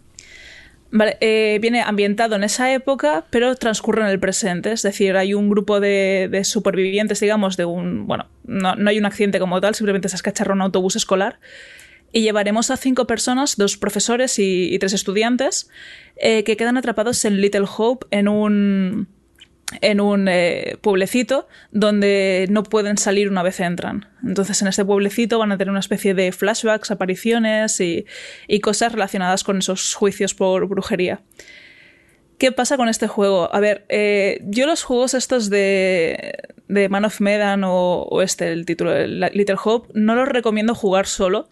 Vale, 0.92 1.16
eh, 1.20 1.58
viene 1.60 1.82
ambientado 1.82 2.36
en 2.36 2.44
esa 2.44 2.72
época, 2.72 3.24
pero 3.30 3.54
transcurre 3.56 4.02
en 4.02 4.08
el 4.08 4.20
presente. 4.20 4.72
Es 4.72 4.82
decir, 4.82 5.16
hay 5.16 5.34
un 5.34 5.50
grupo 5.50 5.80
de, 5.80 6.28
de 6.30 6.44
supervivientes, 6.44 7.20
digamos, 7.20 7.56
de 7.56 7.64
un. 7.64 8.06
Bueno, 8.06 8.28
no, 8.44 8.76
no, 8.76 8.90
hay 8.90 8.98
un 8.98 9.04
accidente 9.04 9.38
como 9.38 9.60
tal, 9.60 9.74
simplemente 9.74 10.08
se 10.08 10.16
escacharra 10.16 10.54
un 10.54 10.62
autobús 10.62 10.96
escolar. 10.96 11.40
Y 12.12 12.22
llevaremos 12.22 12.70
a 12.70 12.76
cinco 12.76 13.06
personas, 13.06 13.56
dos 13.56 13.76
profesores 13.76 14.38
y, 14.38 14.72
y 14.72 14.78
tres 14.78 14.92
estudiantes, 14.92 15.68
eh, 16.16 16.44
que 16.44 16.56
quedan 16.56 16.76
atrapados 16.76 17.24
en 17.24 17.40
Little 17.40 17.66
Hope 17.76 18.06
en 18.10 18.28
un 18.28 19.08
en 19.80 20.00
un 20.00 20.28
eh, 20.28 20.76
pueblecito 20.80 21.48
donde 21.72 22.46
no 22.50 22.62
pueden 22.62 22.98
salir 22.98 23.28
una 23.28 23.42
vez 23.42 23.60
entran. 23.60 24.08
Entonces 24.24 24.62
en 24.62 24.68
este 24.68 24.84
pueblecito 24.84 25.38
van 25.38 25.52
a 25.52 25.58
tener 25.58 25.70
una 25.70 25.80
especie 25.80 26.14
de 26.14 26.32
flashbacks, 26.32 26.90
apariciones 26.90 27.80
y, 27.80 28.06
y 28.46 28.60
cosas 28.60 28.92
relacionadas 28.92 29.44
con 29.44 29.58
esos 29.58 29.94
juicios 29.94 30.34
por 30.34 30.66
brujería. 30.68 31.22
¿Qué 32.38 32.52
pasa 32.52 32.76
con 32.76 32.88
este 32.88 33.06
juego? 33.06 33.52
A 33.54 33.60
ver, 33.60 33.86
eh, 33.88 34.40
yo 34.44 34.66
los 34.66 34.82
juegos 34.82 35.14
estos 35.14 35.48
de, 35.48 36.34
de 36.68 36.88
Man 36.88 37.06
of 37.06 37.20
Medan 37.20 37.64
o, 37.64 38.02
o, 38.02 38.22
este, 38.22 38.52
el 38.52 38.66
título, 38.66 39.06
Little 39.06 39.56
Hope, 39.64 39.88
no 39.94 40.14
los 40.14 40.28
recomiendo 40.28 40.74
jugar 40.74 41.06
solo, 41.06 41.48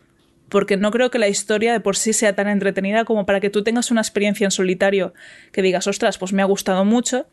porque 0.51 0.77
no 0.77 0.91
creo 0.91 1.11
que 1.11 1.19
la 1.19 1.29
historia 1.29 1.73
de 1.73 1.81
por 1.81 1.97
sí 1.97 2.13
sea 2.13 2.35
tan 2.35 2.49
entretenida 2.49 3.07
como 3.07 3.25
para 3.25 3.41
que 3.41 3.49
tú 3.49 3.65
tengas 3.65 3.91
una 3.91 4.03
experiencia 4.03 4.45
en 4.45 4.51
solitario 4.51 5.15
que 5.53 5.63
digas, 5.63 5.87
ostras, 5.87 6.19
pues 6.19 6.35
me 6.35 6.43
ha 6.43 6.47
gustado 6.47 6.85
mucho 6.85 7.27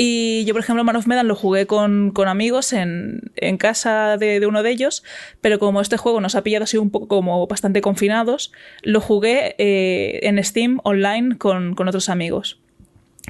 y 0.00 0.44
yo, 0.44 0.54
por 0.54 0.62
ejemplo, 0.62 0.84
Man 0.84 0.94
of 0.94 1.08
Medan 1.08 1.26
lo 1.26 1.34
jugué 1.34 1.66
con, 1.66 2.12
con 2.12 2.28
amigos 2.28 2.72
en, 2.72 3.32
en 3.34 3.58
casa 3.58 4.16
de, 4.16 4.38
de, 4.38 4.46
uno 4.46 4.62
de 4.62 4.70
ellos, 4.70 5.02
pero 5.40 5.58
como 5.58 5.80
este 5.80 5.96
juego 5.96 6.20
nos 6.20 6.36
ha 6.36 6.44
pillado 6.44 6.62
así 6.62 6.78
un 6.78 6.90
poco 6.90 7.08
como 7.08 7.44
bastante 7.48 7.80
confinados, 7.80 8.52
lo 8.82 9.00
jugué 9.00 9.56
eh, 9.58 10.20
en 10.22 10.42
Steam 10.44 10.78
online 10.84 11.36
con, 11.36 11.74
con 11.74 11.88
otros 11.88 12.08
amigos. 12.08 12.60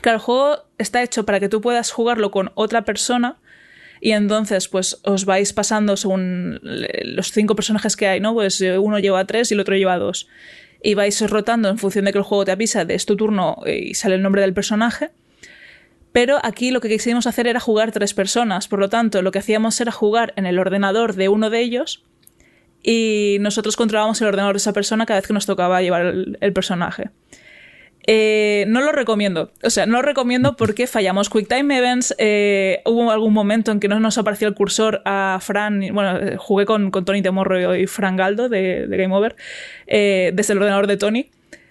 Claro, 0.03 0.17
el 0.17 0.23
juego 0.23 0.65
está 0.77 1.03
hecho 1.03 1.25
para 1.25 1.41
que 1.41 1.49
tú 1.49 1.63
puedas 1.63 1.91
jugarlo 1.91 2.31
con 2.31 2.53
otra 2.55 2.83
persona 2.83 3.39
y 4.03 4.11
entonces 4.11 4.69
pues 4.69 5.01
os 5.05 5.25
vais 5.25 5.55
pasando 5.55 5.97
según 5.97 6.61
los 6.63 7.33
cinco 7.33 7.57
personajes 7.57 7.97
que 7.97 8.09
hay, 8.09 8.21
¿no? 8.21 8.35
Pues 8.35 8.61
uno 8.61 8.99
lleva 8.99 9.25
tres 9.25 9.51
y 9.51 9.55
el 9.55 9.61
otro 9.61 9.75
lleva 9.75 9.97
dos. 9.97 10.29
Y 10.83 10.93
vais 10.93 11.19
rotando 11.31 11.71
en 11.71 11.79
función 11.79 12.05
de 12.05 12.13
que 12.13 12.19
el 12.19 12.25
juego 12.25 12.45
te 12.45 12.53
avisa 12.53 12.85
de 12.85 12.95
es 12.95 13.07
tu 13.07 13.17
turno 13.17 13.57
y 13.67 13.95
sale 13.95 14.17
el 14.17 14.23
nombre 14.23 14.43
del 14.43 14.53
personaje. 14.53 15.13
Pero 16.13 16.39
aquí 16.43 16.71
lo 16.71 16.81
que 16.81 16.89
quisimos 16.89 17.27
hacer 17.27 17.47
era 17.47 17.61
jugar 17.61 17.93
tres 17.93 18.15
personas, 18.15 18.69
por 18.69 18.79
lo 18.79 18.89
tanto, 18.89 19.23
lo 19.23 19.31
que 19.31 19.39
hacíamos 19.39 19.81
era 19.81 19.93
jugar 19.93 20.33
en 20.37 20.47
el 20.47 20.59
ordenador 20.59 21.15
de 21.15 21.29
uno 21.29 21.51
de 21.51 21.61
ellos 21.61 22.05
y 22.83 23.39
nosotros 23.41 23.77
controlábamos 23.77 24.21
el 24.21 24.29
ordenador 24.29 24.55
de 24.55 24.59
esa 24.59 24.73
persona 24.73 25.07
cada 25.07 25.21
vez 25.21 25.27
que 25.27 25.35
nos 25.35 25.47
tocaba 25.47 25.83
llevar 25.83 26.15
el, 26.41 26.53
personaje. 26.53 27.11
Eh, 28.07 28.65
no 28.69 28.81
lo 28.81 28.93
recomiendo. 28.93 29.53
O 29.63 29.69
sea, 29.69 29.85
no 29.85 29.99
lo 29.99 30.03
recomiendo 30.03 30.57
porque 30.57 30.87
fallamos 30.87 31.29
QuickTime 31.29 31.77
Events. 31.77 32.15
Eh, 32.17 32.81
hubo 32.87 33.11
algún 33.11 33.35
momento 33.35 33.73
en 33.73 33.81
que 33.81 33.89
no 33.89 34.01
nos 34.01 34.17
apareció 34.17 34.49
el 34.49 34.55
cursor 34.55 35.03
a 35.05 35.39
Fran. 35.43 35.81
Bueno, 35.93 36.39
jugué 36.39 36.65
con, 36.65 36.91
con 36.91 37.05
Tony 37.05 37.21
Temorro 37.21 37.77
y 37.77 37.87
Fran 37.87 38.17
Galdo 38.17 38.49
de, 38.49 38.87
Game 38.89 39.15
Over 39.15 39.37
eh, 39.87 40.31
desde 40.33 40.55
el 40.55 40.61
ordenador 40.61 40.87
de 40.87 40.97
Tony 40.97 41.31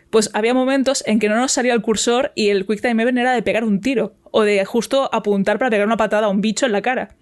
pues 0.10 0.30
había 0.34 0.54
momentos 0.54 1.04
en 1.06 1.20
que 1.20 1.30
no 1.30 1.36
nos 1.36 1.52
salía 1.52 1.74
el 1.74 1.82
cursor 1.82 2.32
y 2.36 2.50
el 2.50 2.66
Quick 2.66 2.82
Time 2.82 3.02
Event 3.04 3.18
era 3.18 3.34
de 3.34 3.42
pegar 3.42 3.64
un 3.64 3.82
tiro 3.82 4.16
o 4.32 4.44
de 4.44 4.64
justo 4.66 5.10
apuntar 5.14 5.60
para 5.60 5.70
pegar 5.70 5.88
una 5.88 5.98
patada 5.98 6.28
a 6.28 6.30
un 6.30 6.42
bicho 6.42 6.66
en 6.66 6.72
la 6.72 6.82
cara. 6.82 7.16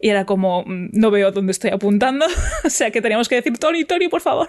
Y 0.00 0.08
era 0.08 0.26
como, 0.26 0.64
no 0.66 1.10
veo 1.12 1.30
dónde 1.30 1.52
estoy 1.52 1.70
apuntando. 1.70 2.26
o 2.64 2.70
sea 2.70 2.90
que 2.90 3.00
teníamos 3.00 3.28
que 3.28 3.36
decir, 3.36 3.56
Tony, 3.58 3.84
Tony, 3.84 4.08
por 4.08 4.20
favor. 4.20 4.48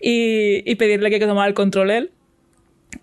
Y, 0.00 0.62
y 0.70 0.74
pedirle 0.76 1.10
que 1.10 1.20
tomara 1.20 1.48
el 1.48 1.54
control 1.54 1.90
él. 1.90 2.12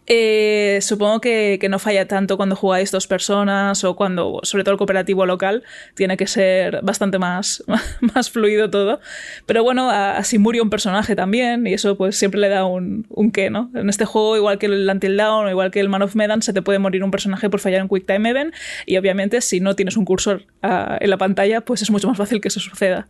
Eh, 0.06 0.80
supongo 0.82 1.22
que, 1.22 1.58
que, 1.62 1.70
no 1.70 1.80
falla 1.80 2.08
tanto 2.08 2.36
cuando 2.36 2.58
jugáis 2.58 2.92
dos 2.92 3.08
personas 3.08 3.86
o 3.86 3.96
cuando, 3.96 4.42
sobre 4.44 4.66
todo 4.66 4.74
el 4.74 4.78
cooperativo 4.78 5.26
local, 5.26 5.64
tiene 5.96 6.18
que 6.18 6.28
ser 6.28 6.82
bastante 6.84 7.20
más, 7.20 7.64
más 8.14 8.30
fluido 8.30 8.70
todo. 8.70 9.00
Pero 9.46 9.64
bueno, 9.64 9.90
así 9.90 10.40
murió 10.40 10.62
un 10.64 10.70
personaje 10.70 11.16
también 11.16 11.66
y 11.68 11.74
eso 11.74 11.96
pues 11.96 12.18
siempre 12.18 12.42
le 12.42 12.50
da 12.50 12.66
un, 12.66 13.06
un 13.10 13.32
qué, 13.32 13.50
¿no? 13.50 13.72
En 13.76 13.90
este 13.90 14.04
juego, 14.06 14.36
igual 14.36 14.58
que 14.60 14.66
el 14.66 14.90
Until 14.90 15.16
Dawn 15.16 15.46
o 15.46 15.50
igual 15.50 15.72
que 15.72 15.80
el 15.80 15.90
Man 15.90 16.02
of 16.02 16.16
Medan, 16.16 16.42
se 16.42 16.52
te 16.52 16.62
puede 16.62 16.80
morir 16.80 17.04
un 17.04 17.12
personaje 17.12 17.50
por 17.50 17.62
fallar 17.62 17.82
en 17.82 17.88
Quick 17.88 18.06
Time 18.06 18.30
Event 18.30 18.54
y 18.86 18.98
obviamente 18.98 19.40
si 19.42 19.62
no 19.62 19.76
tienes 19.76 19.96
un 19.96 20.06
cursor 20.06 20.44
uh, 20.64 20.98
en 21.00 21.10
la 21.10 21.18
pantalla, 21.18 21.62
pues 21.62 21.82
es 21.82 21.90
mucho 21.90 22.08
más 22.10 22.18
fácil 22.18 22.42
que 22.42 22.50
eso 22.50 22.60
suceda. 22.60 23.08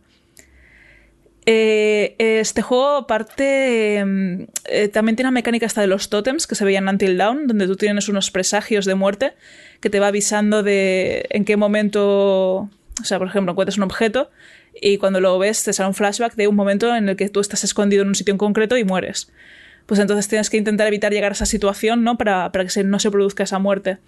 Eh, 1.46 2.14
este 2.18 2.62
juego, 2.62 2.96
aparte, 2.96 3.98
eh, 3.98 4.88
también 4.88 5.16
tiene 5.16 5.28
una 5.28 5.34
mecánica 5.34 5.66
esta 5.66 5.82
de 5.82 5.86
los 5.86 6.08
tótems 6.08 6.46
que 6.46 6.54
se 6.54 6.64
veían 6.64 6.84
en 6.84 6.94
Until 6.94 7.18
Dawn, 7.18 7.46
donde 7.46 7.66
tú 7.66 7.76
tienes 7.76 8.08
unos 8.08 8.30
presagios 8.30 8.86
de 8.86 8.94
muerte 8.94 9.34
que 9.80 9.90
te 9.90 10.00
va 10.00 10.06
avisando 10.06 10.62
de 10.62 11.26
en 11.30 11.44
qué 11.44 11.56
momento, 11.56 12.56
o 12.60 13.04
sea, 13.04 13.18
por 13.18 13.28
ejemplo, 13.28 13.52
encuentras 13.52 13.76
un 13.76 13.84
objeto 13.84 14.30
y 14.80 14.96
cuando 14.96 15.20
lo 15.20 15.38
ves 15.38 15.62
te 15.62 15.72
sale 15.72 15.88
un 15.88 15.94
flashback 15.94 16.34
de 16.34 16.48
un 16.48 16.56
momento 16.56 16.94
en 16.96 17.10
el 17.10 17.16
que 17.16 17.28
tú 17.28 17.40
estás 17.40 17.62
escondido 17.62 18.02
en 18.02 18.08
un 18.08 18.14
sitio 18.14 18.32
en 18.32 18.38
concreto 18.38 18.78
y 18.78 18.84
mueres. 18.84 19.30
Pues 19.86 20.00
entonces 20.00 20.28
tienes 20.28 20.48
que 20.48 20.56
intentar 20.56 20.86
evitar 20.86 21.12
llegar 21.12 21.32
a 21.32 21.34
esa 21.34 21.44
situación, 21.44 22.04
¿no? 22.04 22.16
Para, 22.16 22.50
para 22.52 22.64
que 22.64 22.84
no 22.84 22.98
se 22.98 23.10
produzca 23.10 23.42
esa 23.42 23.58
muerte. 23.58 23.98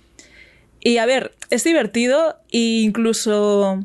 Y 0.80 0.98
a 0.98 1.06
ver, 1.06 1.32
es 1.50 1.64
divertido 1.64 2.38
e 2.50 2.80
incluso 2.80 3.84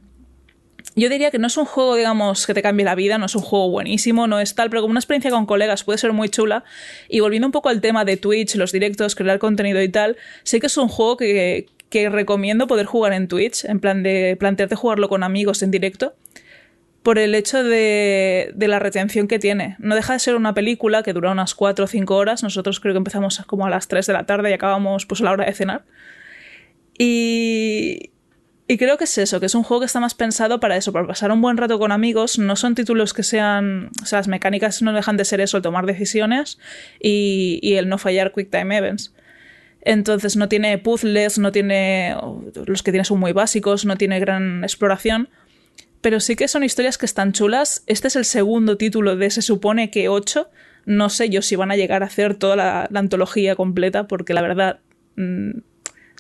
yo 0.96 1.10
diría 1.10 1.32
que 1.32 1.40
no 1.40 1.48
es 1.48 1.56
un 1.58 1.66
juego, 1.66 1.96
digamos, 1.96 2.46
que 2.46 2.54
te 2.54 2.62
cambie 2.62 2.86
la 2.86 2.96
vida, 2.96 3.18
no 3.18 3.26
es 3.26 3.36
un 3.36 3.42
juego 3.42 3.70
buenísimo, 3.70 4.28
no 4.28 4.40
es 4.40 4.56
tal, 4.56 4.70
pero 4.70 4.82
como 4.82 4.92
una 4.92 5.00
experiencia 5.00 5.32
con 5.32 5.46
colegas 5.46 5.84
puede 5.84 5.98
ser 5.98 6.12
muy 6.12 6.30
chula. 6.30 6.64
Y 7.08 7.22
volviendo 7.22 7.48
un 7.48 7.52
poco 7.52 7.70
al 7.70 7.80
tema 7.80 8.04
de 8.04 8.18
Twitch, 8.18 8.56
los 8.56 8.72
directos, 8.72 9.16
crear 9.16 9.40
contenido 9.40 9.82
y 9.82 9.90
tal, 9.90 10.18
sé 10.44 10.60
que 10.60 10.68
es 10.68 10.78
un 10.78 10.90
juego 10.90 11.16
que, 11.16 11.68
que 11.90 12.10
recomiendo 12.10 12.68
poder 12.68 12.86
jugar 12.86 13.14
en 13.14 13.28
Twitch, 13.28 13.64
en 13.66 13.80
plan 13.80 14.04
de 14.04 14.36
plantearte 14.38 14.76
jugarlo 14.76 15.08
con 15.08 15.24
amigos 15.24 15.64
en 15.64 15.72
directo, 15.72 16.14
por 17.04 17.18
el 17.18 17.36
hecho 17.36 17.64
de, 17.64 18.52
de 18.54 18.68
la 18.68 18.80
retención 18.80 19.30
que 19.30 19.40
tiene. 19.40 19.78
No 19.80 19.96
deja 19.96 20.14
de 20.14 20.20
ser 20.20 20.36
una 20.36 20.54
película 20.54 21.04
que 21.04 21.14
dura 21.14 21.32
unas 21.32 21.56
4 21.56 21.86
o 21.86 21.88
5 21.88 22.16
horas, 22.16 22.44
nosotros 22.44 22.82
creo 22.82 22.94
que 22.94 23.00
empezamos 23.00 23.42
como 23.48 23.66
a 23.66 23.70
las 23.70 23.88
3 23.88 24.06
de 24.06 24.14
la 24.14 24.26
tarde 24.26 24.50
y 24.50 24.54
acabamos 24.54 25.06
pues 25.06 25.22
a 25.22 25.24
la 25.24 25.32
hora 25.32 25.46
de 25.46 25.54
cenar. 25.54 25.84
Y, 26.98 28.12
y 28.72 28.78
creo 28.78 28.98
que 28.98 29.04
es 29.04 29.18
eso, 29.18 29.42
que 29.42 29.48
es 29.48 29.54
un 29.54 29.64
juego 29.64 29.82
que 29.82 29.86
está 29.86 30.00
más 30.00 30.14
pensado 30.14 30.62
para 30.62 30.78
eso, 30.78 30.94
para 30.94 31.06
pasar 31.06 31.30
un 31.34 31.42
buen 31.42 31.58
rato 31.58 31.78
con 31.78 31.92
amigos. 31.92 32.40
No 32.40 32.56
son 32.56 32.74
títulos 32.74 33.14
que 33.14 33.22
sean. 33.22 33.90
O 34.02 34.06
sea, 34.06 34.20
las 34.20 34.30
mecánicas 34.30 34.82
no 34.82 34.94
dejan 34.94 35.18
de 35.18 35.26
ser 35.26 35.42
eso, 35.42 35.58
el 35.58 35.64
tomar 35.64 35.86
decisiones 35.86 36.58
y, 36.98 37.60
y 37.62 37.74
el 37.74 37.90
no 37.90 37.98
fallar 37.98 38.32
Quick 38.32 38.50
Time 38.50 38.78
Events. 38.78 39.14
Entonces 39.82 40.38
no 40.38 40.48
tiene 40.48 40.78
puzzles, 40.78 41.38
no 41.38 41.52
tiene. 41.52 42.16
Los 42.66 42.82
que 42.82 42.92
tiene 42.92 43.04
son 43.04 43.20
muy 43.20 43.34
básicos, 43.34 43.84
no 43.84 43.98
tiene 43.98 44.22
gran 44.22 44.64
exploración. 44.64 45.28
Pero 46.00 46.22
sí 46.22 46.38
que 46.38 46.48
son 46.48 46.64
historias 46.64 46.98
que 46.98 47.06
están 47.06 47.34
chulas. 47.34 47.84
Este 47.88 48.08
es 48.08 48.16
el 48.16 48.24
segundo 48.24 48.78
título 48.78 49.18
de 49.18 49.32
se 49.32 49.42
supone 49.42 49.92
que 49.92 50.08
ocho. 50.08 50.50
No 50.86 51.10
sé 51.10 51.28
yo 51.28 51.42
si 51.42 51.58
van 51.58 51.72
a 51.72 51.76
llegar 51.76 52.04
a 52.04 52.06
hacer 52.06 52.36
toda 52.36 52.56
la, 52.56 52.90
antología 52.94 53.58
completa, 53.58 54.08
porque 54.08 54.34
la 54.34 54.42
verdad. 54.42 54.80
Mmm, 55.18 55.60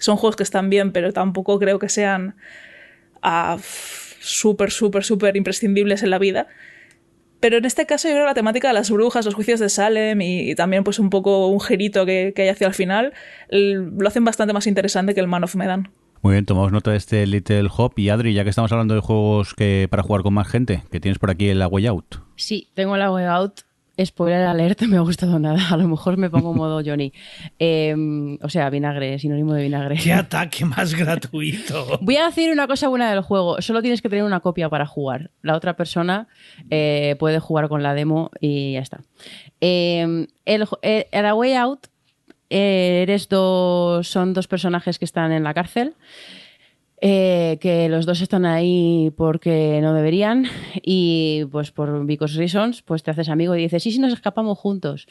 son 0.01 0.17
juegos 0.17 0.35
que 0.35 0.43
están 0.43 0.69
bien, 0.69 0.91
pero 0.91 1.13
tampoco 1.13 1.59
creo 1.59 1.79
que 1.79 1.89
sean 1.89 2.35
uh, 3.23 3.59
súper, 4.19 4.71
súper, 4.71 5.03
súper 5.03 5.37
imprescindibles 5.37 6.03
en 6.03 6.09
la 6.09 6.19
vida. 6.19 6.47
Pero 7.39 7.57
en 7.57 7.65
este 7.65 7.85
caso 7.85 8.07
yo 8.07 8.13
creo 8.13 8.25
que 8.25 8.29
la 8.29 8.33
temática 8.35 8.67
de 8.67 8.75
las 8.75 8.91
brujas, 8.91 9.25
los 9.25 9.33
juicios 9.33 9.59
de 9.59 9.69
Salem 9.69 10.21
y, 10.21 10.51
y 10.51 10.55
también 10.55 10.83
pues 10.83 10.99
un 10.99 11.09
poco 11.09 11.47
un 11.47 11.59
girito 11.59 12.05
que, 12.05 12.33
que 12.35 12.43
hay 12.43 12.49
hacia 12.49 12.67
el 12.67 12.73
final 12.73 13.13
lo 13.49 14.07
hacen 14.07 14.23
bastante 14.23 14.53
más 14.53 14.67
interesante 14.67 15.15
que 15.15 15.21
el 15.21 15.27
Man 15.27 15.43
of 15.43 15.55
Medan. 15.55 15.91
Muy 16.21 16.33
bien, 16.33 16.45
tomamos 16.45 16.71
nota 16.71 16.91
de 16.91 16.97
este 16.97 17.25
Little 17.25 17.67
Hop. 17.75 17.93
Y 17.97 18.09
Adri, 18.09 18.35
ya 18.35 18.43
que 18.43 18.51
estamos 18.51 18.71
hablando 18.71 18.93
de 18.93 18.99
juegos 18.99 19.55
que 19.55 19.87
para 19.89 20.03
jugar 20.03 20.21
con 20.21 20.35
más 20.35 20.47
gente, 20.47 20.83
que 20.91 20.99
tienes 20.99 21.17
por 21.17 21.31
aquí 21.31 21.49
el 21.49 21.65
Way 21.65 21.87
Out. 21.87 22.17
Sí, 22.35 22.69
tengo 22.75 22.95
el 22.95 23.09
Way 23.09 23.25
Out 23.25 23.61
Spoiler 24.05 24.43
alert, 24.45 24.81
me 24.87 24.97
ha 24.97 25.01
gustado 25.01 25.39
nada. 25.39 25.59
A 25.69 25.77
lo 25.77 25.87
mejor 25.87 26.17
me 26.17 26.29
pongo 26.29 26.53
modo 26.53 26.81
Johnny. 26.85 27.13
Em, 27.59 28.37
o 28.41 28.49
sea, 28.49 28.69
vinagre, 28.69 29.19
sinónimo 29.19 29.53
de 29.53 29.63
vinagre. 29.63 29.97
¡Qué 29.97 30.13
ataque 30.13 30.65
más 30.65 30.93
gratuito! 30.93 31.99
Voy 32.01 32.17
a 32.17 32.25
decir 32.25 32.51
una 32.51 32.67
cosa 32.67 32.87
buena 32.87 33.09
del 33.09 33.21
juego. 33.21 33.61
Solo 33.61 33.81
tienes 33.81 34.01
que 34.01 34.09
tener 34.09 34.23
una 34.23 34.39
copia 34.39 34.69
para 34.69 34.85
jugar. 34.85 35.31
La 35.41 35.55
otra 35.55 35.75
persona 35.75 36.27
eh, 36.69 37.15
puede 37.19 37.39
jugar 37.39 37.69
con 37.69 37.83
la 37.83 37.93
demo 37.93 38.31
y 38.39 38.73
ya 38.73 38.79
está. 38.79 39.01
Em, 39.59 40.27
el, 40.45 40.67
el, 40.81 41.05
el 41.11 41.33
Way 41.33 41.53
Out 41.55 41.87
eh, 42.53 43.03
eres 43.03 43.29
dos, 43.29 44.09
son 44.09 44.33
dos 44.33 44.47
personajes 44.47 44.99
que 44.99 45.05
están 45.05 45.31
en 45.31 45.43
la 45.43 45.53
cárcel. 45.53 45.95
Eh, 47.03 47.57
que 47.59 47.89
los 47.89 48.05
dos 48.05 48.21
están 48.21 48.45
ahí 48.45 49.11
porque 49.17 49.79
no 49.81 49.93
deberían 49.93 50.45
y 50.83 51.45
pues 51.51 51.71
por 51.71 52.05
because 52.05 52.37
reasons 52.37 52.83
pues 52.83 53.01
te 53.01 53.09
haces 53.09 53.27
amigo 53.27 53.55
y 53.55 53.63
dices 53.63 53.81
sí, 53.81 53.91
sí 53.91 53.97
nos 53.97 54.13
escapamos 54.13 54.59
juntos 54.59 55.07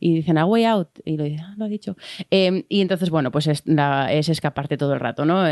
y 0.00 0.16
dicen 0.16 0.36
a 0.36 0.44
way 0.44 0.64
out 0.64 0.88
y 1.04 1.16
lo, 1.16 1.22
dice, 1.22 1.44
ah, 1.44 1.54
lo 1.56 1.66
ha 1.66 1.68
dicho 1.68 1.96
eh, 2.32 2.64
y 2.68 2.80
entonces 2.80 3.10
bueno 3.10 3.30
pues 3.30 3.46
es, 3.46 3.62
la, 3.66 4.12
es, 4.12 4.28
escaparte 4.28 4.76
todo 4.76 4.94
el 4.94 5.00
rato 5.00 5.24
no 5.24 5.44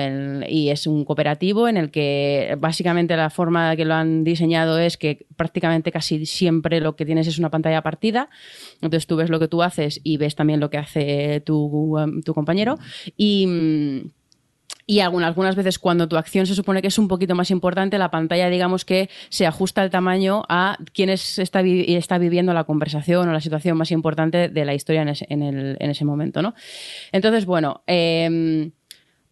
y 0.48 0.70
es 0.70 0.88
un 0.88 1.04
cooperativo 1.04 1.68
en 1.68 1.76
el 1.76 1.92
que 1.92 2.56
básicamente 2.58 3.16
la 3.16 3.30
forma 3.30 3.76
que 3.76 3.84
lo 3.84 3.94
han 3.94 4.24
diseñado 4.24 4.78
es 4.78 4.96
que 4.96 5.26
prácticamente 5.36 5.92
casi 5.92 6.26
siempre 6.26 6.80
lo 6.80 6.96
que 6.96 7.06
tienes 7.06 7.26
es 7.26 7.38
una 7.38 7.50
pantalla 7.50 7.82
partida. 7.82 8.28
Entonces 8.82 9.06
tú 9.06 9.16
ves 9.16 9.30
lo 9.30 9.38
que 9.38 9.48
tú 9.48 9.62
haces 9.62 10.00
y 10.02 10.16
ves 10.16 10.34
también 10.34 10.60
lo 10.60 10.70
que 10.70 10.78
hace 10.78 11.40
tu, 11.40 11.98
um, 11.98 12.22
tu 12.22 12.34
compañero. 12.34 12.78
Y 13.16 13.46
mm, 13.46 14.10
y 14.86 15.00
algunas, 15.00 15.56
veces 15.56 15.78
cuando 15.78 16.08
tu 16.08 16.16
acción 16.16 16.46
se 16.46 16.54
supone 16.54 16.80
que 16.80 16.88
es 16.88 16.98
un 16.98 17.08
poquito 17.08 17.34
más 17.34 17.50
importante, 17.50 17.98
la 17.98 18.10
pantalla 18.10 18.48
digamos 18.48 18.84
que 18.84 19.10
se 19.28 19.44
ajusta 19.44 19.82
el 19.82 19.90
tamaño 19.90 20.44
a 20.48 20.78
quién 20.94 21.10
es, 21.10 21.40
está, 21.40 21.60
está 21.62 22.18
viviendo 22.18 22.54
la 22.54 22.64
conversación 22.64 23.28
o 23.28 23.32
la 23.32 23.40
situación 23.40 23.76
más 23.76 23.90
importante 23.90 24.48
de 24.48 24.64
la 24.64 24.74
historia 24.74 25.02
en 25.02 25.08
ese, 25.08 26.04
momento, 26.04 26.40
¿no? 26.40 26.54
Entonces, 27.10 27.46
bueno, 27.46 27.82
eh, 27.88 28.70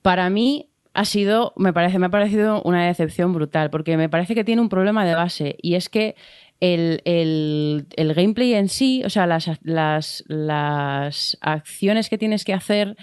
para 0.03 0.29
mí 0.29 0.71
ha 0.93 1.05
sido, 1.05 1.53
me 1.57 1.73
parece, 1.73 1.99
me 1.99 2.07
ha 2.07 2.11
parecido 2.11 2.63
una 2.63 2.87
decepción 2.87 3.33
brutal, 3.33 3.71
porque 3.71 3.97
me 3.97 4.09
parece 4.09 4.35
que 4.35 4.45
tiene 4.45 4.63
un 4.63 4.69
problema 4.69 5.05
de 5.05 5.15
base, 5.15 5.57
y 5.61 5.75
es 5.75 5.89
que 5.89 6.15
el, 6.61 7.01
el, 7.05 7.87
el 7.97 8.15
gameplay 8.15 8.55
en 8.55 8.69
sí, 8.69 9.03
o 9.05 9.11
sea, 9.11 9.27
las, 9.27 9.51
las, 9.63 10.25
las 10.29 11.37
acciones 11.41 12.09
que 12.09 12.19
tienes 12.19 12.45
que 12.45 12.55
hacer 12.55 12.97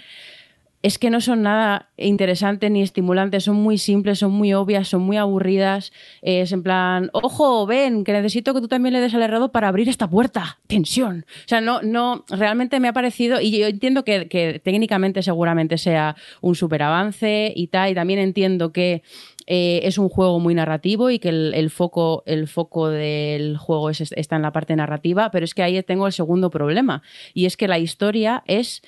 es 0.82 0.98
que 0.98 1.10
no 1.10 1.20
son 1.20 1.42
nada 1.42 1.90
interesantes 1.96 2.70
ni 2.70 2.82
estimulantes, 2.82 3.44
son 3.44 3.56
muy 3.56 3.78
simples, 3.78 4.18
son 4.18 4.32
muy 4.32 4.52
obvias, 4.52 4.88
son 4.88 5.02
muy 5.02 5.16
aburridas. 5.16 5.92
Es 6.22 6.52
en 6.52 6.62
plan, 6.62 7.08
ojo, 7.12 7.66
ven, 7.66 8.04
que 8.04 8.12
necesito 8.12 8.52
que 8.52 8.60
tú 8.60 8.68
también 8.68 8.92
le 8.92 9.00
des 9.00 9.14
al 9.14 9.22
errado 9.22 9.52
para 9.52 9.68
abrir 9.68 9.88
esta 9.88 10.10
puerta. 10.10 10.58
Tensión. 10.66 11.24
O 11.44 11.48
sea, 11.48 11.60
no, 11.60 11.82
no, 11.82 12.24
realmente 12.28 12.80
me 12.80 12.88
ha 12.88 12.92
parecido, 12.92 13.40
y 13.40 13.56
yo 13.56 13.66
entiendo 13.66 14.04
que, 14.04 14.28
que 14.28 14.60
técnicamente 14.62 15.22
seguramente 15.22 15.78
sea 15.78 16.16
un 16.40 16.56
super 16.56 16.82
avance 16.82 17.52
y 17.54 17.68
tal, 17.68 17.90
y 17.90 17.94
también 17.94 18.18
entiendo 18.18 18.72
que 18.72 19.02
eh, 19.46 19.80
es 19.84 19.98
un 19.98 20.08
juego 20.08 20.38
muy 20.40 20.54
narrativo 20.54 21.10
y 21.10 21.18
que 21.18 21.28
el, 21.28 21.70
foco, 21.70 22.22
el 22.26 22.48
foco 22.48 22.88
del 22.88 23.56
juego 23.56 23.90
es, 23.90 24.00
está 24.00 24.36
en 24.36 24.42
la 24.42 24.52
parte 24.52 24.76
narrativa, 24.76 25.30
pero 25.30 25.44
es 25.44 25.54
que 25.54 25.62
ahí 25.62 25.82
tengo 25.82 26.06
el 26.06 26.12
segundo 26.12 26.50
problema, 26.50 27.02
y 27.34 27.46
es 27.46 27.56
que 27.56 27.68
la 27.68 27.78
historia 27.78 28.42
es 28.46 28.82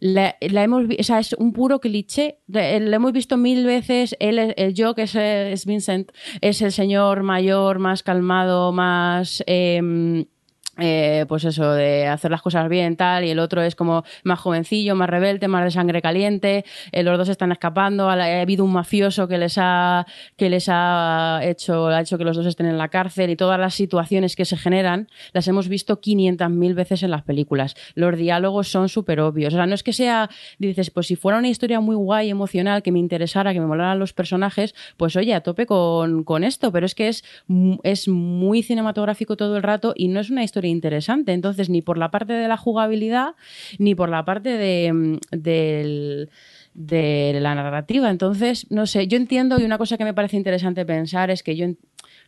la, 0.00 0.36
hemos, 0.40 0.84
o 0.98 1.02
sea, 1.02 1.18
es 1.18 1.32
un 1.34 1.52
puro 1.52 1.80
cliché. 1.80 2.38
Lo 2.46 2.60
hemos 2.60 3.12
visto 3.12 3.36
mil 3.36 3.64
veces. 3.64 4.16
Él, 4.20 4.54
el 4.56 4.74
yo, 4.74 4.94
que 4.94 5.02
es, 5.02 5.14
es 5.14 5.66
Vincent, 5.66 6.12
es 6.40 6.62
el 6.62 6.72
señor 6.72 7.22
mayor, 7.22 7.78
más 7.78 8.02
calmado, 8.02 8.72
más. 8.72 9.42
Eh, 9.46 10.24
eh, 10.78 11.24
pues 11.28 11.44
eso, 11.44 11.72
de 11.72 12.06
hacer 12.06 12.30
las 12.30 12.42
cosas 12.42 12.68
bien, 12.68 12.96
tal, 12.96 13.24
y 13.24 13.30
el 13.30 13.38
otro 13.38 13.62
es 13.62 13.74
como 13.74 14.04
más 14.22 14.38
jovencillo, 14.38 14.94
más 14.94 15.10
rebelde, 15.10 15.48
más 15.48 15.64
de 15.64 15.70
sangre 15.70 16.00
caliente, 16.00 16.64
eh, 16.92 17.02
los 17.02 17.18
dos 17.18 17.28
están 17.28 17.52
escapando, 17.52 18.08
ha, 18.08 18.14
ha, 18.14 18.40
habido 18.40 18.64
un 18.64 18.72
mafioso 18.72 19.28
que 19.28 19.38
les 19.38 19.56
ha, 19.58 20.06
que 20.36 20.50
les 20.50 20.68
ha 20.70 21.40
hecho, 21.42 21.88
ha 21.88 22.00
hecho 22.00 22.18
que 22.18 22.24
los 22.24 22.36
dos 22.36 22.46
estén 22.46 22.66
en 22.66 22.78
la 22.78 22.88
cárcel 22.88 23.30
y 23.30 23.36
todas 23.36 23.58
las 23.58 23.74
situaciones 23.74 24.36
que 24.36 24.44
se 24.44 24.56
generan 24.56 25.08
las 25.32 25.48
hemos 25.48 25.68
visto 25.68 26.00
500.000 26.00 26.74
veces 26.74 27.02
en 27.02 27.10
las 27.10 27.22
películas. 27.22 27.74
Los 27.94 28.16
diálogos 28.16 28.68
son 28.68 28.88
súper 28.88 29.20
obvios. 29.20 29.54
O 29.54 29.56
sea, 29.56 29.66
no 29.66 29.74
es 29.74 29.82
que 29.82 29.92
sea, 29.92 30.30
dices, 30.58 30.90
pues 30.90 31.06
si 31.06 31.16
fuera 31.16 31.38
una 31.38 31.48
historia 31.48 31.80
muy 31.80 31.96
guay, 31.96 32.30
emocional, 32.30 32.82
que 32.82 32.92
me 32.92 32.98
interesara, 32.98 33.52
que 33.52 33.60
me 33.60 33.66
molaran 33.66 33.98
los 33.98 34.12
personajes, 34.12 34.74
pues 34.96 35.16
oye, 35.16 35.34
a 35.34 35.40
tope 35.40 35.66
con, 35.66 36.24
con 36.24 36.44
esto, 36.44 36.72
pero 36.72 36.86
es 36.86 36.94
que 36.94 37.08
es, 37.08 37.24
es 37.82 38.08
muy 38.08 38.62
cinematográfico 38.62 39.36
todo 39.36 39.56
el 39.56 39.62
rato 39.62 39.92
y 39.96 40.08
no 40.08 40.20
es 40.20 40.30
una 40.30 40.44
historia 40.44 40.67
interesante. 40.70 41.32
Entonces, 41.32 41.68
ni 41.68 41.82
por 41.82 41.98
la 41.98 42.10
parte 42.10 42.32
de 42.32 42.48
la 42.48 42.56
jugabilidad, 42.56 43.34
ni 43.78 43.94
por 43.94 44.08
la 44.08 44.24
parte 44.24 44.50
de, 44.50 45.18
del 45.30 46.30
de 46.78 47.38
la 47.40 47.56
narrativa. 47.56 48.08
Entonces, 48.08 48.70
no 48.70 48.86
sé, 48.86 49.08
yo 49.08 49.16
entiendo 49.16 49.58
y 49.58 49.64
una 49.64 49.78
cosa 49.78 49.98
que 49.98 50.04
me 50.04 50.14
parece 50.14 50.36
interesante 50.36 50.86
pensar 50.86 51.28
es 51.28 51.42
que 51.42 51.56
yo 51.56 51.66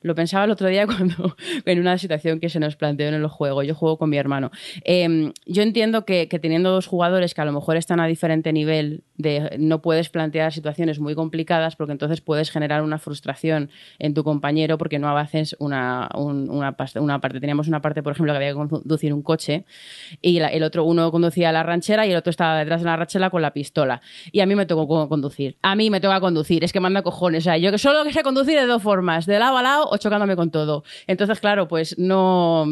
lo 0.02 0.14
pensaba 0.14 0.44
el 0.44 0.50
otro 0.50 0.68
día 0.68 0.86
cuando 0.86 1.36
en 1.64 1.80
una 1.80 1.98
situación 1.98 2.40
que 2.40 2.48
se 2.48 2.60
nos 2.60 2.76
planteó 2.76 3.08
en 3.08 3.14
el 3.14 3.26
juego. 3.26 3.62
Yo 3.62 3.74
juego 3.74 3.98
con 3.98 4.10
mi 4.10 4.16
hermano. 4.16 4.50
Eh, 4.84 5.32
yo 5.46 5.62
entiendo 5.62 6.04
que, 6.04 6.26
teniendo 6.26 6.70
dos 6.70 6.86
jugadores 6.86 7.34
que 7.34 7.40
a 7.40 7.44
lo 7.44 7.52
mejor 7.52 7.76
están 7.76 8.00
a 8.00 8.06
diferente 8.06 8.52
nivel, 8.52 9.02
no 9.58 9.82
puedes 9.82 10.08
plantear 10.08 10.52
situaciones 10.52 10.98
muy 10.98 11.14
complicadas 11.14 11.76
porque 11.76 11.92
entonces 11.92 12.20
puedes 12.20 12.50
generar 12.50 12.82
una 12.82 12.98
frustración 12.98 13.70
en 13.98 14.14
tu 14.14 14.24
compañero 14.24 14.78
porque 14.78 14.98
no 14.98 15.08
avances 15.08 15.54
una, 15.58 16.08
un, 16.14 16.48
una, 16.48 16.72
parte. 16.72 17.40
Teníamos 17.40 17.68
una 17.68 17.82
parte, 17.82 18.02
por 18.02 18.12
ejemplo, 18.12 18.32
que 18.32 18.36
había 18.38 18.48
que 18.50 18.54
conducir 18.54 19.12
un 19.12 19.22
coche 19.22 19.64
y 20.22 20.40
la, 20.40 20.48
el 20.48 20.62
otro, 20.62 20.84
uno 20.84 21.10
conducía 21.10 21.52
la 21.52 21.62
ranchera 21.62 22.06
y 22.06 22.12
el 22.12 22.16
otro 22.16 22.30
estaba 22.30 22.58
detrás 22.58 22.80
de 22.80 22.86
la 22.86 22.96
ranchera 22.96 23.30
con 23.30 23.42
la 23.42 23.52
pistola. 23.52 24.00
Y 24.32 24.40
a 24.40 24.46
mí 24.46 24.54
me 24.54 24.64
tocó 24.64 25.08
conducir. 25.08 25.56
A 25.62 25.74
mí 25.76 25.90
me 25.90 26.00
toca 26.00 26.20
conducir. 26.20 26.64
Es 26.64 26.72
que 26.72 26.80
manda 26.80 27.02
cojones. 27.02 27.44
Yo 27.60 27.76
solo 27.78 28.04
que 28.04 28.12
sé 28.12 28.22
conducir 28.22 28.58
de 28.58 28.66
dos 28.66 28.82
formas, 28.82 29.26
de 29.26 29.38
lado 29.38 29.58
a 29.58 29.62
lado 29.62 29.89
o 29.90 29.96
chocándome 29.98 30.36
con 30.36 30.50
todo. 30.50 30.84
Entonces, 31.06 31.40
claro, 31.40 31.68
pues 31.68 31.98
no, 31.98 32.66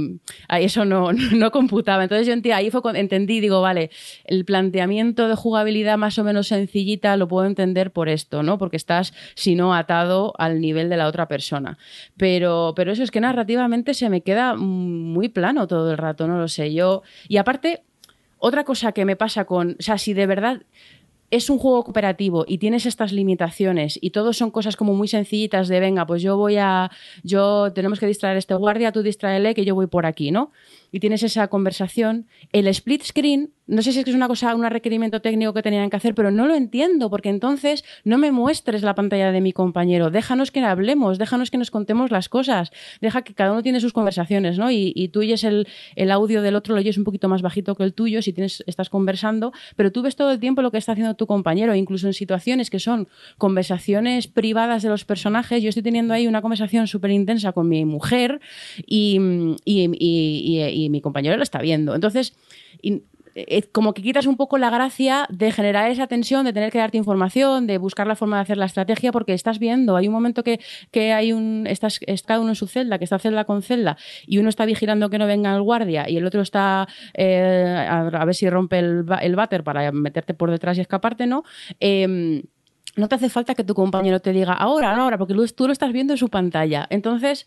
eso 0.49 0.85
no, 0.85 1.12
no 1.12 1.51
computaba. 1.51 2.03
Entonces 2.05 2.27
yo 2.27 2.32
entendí, 2.32 2.53
ahí 2.53 2.70
fue 2.70 2.81
entendí, 2.95 3.40
digo, 3.40 3.61
vale, 3.61 3.90
el 4.24 4.45
planteamiento 4.45 5.28
de 5.28 5.35
jugabilidad 5.35 5.99
más 5.99 6.19
o 6.19 6.24
menos 6.24 6.49
sencillita 6.49 7.16
lo 7.16 7.28
puedo 7.28 7.47
entender 7.47 7.93
por 7.93 8.09
esto, 8.09 8.43
¿no? 8.43 8.59
Porque 8.59 8.77
estás, 8.77 9.12
si 9.35 9.55
no, 9.55 9.74
atado 9.74 10.32
al 10.39 10.61
nivel 10.61 10.89
de 10.89 10.97
la 10.97 11.07
otra 11.07 11.28
persona. 11.28 11.78
Pero, 12.16 12.73
pero 12.77 12.93
eso 12.93 13.03
es 13.03 13.11
que 13.11 13.20
narrativamente 13.20 13.95
se 13.95 14.09
me 14.09 14.23
queda 14.23 14.55
muy 14.55 15.28
plano 15.28 15.66
todo 15.66 15.90
el 15.90 15.99
rato, 15.99 16.27
no 16.28 16.39
lo 16.39 16.49
sé. 16.49 16.73
Yo, 16.73 17.03
y 17.28 17.36
aparte, 17.36 17.82
otra 18.39 18.65
cosa 18.65 18.93
que 18.93 19.05
me 19.05 19.16
pasa 19.16 19.45
con, 19.45 19.77
o 19.78 19.82
sea, 19.82 19.99
si 19.99 20.15
de 20.15 20.27
verdad 20.27 20.62
es 21.31 21.51
un 21.51 21.59
juego 21.59 21.85
cooperativo 21.85 22.45
y 22.47 22.59
tienes 22.59 22.87
estas 22.87 23.13
limitaciones 23.13 23.99
y 24.01 24.11
todo 24.11 24.33
son 24.33 24.51
cosas 24.51 24.77
como 24.77 24.95
muy 24.95 25.09
sencillitas 25.09 25.69
de 25.69 25.81
venga, 25.81 26.07
pues 26.07 26.23
yo 26.23 26.37
voy 26.37 26.57
a, 26.57 26.91
yo 27.23 27.73
tenemos 27.73 28.01
que 28.01 28.07
distraer 28.07 28.37
a 28.37 28.39
este 28.39 28.55
guardia, 28.55 28.93
tú 28.93 29.03
distraele 29.03 29.55
que 29.55 29.65
yo 29.65 29.75
voy 29.75 29.87
por 29.87 30.07
aquí, 30.07 30.31
¿no? 30.31 30.53
Y 30.91 31.01
tienes 31.01 31.23
esa 31.23 31.49
conversación. 31.49 32.27
El 32.53 32.67
split 32.69 33.03
screen, 33.03 33.53
no 33.69 33.82
sé 33.82 33.93
si 33.93 34.01
es 34.01 34.05
que 34.05 34.11
es 34.11 34.16
una 34.16 34.28
cosa, 34.28 34.55
un 34.55 34.65
requerimiento 34.69 35.20
técnico 35.20 35.53
que 35.53 35.62
tenían 35.62 35.90
que 35.90 35.97
hacer, 35.97 36.15
pero 36.15 36.31
no 36.31 36.47
lo 36.47 36.55
entiendo, 36.55 37.11
porque 37.11 37.28
entonces 37.28 37.85
no 38.03 38.19
me 38.19 38.32
muestres 38.32 38.82
la 38.82 38.95
pantalla 38.95 39.31
de 39.31 39.40
mi 39.40 39.53
compañero, 39.53 40.11
déjanos 40.11 40.51
que 40.51 40.61
hablemos, 40.61 41.19
déjanos 41.19 41.51
que 41.51 41.59
nos 41.59 41.70
contemos 41.70 42.11
las 42.11 42.28
cosas, 42.28 42.70
deja 43.01 43.23
que 43.23 43.35
cada 43.35 43.53
uno 43.53 43.62
tiene 43.62 43.81
sus 43.81 43.93
conversaciones, 43.93 44.59
¿no? 44.59 44.70
Y, 44.70 44.93
y 44.97 45.09
tú 45.09 45.20
oyes 45.20 45.45
el, 45.45 45.69
el 45.97 46.11
audio 46.11 46.43
del 46.43 46.57
otro, 46.57 46.74
lo 46.74 46.81
oyes 46.81 46.97
un 46.97 47.05
poquito 47.05 47.28
más 47.28 47.43
bajito 47.43 47.74
que 47.74 47.85
el 47.85 47.93
tuyo, 47.93 48.23
si 48.23 48.32
tienes, 48.32 48.65
estás 48.66 48.89
conversando, 48.89 49.53
pero 49.77 49.93
tú 49.93 50.03
ves 50.03 50.16
todo 50.16 50.31
el 50.31 50.40
tiempo 50.40 50.62
lo 50.62 50.70
que 50.70 50.78
está 50.78 50.93
haciendo 50.93 51.15
tu 51.15 51.27
compañero, 51.27 51.74
incluso 51.74 52.07
en 52.07 52.15
situaciones 52.15 52.70
que 52.70 52.78
son 52.78 53.09
conversaciones 53.36 54.28
privadas 54.28 54.82
de 54.82 54.89
los 54.89 55.05
personajes. 55.05 55.62
Yo 55.62 55.69
estoy 55.69 55.82
teniendo 55.82 56.15
ahí 56.15 56.27
una 56.27 56.40
conversación 56.40 56.86
súper 56.86 57.11
intensa 57.11 57.53
con 57.53 57.69
mi 57.69 57.85
mujer 57.85 58.40
y, 58.86 59.19
y, 59.65 59.90
y, 59.99 60.85
y, 60.85 60.89
mi 60.89 61.01
compañero 61.01 61.36
lo 61.36 61.43
está 61.43 61.61
viendo. 61.61 61.95
Entonces, 61.95 62.35
como 63.73 63.94
que 63.94 64.02
quitas 64.02 64.27
un 64.27 64.36
poco 64.36 64.59
la 64.59 64.70
gracia 64.70 65.27
de 65.31 65.52
generar 65.52 65.90
esa 65.90 66.06
tensión, 66.06 66.44
de 66.44 66.52
tener 66.52 66.73
que 66.73 66.78
darte 66.78 66.97
información, 66.97 67.66
de 67.66 67.78
buscar 67.78 68.06
la 68.06 68.16
forma 68.16 68.36
de 68.36 68.43
hacer 68.43 68.56
la 68.56 68.66
estrategia, 68.66 69.12
porque 69.12 69.35
estás 69.35 69.59
viendo, 69.59 69.97
hay 69.97 70.09
un 70.09 70.15
momento 70.15 70.43
que, 70.43 70.60
que 70.90 71.12
hay 71.12 71.32
un, 71.32 71.66
estás, 71.66 72.01
está 72.06 72.40
uno 72.40 72.51
en 72.51 72.55
su 72.55 72.66
celda, 72.66 72.98
que 72.98 73.05
está 73.05 73.19
celda 73.19 73.44
con 73.44 73.62
celda, 73.62 73.97
y 74.27 74.39
uno 74.39 74.48
está 74.48 74.65
vigilando 74.65 75.10
que 75.10 75.19
no 75.19 75.27
venga 75.27 75.55
el 75.55 75.62
guardia, 75.62 76.09
y 76.09 76.16
el 76.16 76.27
otro 76.27 76.43
está 76.43 76.89
eh, 77.15 77.86
a, 77.89 78.24
ver 78.24 78.35
si 78.35 78.48
rompe 78.48 78.78
el, 78.78 79.05
el 79.20 79.36
váter 79.36 79.65
para 79.65 79.90
meterte 79.93 80.35
por 80.35 80.51
detrás 80.51 80.78
y 80.78 80.81
escaparte, 80.81 81.27
¿no? 81.27 81.44
Eh, 81.81 82.43
no 82.99 83.09
te 83.09 83.15
hace 83.15 83.29
falta 83.29 83.55
que 83.55 83.65
tu 83.65 83.75
compañero 83.75 84.20
te 84.20 84.33
diga 84.33 84.53
ahora, 84.53 84.95
ahora, 84.97 85.16
porque 85.19 85.35
tú 85.55 85.66
lo 85.66 85.73
estás 85.73 85.93
viendo 85.93 86.12
en 86.12 86.19
su 86.19 86.29
pantalla. 86.29 86.87
Entonces, 86.91 87.47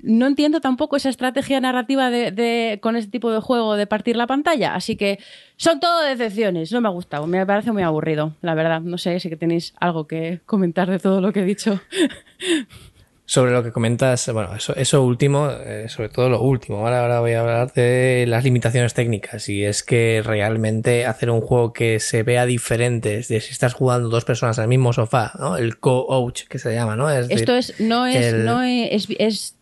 no 0.00 0.26
entiendo 0.26 0.60
tampoco 0.60 0.96
esa 0.96 1.08
estrategia 1.08 1.60
narrativa 1.60 2.08
de, 2.10 2.78
con 2.80 2.96
este 2.96 3.10
tipo 3.10 3.32
de 3.32 3.40
juego 3.40 3.74
de 3.74 3.86
partir 3.86 4.16
la 4.16 4.26
pantalla. 4.26 4.74
Así 4.74 4.96
que 4.96 5.18
son 5.56 5.80
todo 5.80 6.02
decepciones. 6.02 6.72
No 6.72 6.80
me 6.80 6.88
ha 6.88 6.92
gustado, 6.92 7.26
me 7.26 7.44
parece 7.44 7.72
muy 7.72 7.82
aburrido, 7.82 8.36
la 8.42 8.54
verdad. 8.54 8.80
No 8.80 8.96
sé 8.96 9.18
si 9.18 9.28
tenéis 9.36 9.74
algo 9.80 10.06
que 10.06 10.40
comentar 10.46 10.88
de 10.88 10.98
todo 10.98 11.20
lo 11.20 11.32
que 11.32 11.40
he 11.40 11.44
dicho. 11.44 11.80
sobre 13.32 13.52
lo 13.52 13.62
que 13.62 13.72
comentas, 13.72 14.30
bueno, 14.30 14.54
eso, 14.54 14.76
eso 14.76 15.02
último, 15.02 15.48
eh, 15.50 15.86
sobre 15.88 16.10
todo 16.10 16.28
lo 16.28 16.42
último. 16.42 16.80
Ahora, 16.80 17.00
ahora 17.00 17.20
voy 17.20 17.32
a 17.32 17.40
hablar 17.40 17.72
de 17.72 18.26
las 18.28 18.44
limitaciones 18.44 18.92
técnicas. 18.92 19.48
Y 19.48 19.64
es 19.64 19.82
que 19.82 20.20
realmente 20.22 21.06
hacer 21.06 21.30
un 21.30 21.40
juego 21.40 21.72
que 21.72 21.98
se 21.98 22.24
vea 22.24 22.44
diferente 22.44 23.22
de 23.26 23.40
si 23.40 23.50
estás 23.50 23.72
jugando 23.72 24.10
dos 24.10 24.26
personas 24.26 24.58
en 24.58 24.64
el 24.64 24.68
mismo 24.68 24.92
sofá, 24.92 25.32
¿no? 25.38 25.56
El 25.56 25.78
co-ouch 25.78 26.42
que 26.46 26.58
se 26.58 26.74
llama, 26.74 26.94
¿no? 26.94 27.08
Es 27.08 27.30
Esto 27.30 27.54
decir, 27.54 27.74
es, 27.76 27.80
no 27.80 28.04
es, 28.06 28.16
el- 28.26 28.44
no 28.44 28.62
es, 28.62 29.08
es- 29.18 29.56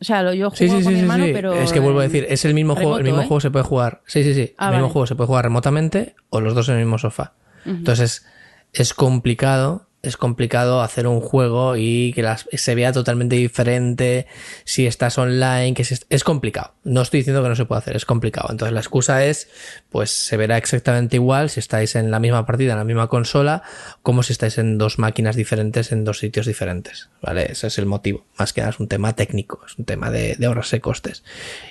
o 0.00 0.04
sea, 0.04 0.22
lo 0.22 0.32
yo 0.32 0.50
juego 0.50 0.56
Sí, 0.74 0.78
sí, 0.78 0.84
con 0.84 0.92
sí, 0.92 0.94
mi 0.94 1.00
hermano, 1.00 1.26
pero 1.32 1.54
Es 1.60 1.72
que 1.72 1.80
vuelvo 1.80 1.98
a 1.98 2.04
decir, 2.04 2.24
es 2.28 2.44
el 2.44 2.54
mismo 2.54 2.76
juego, 2.76 2.98
el 2.98 3.02
mismo 3.02 3.22
¿eh? 3.22 3.26
juego 3.26 3.40
se 3.40 3.50
puede 3.50 3.64
jugar. 3.64 4.00
Sí, 4.06 4.22
sí, 4.22 4.32
sí. 4.32 4.54
Ah, 4.58 4.68
el 4.68 4.74
mismo 4.76 4.90
juego 4.90 5.08
se 5.08 5.16
puede 5.16 5.26
jugar 5.26 5.44
remotamente 5.44 6.14
o 6.30 6.40
los 6.40 6.54
dos 6.54 6.68
en 6.68 6.76
el 6.76 6.82
mismo 6.82 6.98
sofá. 6.98 7.32
Entonces, 7.66 8.24
es 8.72 8.94
complicado, 8.94 9.87
es 10.00 10.16
complicado 10.16 10.80
hacer 10.80 11.08
un 11.08 11.20
juego 11.20 11.76
y 11.76 12.12
que 12.14 12.22
las- 12.22 12.46
se 12.52 12.74
vea 12.76 12.92
totalmente 12.92 13.34
diferente 13.36 14.26
si 14.64 14.86
estás 14.86 15.18
online, 15.18 15.74
que 15.74 15.84
es 16.08 16.24
complicado. 16.24 16.74
No 16.84 17.02
estoy 17.02 17.20
diciendo 17.20 17.42
que 17.42 17.48
no 17.48 17.56
se 17.56 17.64
puede 17.64 17.80
hacer, 17.80 17.96
es 17.96 18.04
complicado. 18.04 18.48
Entonces, 18.50 18.72
la 18.72 18.80
excusa 18.80 19.24
es, 19.24 19.48
pues 19.90 20.10
se 20.10 20.36
verá 20.36 20.56
exactamente 20.56 21.16
igual 21.16 21.50
si 21.50 21.58
estáis 21.60 21.96
en 21.96 22.10
la 22.12 22.20
misma 22.20 22.46
partida, 22.46 22.72
en 22.72 22.78
la 22.78 22.84
misma 22.84 23.08
consola, 23.08 23.62
como 24.02 24.22
si 24.22 24.32
estáis 24.32 24.56
en 24.58 24.78
dos 24.78 24.98
máquinas 25.00 25.34
diferentes, 25.34 25.90
en 25.90 26.04
dos 26.04 26.18
sitios 26.20 26.46
diferentes. 26.46 27.10
¿Vale? 27.20 27.50
Ese 27.50 27.66
es 27.66 27.78
el 27.78 27.86
motivo. 27.86 28.24
Más 28.38 28.52
que 28.52 28.60
nada 28.60 28.70
es 28.70 28.78
un 28.80 28.86
tema 28.88 29.16
técnico, 29.16 29.60
es 29.66 29.76
un 29.78 29.84
tema 29.84 30.10
de, 30.10 30.36
de 30.36 30.46
ahorrarse 30.46 30.80
costes. 30.80 31.24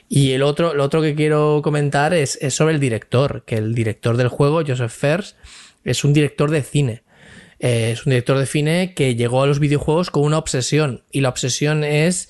Y 0.09 0.33
el 0.33 0.43
otro, 0.43 0.73
lo 0.73 0.83
otro 0.83 1.01
que 1.01 1.15
quiero 1.15 1.61
comentar 1.63 2.13
es, 2.13 2.37
es 2.41 2.53
sobre 2.53 2.73
el 2.73 2.79
director, 2.81 3.43
que 3.45 3.55
el 3.55 3.73
director 3.73 4.17
del 4.17 4.27
juego, 4.27 4.61
Joseph 4.67 4.91
Fers, 4.91 5.35
es 5.85 6.03
un 6.03 6.11
director 6.11 6.51
de 6.51 6.61
cine. 6.63 7.03
Eh, 7.59 7.91
es 7.91 8.05
un 8.05 8.11
director 8.11 8.37
de 8.37 8.45
cine 8.45 8.93
que 8.93 9.15
llegó 9.15 9.43
a 9.43 9.47
los 9.47 9.59
videojuegos 9.59 10.11
con 10.11 10.23
una 10.23 10.37
obsesión. 10.37 11.03
Y 11.11 11.21
la 11.21 11.29
obsesión 11.29 11.83
es 11.83 12.29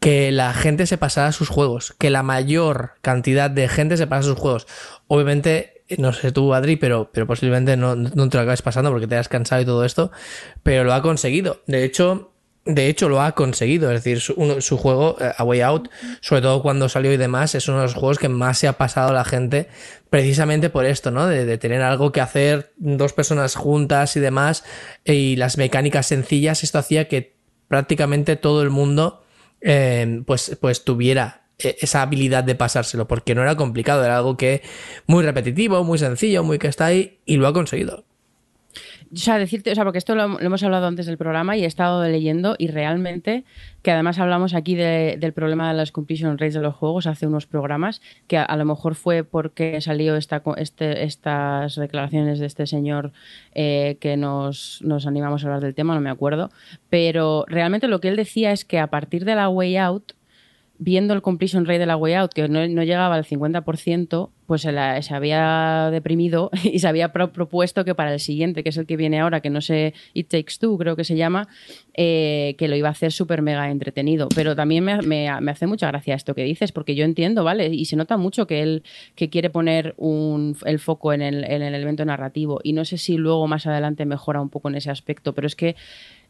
que 0.00 0.32
la 0.32 0.52
gente 0.54 0.86
se 0.86 0.98
pasara 0.98 1.32
sus 1.32 1.48
juegos. 1.48 1.94
Que 1.98 2.10
la 2.10 2.22
mayor 2.22 2.92
cantidad 3.02 3.50
de 3.50 3.68
gente 3.68 3.96
se 3.96 4.06
pase 4.06 4.28
a 4.28 4.30
sus 4.32 4.38
juegos. 4.38 4.66
Obviamente, 5.06 5.84
no 5.98 6.12
sé 6.12 6.32
tú, 6.32 6.54
Adri, 6.54 6.76
pero, 6.76 7.10
pero 7.12 7.26
posiblemente 7.26 7.76
no, 7.76 7.94
no 7.96 8.28
te 8.28 8.36
lo 8.36 8.42
acabes 8.42 8.62
pasando 8.62 8.90
porque 8.90 9.06
te 9.06 9.16
has 9.16 9.28
cansado 9.28 9.62
y 9.62 9.66
todo 9.66 9.84
esto. 9.84 10.10
Pero 10.62 10.84
lo 10.84 10.94
ha 10.94 11.02
conseguido. 11.02 11.62
De 11.66 11.84
hecho, 11.84 12.31
de 12.64 12.86
hecho, 12.88 13.08
lo 13.08 13.20
ha 13.20 13.32
conseguido. 13.32 13.90
Es 13.90 14.04
decir, 14.04 14.20
su, 14.20 14.34
uno- 14.36 14.60
su 14.60 14.78
juego, 14.78 15.16
eh, 15.20 15.32
A 15.36 15.44
Way 15.44 15.60
Out, 15.62 15.88
sobre 16.20 16.42
todo 16.42 16.62
cuando 16.62 16.88
salió 16.88 17.12
y 17.12 17.16
demás, 17.16 17.54
es 17.54 17.66
uno 17.68 17.78
de 17.78 17.84
los 17.84 17.94
juegos 17.94 18.18
que 18.18 18.28
más 18.28 18.58
se 18.58 18.68
ha 18.68 18.74
pasado 18.78 19.08
a 19.10 19.12
la 19.12 19.24
gente 19.24 19.68
precisamente 20.10 20.70
por 20.70 20.84
esto, 20.84 21.10
¿no? 21.10 21.26
De, 21.26 21.58
tener 21.58 21.82
algo 21.82 22.12
que 22.12 22.20
hacer 22.20 22.72
dos 22.76 23.12
personas 23.12 23.54
juntas 23.56 24.16
y 24.16 24.20
demás, 24.20 24.64
y 25.04 25.36
las 25.36 25.56
mecánicas 25.58 26.06
sencillas. 26.06 26.62
Esto 26.62 26.78
hacía 26.78 27.08
que 27.08 27.34
prácticamente 27.68 28.36
todo 28.36 28.62
el 28.62 28.70
mundo, 28.70 29.22
eh, 29.60 30.22
pues, 30.26 30.56
pues 30.60 30.84
tuviera 30.84 31.46
eh, 31.58 31.76
esa 31.80 32.02
habilidad 32.02 32.44
de 32.44 32.54
pasárselo, 32.54 33.08
porque 33.08 33.34
no 33.34 33.42
era 33.42 33.56
complicado, 33.56 34.04
era 34.04 34.16
algo 34.18 34.36
que 34.36 34.62
muy 35.06 35.24
repetitivo, 35.24 35.82
muy 35.84 35.98
sencillo, 35.98 36.44
muy 36.44 36.58
que 36.58 36.68
está 36.68 36.86
ahí, 36.86 37.20
y 37.24 37.36
lo 37.36 37.46
ha 37.48 37.52
conseguido. 37.52 38.04
O 39.14 39.16
sea, 39.18 39.36
decirte, 39.36 39.70
o 39.70 39.74
sea, 39.74 39.84
porque 39.84 39.98
esto 39.98 40.14
lo, 40.14 40.26
lo 40.26 40.40
hemos 40.40 40.62
hablado 40.62 40.86
antes 40.86 41.04
del 41.04 41.18
programa 41.18 41.54
y 41.56 41.64
he 41.64 41.66
estado 41.66 42.02
leyendo 42.08 42.54
y 42.56 42.68
realmente, 42.68 43.44
que 43.82 43.90
además 43.90 44.18
hablamos 44.18 44.54
aquí 44.54 44.74
de- 44.74 45.18
del 45.20 45.34
problema 45.34 45.68
de 45.68 45.74
las 45.76 45.92
completion 45.92 46.38
rates 46.38 46.54
de 46.54 46.60
los 46.62 46.74
juegos 46.74 47.06
hace 47.06 47.26
unos 47.26 47.46
programas, 47.46 48.00
que 48.26 48.38
a, 48.38 48.42
a 48.44 48.56
lo 48.56 48.64
mejor 48.64 48.94
fue 48.94 49.22
porque 49.22 49.80
salió 49.82 50.16
esta, 50.16 50.42
este, 50.56 51.04
estas 51.04 51.76
declaraciones 51.76 52.38
de 52.38 52.46
este 52.46 52.66
señor 52.66 53.12
eh, 53.54 53.98
que 54.00 54.16
nos, 54.16 54.80
nos 54.82 55.06
animamos 55.06 55.44
a 55.44 55.48
hablar 55.48 55.60
del 55.60 55.74
tema, 55.74 55.94
no 55.94 56.00
me 56.00 56.08
acuerdo, 56.08 56.50
pero 56.88 57.44
realmente 57.48 57.88
lo 57.88 58.00
que 58.00 58.08
él 58.08 58.16
decía 58.16 58.52
es 58.52 58.64
que 58.64 58.78
a 58.78 58.86
partir 58.86 59.26
de 59.26 59.34
la 59.34 59.50
Way 59.50 59.76
Out, 59.76 60.12
viendo 60.84 61.14
el 61.14 61.22
completion 61.22 61.64
rate 61.64 61.78
de 61.78 61.86
la 61.86 61.96
Way 61.96 62.14
Out, 62.14 62.32
que 62.32 62.48
no, 62.48 62.66
no 62.66 62.82
llegaba 62.82 63.14
al 63.14 63.24
50%, 63.24 64.30
pues 64.46 64.62
se, 64.62 64.72
la- 64.72 65.00
se 65.00 65.14
había 65.14 65.88
deprimido 65.92 66.50
y 66.64 66.80
se 66.80 66.88
había 66.88 67.12
pro- 67.12 67.32
propuesto 67.32 67.84
que 67.84 67.94
para 67.94 68.12
el 68.12 68.18
siguiente, 68.20 68.62
que 68.62 68.70
es 68.70 68.76
el 68.76 68.86
que 68.86 68.96
viene 68.96 69.20
ahora, 69.20 69.40
que 69.40 69.50
no 69.50 69.60
sé, 69.60 69.94
It 70.12 70.28
Takes 70.28 70.54
Two, 70.60 70.76
creo 70.78 70.96
que 70.96 71.04
se 71.04 71.16
llama, 71.16 71.46
eh, 71.94 72.54
que 72.58 72.68
lo 72.68 72.76
iba 72.76 72.88
a 72.88 72.92
hacer 72.92 73.12
súper 73.12 73.42
mega 73.42 73.70
entretenido. 73.70 74.28
Pero 74.34 74.56
también 74.56 74.84
me, 74.84 74.96
me- 75.02 75.30
me 75.40 75.50
hace 75.50 75.66
mucha 75.66 75.86
gracia 75.88 76.14
esto 76.14 76.34
que 76.34 76.42
dices, 76.44 76.72
porque 76.72 76.94
yo 76.94 77.04
entiendo, 77.04 77.44
¿vale? 77.44 77.68
Y 77.68 77.84
se 77.84 77.96
nota 77.96 78.16
mucho 78.16 78.46
que 78.46 78.62
él 78.62 78.82
que 79.14 79.30
quiere 79.30 79.50
poner 79.50 79.94
un- 79.96 80.56
el 80.66 80.78
foco 80.80 81.12
en 81.12 81.22
el, 81.22 81.44
en 81.44 81.62
el 81.62 81.74
elemento 81.74 82.04
narrativo. 82.04 82.60
Y 82.64 82.72
no 82.72 82.84
sé 82.84 82.98
si 82.98 83.16
luego 83.16 83.46
más 83.46 83.66
adelante 83.66 84.04
mejora 84.04 84.40
un 84.40 84.48
poco 84.50 84.68
en 84.68 84.74
ese 84.74 84.90
aspecto, 84.90 85.32
pero 85.32 85.46
es 85.46 85.54
que 85.56 85.76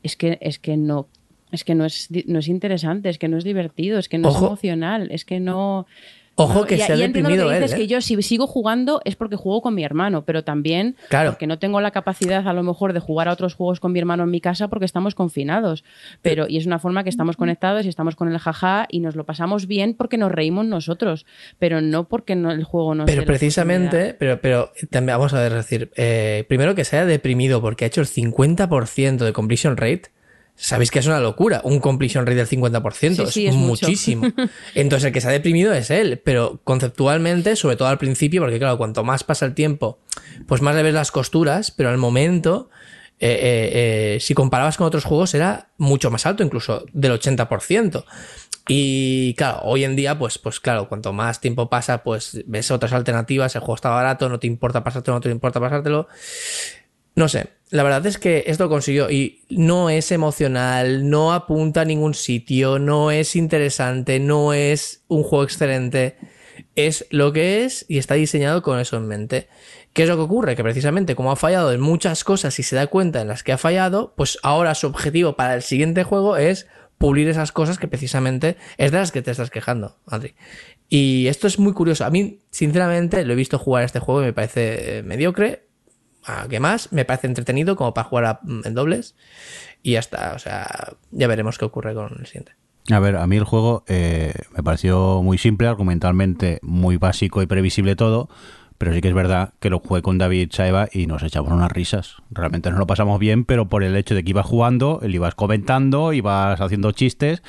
es 0.02 0.16
que, 0.16 0.36
es 0.40 0.58
que 0.58 0.76
no. 0.76 1.06
Es 1.52 1.62
que 1.64 1.74
no 1.74 1.84
es, 1.84 2.08
no 2.26 2.38
es 2.40 2.48
interesante, 2.48 3.08
es 3.08 3.18
que 3.18 3.28
no 3.28 3.36
es 3.38 3.44
divertido, 3.44 3.98
es 3.98 4.08
que 4.08 4.18
no 4.18 4.28
Ojo. 4.28 4.38
es 4.38 4.42
emocional, 4.50 5.08
es 5.12 5.24
que 5.24 5.38
no. 5.38 5.86
Ojo 6.34 6.64
que 6.64 6.76
y- 6.76 6.78
se 6.78 6.94
ha 6.94 6.96
y 6.96 7.02
entiendo 7.02 7.28
lo 7.28 7.34
deprimido 7.36 7.48
que 7.50 7.56
él. 7.56 7.62
dices, 7.62 7.76
¿eh? 7.76 7.82
que 7.82 7.86
yo 7.88 8.00
si 8.00 8.20
sigo 8.22 8.46
jugando 8.46 9.02
es 9.04 9.16
porque 9.16 9.36
juego 9.36 9.60
con 9.60 9.74
mi 9.74 9.84
hermano, 9.84 10.24
pero 10.24 10.42
también 10.44 10.96
Claro. 11.10 11.32
porque 11.32 11.46
no 11.46 11.58
tengo 11.58 11.78
la 11.82 11.90
capacidad 11.90 12.48
a 12.48 12.54
lo 12.54 12.62
mejor 12.62 12.94
de 12.94 13.00
jugar 13.00 13.28
a 13.28 13.32
otros 13.34 13.52
juegos 13.52 13.80
con 13.80 13.92
mi 13.92 13.98
hermano 13.98 14.22
en 14.22 14.30
mi 14.30 14.40
casa 14.40 14.68
porque 14.68 14.86
estamos 14.86 15.14
confinados. 15.14 15.84
Pero 16.22 16.48
y 16.48 16.56
es 16.56 16.64
una 16.64 16.78
forma 16.78 17.04
que 17.04 17.10
estamos 17.10 17.36
conectados 17.36 17.84
y 17.84 17.90
estamos 17.90 18.16
con 18.16 18.32
el 18.32 18.38
jaja 18.38 18.86
y 18.88 19.00
nos 19.00 19.14
lo 19.14 19.26
pasamos 19.26 19.66
bien 19.66 19.92
porque 19.92 20.16
nos 20.16 20.32
reímos 20.32 20.64
nosotros, 20.64 21.26
pero 21.58 21.82
no 21.82 22.04
porque 22.08 22.34
no, 22.34 22.50
el 22.50 22.64
juego 22.64 22.94
no 22.94 23.04
Pero 23.04 23.26
precisamente, 23.26 24.14
pero, 24.18 24.40
pero 24.40 24.72
también 24.88 25.18
vamos 25.18 25.34
a 25.34 25.40
decir, 25.50 25.90
eh, 25.96 26.46
primero 26.48 26.74
que 26.74 26.86
se 26.86 26.96
haya 26.96 27.04
deprimido 27.04 27.60
porque 27.60 27.84
ha 27.84 27.88
hecho 27.88 28.00
el 28.00 28.06
50% 28.06 29.18
de 29.26 29.32
completion 29.34 29.76
rate. 29.76 30.04
Sabéis 30.54 30.90
que 30.90 31.00
es 31.00 31.06
una 31.06 31.18
locura, 31.18 31.60
un 31.64 31.80
completion 31.80 32.26
rate 32.26 32.36
del 32.36 32.48
50%, 32.48 33.26
Sí, 33.26 33.32
sí, 33.32 33.46
es, 33.46 33.54
muchísimo. 33.54 34.26
Entonces 34.74 35.06
el 35.06 35.12
que 35.12 35.20
se 35.20 35.28
ha 35.28 35.32
deprimido 35.32 35.72
es 35.72 35.90
él, 35.90 36.20
pero 36.24 36.60
conceptualmente, 36.62 37.56
sobre 37.56 37.76
todo 37.76 37.88
al 37.88 37.98
principio, 37.98 38.42
porque 38.42 38.58
claro, 38.58 38.78
cuanto 38.78 39.02
más 39.02 39.24
pasa 39.24 39.46
el 39.46 39.54
tiempo, 39.54 39.98
pues 40.46 40.62
más 40.62 40.76
le 40.76 40.82
ves 40.82 40.94
las 40.94 41.10
costuras, 41.10 41.70
pero 41.70 41.88
al 41.88 41.98
momento, 41.98 42.70
eh, 43.18 43.30
eh, 43.30 43.70
eh, 44.14 44.20
si 44.20 44.34
comparabas 44.34 44.76
con 44.76 44.86
otros 44.86 45.04
juegos, 45.04 45.34
era 45.34 45.70
mucho 45.78 46.10
más 46.10 46.26
alto, 46.26 46.44
incluso 46.44 46.84
del 46.92 47.12
80%. 47.12 48.04
Y 48.68 49.34
claro, 49.34 49.60
hoy 49.64 49.84
en 49.84 49.96
día, 49.96 50.18
pues, 50.18 50.38
pues 50.38 50.60
claro, 50.60 50.88
cuanto 50.88 51.12
más 51.12 51.40
tiempo 51.40 51.68
pasa, 51.68 52.04
pues 52.04 52.42
ves 52.46 52.70
otras 52.70 52.92
alternativas, 52.92 53.54
el 53.56 53.60
juego 53.60 53.74
está 53.74 53.90
barato, 53.90 54.28
no 54.28 54.38
te 54.38 54.46
importa 54.46 54.84
pasártelo, 54.84 55.16
no 55.16 55.20
te 55.20 55.30
importa 55.30 55.58
pasártelo. 55.58 56.06
No 57.14 57.28
sé, 57.28 57.50
la 57.70 57.82
verdad 57.82 58.04
es 58.06 58.18
que 58.18 58.44
esto 58.46 58.68
consiguió 58.68 59.10
y 59.10 59.44
no 59.48 59.90
es 59.90 60.12
emocional, 60.12 61.08
no 61.08 61.32
apunta 61.32 61.80
a 61.80 61.84
ningún 61.84 62.14
sitio, 62.14 62.78
no 62.78 63.10
es 63.10 63.34
interesante, 63.34 64.20
no 64.20 64.52
es 64.52 65.04
un 65.08 65.22
juego 65.22 65.44
excelente. 65.44 66.16
Es 66.74 67.06
lo 67.10 67.32
que 67.32 67.64
es 67.64 67.86
y 67.88 67.98
está 67.98 68.14
diseñado 68.14 68.62
con 68.62 68.78
eso 68.78 68.96
en 68.96 69.06
mente. 69.06 69.48
¿Qué 69.92 70.02
es 70.02 70.08
lo 70.08 70.16
que 70.16 70.22
ocurre? 70.22 70.56
Que 70.56 70.62
precisamente 70.62 71.14
como 71.14 71.32
ha 71.32 71.36
fallado 71.36 71.72
en 71.72 71.80
muchas 71.80 72.24
cosas 72.24 72.58
y 72.58 72.62
se 72.62 72.76
da 72.76 72.86
cuenta 72.88 73.20
en 73.20 73.28
las 73.28 73.42
que 73.42 73.52
ha 73.52 73.58
fallado, 73.58 74.14
pues 74.16 74.38
ahora 74.42 74.74
su 74.74 74.86
objetivo 74.86 75.36
para 75.36 75.54
el 75.54 75.62
siguiente 75.62 76.04
juego 76.04 76.36
es 76.36 76.66
pulir 76.98 77.28
esas 77.28 77.52
cosas 77.52 77.78
que 77.78 77.88
precisamente 77.88 78.56
es 78.76 78.92
de 78.92 78.98
las 78.98 79.12
que 79.12 79.22
te 79.22 79.30
estás 79.30 79.50
quejando, 79.50 79.96
Adri. 80.06 80.34
Y 80.88 81.26
esto 81.26 81.46
es 81.46 81.58
muy 81.58 81.72
curioso. 81.72 82.04
A 82.04 82.10
mí, 82.10 82.40
sinceramente, 82.50 83.24
lo 83.24 83.32
he 83.32 83.36
visto 83.36 83.58
jugar 83.58 83.84
este 83.84 83.98
juego 83.98 84.22
y 84.22 84.26
me 84.26 84.32
parece 84.34 84.98
eh, 84.98 85.02
mediocre. 85.02 85.71
¿A 86.24 86.46
qué 86.48 86.60
más? 86.60 86.92
Me 86.92 87.04
parece 87.04 87.26
entretenido 87.26 87.76
como 87.76 87.94
para 87.94 88.08
jugar 88.08 88.24
a- 88.24 88.40
mm, 88.42 88.60
en 88.64 88.74
dobles. 88.74 89.14
Y 89.82 89.92
ya 89.92 89.98
está. 89.98 90.32
O 90.34 90.38
sea, 90.38 90.94
ya 91.10 91.26
veremos 91.26 91.58
qué 91.58 91.64
ocurre 91.64 91.94
con 91.94 92.16
el 92.20 92.26
siguiente. 92.26 92.52
A 92.90 92.98
ver, 92.98 93.16
a 93.16 93.26
mí 93.26 93.36
el 93.36 93.44
juego 93.44 93.84
eh, 93.86 94.32
me 94.56 94.62
pareció 94.62 95.22
muy 95.22 95.38
simple, 95.38 95.68
argumentalmente 95.68 96.58
muy 96.62 96.96
básico 96.96 97.40
y 97.42 97.46
previsible 97.46 97.94
todo, 97.94 98.28
pero 98.76 98.92
sí 98.92 99.00
que 99.00 99.06
es 99.08 99.14
verdad 99.14 99.54
que 99.60 99.70
lo 99.70 99.78
jugué 99.78 100.02
con 100.02 100.18
David 100.18 100.48
Chaeva 100.48 100.88
y 100.92 101.06
nos 101.06 101.22
echamos 101.22 101.52
unas 101.52 101.70
risas. 101.70 102.16
Realmente 102.30 102.70
nos 102.70 102.80
lo 102.80 102.86
pasamos 102.88 103.20
bien, 103.20 103.44
pero 103.44 103.68
por 103.68 103.84
el 103.84 103.94
hecho 103.96 104.16
de 104.16 104.24
que 104.24 104.30
ibas 104.30 104.46
jugando, 104.46 104.98
le 105.02 105.14
ibas 105.14 105.36
comentando, 105.36 106.12
ibas 106.12 106.60
haciendo 106.60 106.90
chistes 106.90 107.42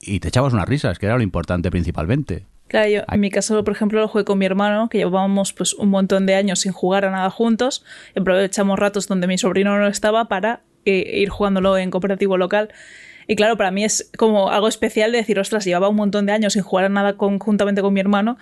y 0.00 0.20
te 0.20 0.28
echabas 0.28 0.52
unas 0.52 0.68
risas, 0.68 1.00
que 1.00 1.06
era 1.06 1.16
lo 1.16 1.22
importante 1.24 1.70
principalmente. 1.72 2.46
Claro, 2.68 2.88
yo 2.88 3.02
en 3.10 3.20
mi 3.20 3.30
caso, 3.30 3.62
por 3.62 3.74
ejemplo, 3.74 4.00
lo 4.00 4.08
jugué 4.08 4.24
con 4.24 4.38
mi 4.38 4.46
hermano, 4.46 4.88
que 4.88 4.98
llevábamos 4.98 5.52
pues 5.52 5.74
un 5.74 5.90
montón 5.90 6.26
de 6.26 6.34
años 6.34 6.60
sin 6.60 6.72
jugar 6.72 7.04
a 7.04 7.10
nada 7.10 7.30
juntos. 7.30 7.84
Aprovechamos 8.16 8.78
ratos 8.78 9.06
donde 9.06 9.26
mi 9.26 9.38
sobrino 9.38 9.78
no 9.78 9.86
estaba 9.86 10.26
para 10.26 10.62
eh, 10.84 11.20
ir 11.20 11.28
jugándolo 11.28 11.76
en 11.76 11.90
cooperativo 11.90 12.36
local. 12.36 12.70
Y 13.26 13.36
claro, 13.36 13.56
para 13.56 13.70
mí 13.70 13.84
es 13.84 14.10
como 14.16 14.50
algo 14.50 14.68
especial 14.68 15.12
de 15.12 15.18
decir, 15.18 15.38
ostras, 15.38 15.64
llevaba 15.64 15.88
un 15.88 15.96
montón 15.96 16.26
de 16.26 16.32
años 16.32 16.54
sin 16.54 16.62
jugar 16.62 16.86
a 16.86 16.88
nada 16.88 17.16
conjuntamente 17.16 17.80
con 17.80 17.92
mi 17.92 18.00
hermano, 18.00 18.36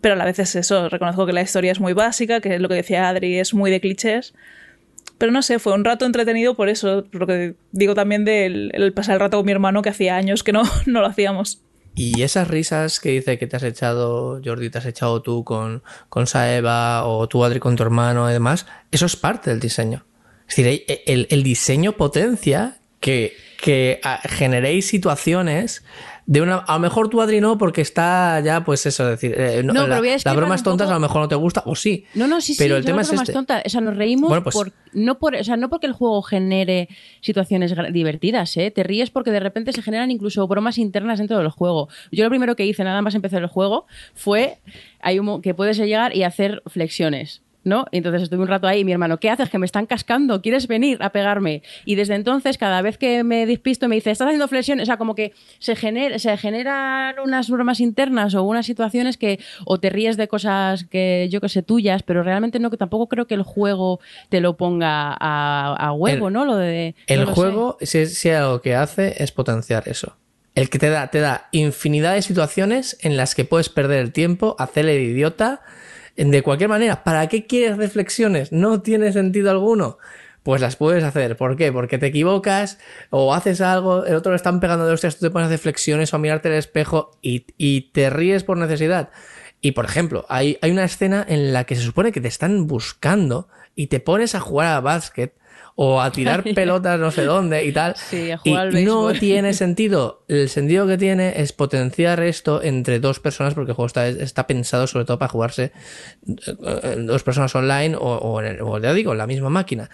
pero 0.00 0.14
a 0.14 0.16
la 0.16 0.24
vez 0.24 0.38
es 0.38 0.54
eso, 0.56 0.88
reconozco 0.88 1.26
que 1.26 1.32
la 1.32 1.42
historia 1.42 1.72
es 1.72 1.80
muy 1.80 1.92
básica, 1.92 2.40
que 2.40 2.58
lo 2.58 2.68
que 2.68 2.76
decía 2.76 3.08
Adri, 3.08 3.38
es 3.38 3.52
muy 3.52 3.70
de 3.70 3.80
clichés. 3.80 4.34
Pero 5.18 5.32
no 5.32 5.42
sé, 5.42 5.58
fue 5.58 5.74
un 5.74 5.84
rato 5.84 6.06
entretenido 6.06 6.54
por 6.54 6.68
eso, 6.68 7.04
por 7.10 7.22
lo 7.22 7.26
que 7.26 7.54
digo 7.72 7.94
también 7.94 8.24
del 8.24 8.70
el 8.72 8.92
pasar 8.92 9.14
el 9.14 9.20
rato 9.20 9.36
con 9.38 9.46
mi 9.46 9.52
hermano, 9.52 9.82
que 9.82 9.88
hacía 9.90 10.16
años 10.16 10.42
que 10.42 10.52
no, 10.52 10.62
no 10.86 11.00
lo 11.00 11.06
hacíamos. 11.06 11.60
Y 11.98 12.22
esas 12.22 12.48
risas 12.48 13.00
que 13.00 13.10
dice 13.10 13.38
que 13.38 13.46
te 13.46 13.56
has 13.56 13.62
echado, 13.62 14.40
Jordi, 14.44 14.70
te 14.70 14.78
has 14.78 14.86
echado 14.86 15.20
tú 15.20 15.44
con, 15.44 15.82
con 16.08 16.26
Saeva 16.26 17.04
o 17.04 17.28
tú, 17.28 17.44
Adri, 17.44 17.58
con 17.58 17.76
tu 17.76 17.82
hermano 17.82 18.30
y 18.30 18.32
demás, 18.32 18.66
eso 18.92 19.06
es 19.06 19.16
parte 19.16 19.50
del 19.50 19.60
diseño. 19.60 20.06
Es 20.48 20.56
decir, 20.56 20.84
el, 21.06 21.26
el 21.30 21.42
diseño 21.42 21.92
potencia 21.92 22.78
que 23.00 23.36
que 23.58 24.00
ah, 24.04 24.20
generéis 24.24 24.86
situaciones 24.86 25.82
de 26.30 26.42
una. 26.42 26.56
A 26.58 26.74
lo 26.74 26.80
mejor 26.80 27.08
tú, 27.08 27.22
Adri, 27.22 27.40
no, 27.40 27.56
porque 27.56 27.80
está 27.80 28.38
ya, 28.40 28.62
pues 28.62 28.84
eso, 28.84 29.06
decir. 29.06 29.34
eh, 29.36 29.62
no, 29.64 29.72
No, 29.72 29.86
la- 29.86 29.98
pero 30.00 30.16
las 30.24 30.36
bromas 30.36 30.62
tontas 30.62 30.84
poco- 30.86 30.92
a 30.92 30.98
lo 30.98 31.00
mejor 31.00 31.22
no 31.22 31.28
te 31.28 31.34
gusta, 31.36 31.62
o 31.64 31.74
sí. 31.74 32.04
No, 32.14 32.26
no, 32.28 32.40
sí, 32.42 32.52
sí, 32.52 32.58
Pero 32.62 32.76
el 32.76 32.82
yo 32.82 32.86
tema 32.86 33.00
es 33.00 33.10
este. 33.12 33.32
tonta. 33.32 33.62
O 33.64 33.68
sea, 33.68 33.80
nos 33.80 33.96
reímos 33.96 34.28
Bueno, 34.28 34.44
pues- 34.44 34.54
por, 34.54 34.72
no 34.92 35.18
por, 35.18 35.34
o 35.34 35.42
sea, 35.42 35.56
no 35.56 35.70
porque 35.70 35.86
el 35.86 35.94
juego 35.94 36.20
genere 36.22 36.90
situaciones 37.22 37.74
divertidas, 37.92 38.54
¿eh? 38.58 38.70
Te 38.70 38.82
ríes 38.82 39.10
porque 39.10 39.30
de 39.30 39.40
repente 39.40 39.72
se 39.72 39.80
generan 39.82 40.10
incluso 40.10 40.46
bromas 40.46 40.76
internas 40.76 41.18
dentro 41.18 41.38
del 41.38 41.48
juego. 41.48 41.88
Yo 42.12 42.24
lo 42.24 42.30
primero 42.30 42.56
que 42.56 42.66
hice, 42.66 42.84
nada 42.84 43.00
más 43.00 43.14
empezar 43.14 43.40
el 43.42 43.48
juego, 43.48 43.86
fue 44.14 44.58
hay 45.00 45.18
un 45.18 45.40
que 45.40 45.54
puedes 45.54 45.78
llegar 45.78 46.14
y 46.14 46.24
hacer 46.24 46.62
flexiones. 46.66 47.40
¿No? 47.64 47.84
Y 47.90 47.98
entonces 47.98 48.22
estuve 48.22 48.40
un 48.40 48.48
rato 48.48 48.66
ahí 48.66 48.80
y 48.80 48.84
mi 48.84 48.92
hermano, 48.92 49.18
¿qué 49.18 49.28
haces? 49.28 49.50
Que 49.50 49.58
me 49.58 49.66
están 49.66 49.84
cascando, 49.84 50.40
¿quieres 50.40 50.68
venir 50.68 50.96
a 51.02 51.10
pegarme? 51.10 51.62
Y 51.84 51.96
desde 51.96 52.14
entonces, 52.14 52.56
cada 52.56 52.80
vez 52.82 52.96
que 52.96 53.24
me 53.24 53.44
despisto, 53.46 53.88
me 53.88 53.96
dice, 53.96 54.10
¿estás 54.10 54.26
haciendo 54.26 54.48
flexiones? 54.48 54.84
O 54.84 54.86
sea, 54.86 54.96
como 54.96 55.14
que 55.14 55.32
se, 55.58 55.74
se 56.18 56.36
generan 56.36 57.16
unas 57.18 57.50
bromas 57.50 57.80
internas 57.80 58.34
o 58.34 58.42
unas 58.44 58.64
situaciones 58.64 59.16
que 59.18 59.38
o 59.66 59.78
te 59.80 59.90
ríes 59.90 60.16
de 60.16 60.28
cosas 60.28 60.84
que 60.84 61.28
yo 61.30 61.40
que 61.40 61.48
sé 61.48 61.62
tuyas, 61.62 62.02
pero 62.04 62.22
realmente 62.22 62.58
no 62.58 62.70
que 62.70 62.76
tampoco 62.76 63.08
creo 63.08 63.26
que 63.26 63.34
el 63.34 63.42
juego 63.42 64.00
te 64.30 64.40
lo 64.40 64.56
ponga 64.56 65.14
a, 65.18 65.74
a 65.76 65.92
huevo, 65.92 66.28
El- 66.28 66.32
¿no? 66.32 66.44
Lo 66.44 66.56
de 66.56 66.94
El 67.06 67.24
no 67.26 67.34
juego, 67.34 67.76
si, 67.82 68.06
si 68.06 68.30
algo 68.30 68.62
que 68.62 68.76
hace, 68.76 69.22
es 69.22 69.32
potenciar 69.32 69.88
eso. 69.88 70.16
El 70.54 70.70
que 70.70 70.78
te 70.78 70.88
da, 70.90 71.08
te 71.08 71.20
da 71.20 71.48
infinidad 71.52 72.14
de 72.14 72.22
situaciones 72.22 72.96
en 73.02 73.16
las 73.16 73.34
que 73.34 73.44
puedes 73.44 73.68
perder 73.68 73.98
el 74.00 74.12
tiempo, 74.12 74.56
hacer 74.58 74.88
el 74.88 75.00
idiota, 75.02 75.60
de 76.18 76.42
cualquier 76.42 76.68
manera. 76.68 77.04
¿Para 77.04 77.28
qué 77.28 77.46
quieres 77.46 77.76
reflexiones? 77.76 78.52
No 78.52 78.82
tiene 78.82 79.12
sentido 79.12 79.50
alguno. 79.50 79.98
Pues 80.42 80.60
las 80.60 80.76
puedes 80.76 81.04
hacer. 81.04 81.36
¿Por 81.36 81.56
qué? 81.56 81.72
Porque 81.72 81.98
te 81.98 82.06
equivocas 82.06 82.78
o 83.10 83.34
haces 83.34 83.60
algo, 83.60 84.04
el 84.04 84.14
otro 84.14 84.32
le 84.32 84.36
están 84.36 84.60
pegando 84.60 84.86
de 84.86 84.92
hostias, 84.92 85.18
tú 85.18 85.26
te 85.26 85.30
pones 85.30 85.46
a 85.46 85.48
hacer 85.48 85.58
flexiones 85.58 86.12
o 86.12 86.16
a 86.16 86.18
mirarte 86.18 86.48
al 86.48 86.54
espejo 86.54 87.12
y, 87.22 87.46
y 87.56 87.92
te 87.92 88.10
ríes 88.10 88.44
por 88.44 88.56
necesidad. 88.56 89.10
Y 89.60 89.72
por 89.72 89.84
ejemplo, 89.84 90.24
hay, 90.28 90.58
hay 90.62 90.70
una 90.70 90.84
escena 90.84 91.24
en 91.28 91.52
la 91.52 91.64
que 91.64 91.76
se 91.76 91.82
supone 91.82 92.12
que 92.12 92.20
te 92.20 92.28
están 92.28 92.66
buscando 92.66 93.48
y 93.74 93.88
te 93.88 94.00
pones 94.00 94.34
a 94.34 94.40
jugar 94.40 94.68
a 94.68 94.80
básquet 94.80 95.37
o 95.80 96.00
a 96.00 96.10
tirar 96.10 96.42
pelotas 96.42 96.98
no 96.98 97.12
sé 97.12 97.22
dónde 97.24 97.64
y 97.64 97.70
tal. 97.72 97.94
Sí, 97.96 98.32
a 98.32 98.40
y 98.42 98.52
al 98.52 98.84
no 98.84 99.12
tiene 99.12 99.52
sentido. 99.54 100.24
El 100.26 100.48
sentido 100.48 100.88
que 100.88 100.98
tiene 100.98 101.40
es 101.40 101.52
potenciar 101.52 102.20
esto 102.20 102.60
entre 102.64 102.98
dos 102.98 103.20
personas 103.20 103.54
porque 103.54 103.70
el 103.70 103.76
juego 103.76 103.86
está, 103.86 104.08
está 104.08 104.48
pensado 104.48 104.88
sobre 104.88 105.04
todo 105.04 105.20
para 105.20 105.28
jugarse 105.30 105.70
eh, 106.26 106.96
dos 106.98 107.22
personas 107.22 107.54
online 107.54 107.94
o, 107.94 108.00
o, 108.16 108.40
en 108.40 108.46
el- 108.46 108.60
o 108.62 108.78
ya 108.80 108.92
digo, 108.92 109.12
en 109.12 109.18
la 109.18 109.26
misma 109.28 109.50
máquina. 109.50 109.88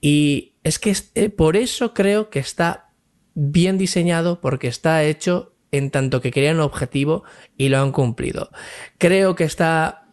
Y 0.00 0.54
es 0.64 0.78
que 0.80 0.90
es- 0.90 1.12
eh, 1.14 1.28
por 1.30 1.56
eso 1.56 1.94
creo 1.94 2.28
que 2.30 2.40
está 2.40 2.90
bien 3.34 3.78
diseñado 3.78 4.40
porque 4.40 4.66
está 4.66 5.04
hecho 5.04 5.54
en 5.70 5.92
tanto 5.92 6.20
que 6.20 6.32
querían 6.32 6.56
un 6.56 6.62
objetivo 6.62 7.22
y 7.56 7.68
lo 7.68 7.78
han 7.78 7.92
cumplido. 7.92 8.50
Creo 8.98 9.36
que 9.36 9.44
está 9.44 10.08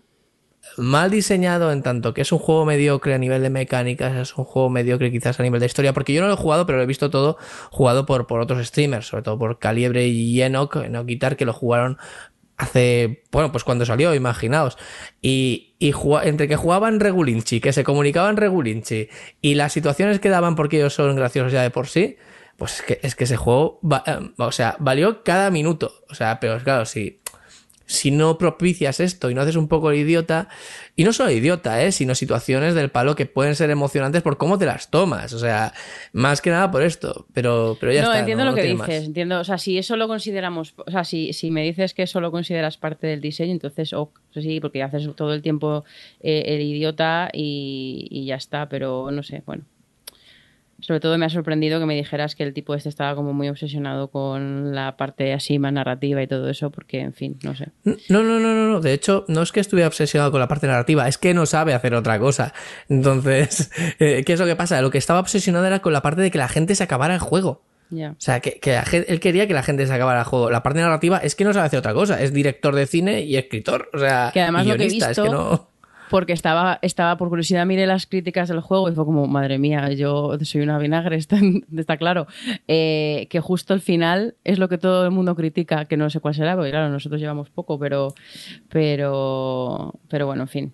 mal 0.77 1.11
diseñado 1.11 1.71
en 1.71 1.83
tanto 1.83 2.13
que 2.13 2.21
es 2.21 2.31
un 2.31 2.39
juego 2.39 2.65
mediocre 2.65 3.13
a 3.13 3.17
nivel 3.17 3.41
de 3.41 3.49
mecánicas, 3.49 4.15
es 4.15 4.35
un 4.37 4.45
juego 4.45 4.69
mediocre 4.69 5.11
quizás 5.11 5.39
a 5.39 5.43
nivel 5.43 5.59
de 5.59 5.65
historia, 5.65 5.93
porque 5.93 6.13
yo 6.13 6.21
no 6.21 6.27
lo 6.27 6.33
he 6.33 6.37
jugado, 6.37 6.65
pero 6.65 6.77
lo 6.77 6.83
he 6.83 6.87
visto 6.87 7.09
todo 7.09 7.37
jugado 7.71 8.05
por, 8.05 8.27
por 8.27 8.39
otros 8.39 8.65
streamers, 8.65 9.07
sobre 9.07 9.23
todo 9.23 9.37
por 9.37 9.59
Caliebre 9.59 10.07
y 10.07 10.41
Enoch, 10.41 10.75
Enoch 10.77 11.05
Guitar, 11.05 11.35
que 11.37 11.45
lo 11.45 11.53
jugaron 11.53 11.97
hace, 12.57 13.23
bueno, 13.31 13.51
pues 13.51 13.63
cuando 13.63 13.85
salió, 13.85 14.15
imaginaos. 14.15 14.77
Y, 15.21 15.75
y 15.79 15.93
entre 16.23 16.47
que 16.47 16.55
jugaban 16.55 16.99
Regulinchi, 16.99 17.59
que 17.61 17.71
se 17.73 17.83
comunicaban 17.83 18.37
Regulinchi, 18.37 19.09
y 19.41 19.55
las 19.55 19.73
situaciones 19.73 20.19
que 20.19 20.29
daban 20.29 20.55
porque 20.55 20.77
ellos 20.77 20.93
son 20.93 21.15
graciosos 21.15 21.51
ya 21.51 21.61
de 21.61 21.69
por 21.69 21.87
sí, 21.87 22.17
pues 22.57 22.79
es 22.79 22.81
que, 22.81 22.99
es 23.03 23.15
que 23.15 23.25
ese 23.25 23.37
juego, 23.37 23.79
va- 23.83 24.03
eh, 24.07 24.31
o 24.39 24.51
sea, 24.51 24.75
valió 24.79 25.23
cada 25.23 25.51
minuto. 25.51 25.93
O 26.09 26.15
sea, 26.15 26.39
pero 26.39 26.57
claro, 26.63 26.85
si, 26.85 27.19
si 27.87 28.11
no 28.11 28.37
propicias 28.37 28.99
esto 28.99 29.31
y 29.31 29.33
no 29.33 29.41
haces 29.41 29.55
un 29.55 29.67
poco 29.67 29.89
el 29.89 29.97
idiota, 29.97 30.49
y 30.95 31.03
no 31.05 31.13
solo 31.13 31.31
idiota, 31.31 31.81
¿eh? 31.83 31.91
sino 31.91 32.13
situaciones 32.15 32.75
del 32.75 32.89
palo 32.91 33.15
que 33.15 33.25
pueden 33.25 33.55
ser 33.55 33.69
emocionantes 33.69 34.21
por 34.21 34.37
cómo 34.37 34.57
te 34.59 34.65
las 34.65 34.91
tomas. 34.91 35.33
O 35.33 35.39
sea, 35.39 35.73
más 36.13 36.41
que 36.41 36.49
nada 36.49 36.69
por 36.69 36.83
esto. 36.83 37.25
Pero, 37.33 37.77
pero 37.79 37.93
ya 37.93 38.01
no, 38.01 38.07
está. 38.09 38.19
entiendo 38.19 38.43
no- 38.43 38.51
lo 38.51 38.55
no 38.57 38.61
que 38.61 38.67
dices, 38.67 38.77
más. 38.77 38.89
entiendo, 38.89 39.39
o 39.39 39.43
sea, 39.43 39.57
si 39.57 39.77
eso 39.77 39.95
lo 39.95 40.07
consideramos, 40.07 40.73
o 40.85 40.91
sea, 40.91 41.03
si, 41.03 41.33
si 41.33 41.49
me 41.49 41.63
dices 41.63 41.93
que 41.93 42.03
eso 42.03 42.19
lo 42.21 42.29
consideras 42.29 42.77
parte 42.77 43.07
del 43.07 43.21
diseño, 43.21 43.53
entonces 43.53 43.93
ok, 43.93 44.19
sí, 44.33 44.59
porque 44.59 44.83
haces 44.83 45.09
todo 45.15 45.33
el 45.33 45.41
tiempo 45.41 45.85
eh, 46.19 46.43
el 46.47 46.61
idiota 46.61 47.29
y, 47.33 48.07
y 48.11 48.25
ya 48.25 48.35
está, 48.35 48.67
pero 48.69 49.09
no 49.11 49.23
sé, 49.23 49.41
bueno. 49.45 49.63
Sobre 50.79 50.99
todo 50.99 51.17
me 51.17 51.25
ha 51.25 51.29
sorprendido 51.29 51.79
que 51.79 51.85
me 51.87 51.95
dijeras 51.95 52.35
que 52.35 52.43
el 52.43 52.53
tipo 52.53 52.75
este 52.75 52.87
estaba 52.89 53.15
como 53.15 53.33
muy 53.33 53.49
obsesionado 53.49 54.09
con 54.11 54.75
la 54.75 54.95
parte 54.95 55.33
así 55.33 55.57
más 55.57 55.73
narrativa 55.73 56.21
y 56.21 56.27
todo 56.27 56.47
eso, 56.49 56.69
porque, 56.69 56.99
en 56.99 57.13
fin, 57.13 57.37
no 57.43 57.55
sé. 57.55 57.69
No, 57.83 58.21
no, 58.23 58.39
no, 58.39 58.53
no, 58.53 58.69
no. 58.69 58.79
De 58.79 58.93
hecho, 58.93 59.25
no 59.27 59.41
es 59.41 59.51
que 59.51 59.59
estuviera 59.59 59.87
obsesionado 59.87 60.29
con 60.31 60.39
la 60.39 60.47
parte 60.47 60.67
narrativa, 60.67 61.07
es 61.07 61.17
que 61.17 61.33
no 61.33 61.47
sabe 61.47 61.73
hacer 61.73 61.95
otra 61.95 62.19
cosa. 62.19 62.53
Entonces, 62.89 63.71
eh, 63.99 64.23
¿qué 64.25 64.33
es 64.33 64.39
lo 64.39 64.45
que 64.45 64.55
pasa? 64.55 64.81
Lo 64.81 64.91
que 64.91 64.97
estaba 64.97 65.19
obsesionado 65.19 65.65
era 65.65 65.79
con 65.79 65.93
la 65.93 66.01
parte 66.01 66.21
de 66.21 66.31
que 66.31 66.37
la 66.37 66.47
gente 66.47 66.75
se 66.75 66.83
acabara 66.83 67.13
el 67.13 67.19
juego. 67.19 67.63
Ya. 67.89 68.11
O 68.11 68.15
sea, 68.19 68.41
que, 68.41 68.59
que 68.59 68.73
la 68.73 68.83
gen- 68.83 69.05
él 69.07 69.19
quería 69.21 69.47
que 69.47 69.53
la 69.53 69.63
gente 69.63 69.87
se 69.87 69.93
acabara 69.93 70.19
el 70.19 70.25
juego. 70.25 70.49
La 70.51 70.61
parte 70.61 70.81
narrativa 70.81 71.19
es 71.19 71.35
que 71.35 71.45
no 71.45 71.53
sabe 71.53 71.67
hacer 71.67 71.79
otra 71.79 71.93
cosa. 71.93 72.21
Es 72.21 72.33
director 72.33 72.75
de 72.75 72.85
cine 72.85 73.21
y 73.21 73.37
escritor. 73.37 73.89
O 73.93 73.97
sea, 73.99 74.29
Que 74.33 74.41
además 74.41 74.67
lo 74.67 74.75
que 74.75 74.83
he 74.83 74.87
visto- 74.89 75.09
Es 75.09 75.17
que 75.19 75.29
no. 75.29 75.66
Porque 76.09 76.33
estaba, 76.33 76.79
estaba 76.81 77.17
por 77.17 77.29
curiosidad, 77.29 77.65
miré 77.65 77.85
las 77.85 78.05
críticas 78.07 78.47
del 78.49 78.61
juego 78.61 78.89
y 78.89 78.93
fue 78.95 79.03
como, 79.05 79.27
madre 79.27 79.57
mía, 79.57 79.91
yo 79.91 80.37
soy 80.41 80.61
una 80.61 80.77
vinagre, 80.79 81.15
está, 81.17 81.37
está 81.75 81.97
claro. 81.97 82.27
Eh, 82.67 83.27
que 83.29 83.39
justo 83.41 83.73
el 83.73 83.81
final 83.81 84.35
es 84.43 84.57
lo 84.59 84.69
que 84.69 84.77
todo 84.77 85.03
el 85.05 85.11
mundo 85.11 85.35
critica, 85.35 85.85
que 85.85 85.97
no 85.97 86.09
sé 86.09 86.19
cuál 86.19 86.33
será, 86.33 86.55
porque 86.55 86.71
claro, 86.71 86.89
nosotros 86.89 87.19
llevamos 87.19 87.49
poco, 87.49 87.77
pero, 87.77 88.13
pero, 88.69 89.93
pero 90.09 90.25
bueno, 90.27 90.43
en 90.43 90.47
fin. 90.47 90.73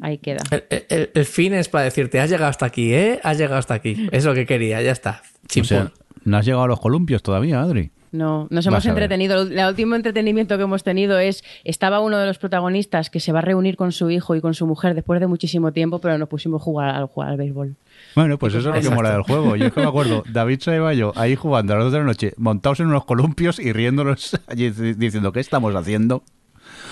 Ahí 0.00 0.18
queda. 0.18 0.42
El, 0.50 0.64
el- 0.88 1.10
el 1.14 1.24
fin 1.24 1.52
es 1.54 1.68
para 1.68 1.84
decirte, 1.84 2.20
has 2.20 2.30
llegado 2.30 2.48
hasta 2.48 2.66
aquí, 2.66 2.92
¿eh? 2.94 3.20
Has 3.22 3.38
llegado 3.38 3.58
hasta 3.58 3.74
aquí. 3.74 4.08
Es 4.12 4.24
lo 4.24 4.34
que 4.34 4.46
quería, 4.46 4.80
ya 4.82 4.92
está. 4.92 5.22
O 5.60 5.64
sea, 5.64 5.92
no 6.24 6.36
has 6.36 6.46
llegado 6.46 6.64
a 6.64 6.68
los 6.68 6.80
columpios 6.80 7.22
todavía, 7.22 7.60
Adri. 7.60 7.90
No, 8.12 8.48
nos 8.50 8.66
hemos 8.66 8.84
entretenido. 8.86 9.42
El 9.42 9.68
último 9.68 9.94
entretenimiento 9.94 10.56
que 10.56 10.64
hemos 10.64 10.82
tenido 10.82 11.18
es, 11.20 11.44
estaba 11.62 12.00
uno 12.00 12.18
de 12.18 12.26
los 12.26 12.38
protagonistas 12.38 13.08
que 13.08 13.20
se 13.20 13.30
va 13.32 13.38
a 13.38 13.42
reunir 13.42 13.76
con 13.76 13.92
su 13.92 14.10
hijo 14.10 14.34
y 14.34 14.40
con 14.40 14.54
su 14.54 14.66
mujer 14.66 14.94
después 14.94 15.20
de 15.20 15.28
muchísimo 15.28 15.72
tiempo, 15.72 16.00
pero 16.00 16.18
nos 16.18 16.28
pusimos 16.28 16.60
a 16.60 16.64
jugar, 16.64 16.94
a 17.02 17.06
jugar 17.06 17.28
al 17.30 17.36
béisbol. 17.36 17.76
Bueno, 18.16 18.36
pues 18.38 18.54
eso 18.54 18.74
es 18.74 18.84
lo 18.84 18.90
que 18.90 18.96
mola 18.96 19.12
del 19.12 19.22
juego. 19.22 19.54
Yo 19.54 19.66
es 19.66 19.72
que 19.72 19.80
me 19.80 19.86
acuerdo, 19.86 20.24
David 20.32 20.60
Saeballo 20.60 21.12
ahí 21.14 21.36
jugando 21.36 21.72
a 21.74 21.76
las 21.76 21.84
2 21.84 21.92
de 21.92 21.98
la 22.00 22.04
noche, 22.04 22.32
montados 22.36 22.80
en 22.80 22.86
unos 22.88 23.04
columpios 23.04 23.60
y 23.60 23.72
riéndonos 23.72 24.36
allí 24.48 24.70
diciendo, 24.70 25.30
¿qué 25.32 25.38
estamos 25.40 25.74
haciendo? 25.76 26.24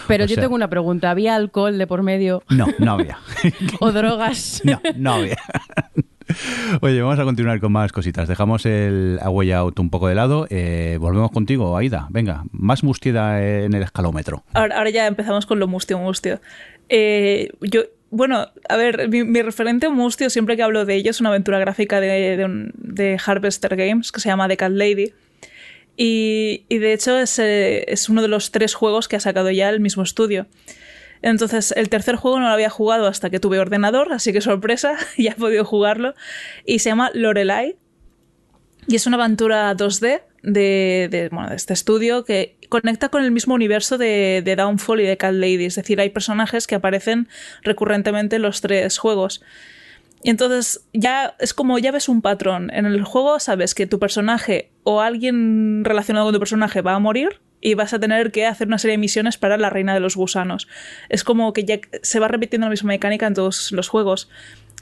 Pero 0.07 0.25
O 0.25 0.27
yo 0.29 0.35
sea- 0.37 0.45
tengo 0.45 0.55
una 0.55 0.69
pregunta, 0.71 1.11
¿había 1.11 1.35
alcohol 1.35 1.77
de 1.79 1.87
por 1.87 2.03
medio 2.03 2.43
No, 2.49 2.67
no 2.79 2.93
había. 2.93 3.19
o 3.81 3.91
drogas? 3.93 4.63
No, 4.65 4.81
no 4.97 5.15
había. 5.15 5.37
Oye, 6.81 7.01
vamos 7.01 7.19
a 7.19 7.25
continuar 7.25 7.61
con 7.61 7.73
más 7.73 7.93
cositas. 7.93 8.29
Dejamos 8.29 8.67
el 8.67 9.19
A 9.23 9.31
Way 9.31 9.53
Out 9.53 9.79
un 9.79 9.91
poco 9.91 10.09
de 10.09 10.15
lado. 10.15 10.47
Eh, 10.51 10.97
volvemos 11.01 11.31
contigo, 11.31 11.77
Aida. 11.77 12.07
Venga, 12.11 12.45
más 12.53 12.83
mustida 12.85 13.43
en 13.43 13.75
el 13.75 13.83
escalómetro. 13.83 14.45
Ahora, 14.55 14.91
ya 14.91 15.07
empezamos 15.07 15.47
con 15.47 15.59
lo 15.59 15.67
mustio, 15.67 15.99
mustio. 15.99 16.41
Eh, 16.89 17.51
yo, 17.61 17.83
bueno, 18.11 18.49
a 18.69 18.77
ver, 18.77 19.09
mi, 19.09 19.25
mi 19.25 19.43
referente 19.43 19.89
mustio, 19.89 20.31
siempre 20.31 20.57
que 20.57 20.63
hablo 20.63 20.85
de 20.85 20.97
ello, 20.97 21.11
es 21.11 21.21
una 21.21 21.31
aventura 21.31 21.59
gráfica 21.59 22.01
de, 22.01 22.71
de, 22.75 23.21
Harvester 23.25 23.77
Games 23.77 24.13
que 24.13 24.21
se 24.21 24.29
llama 24.29 24.49
The 24.49 24.57
Cat 24.57 24.73
Lady. 24.73 25.13
Y, 25.97 26.65
de 26.71 26.93
hecho 26.93 27.19
eh, 27.19 27.85
es 27.89 28.09
uno 28.09 28.23
de 28.23 28.29
los 28.29 28.53
tres 28.53 28.75
juegos 28.75 29.09
que 29.09 29.17
ha 29.17 29.21
sacado 29.21 29.51
ya 29.51 29.69
el 29.69 29.81
mismo 29.81 30.05
estudio. 30.05 30.47
Entonces, 31.23 31.73
el 31.77 31.89
tercer 31.89 32.17
juego 32.17 32.39
no 32.39 32.47
lo 32.47 32.53
había 32.53 32.71
jugado 32.71 33.07
hasta 33.07 33.31
que 33.31 33.41
tuve 33.41 33.59
ordenador, 33.59 34.13
así 34.13 34.33
que 34.33 34.41
sorpresa, 34.41 34.97
ya 35.19 35.33
he 35.33 35.35
podido 35.35 35.65
jugarlo. 35.65 36.15
Y 36.65 36.79
se 36.81 36.91
llama 36.91 37.11
Lorelai. 37.15 37.77
Y 38.87 38.97
es 38.97 39.07
una 39.07 39.17
aventura 39.19 39.75
2D 39.77 40.23
de, 40.43 41.09
de, 41.11 41.29
bueno, 41.31 41.51
de 41.51 41.57
este 41.57 41.75
estudio 41.75 42.25
que 42.25 42.57
conecta 42.69 43.11
con 43.11 43.23
el 43.23 43.31
mismo 43.31 43.55
universo 43.55 43.99
de, 43.99 44.41
de 44.43 44.57
Downfall 44.57 45.01
y 45.01 45.05
de 45.05 45.17
Cat 45.17 45.35
Lady. 45.35 45.67
Es 45.67 45.75
decir, 45.75 46.01
hay 46.01 46.11
personajes 46.11 46.67
que 46.67 46.75
aparecen 46.75 47.29
recurrentemente 47.63 48.37
en 48.37 48.43
los 48.43 48.61
tres 48.61 48.97
juegos. 48.99 49.43
Y 50.23 50.31
entonces 50.31 50.87
ya 50.93 51.37
es 51.39 51.55
como 51.55 51.79
ya 51.79 51.93
ves 51.93 52.09
un 52.09 52.23
patrón. 52.23 52.71
En 52.73 52.87
el 52.87 53.05
juego 53.05 53.39
sabes 53.41 53.75
que 53.75 53.87
tu 53.87 53.99
personaje 53.99 54.71
o 54.85 55.01
alguien 55.01 55.85
relacionado 55.85 56.27
con 56.27 56.35
tu 56.35 56.41
personaje 56.41 56.81
va 56.81 56.95
a 56.95 56.99
morir 56.99 57.41
y 57.61 57.75
vas 57.75 57.93
a 57.93 57.99
tener 57.99 58.31
que 58.31 58.47
hacer 58.47 58.69
una 58.69 58.79
serie 58.79 58.93
de 58.93 58.99
misiones 58.99 59.37
para 59.37 59.57
la 59.57 59.71
reina 59.71 59.95
de 59.95 60.01
los 60.01 60.17
gusanos. 60.17 60.69
Es 61.09 61.25
como 61.25 61.53
que 61.53 61.65
ya 61.65 61.81
se 62.03 62.21
va 62.21 62.29
repitiendo 62.29 62.67
la 62.67 62.71
misma 62.71 62.89
mecánica 62.89 63.27
en 63.27 63.35
todos 63.35 63.73
los 63.73 63.89
juegos. 63.89 64.29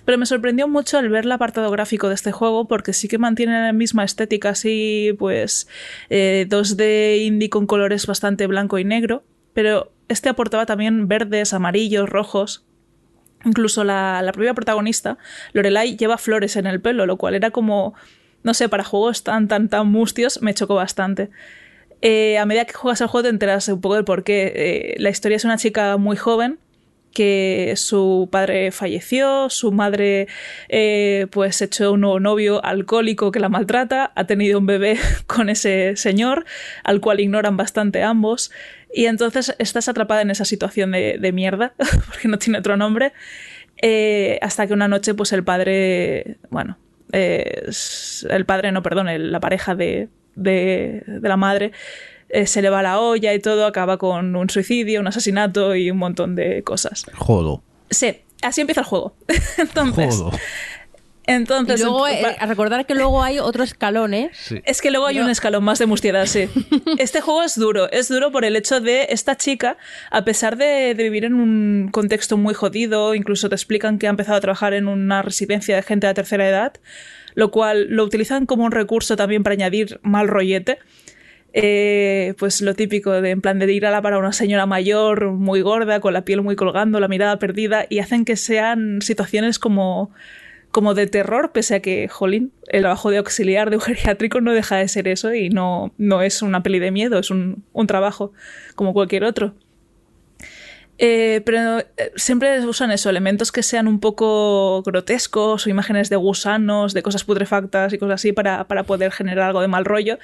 Pero 0.04 0.18
me 0.18 0.26
sorprendió 0.26 0.68
mucho 0.68 0.98
el 0.98 1.08
ver 1.08 1.24
el 1.24 1.32
apartado 1.32 1.70
gráfico 1.70 2.08
de 2.08 2.14
este 2.14 2.30
juego 2.30 2.68
porque 2.68 2.92
sí 2.92 3.08
que 3.08 3.18
mantiene 3.18 3.60
la 3.60 3.72
misma 3.72 4.04
estética 4.04 4.50
así, 4.50 5.16
pues 5.18 5.66
eh, 6.10 6.46
2D 6.48 7.24
indie 7.24 7.50
con 7.50 7.66
colores 7.66 8.06
bastante 8.06 8.46
blanco 8.46 8.78
y 8.78 8.84
negro. 8.84 9.24
Pero 9.52 9.90
este 10.08 10.28
aportaba 10.28 10.66
también 10.66 11.08
verdes, 11.08 11.54
amarillos, 11.54 12.08
rojos. 12.08 12.64
Incluso 13.44 13.84
la, 13.84 14.22
la 14.22 14.32
propia 14.32 14.54
protagonista, 14.54 15.18
Lorelai, 15.52 15.96
lleva 15.96 16.18
flores 16.18 16.56
en 16.56 16.66
el 16.66 16.80
pelo, 16.80 17.06
lo 17.06 17.16
cual 17.16 17.34
era 17.34 17.50
como 17.50 17.94
no 18.46 18.54
sé, 18.54 18.68
para 18.68 18.84
juegos 18.84 19.24
tan, 19.24 19.48
tan, 19.48 19.68
tan 19.68 19.88
mustios 19.88 20.40
me 20.40 20.54
chocó 20.54 20.76
bastante. 20.76 21.30
Eh, 22.02 22.38
a 22.38 22.44
medida 22.46 22.64
que 22.64 22.74
juegas 22.74 23.00
el 23.00 23.06
juego 23.06 23.24
te 23.24 23.30
enteras 23.30 23.68
un 23.68 23.80
poco 23.80 23.94
del 23.94 24.04
por 24.04 24.24
qué. 24.24 24.52
Eh, 24.54 24.94
la 24.98 25.10
historia 25.10 25.36
es 25.36 25.44
una 25.44 25.56
chica 25.56 25.96
muy 25.96 26.16
joven 26.16 26.58
que 27.12 27.72
su 27.76 28.28
padre 28.30 28.70
falleció, 28.72 29.48
su 29.48 29.72
madre 29.72 30.28
eh, 30.68 31.28
pues 31.30 31.62
echó 31.62 31.92
un 31.92 32.02
nuevo 32.02 32.20
novio 32.20 32.62
alcohólico 32.62 33.32
que 33.32 33.40
la 33.40 33.48
maltrata, 33.48 34.12
ha 34.14 34.24
tenido 34.24 34.58
un 34.58 34.66
bebé 34.66 34.98
con 35.26 35.48
ese 35.48 35.96
señor, 35.96 36.44
al 36.84 37.00
cual 37.00 37.20
ignoran 37.20 37.56
bastante 37.56 38.02
ambos, 38.02 38.50
y 38.92 39.06
entonces 39.06 39.56
estás 39.58 39.88
atrapada 39.88 40.20
en 40.20 40.30
esa 40.30 40.44
situación 40.44 40.92
de, 40.92 41.30
mierda, 41.32 41.72
porque 42.06 42.28
no 42.28 42.38
tiene 42.38 42.58
otro 42.58 42.76
nombre, 42.76 43.14
hasta 44.42 44.66
que 44.66 44.74
una 44.74 44.88
noche 44.88 45.14
pues 45.14 45.32
el 45.32 45.42
padre, 45.42 46.36
bueno, 46.50 46.76
el 47.12 48.44
padre, 48.46 48.72
no, 48.72 48.82
perdón, 48.82 49.06
la 49.32 49.40
pareja 49.40 49.74
de, 49.74 50.10
de, 50.36 51.02
de 51.06 51.28
la 51.28 51.36
madre, 51.36 51.72
eh, 52.28 52.46
se 52.46 52.60
le 52.62 52.70
va 52.70 52.82
la 52.82 53.00
olla 53.00 53.34
y 53.34 53.38
todo, 53.38 53.66
acaba 53.66 53.98
con 53.98 54.34
un 54.34 54.50
suicidio, 54.50 55.00
un 55.00 55.06
asesinato 55.06 55.74
y 55.74 55.90
un 55.90 55.98
montón 55.98 56.34
de 56.34 56.62
cosas. 56.62 57.06
Jodo. 57.14 57.62
Sí, 57.90 58.18
así 58.42 58.60
empieza 58.60 58.80
el 58.80 58.86
juego. 58.86 59.14
Entonces. 59.58 60.16
Jodo. 60.16 60.32
Entonces, 61.28 61.80
y 61.80 61.82
luego, 61.82 62.06
eh, 62.06 62.36
a 62.38 62.46
recordar 62.46 62.86
que 62.86 62.94
luego 62.94 63.20
hay 63.20 63.40
otro 63.40 63.64
escalón, 63.64 64.14
¿eh? 64.14 64.30
Es 64.64 64.80
que 64.80 64.92
luego 64.92 65.06
hay 65.06 65.18
un 65.18 65.28
escalón 65.28 65.64
más 65.64 65.80
de 65.80 65.86
mustiedad, 65.86 66.24
sí. 66.26 66.48
Este 66.98 67.20
juego 67.20 67.42
es 67.42 67.58
duro, 67.58 67.90
es 67.90 68.08
duro 68.08 68.30
por 68.30 68.44
el 68.44 68.54
hecho 68.54 68.80
de 68.80 69.08
esta 69.10 69.36
chica, 69.36 69.76
a 70.12 70.24
pesar 70.24 70.56
de, 70.56 70.94
de, 70.94 71.02
vivir 71.02 71.24
en 71.24 71.34
un 71.34 71.88
contexto 71.90 72.36
muy 72.36 72.54
jodido, 72.54 73.12
incluso 73.16 73.48
te 73.48 73.56
explican 73.56 73.98
que 73.98 74.06
ha 74.06 74.10
empezado 74.10 74.38
a 74.38 74.40
trabajar 74.40 74.72
en 74.72 74.86
una 74.86 75.20
residencia 75.22 75.74
de 75.74 75.82
gente 75.82 76.06
de 76.06 76.14
tercera 76.14 76.48
edad, 76.48 76.74
lo 77.36 77.50
cual 77.50 77.86
lo 77.90 78.02
utilizan 78.02 78.46
como 78.46 78.64
un 78.64 78.72
recurso 78.72 79.14
también 79.14 79.44
para 79.44 79.52
añadir 79.52 80.00
mal 80.02 80.26
rollete. 80.26 80.78
Eh, 81.52 82.34
pues 82.38 82.60
lo 82.60 82.74
típico 82.74 83.12
de 83.12 83.30
en 83.30 83.40
plan 83.40 83.58
de 83.58 83.72
ir 83.72 83.86
a 83.86 83.90
la 83.90 84.02
para 84.02 84.18
una 84.18 84.32
señora 84.32 84.66
mayor 84.66 85.30
muy 85.30 85.60
gorda, 85.60 86.00
con 86.00 86.12
la 86.12 86.24
piel 86.24 86.42
muy 86.42 86.56
colgando, 86.56 86.98
la 86.98 87.08
mirada 87.08 87.38
perdida, 87.38 87.86
y 87.88 88.00
hacen 88.00 88.24
que 88.24 88.36
sean 88.36 89.00
situaciones 89.00 89.58
como, 89.58 90.10
como 90.70 90.94
de 90.94 91.06
terror, 91.06 91.52
pese 91.52 91.76
a 91.76 91.80
que, 91.80 92.08
jolín, 92.08 92.52
el 92.68 92.82
trabajo 92.82 93.10
de 93.10 93.18
auxiliar 93.18 93.70
de 93.70 93.76
un 93.76 93.82
geriátrico 93.82 94.40
no 94.40 94.52
deja 94.52 94.76
de 94.76 94.88
ser 94.88 95.06
eso 95.06 95.34
y 95.34 95.50
no, 95.50 95.92
no 95.98 96.22
es 96.22 96.42
una 96.42 96.62
peli 96.62 96.78
de 96.78 96.90
miedo, 96.90 97.18
es 97.18 97.30
un, 97.30 97.64
un 97.72 97.86
trabajo 97.86 98.32
como 98.74 98.94
cualquier 98.94 99.24
otro. 99.24 99.54
Eh, 100.98 101.42
pero 101.44 101.80
eh, 101.80 102.12
siempre 102.16 102.64
usan 102.66 102.90
eso, 102.90 103.10
elementos 103.10 103.52
que 103.52 103.62
sean 103.62 103.86
un 103.86 104.00
poco 104.00 104.82
grotescos 104.82 105.66
o 105.66 105.70
imágenes 105.70 106.08
de 106.08 106.16
gusanos, 106.16 106.94
de 106.94 107.02
cosas 107.02 107.24
putrefactas 107.24 107.92
y 107.92 107.98
cosas 107.98 108.14
así 108.14 108.32
para, 108.32 108.64
para 108.64 108.84
poder 108.84 109.12
generar 109.12 109.48
algo 109.48 109.60
de 109.60 109.68
mal 109.68 109.84
rollo 109.84 110.18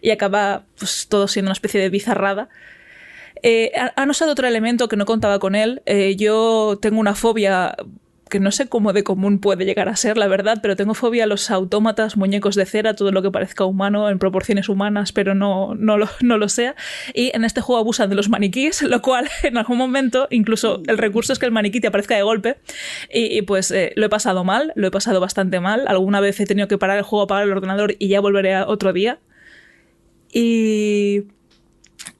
y 0.00 0.10
acaba 0.10 0.64
pues, 0.78 1.06
todo 1.08 1.28
siendo 1.28 1.48
una 1.48 1.52
especie 1.52 1.80
de 1.80 1.90
bizarrada. 1.90 2.48
Eh, 3.42 3.70
han 3.94 4.10
usado 4.10 4.32
otro 4.32 4.48
elemento 4.48 4.88
que 4.88 4.96
no 4.96 5.04
contaba 5.04 5.38
con 5.38 5.54
él. 5.54 5.82
Yo 6.16 6.78
tengo 6.80 6.98
una 6.98 7.14
fobia 7.14 7.76
que 8.28 8.40
no 8.40 8.50
sé 8.50 8.68
cómo 8.68 8.92
de 8.92 9.04
común 9.04 9.38
puede 9.38 9.64
llegar 9.64 9.88
a 9.88 9.94
ser, 9.94 10.18
la 10.18 10.26
verdad, 10.26 10.58
pero 10.60 10.74
tengo 10.74 10.94
fobia 10.94 11.24
a 11.24 11.26
los 11.26 11.50
autómatas, 11.50 12.16
muñecos 12.16 12.56
de 12.56 12.66
cera, 12.66 12.94
todo 12.94 13.12
lo 13.12 13.22
que 13.22 13.30
parezca 13.30 13.64
humano 13.64 14.10
en 14.10 14.18
proporciones 14.18 14.68
humanas, 14.68 15.12
pero 15.12 15.34
no, 15.34 15.74
no, 15.76 15.96
lo, 15.96 16.08
no 16.20 16.36
lo 16.36 16.48
sea. 16.48 16.74
Y 17.14 17.30
en 17.34 17.44
este 17.44 17.60
juego 17.60 17.80
abusan 17.80 18.10
de 18.10 18.16
los 18.16 18.28
maniquíes, 18.28 18.82
lo 18.82 19.00
cual 19.00 19.28
en 19.42 19.56
algún 19.58 19.78
momento, 19.78 20.26
incluso 20.30 20.82
el 20.86 20.98
recurso 20.98 21.32
es 21.32 21.38
que 21.38 21.46
el 21.46 21.52
maniquí 21.52 21.80
te 21.80 21.86
aparezca 21.86 22.16
de 22.16 22.22
golpe. 22.22 22.56
Y, 23.12 23.42
pues 23.42 23.70
eh, 23.70 23.92
lo 23.96 24.06
he 24.06 24.08
pasado 24.08 24.42
mal, 24.42 24.72
lo 24.74 24.88
he 24.88 24.90
pasado 24.90 25.20
bastante 25.20 25.60
mal. 25.60 25.84
Alguna 25.86 26.20
vez 26.20 26.40
he 26.40 26.46
tenido 26.46 26.66
que 26.68 26.78
parar 26.78 26.98
el 26.98 27.04
juego, 27.04 27.24
apagar 27.24 27.44
el 27.44 27.52
ordenador 27.52 27.94
y 27.98 28.08
ya 28.08 28.20
volveré 28.20 28.54
a 28.54 28.66
otro 28.66 28.92
día. 28.92 29.20
Y 30.32 31.24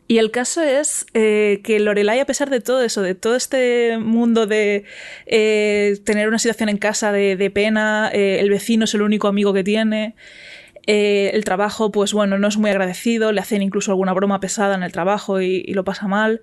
y 0.08 0.18
el 0.18 0.30
caso 0.30 0.62
es 0.62 1.06
eh, 1.14 1.60
que 1.64 1.80
Lorelai, 1.80 2.20
a 2.20 2.26
pesar 2.26 2.48
de 2.48 2.60
todo 2.60 2.82
eso, 2.82 3.02
de 3.02 3.14
todo 3.14 3.34
este 3.34 3.98
mundo 3.98 4.46
de 4.46 4.84
eh, 5.26 5.98
tener 6.04 6.28
una 6.28 6.38
situación 6.38 6.68
en 6.68 6.78
casa 6.78 7.10
de, 7.10 7.50
pena, 7.50 8.10
eh, 8.12 8.38
el 8.40 8.50
vecino 8.50 8.84
es 8.84 8.94
el 8.94 9.02
único 9.02 9.26
amigo 9.26 9.52
que 9.52 9.64
tiene, 9.64 10.14
el 10.86 11.44
trabajo, 11.44 11.90
pues 11.90 12.12
bueno, 12.12 12.38
no 12.38 12.46
es 12.46 12.56
muy 12.58 12.70
agradecido, 12.70 13.32
le 13.32 13.40
hacen 13.40 13.60
incluso 13.60 13.90
alguna 13.90 14.12
broma 14.12 14.38
pesada 14.38 14.76
en 14.76 14.84
el 14.84 14.92
trabajo 14.92 15.40
y, 15.40 15.64
lo 15.74 15.82
pasa 15.82 16.06
mal. 16.06 16.42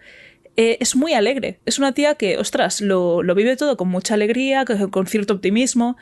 Es 0.58 0.98
muy 0.98 1.14
alegre. 1.14 1.60
Es 1.66 1.80
una 1.80 1.94
tía 1.94 2.16
que, 2.16 2.38
ostras, 2.38 2.82
lo, 2.82 3.24
vive 3.36 3.56
todo 3.56 3.78
con 3.78 3.88
mucha 3.88 4.16
alegría, 4.16 4.66
con 4.66 5.08
cierto 5.08 5.36
optimismo 5.36 5.96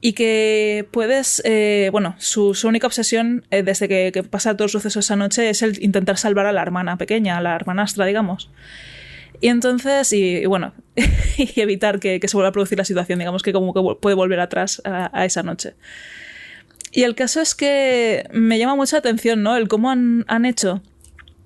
y 0.00 0.12
que 0.12 0.86
puedes, 0.90 1.42
eh, 1.44 1.88
bueno, 1.92 2.14
su, 2.18 2.56
única 2.64 2.86
obsesión 2.86 3.46
eh, 3.50 3.62
desde 3.62 3.88
que, 3.88 4.22
pasa 4.22 4.56
todos 4.56 4.72
los 4.72 4.82
sucesos 4.82 5.04
esa 5.04 5.16
noche 5.16 5.48
es 5.50 5.62
el 5.62 5.82
intentar 5.82 6.18
salvar 6.18 6.46
a 6.46 6.52
la 6.52 6.62
hermana 6.62 6.98
pequeña, 6.98 7.38
a 7.38 7.40
la 7.40 7.54
hermanastra, 7.54 8.06
digamos. 8.06 8.50
Y 9.40 9.48
entonces, 9.48 10.12
y, 10.12 10.46
bueno, 10.46 10.74
y 11.36 11.60
evitar 11.60 12.00
que, 12.00 12.20
que, 12.20 12.28
se 12.28 12.36
vuelva 12.36 12.48
a 12.48 12.52
producir 12.52 12.78
la 12.78 12.84
situación, 12.84 13.18
digamos 13.18 13.42
que 13.42 13.52
como 13.52 13.74
que 13.74 14.00
puede 14.00 14.16
volver 14.16 14.40
atrás 14.40 14.80
a, 14.84 15.10
a, 15.12 15.24
esa 15.24 15.42
noche. 15.42 15.74
Y 16.92 17.02
el 17.02 17.14
caso 17.14 17.40
es 17.40 17.54
que 17.54 18.26
me 18.32 18.58
llama 18.58 18.76
mucha 18.76 18.98
atención, 18.98 19.42
¿no? 19.42 19.56
El 19.56 19.68
cómo 19.68 19.90
han, 19.90 20.24
han 20.28 20.46
hecho 20.46 20.82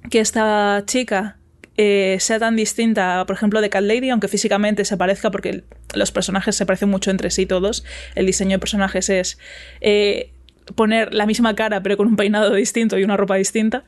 que 0.09 0.21
esta 0.21 0.85
chica 0.87 1.40
eh, 1.83 2.19
sea 2.21 2.39
tan 2.39 2.57
distinta, 2.57 3.25
por 3.27 3.35
ejemplo, 3.35 3.63
de 3.63 3.71
Cat 3.71 3.83
Lady, 3.83 4.11
aunque 4.11 4.29
físicamente 4.29 4.85
se 4.85 4.99
parezca, 4.99 5.31
porque 5.31 5.65
los 5.95 6.13
personajes 6.13 6.55
se 6.55 6.67
parecen 6.67 6.91
mucho 6.91 7.11
entre 7.11 7.31
sí 7.31 7.47
todos. 7.47 7.87
El 8.15 8.27
diseño 8.27 8.51
de 8.51 8.59
personajes 8.59 9.09
es 9.09 9.39
eh, 9.81 10.31
poner 10.75 11.15
la 11.15 11.25
misma 11.25 11.57
cara, 11.57 11.83
pero 11.83 11.97
con 11.97 12.07
un 12.07 12.17
peinado 12.17 12.53
distinto 12.53 12.99
y 12.99 13.05
una 13.05 13.17
ropa 13.17 13.37
distinta. 13.37 13.85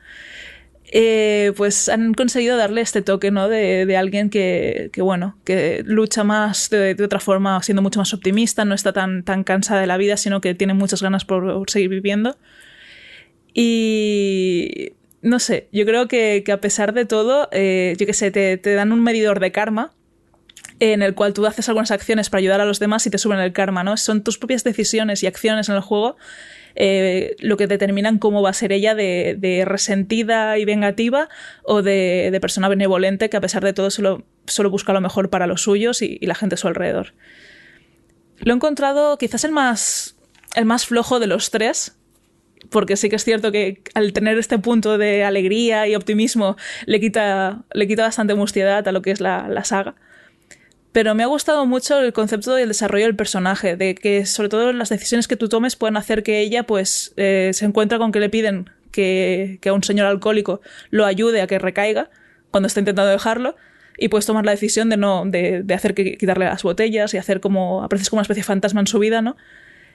Eh, 0.91 1.53
pues 1.55 1.87
han 1.87 2.15
conseguido 2.15 2.57
darle 2.57 2.81
este 2.81 3.03
toque, 3.03 3.29
¿no? 3.29 3.47
De, 3.47 3.95
alguien 3.95 4.31
que, 4.31 4.89
bueno, 4.97 5.37
que 5.43 5.83
lucha 5.85 6.23
más 6.23 6.71
de, 6.71 6.97
otra 6.99 7.19
forma, 7.19 7.61
siendo 7.61 7.83
mucho 7.83 7.99
más 7.99 8.11
optimista, 8.11 8.65
no 8.65 8.73
está 8.73 8.91
tan, 8.91 9.21
tan 9.21 9.43
cansada 9.43 9.81
de 9.81 9.85
la 9.85 9.97
vida, 9.97 10.17
sino 10.17 10.41
que 10.41 10.55
tiene 10.55 10.73
muchas 10.73 11.03
ganas 11.03 11.25
por 11.25 11.69
seguir 11.69 11.89
viviendo. 11.89 12.37
Y 13.53 14.93
no 15.23 15.39
sé, 15.39 15.69
yo 15.71 15.85
creo 15.85 16.07
que, 16.07 16.43
a 16.51 16.57
pesar 16.57 16.93
de 16.93 17.05
todo, 17.05 17.47
eh, 17.51 17.95
yo 17.97 18.05
qué 18.05 18.13
sé, 18.13 18.29
te, 18.29 18.57
dan 18.57 18.91
un 18.91 19.01
medidor 19.01 19.39
de 19.39 19.51
karma 19.51 19.93
en 20.79 21.01
el 21.01 21.15
cual 21.15 21.33
tú 21.33 21.45
haces 21.45 21.69
algunas 21.69 21.91
acciones 21.91 22.29
para 22.29 22.39
ayudar 22.39 22.59
a 22.59 22.65
los 22.65 22.79
demás 22.79 23.07
y 23.07 23.09
te 23.09 23.17
suben 23.17 23.39
el 23.39 23.53
karma, 23.53 23.83
¿no? 23.83 23.95
Son 23.95 24.23
tus 24.23 24.37
propias 24.37 24.65
decisiones 24.65 25.23
y 25.23 25.27
acciones 25.27 25.69
en 25.69 25.75
el 25.75 25.81
juego 25.81 26.17
eh, 26.75 27.35
lo 27.39 27.55
que 27.55 27.67
determinan 27.67 28.17
cómo 28.17 28.41
va 28.41 28.49
a 28.49 28.53
ser 28.53 28.73
ella 28.73 28.95
de, 28.95 29.63
resentida 29.65 30.57
y 30.57 30.65
vengativa 30.65 31.29
o 31.63 31.81
de, 31.81 32.29
de, 32.31 32.39
persona 32.41 32.67
benevolente 32.67 33.29
que 33.29 33.37
a 33.37 33.41
pesar 33.41 33.63
de 33.63 33.73
todo 33.73 33.91
solo, 33.91 34.25
solo 34.45 34.71
busca 34.71 34.91
lo 34.91 34.99
mejor 34.99 35.29
para 35.29 35.47
los 35.47 35.61
suyos 35.61 36.01
y, 36.01 36.17
y 36.19 36.25
la 36.25 36.35
gente 36.35 36.55
a 36.55 36.57
su 36.57 36.67
alrededor. 36.67 37.13
Lo 38.39 38.51
he 38.51 38.55
encontrado 38.55 39.17
quizás 39.17 39.43
el 39.45 39.51
más, 39.51 40.17
el 40.55 40.65
más 40.65 40.85
flojo 40.85 41.19
de 41.19 41.27
los 41.27 41.51
tres, 41.51 41.95
porque 42.69 42.97
sí 42.97 43.09
que 43.09 43.15
es 43.15 43.23
cierto 43.23 43.51
que 43.51 43.81
al 43.93 44.13
tener 44.13 44.37
este 44.37 44.59
punto 44.59 44.97
de 44.97 45.23
alegría 45.23 45.87
y 45.87 45.95
optimismo 45.95 46.57
le 46.85 46.99
quita, 46.99 47.63
le 47.73 47.87
quita 47.87 48.03
bastante 48.03 48.33
mustiedad 48.33 48.87
a 48.87 48.91
lo 48.91 49.01
que 49.01 49.11
es 49.11 49.21
la, 49.21 49.47
la 49.47 49.63
saga. 49.63 49.95
Pero 50.91 51.15
me 51.15 51.23
ha 51.23 51.27
gustado 51.27 51.65
mucho 51.65 51.99
el 51.99 52.13
concepto 52.13 52.53
del 52.53 52.67
desarrollo 52.67 53.05
del 53.05 53.15
personaje, 53.15 53.75
de 53.75 53.95
que 53.95 54.27
sobre 54.27 54.49
todo 54.49 54.71
las 54.73 54.89
decisiones 54.89 55.27
que 55.27 55.35
tú 55.35 55.49
tomes 55.49 55.75
pueden 55.75 55.97
hacer 55.97 56.21
que 56.21 56.39
ella 56.39 56.63
pues 56.63 57.13
eh, 57.17 57.49
se 57.53 57.65
encuentra 57.65 57.97
con 57.97 58.11
que 58.11 58.19
le 58.19 58.29
piden 58.29 58.69
que, 58.91 59.57
que, 59.59 59.69
a 59.69 59.73
un 59.73 59.83
señor 59.83 60.05
alcohólico 60.05 60.61
lo 60.91 61.05
ayude 61.05 61.41
a 61.41 61.47
que 61.47 61.57
recaiga 61.57 62.11
cuando 62.51 62.67
está 62.67 62.79
intentando 62.79 63.09
dejarlo 63.09 63.55
y 63.97 64.09
puedes 64.09 64.27
tomar 64.27 64.45
la 64.45 64.51
decisión 64.51 64.89
de 64.89 64.97
no 64.97 65.23
de, 65.25 65.63
de 65.63 65.73
hacer 65.73 65.95
que 65.95 66.15
quitarle 66.15 66.45
las 66.45 66.61
botellas 66.61 67.11
y 67.15 67.17
hacer 67.17 67.39
como 67.39 67.83
apareces 67.83 68.11
como 68.11 68.19
una 68.19 68.23
especie 68.23 68.41
de 68.41 68.45
fantasma 68.45 68.79
en 68.79 68.87
su 68.87 68.99
vida, 68.99 69.23
¿no? 69.23 69.35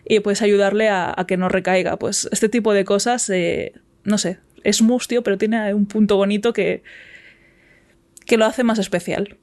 Y 0.09 0.21
puedes 0.21 0.43
ayudarle 0.43 0.89
a, 0.89 1.15
a, 1.17 1.27
que 1.27 1.37
no 1.37 1.49
recaiga. 1.49 1.99
Pues 1.99 2.29
este 2.33 2.49
tipo 2.49 2.73
de 2.73 2.85
cosas, 2.85 3.29
eh, 3.31 3.73
no 4.05 4.19
sé, 4.19 4.39
es 4.65 4.83
mustio, 4.83 5.23
pero 5.23 5.39
tiene 5.39 5.75
un 5.75 5.87
punto 5.87 6.17
bonito 6.17 6.53
que, 6.53 6.83
que 8.27 8.37
lo 8.37 8.47
hace 8.47 8.65
más 8.65 8.79
especial. 8.79 9.37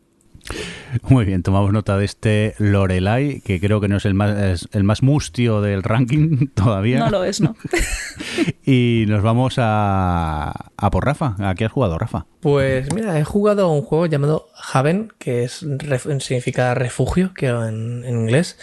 Muy 1.10 1.26
bien, 1.26 1.42
tomamos 1.42 1.74
nota 1.74 1.98
de 1.98 2.06
este 2.06 2.54
Lorelai, 2.60 3.42
que 3.42 3.60
creo 3.60 3.82
que 3.82 3.88
no 3.88 3.98
es 3.98 4.06
el 4.06 4.14
más, 4.14 4.68
el 4.72 4.84
más 4.84 5.02
mustio 5.02 5.62
del 5.62 5.82
ranking 5.82 6.48
todavía. 6.54 7.00
No 7.00 7.10
lo 7.10 7.24
es, 7.24 7.42
¿no? 7.42 7.56
y 8.66 9.06
nos 9.08 9.24
vamos 9.24 9.56
a, 9.58 10.72
a 10.78 10.92
por 10.92 11.06
Rafa. 11.06 11.36
¿A 11.40 11.56
qué 11.56 11.66
has 11.66 11.72
jugado, 11.72 11.98
Rafa? 11.98 12.28
Pues 12.42 12.94
mira, 12.94 13.20
he 13.20 13.24
jugado 13.24 13.66
a 13.66 13.74
un 13.74 13.82
juego 13.82 14.06
llamado 14.06 14.48
Haven, 14.72 15.12
que 15.18 15.44
es, 15.44 15.66
significa 16.20 16.74
refugio, 16.76 17.34
que 17.34 17.48
en, 17.48 18.04
en 18.06 18.20
inglés. 18.22 18.58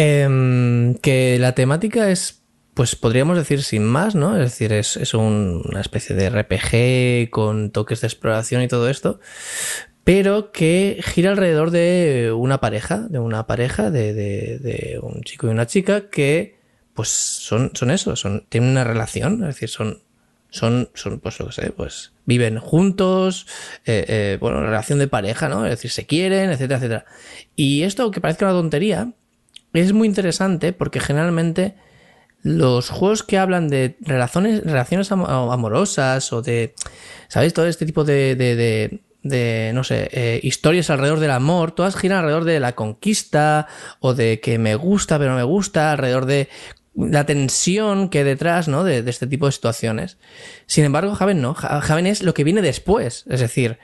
Eh, 0.00 0.94
que 1.02 1.38
la 1.40 1.56
temática 1.56 2.08
es, 2.08 2.44
pues 2.74 2.94
podríamos 2.94 3.36
decir 3.36 3.64
sin 3.64 3.84
más, 3.84 4.14
¿no? 4.14 4.36
Es 4.36 4.52
decir, 4.52 4.72
es, 4.72 4.96
es 4.96 5.12
un, 5.12 5.64
una 5.68 5.80
especie 5.80 6.14
de 6.14 6.30
RPG 6.30 7.30
con 7.30 7.70
toques 7.70 8.00
de 8.00 8.06
exploración 8.06 8.62
y 8.62 8.68
todo 8.68 8.88
esto, 8.88 9.18
pero 10.04 10.52
que 10.52 11.00
gira 11.04 11.32
alrededor 11.32 11.72
de 11.72 12.32
una 12.32 12.60
pareja, 12.60 12.98
de 13.10 13.18
una 13.18 13.48
pareja, 13.48 13.90
de, 13.90 14.14
de, 14.14 14.58
de 14.60 15.00
un 15.02 15.22
chico 15.22 15.48
y 15.48 15.50
una 15.50 15.66
chica 15.66 16.08
que 16.10 16.56
pues 16.94 17.08
son, 17.08 17.72
son 17.74 17.90
eso, 17.90 18.14
son, 18.14 18.46
tienen 18.48 18.70
una 18.70 18.84
relación, 18.84 19.42
es 19.42 19.54
decir, 19.56 19.68
son, 19.68 19.98
son, 20.50 20.90
son 20.94 21.18
pues 21.18 21.40
lo 21.40 21.46
que 21.46 21.52
sé, 21.52 21.72
pues 21.72 22.12
viven 22.24 22.58
juntos, 22.58 23.48
eh, 23.84 24.04
eh, 24.08 24.38
bueno, 24.40 24.60
relación 24.62 25.00
de 25.00 25.08
pareja, 25.08 25.48
¿no? 25.48 25.64
Es 25.64 25.72
decir, 25.72 25.90
se 25.90 26.06
quieren, 26.06 26.50
etcétera, 26.50 26.78
etcétera. 26.78 27.04
Y 27.56 27.82
esto, 27.82 28.10
que 28.12 28.20
parezca 28.20 28.46
una 28.46 28.54
tontería, 28.54 29.12
es 29.72 29.92
muy 29.92 30.08
interesante 30.08 30.72
porque 30.72 31.00
generalmente 31.00 31.74
los 32.42 32.90
juegos 32.90 33.22
que 33.22 33.38
hablan 33.38 33.68
de 33.68 33.96
relaciones, 34.00 34.64
relaciones 34.64 35.10
amorosas 35.12 36.32
o 36.32 36.42
de, 36.42 36.74
¿sabéis? 37.28 37.52
Todo 37.52 37.66
este 37.66 37.84
tipo 37.84 38.04
de, 38.04 38.36
de, 38.36 39.00
de, 39.22 39.72
no 39.74 39.84
sé, 39.84 40.08
eh, 40.12 40.40
historias 40.42 40.90
alrededor 40.90 41.20
del 41.20 41.32
amor, 41.32 41.72
todas 41.72 41.96
giran 41.96 42.18
alrededor 42.18 42.44
de 42.44 42.60
la 42.60 42.74
conquista 42.74 43.66
o 44.00 44.14
de 44.14 44.40
que 44.40 44.58
me 44.58 44.76
gusta 44.76 45.18
pero 45.18 45.32
no 45.32 45.36
me 45.36 45.42
gusta, 45.42 45.92
alrededor 45.92 46.26
de 46.26 46.48
la 46.94 47.26
tensión 47.26 48.08
que 48.08 48.18
hay 48.18 48.24
detrás, 48.24 48.66
¿no? 48.66 48.82
De, 48.82 49.02
de, 49.02 49.10
este 49.10 49.26
tipo 49.26 49.46
de 49.46 49.52
situaciones. 49.52 50.18
Sin 50.66 50.84
embargo, 50.84 51.14
Javen 51.14 51.40
no. 51.40 51.54
Javen 51.54 52.06
es 52.06 52.22
lo 52.22 52.34
que 52.34 52.42
viene 52.42 52.60
después. 52.60 53.24
Es 53.28 53.38
decir, 53.38 53.78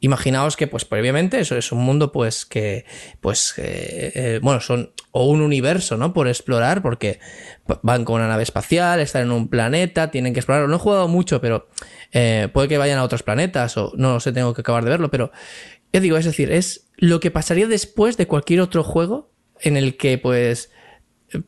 imaginaos 0.00 0.56
que, 0.56 0.66
pues, 0.66 0.84
previamente, 0.84 1.40
eso 1.40 1.56
es 1.56 1.72
un 1.72 1.78
mundo, 1.78 2.12
pues, 2.12 2.44
que, 2.44 2.84
pues, 3.20 3.54
eh, 3.56 4.12
eh, 4.14 4.40
bueno, 4.42 4.60
son, 4.60 4.92
o 5.10 5.26
un 5.26 5.40
universo, 5.40 5.96
¿no? 5.96 6.12
Por 6.12 6.28
explorar, 6.28 6.82
porque 6.82 7.18
van 7.82 8.04
con 8.04 8.16
una 8.16 8.28
nave 8.28 8.42
espacial, 8.42 9.00
están 9.00 9.22
en 9.22 9.32
un 9.32 9.48
planeta, 9.48 10.10
tienen 10.10 10.34
que 10.34 10.40
explorar. 10.40 10.68
No 10.68 10.76
he 10.76 10.78
jugado 10.78 11.08
mucho, 11.08 11.40
pero 11.40 11.68
eh, 12.12 12.48
puede 12.52 12.68
que 12.68 12.78
vayan 12.78 12.98
a 12.98 13.04
otros 13.04 13.22
planetas, 13.22 13.76
o 13.76 13.92
no 13.96 14.20
sé, 14.20 14.32
tengo 14.32 14.52
que 14.54 14.60
acabar 14.60 14.84
de 14.84 14.90
verlo, 14.90 15.10
pero, 15.10 15.32
ya 15.92 16.00
digo, 16.00 16.16
es 16.16 16.26
decir, 16.26 16.52
es 16.52 16.88
lo 16.96 17.20
que 17.20 17.30
pasaría 17.30 17.66
después 17.66 18.16
de 18.16 18.26
cualquier 18.26 18.60
otro 18.60 18.84
juego 18.84 19.32
en 19.60 19.76
el 19.76 19.96
que, 19.96 20.18
pues, 20.18 20.70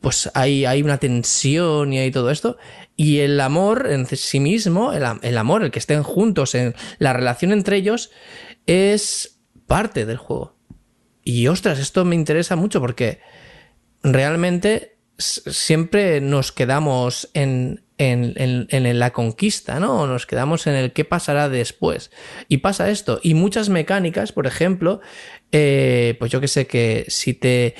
pues 0.01 0.29
hay, 0.33 0.65
hay 0.65 0.81
una 0.81 0.97
tensión 0.97 1.93
y 1.93 1.99
hay 1.99 2.11
todo 2.11 2.31
esto. 2.31 2.57
Y 2.95 3.19
el 3.19 3.39
amor 3.39 3.87
en 3.89 4.05
sí 4.05 4.39
mismo, 4.39 4.93
el, 4.93 5.03
el, 5.21 5.37
amor, 5.37 5.63
el 5.63 5.71
que 5.71 5.79
estén 5.79 6.03
juntos, 6.03 6.55
en 6.55 6.75
la 6.97 7.13
relación 7.13 7.51
entre 7.51 7.77
ellos, 7.77 8.11
es 8.65 9.39
parte 9.67 10.05
del 10.05 10.17
juego. 10.17 10.57
Y 11.23 11.47
ostras, 11.47 11.79
esto 11.79 12.05
me 12.05 12.15
interesa 12.15 12.55
mucho 12.55 12.81
porque 12.81 13.19
realmente 14.03 14.97
siempre 15.17 16.21
nos 16.21 16.51
quedamos 16.51 17.29
en, 17.33 17.83
en, 17.97 18.33
en, 18.37 18.67
en, 18.69 18.99
la 18.99 19.11
conquista, 19.11 19.79
¿no? 19.79 20.07
Nos 20.07 20.25
quedamos 20.25 20.65
en 20.67 20.75
el 20.75 20.93
qué 20.93 21.03
pasará 21.03 21.49
después. 21.49 22.11
Y 22.47 22.57
pasa 22.57 22.89
esto. 22.89 23.19
Y 23.21 23.33
muchas 23.33 23.67
mecánicas, 23.67 24.31
por 24.31 24.47
ejemplo, 24.47 25.01
eh, 25.51 26.15
pues 26.19 26.31
yo 26.31 26.39
que 26.39 26.47
sé 26.47 26.67
que 26.67 27.05
si 27.09 27.33
te 27.33 27.75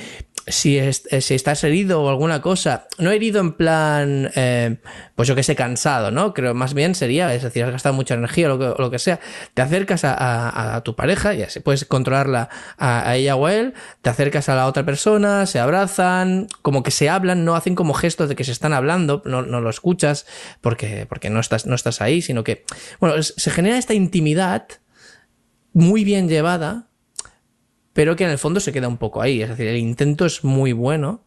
si, 0.47 0.77
eh, 0.77 0.93
si, 0.93 1.35
estás 1.35 1.63
herido 1.63 2.01
o 2.01 2.09
alguna 2.09 2.41
cosa, 2.41 2.87
no 2.97 3.11
herido 3.11 3.39
en 3.39 3.53
plan, 3.53 4.31
eh, 4.35 4.77
pues 5.15 5.27
yo 5.27 5.35
que 5.35 5.43
sé, 5.43 5.55
cansado, 5.55 6.11
¿no? 6.11 6.33
Creo 6.33 6.53
más 6.53 6.73
bien 6.73 6.95
sería, 6.95 7.33
es 7.33 7.43
decir, 7.43 7.63
has 7.63 7.71
gastado 7.71 7.93
mucha 7.93 8.15
energía 8.15 8.47
o 8.51 8.57
lo 8.57 8.59
que, 8.59 8.81
lo 8.81 8.91
que 8.91 8.99
sea, 8.99 9.19
te 9.53 9.61
acercas 9.61 10.03
a, 10.03 10.75
a, 10.75 10.81
tu 10.83 10.95
pareja, 10.95 11.33
ya 11.33 11.49
se 11.49 11.61
puedes 11.61 11.85
controlarla 11.85 12.49
a, 12.77 13.09
a, 13.09 13.15
ella 13.15 13.35
o 13.35 13.45
a 13.45 13.53
él, 13.53 13.73
te 14.01 14.09
acercas 14.09 14.49
a 14.49 14.55
la 14.55 14.67
otra 14.67 14.85
persona, 14.85 15.45
se 15.45 15.59
abrazan, 15.59 16.47
como 16.61 16.83
que 16.83 16.91
se 16.91 17.09
hablan, 17.09 17.45
no 17.45 17.55
hacen 17.55 17.75
como 17.75 17.93
gestos 17.93 18.29
de 18.29 18.35
que 18.35 18.43
se 18.43 18.51
están 18.51 18.73
hablando, 18.73 19.21
no, 19.25 19.41
no 19.41 19.61
lo 19.61 19.69
escuchas 19.69 20.25
porque, 20.61 21.05
porque 21.07 21.29
no, 21.29 21.39
estás, 21.39 21.65
no 21.65 21.75
estás 21.75 22.01
ahí, 22.01 22.21
sino 22.21 22.43
que, 22.43 22.65
bueno, 22.99 23.21
se 23.21 23.51
genera 23.51 23.77
esta 23.77 23.93
intimidad 23.93 24.67
muy 25.73 26.03
bien 26.03 26.27
llevada 26.27 26.88
pero 27.93 28.15
que 28.15 28.23
en 28.23 28.29
el 28.29 28.37
fondo 28.37 28.59
se 28.59 28.71
queda 28.71 28.87
un 28.87 28.97
poco 28.97 29.21
ahí. 29.21 29.41
Es 29.41 29.49
decir, 29.49 29.67
el 29.67 29.77
intento 29.77 30.25
es 30.25 30.43
muy 30.43 30.73
bueno 30.73 31.23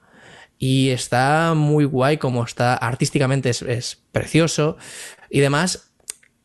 y 0.58 0.90
está 0.90 1.54
muy 1.54 1.84
guay 1.84 2.18
como 2.18 2.44
está 2.44 2.74
artísticamente, 2.74 3.50
es, 3.50 4.02
precioso 4.12 4.76
y 5.28 5.40
demás. 5.40 5.88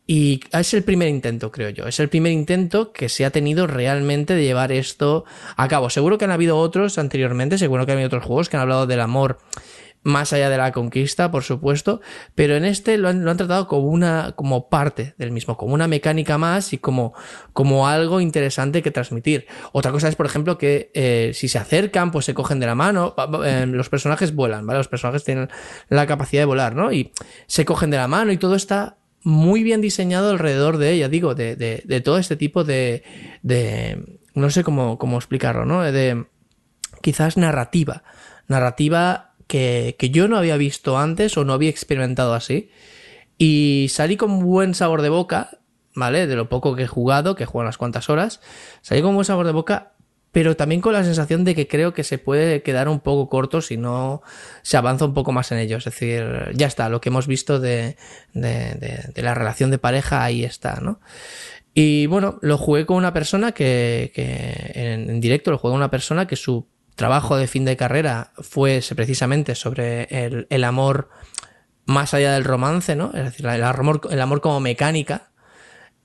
Y 0.06 0.40
es 0.52 0.72
el 0.72 0.82
primer 0.84 1.08
intento, 1.08 1.52
creo 1.52 1.68
yo. 1.68 1.86
Es 1.86 2.00
el 2.00 2.08
primer 2.08 2.32
intento 2.32 2.92
que 2.92 3.10
se 3.10 3.26
ha 3.26 3.30
tenido 3.30 3.66
realmente 3.66 4.34
de 4.34 4.42
llevar 4.42 4.72
esto 4.72 5.24
a 5.56 5.68
cabo. 5.68 5.90
Seguro 5.90 6.16
que 6.16 6.24
han 6.24 6.30
habido 6.30 6.56
otros 6.56 6.96
anteriormente, 6.96 7.58
seguro 7.58 7.84
que 7.84 7.92
han 7.92 7.98
habido 7.98 8.08
otros 8.08 8.24
juegos 8.24 8.48
que 8.48 8.56
han 8.56 8.62
hablado 8.62 8.86
del 8.86 9.00
amor 9.00 9.38
más 10.02 10.32
allá 10.32 10.48
de 10.48 10.56
la 10.56 10.72
conquista, 10.72 11.30
por 11.30 11.42
supuesto, 11.42 12.00
pero 12.34 12.56
en 12.56 12.64
este 12.64 12.98
lo 12.98 13.08
han, 13.08 13.24
lo 13.24 13.30
han, 13.30 13.36
tratado 13.36 13.66
como 13.66 13.88
una, 13.88 14.32
como 14.36 14.68
parte 14.68 15.14
del 15.18 15.32
mismo, 15.32 15.56
como 15.56 15.74
una 15.74 15.88
mecánica 15.88 16.38
más 16.38 16.72
y 16.72 16.78
como, 16.78 17.14
como 17.52 17.88
algo 17.88 18.20
interesante 18.20 18.82
que 18.82 18.90
transmitir. 18.90 19.46
Otra 19.72 19.92
cosa 19.92 20.08
es, 20.08 20.16
por 20.16 20.26
ejemplo, 20.26 20.56
que 20.58 20.90
eh, 20.94 21.32
si 21.34 21.48
se 21.48 21.58
acercan, 21.58 22.10
pues 22.10 22.24
se 22.24 22.34
cogen 22.34 22.60
de 22.60 22.66
la 22.66 22.74
mano, 22.74 23.14
eh, 23.44 23.66
los 23.66 23.88
personajes 23.88 24.34
vuelan, 24.34 24.66
¿vale? 24.66 24.78
Los 24.78 24.88
personajes 24.88 25.24
tienen 25.24 25.48
la 25.88 26.06
capacidad 26.06 26.42
de 26.42 26.46
volar, 26.46 26.74
¿no? 26.74 26.92
Y 26.92 27.12
se 27.46 27.64
cogen 27.64 27.90
de 27.90 27.96
la 27.96 28.08
mano 28.08 28.32
y 28.32 28.38
todo 28.38 28.54
está 28.54 28.98
muy 29.22 29.62
bien 29.62 29.80
diseñado 29.80 30.30
alrededor 30.30 30.78
de 30.78 30.92
ella, 30.92 31.08
digo, 31.08 31.34
de, 31.34 31.56
de, 31.56 31.82
de 31.84 32.00
todo 32.00 32.18
este 32.18 32.36
tipo 32.36 32.64
de, 32.64 33.02
de, 33.42 34.20
no 34.34 34.48
sé 34.50 34.62
cómo, 34.62 34.98
cómo 34.98 35.16
explicarlo, 35.16 35.64
¿no? 35.66 35.82
De 35.82 36.26
quizás 37.02 37.36
narrativa, 37.36 38.04
narrativa 38.46 39.27
que, 39.48 39.96
yo 40.12 40.28
no 40.28 40.36
había 40.36 40.56
visto 40.56 40.98
antes 40.98 41.36
o 41.36 41.44
no 41.44 41.52
había 41.52 41.70
experimentado 41.70 42.34
así. 42.34 42.70
Y 43.38 43.88
salí 43.90 44.16
con 44.16 44.40
buen 44.40 44.74
sabor 44.74 45.02
de 45.02 45.08
boca, 45.08 45.58
¿vale? 45.94 46.26
De 46.26 46.36
lo 46.36 46.48
poco 46.48 46.76
que 46.76 46.84
he 46.84 46.88
jugado, 46.88 47.34
que 47.34 47.44
he 47.44 47.46
jugado 47.46 47.66
unas 47.66 47.78
cuantas 47.78 48.08
horas. 48.10 48.40
Salí 48.82 49.02
con 49.02 49.14
buen 49.14 49.24
sabor 49.24 49.46
de 49.46 49.52
boca, 49.52 49.94
pero 50.32 50.56
también 50.56 50.80
con 50.80 50.92
la 50.92 51.04
sensación 51.04 51.44
de 51.44 51.54
que 51.54 51.66
creo 51.66 51.94
que 51.94 52.04
se 52.04 52.18
puede 52.18 52.62
quedar 52.62 52.88
un 52.88 53.00
poco 53.00 53.28
corto 53.28 53.60
si 53.62 53.76
no 53.76 54.22
se 54.62 54.76
avanza 54.76 55.04
un 55.04 55.14
poco 55.14 55.32
más 55.32 55.50
en 55.52 55.58
ello. 55.58 55.78
Es 55.78 55.84
decir, 55.84 56.50
ya 56.54 56.66
está, 56.66 56.88
lo 56.88 57.00
que 57.00 57.08
hemos 57.08 57.26
visto 57.26 57.58
de, 57.58 57.96
de, 58.34 59.12
la 59.16 59.34
relación 59.34 59.70
de 59.70 59.78
pareja, 59.78 60.22
ahí 60.22 60.44
está, 60.44 60.80
¿no? 60.80 61.00
Y 61.74 62.06
bueno, 62.06 62.38
lo 62.42 62.58
jugué 62.58 62.86
con 62.86 62.96
una 62.96 63.12
persona 63.12 63.52
que, 63.52 64.12
en 64.74 65.20
directo 65.20 65.52
lo 65.52 65.58
jugué 65.58 65.72
con 65.72 65.78
una 65.78 65.90
persona 65.90 66.26
que 66.26 66.34
su 66.34 66.66
trabajo 66.98 67.36
de 67.38 67.46
fin 67.46 67.64
de 67.64 67.76
carrera 67.76 68.32
fue 68.36 68.82
precisamente 68.94 69.54
sobre 69.54 70.08
el, 70.50 70.64
amor 70.64 71.08
más 71.86 72.12
allá 72.12 72.34
del 72.34 72.44
romance, 72.44 72.96
¿no? 72.96 73.12
Es 73.14 73.24
decir, 73.24 73.46
el 73.46 73.62
amor, 73.62 74.02
el 74.10 74.20
amor 74.20 74.42
como 74.42 74.60
mecánica. 74.60 75.30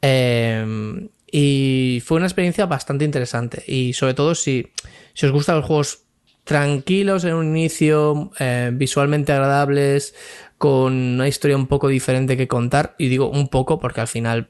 Eh, 0.01 1.09
y 1.35 2.01
fue 2.05 2.17
una 2.17 2.27
experiencia 2.27 2.67
bastante 2.67 3.05
interesante. 3.05 3.63
Y 3.65 3.93
sobre 3.93 4.13
todo 4.13 4.35
si, 4.35 4.67
si 5.15 5.25
os 5.25 5.31
gustan 5.31 5.57
los 5.57 5.65
juegos 5.65 6.03
tranquilos 6.43 7.23
en 7.23 7.33
un 7.33 7.47
inicio, 7.47 8.31
eh, 8.37 8.69
visualmente 8.71 9.33
agradables, 9.33 10.13
con 10.59 10.93
una 10.93 11.27
historia 11.27 11.57
un 11.57 11.65
poco 11.65 11.87
diferente 11.87 12.37
que 12.37 12.47
contar. 12.47 12.93
Y 12.99 13.07
digo 13.07 13.31
un 13.31 13.47
poco 13.47 13.79
porque 13.79 14.01
al 14.01 14.07
final 14.07 14.49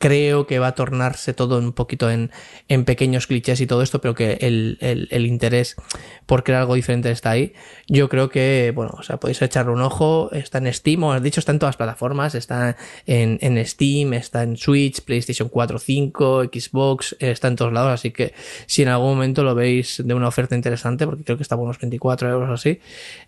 creo 0.00 0.46
que 0.46 0.58
va 0.58 0.68
a 0.68 0.74
tornarse 0.74 1.34
todo 1.34 1.58
un 1.58 1.74
poquito 1.74 2.10
en, 2.10 2.30
en 2.68 2.86
pequeños 2.86 3.26
clichés 3.26 3.60
y 3.60 3.66
todo 3.66 3.82
esto, 3.82 4.00
pero 4.00 4.14
que 4.14 4.38
el, 4.40 4.78
el, 4.80 5.08
el, 5.10 5.26
interés 5.26 5.76
por 6.24 6.42
crear 6.42 6.62
algo 6.62 6.74
diferente 6.74 7.10
está 7.10 7.32
ahí. 7.32 7.52
Yo 7.86 8.08
creo 8.08 8.30
que, 8.30 8.72
bueno, 8.74 8.94
o 8.96 9.02
sea, 9.02 9.18
podéis 9.18 9.42
echarle 9.42 9.72
un 9.72 9.82
ojo, 9.82 10.30
está 10.32 10.56
en 10.56 10.72
Steam, 10.72 11.04
o 11.04 11.12
has 11.12 11.22
dicho, 11.22 11.38
está 11.38 11.52
en 11.52 11.58
todas 11.58 11.74
las 11.74 11.76
plataformas, 11.76 12.34
está 12.34 12.78
en, 13.04 13.38
en 13.42 13.64
Steam, 13.66 14.14
está 14.14 14.42
en 14.42 14.56
Switch, 14.56 15.02
PlayStation 15.02 15.50
4, 15.50 15.78
5, 15.78 16.44
Xbox, 16.44 17.14
está 17.20 17.48
en 17.48 17.56
todos 17.56 17.72
lados, 17.74 17.92
así 17.92 18.10
que 18.10 18.32
si 18.64 18.80
en 18.80 18.88
algún 18.88 19.10
momento 19.10 19.44
lo 19.44 19.54
veis 19.54 20.02
de 20.02 20.14
una 20.14 20.28
oferta 20.28 20.54
interesante, 20.54 21.04
porque 21.04 21.24
creo 21.24 21.36
que 21.36 21.42
está 21.42 21.56
por 21.56 21.66
unos 21.66 21.78
24 21.78 22.30
euros 22.30 22.48
o 22.48 22.54
así, 22.54 22.80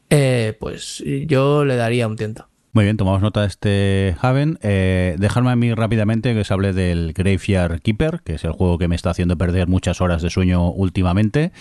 eh, 0.08 0.56
pues 0.58 1.04
yo 1.26 1.66
le 1.66 1.76
daría 1.76 2.06
un 2.06 2.16
tiento. 2.16 2.51
Muy 2.74 2.84
bien, 2.84 2.96
tomamos 2.96 3.20
nota 3.20 3.42
de 3.42 3.48
este 3.48 4.16
Haven. 4.22 4.58
Eh, 4.62 5.16
dejadme 5.18 5.50
a 5.50 5.56
mí 5.56 5.74
rápidamente 5.74 6.32
que 6.32 6.40
os 6.40 6.50
hable 6.50 6.72
del 6.72 7.12
Graveyard 7.12 7.82
Keeper, 7.82 8.22
que 8.24 8.36
es 8.36 8.44
el 8.44 8.52
juego 8.52 8.78
que 8.78 8.88
me 8.88 8.96
está 8.96 9.10
haciendo 9.10 9.36
perder 9.36 9.68
muchas 9.68 10.00
horas 10.00 10.22
de 10.22 10.30
sueño 10.30 10.70
últimamente. 10.70 11.52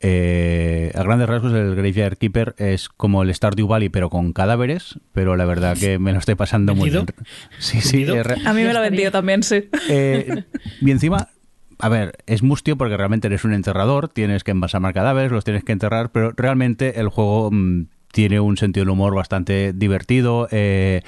Eh, 0.00 0.92
a 0.94 1.02
grandes 1.02 1.28
rasgos, 1.28 1.52
el 1.52 1.74
Graveyard 1.74 2.16
Keeper 2.16 2.54
es 2.56 2.88
como 2.88 3.22
el 3.22 3.34
Stardew 3.34 3.68
Valley, 3.68 3.90
pero 3.90 4.08
con 4.08 4.32
cadáveres, 4.32 4.98
pero 5.12 5.36
la 5.36 5.44
verdad 5.44 5.76
que 5.76 5.98
me 5.98 6.14
lo 6.14 6.20
estoy 6.20 6.36
pasando 6.36 6.74
muy 6.74 6.88
bien. 6.88 7.04
Sí, 7.58 7.82
sí. 7.82 8.06
A 8.46 8.54
mí 8.54 8.62
me 8.62 8.72
lo 8.72 8.78
ha 8.78 8.82
vendido 8.82 9.10
también, 9.10 9.42
sí. 9.42 9.68
Eh, 9.90 10.44
y 10.80 10.90
encima, 10.90 11.28
a 11.78 11.88
ver, 11.90 12.16
es 12.24 12.42
mustio 12.42 12.78
porque 12.78 12.96
realmente 12.96 13.26
eres 13.26 13.44
un 13.44 13.52
enterrador, 13.52 14.08
tienes 14.08 14.42
que 14.42 14.52
embalsamar 14.52 14.94
cadáveres, 14.94 15.30
los 15.32 15.44
tienes 15.44 15.64
que 15.64 15.72
enterrar, 15.72 16.12
pero 16.12 16.32
realmente 16.34 16.98
el 16.98 17.08
juego 17.08 17.50
mmm, 17.52 17.88
tiene 18.16 18.40
un 18.40 18.56
sentido 18.56 18.80
del 18.80 18.88
humor 18.88 19.14
bastante 19.14 19.74
divertido. 19.74 20.48
Eh, 20.50 21.02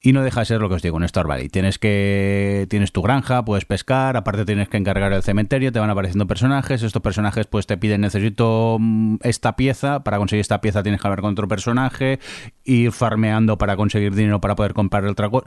y 0.00 0.12
no 0.12 0.24
deja 0.24 0.40
de 0.40 0.46
ser 0.46 0.60
lo 0.60 0.68
que 0.68 0.74
os 0.74 0.82
digo, 0.82 0.96
un 0.96 1.04
Star 1.04 1.28
Valley. 1.28 1.48
Tienes 1.48 1.78
que 1.78 2.66
tienes 2.68 2.90
tu 2.90 3.00
granja, 3.00 3.44
puedes 3.44 3.64
pescar, 3.64 4.16
aparte 4.16 4.44
tienes 4.44 4.68
que 4.68 4.76
encargar 4.76 5.12
el 5.12 5.22
cementerio, 5.22 5.70
te 5.70 5.78
van 5.78 5.88
apareciendo 5.88 6.26
personajes, 6.26 6.82
estos 6.82 7.00
personajes 7.00 7.46
pues 7.46 7.68
te 7.68 7.76
piden 7.76 8.00
necesito 8.00 8.80
esta 9.22 9.54
pieza, 9.54 10.02
para 10.02 10.18
conseguir 10.18 10.40
esta 10.40 10.60
pieza 10.60 10.82
tienes 10.82 11.00
que 11.00 11.06
hablar 11.06 11.20
con 11.20 11.30
otro 11.30 11.46
personaje, 11.46 12.18
ir 12.64 12.90
farmeando 12.90 13.56
para 13.56 13.76
conseguir 13.76 14.12
dinero 14.12 14.40
para 14.40 14.56
poder 14.56 14.74
comprar 14.74 15.04
otra 15.06 15.30
cosa 15.30 15.46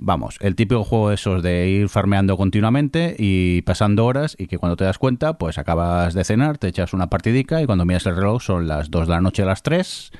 Vamos, 0.00 0.36
el 0.40 0.54
típico 0.54 0.84
juego 0.84 1.10
esos 1.10 1.42
de 1.42 1.68
ir 1.68 1.88
farmeando 1.88 2.36
continuamente 2.36 3.16
y 3.18 3.62
pasando 3.62 4.06
horas 4.06 4.36
y 4.38 4.46
que 4.46 4.56
cuando 4.56 4.76
te 4.76 4.84
das 4.84 4.96
cuenta, 4.96 5.38
pues 5.38 5.58
acabas 5.58 6.14
de 6.14 6.22
cenar, 6.22 6.56
te 6.56 6.68
echas 6.68 6.92
una 6.92 7.10
partidica 7.10 7.60
y 7.60 7.66
cuando 7.66 7.84
miras 7.84 8.06
el 8.06 8.14
reloj 8.14 8.40
son 8.40 8.68
las 8.68 8.92
2 8.92 9.08
de 9.08 9.14
la 9.14 9.20
noche 9.20 9.42
a 9.42 9.46
las 9.46 9.64
3 9.64 10.12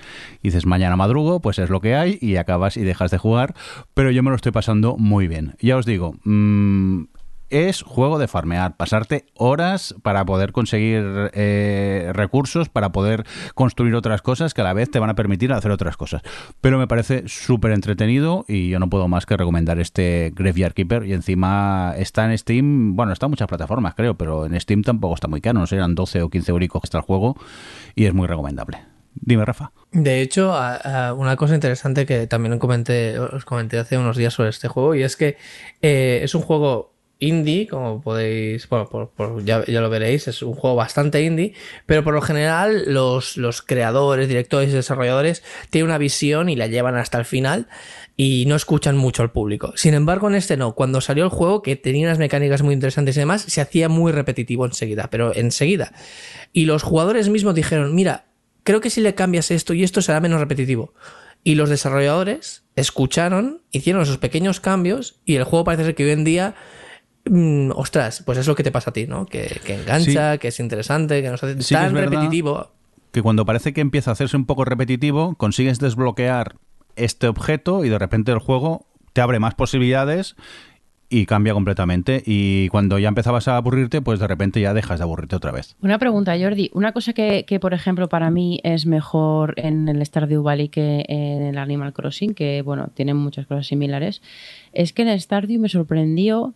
y 0.42 0.48
dices 0.48 0.66
mañana 0.66 0.96
madrugo, 0.96 1.40
pues 1.40 1.60
es 1.60 1.70
lo 1.70 1.80
que 1.80 1.94
hay 1.94 2.18
y 2.20 2.36
acabas 2.36 2.76
y 2.76 2.82
dejas 2.82 3.12
de 3.12 3.18
jugar, 3.18 3.54
pero 3.94 4.10
yo 4.10 4.24
me 4.24 4.30
lo 4.30 4.36
estoy 4.36 4.50
pasando 4.50 4.96
muy 4.96 5.28
bien. 5.28 5.54
Ya 5.60 5.76
os 5.76 5.86
digo, 5.86 6.16
mmm, 6.24 7.04
es 7.50 7.82
juego 7.82 8.18
de 8.18 8.28
farmear, 8.28 8.76
pasarte 8.76 9.26
horas 9.34 9.94
para 10.02 10.24
poder 10.24 10.52
conseguir 10.52 11.30
eh, 11.32 12.10
recursos, 12.14 12.68
para 12.68 12.92
poder 12.92 13.24
construir 13.54 13.94
otras 13.94 14.22
cosas 14.22 14.54
que 14.54 14.60
a 14.60 14.64
la 14.64 14.72
vez 14.72 14.90
te 14.90 14.98
van 14.98 15.10
a 15.10 15.14
permitir 15.14 15.52
hacer 15.52 15.70
otras 15.70 15.96
cosas. 15.96 16.22
Pero 16.60 16.78
me 16.78 16.86
parece 16.86 17.24
súper 17.26 17.72
entretenido 17.72 18.44
y 18.48 18.68
yo 18.68 18.78
no 18.78 18.90
puedo 18.90 19.08
más 19.08 19.26
que 19.26 19.36
recomendar 19.36 19.78
este 19.78 20.32
Graveyard 20.34 20.74
Keeper 20.74 21.04
y 21.04 21.12
encima 21.12 21.94
está 21.96 22.30
en 22.30 22.36
Steam, 22.36 22.96
bueno, 22.96 23.12
está 23.12 23.26
en 23.26 23.30
muchas 23.30 23.48
plataformas 23.48 23.94
creo, 23.94 24.14
pero 24.14 24.46
en 24.46 24.58
Steam 24.60 24.82
tampoco 24.82 25.14
está 25.14 25.28
muy 25.28 25.40
caro, 25.40 25.60
no 25.60 25.66
sé, 25.66 25.76
eran 25.76 25.94
12 25.94 26.22
o 26.22 26.30
15 26.30 26.50
euricos 26.50 26.82
que 26.82 26.86
está 26.86 26.98
el 26.98 27.04
juego 27.04 27.36
y 27.94 28.06
es 28.06 28.14
muy 28.14 28.26
recomendable. 28.26 28.78
Dime, 29.14 29.44
Rafa. 29.44 29.72
De 29.90 30.20
hecho, 30.20 30.54
una 31.16 31.36
cosa 31.36 31.54
interesante 31.54 32.06
que 32.06 32.26
también 32.26 32.58
comenté, 32.58 33.18
os 33.18 33.44
comenté 33.44 33.78
hace 33.78 33.98
unos 33.98 34.16
días 34.16 34.34
sobre 34.34 34.50
este 34.50 34.68
juego 34.68 34.94
y 34.94 35.02
es 35.02 35.16
que 35.16 35.36
eh, 35.82 36.20
es 36.22 36.34
un 36.34 36.42
juego 36.42 36.97
indie, 37.20 37.66
como 37.66 38.00
podéis, 38.00 38.68
bueno, 38.68 38.88
por, 38.88 39.44
ya, 39.44 39.64
lo 39.66 39.90
veréis, 39.90 40.28
es 40.28 40.42
un 40.42 40.54
juego 40.54 40.76
bastante 40.76 41.22
indie, 41.22 41.54
pero 41.86 42.04
por 42.04 42.14
lo 42.14 42.22
general 42.22 42.84
los, 42.92 43.36
los 43.36 43.62
creadores, 43.62 44.28
directores 44.28 44.70
y 44.70 44.72
desarrolladores 44.72 45.42
tienen 45.70 45.86
una 45.86 45.98
visión 45.98 46.48
y 46.48 46.56
la 46.56 46.68
llevan 46.68 46.96
hasta 46.96 47.18
el 47.18 47.24
final 47.24 47.66
y 48.16 48.44
no 48.46 48.54
escuchan 48.54 48.96
mucho 48.96 49.22
al 49.22 49.32
público. 49.32 49.72
Sin 49.76 49.94
embargo, 49.94 50.28
en 50.28 50.36
este 50.36 50.56
no, 50.56 50.74
cuando 50.74 51.00
salió 51.00 51.24
el 51.24 51.30
juego, 51.30 51.62
que 51.62 51.76
tenía 51.76 52.06
unas 52.06 52.18
mecánicas 52.18 52.62
muy 52.62 52.74
interesantes 52.74 53.16
y 53.16 53.20
demás, 53.20 53.42
se 53.42 53.60
hacía 53.60 53.88
muy 53.88 54.12
repetitivo 54.12 54.64
enseguida, 54.64 55.08
pero 55.10 55.34
enseguida. 55.34 55.92
Y 56.52 56.66
los 56.66 56.82
jugadores 56.82 57.28
mismos 57.28 57.54
dijeron, 57.54 57.94
mira, 57.94 58.26
creo 58.62 58.80
que 58.80 58.90
si 58.90 59.00
le 59.00 59.14
cambias 59.14 59.50
esto 59.50 59.74
y 59.74 59.82
esto 59.82 60.02
será 60.02 60.20
menos 60.20 60.40
repetitivo. 60.40 60.94
Y 61.42 61.54
los 61.54 61.70
desarrolladores 61.70 62.64
escucharon, 62.76 63.62
hicieron 63.70 64.02
esos 64.02 64.18
pequeños 64.18 64.60
cambios 64.60 65.20
y 65.24 65.36
el 65.36 65.44
juego 65.44 65.64
parece 65.64 65.84
ser 65.84 65.94
que 65.94 66.04
hoy 66.04 66.10
en 66.10 66.24
día 66.24 66.54
Mm, 67.28 67.70
ostras, 67.74 68.22
pues 68.24 68.38
es 68.38 68.46
lo 68.46 68.54
que 68.54 68.62
te 68.62 68.70
pasa 68.70 68.90
a 68.90 68.92
ti, 68.92 69.06
¿no? 69.06 69.26
Que, 69.26 69.60
engancha, 69.66 70.38
que 70.38 70.48
es 70.48 70.60
interesante, 70.60 71.22
que 71.22 71.28
no 71.28 71.34
es 71.34 71.68
tan 71.68 71.94
repetitivo. 71.94 72.70
Que 73.12 73.22
cuando 73.22 73.46
parece 73.46 73.72
que 73.72 73.80
empieza 73.80 74.10
a 74.10 74.12
hacerse 74.12 74.36
un 74.36 74.46
poco 74.46 74.64
repetitivo, 74.64 75.34
consigues 75.36 75.78
desbloquear 75.78 76.56
este 76.96 77.28
objeto 77.28 77.84
y 77.84 77.88
de 77.88 77.98
repente 77.98 78.32
el 78.32 78.38
juego 78.38 78.86
te 79.12 79.20
abre 79.20 79.38
más 79.38 79.54
posibilidades 79.54 80.36
y 81.10 81.26
cambia 81.26 81.54
completamente. 81.54 82.22
Y 82.24 82.68
cuando 82.68 82.98
ya 82.98 83.08
empezabas 83.08 83.48
a 83.48 83.56
aburrirte, 83.56 84.02
pues 84.02 84.20
de 84.20 84.26
repente 84.26 84.60
ya 84.60 84.74
dejas 84.74 84.98
de 84.98 85.04
aburrirte 85.04 85.36
otra 85.36 85.52
vez. 85.52 85.74
Una 85.80 85.98
pregunta, 85.98 86.36
Jordi. 86.38 86.70
Una 86.74 86.92
cosa 86.92 87.12
que, 87.12 87.44
que 87.46 87.60
por 87.60 87.72
ejemplo, 87.72 88.08
para 88.08 88.30
mí 88.30 88.60
es 88.62 88.86
mejor 88.86 89.54
en 89.56 89.88
el 89.88 90.04
Stardew 90.04 90.42
Valley 90.42 90.68
que 90.68 91.04
en 91.08 91.42
el 91.42 91.58
Animal 91.58 91.92
Crossing, 91.92 92.34
que 92.34 92.62
bueno, 92.62 92.88
tienen 92.94 93.16
muchas 93.16 93.46
cosas 93.46 93.66
similares, 93.66 94.20
es 94.72 94.92
que 94.92 95.02
en 95.02 95.08
el 95.08 95.20
Stardew 95.20 95.58
me 95.58 95.68
sorprendió 95.68 96.54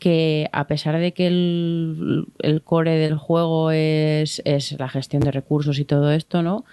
que 0.00 0.48
a 0.52 0.66
pesar 0.66 0.98
de 0.98 1.12
que 1.12 1.28
el, 1.28 2.62
core 2.64 2.98
del 2.98 3.16
juego 3.16 3.70
es, 3.70 4.42
la 4.76 4.88
gestión 4.88 5.22
de 5.22 5.30
recursos 5.30 5.78
y 5.78 5.84
todo 5.84 6.10
esto, 6.10 6.42
¿no? 6.42 6.64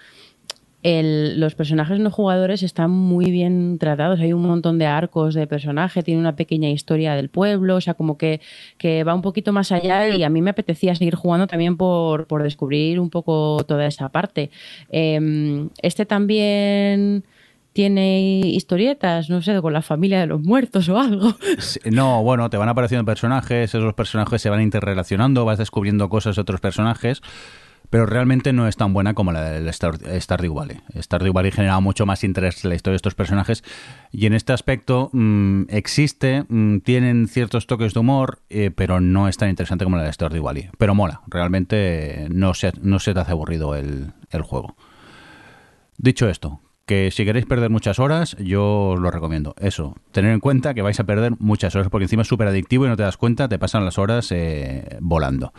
los 0.82 1.54
personajes 1.54 1.98
no 1.98 2.10
jugadores 2.10 2.62
están 2.62 2.90
muy 2.90 3.30
bien 3.30 3.78
tratados. 3.78 4.20
Hay 4.20 4.32
un 4.32 4.42
montón 4.42 4.78
de 4.78 4.86
arcos 4.86 5.34
de 5.34 5.46
personaje, 5.46 6.02
tiene 6.02 6.20
una 6.20 6.36
pequeña 6.36 6.70
historia 6.70 7.14
del 7.14 7.28
pueblo, 7.28 7.76
o 7.76 7.80
sea, 7.80 7.94
como 7.94 8.16
que, 8.16 8.40
que 8.78 9.04
va 9.04 9.14
un 9.14 9.20
poquito 9.20 9.52
más 9.52 9.70
allá 9.70 10.08
y 10.08 10.22
a 10.22 10.30
mí 10.30 10.40
me 10.40 10.50
apetecía 10.50 10.94
seguir 10.94 11.14
jugando 11.14 11.46
también 11.46 11.76
por, 11.76 12.26
por 12.26 12.42
descubrir 12.42 13.00
un 13.00 13.10
poco 13.10 13.64
toda 13.66 13.86
esa 13.86 14.08
parte. 14.08 14.50
Em, 14.90 15.68
este 15.82 16.06
también 16.06 17.24
tiene 17.78 18.40
historietas, 18.40 19.30
no 19.30 19.40
sé, 19.40 19.62
con 19.62 19.72
la 19.72 19.82
familia 19.82 20.18
de 20.18 20.26
los 20.26 20.42
muertos 20.42 20.88
o 20.88 20.98
algo. 20.98 21.36
no, 21.92 22.24
bueno, 22.24 22.50
te 22.50 22.56
van 22.56 22.68
apareciendo 22.68 23.04
personajes, 23.04 23.72
esos 23.72 23.94
personajes 23.94 24.42
se 24.42 24.50
van 24.50 24.62
interrelacionando, 24.62 25.44
vas 25.44 25.58
descubriendo 25.58 26.08
cosas 26.08 26.34
de 26.34 26.42
otros 26.42 26.60
personajes, 26.60 27.22
pero 27.88 28.04
realmente 28.04 28.52
no 28.52 28.66
es 28.66 28.76
tan 28.76 28.92
buena 28.92 29.14
como 29.14 29.30
la 29.30 29.44
del 29.52 29.68
Star, 29.68 29.94
Stardew 30.20 30.54
Valley. 30.54 30.80
Stardew 31.00 31.32
Valley 31.32 31.52
generaba 31.52 31.78
mucho 31.78 32.04
más 32.04 32.24
interés 32.24 32.64
en 32.64 32.70
la 32.70 32.74
historia 32.74 32.94
de 32.94 32.96
estos 32.96 33.14
personajes 33.14 33.62
y 34.10 34.26
en 34.26 34.34
este 34.34 34.52
aspecto 34.52 35.10
mm, 35.12 35.66
existe, 35.68 36.46
mm, 36.48 36.78
tienen 36.78 37.28
ciertos 37.28 37.68
toques 37.68 37.94
de 37.94 38.00
humor, 38.00 38.40
eh, 38.50 38.72
pero 38.74 38.98
no 38.98 39.28
es 39.28 39.36
tan 39.36 39.50
interesante 39.50 39.84
como 39.84 39.98
la 39.98 40.02
de 40.02 40.12
Stardew 40.12 40.42
Valley. 40.42 40.68
Pero 40.78 40.96
mola, 40.96 41.20
realmente 41.28 42.26
no 42.28 42.54
se, 42.54 42.72
no 42.82 42.98
se 42.98 43.14
te 43.14 43.20
hace 43.20 43.30
aburrido 43.30 43.76
el, 43.76 44.14
el 44.32 44.42
juego. 44.42 44.74
Dicho 45.96 46.28
esto, 46.28 46.60
que 46.88 47.10
si 47.12 47.26
queréis 47.26 47.44
perder 47.44 47.68
muchas 47.68 47.98
horas, 47.98 48.34
yo 48.40 48.88
os 48.88 49.00
lo 49.00 49.10
recomiendo. 49.10 49.54
Eso, 49.60 49.94
tener 50.10 50.32
en 50.32 50.40
cuenta 50.40 50.72
que 50.72 50.82
vais 50.82 50.98
a 50.98 51.04
perder 51.04 51.34
muchas 51.38 51.76
horas 51.76 51.88
porque 51.90 52.06
encima 52.06 52.22
es 52.22 52.28
súper 52.28 52.48
adictivo 52.48 52.86
y 52.86 52.88
no 52.88 52.96
te 52.96 53.02
das 53.02 53.18
cuenta, 53.18 53.46
te 53.46 53.58
pasan 53.58 53.84
las 53.84 53.98
horas 53.98 54.32
eh, 54.32 54.96
volando. 55.00 55.52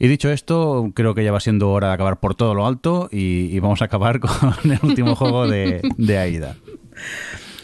Y 0.00 0.08
dicho 0.08 0.28
esto, 0.30 0.90
creo 0.92 1.14
que 1.14 1.22
ya 1.22 1.30
va 1.30 1.40
siendo 1.40 1.70
hora 1.70 1.88
de 1.88 1.94
acabar 1.94 2.18
por 2.18 2.34
todo 2.34 2.54
lo 2.54 2.66
alto 2.66 3.08
y, 3.12 3.58
vamos 3.60 3.80
a 3.80 3.84
acabar 3.84 4.18
con 4.20 4.54
el 4.64 4.78
último 4.82 5.14
juego 5.14 5.46
de, 5.46 5.80
de 5.96 6.18
Aida. 6.18 6.56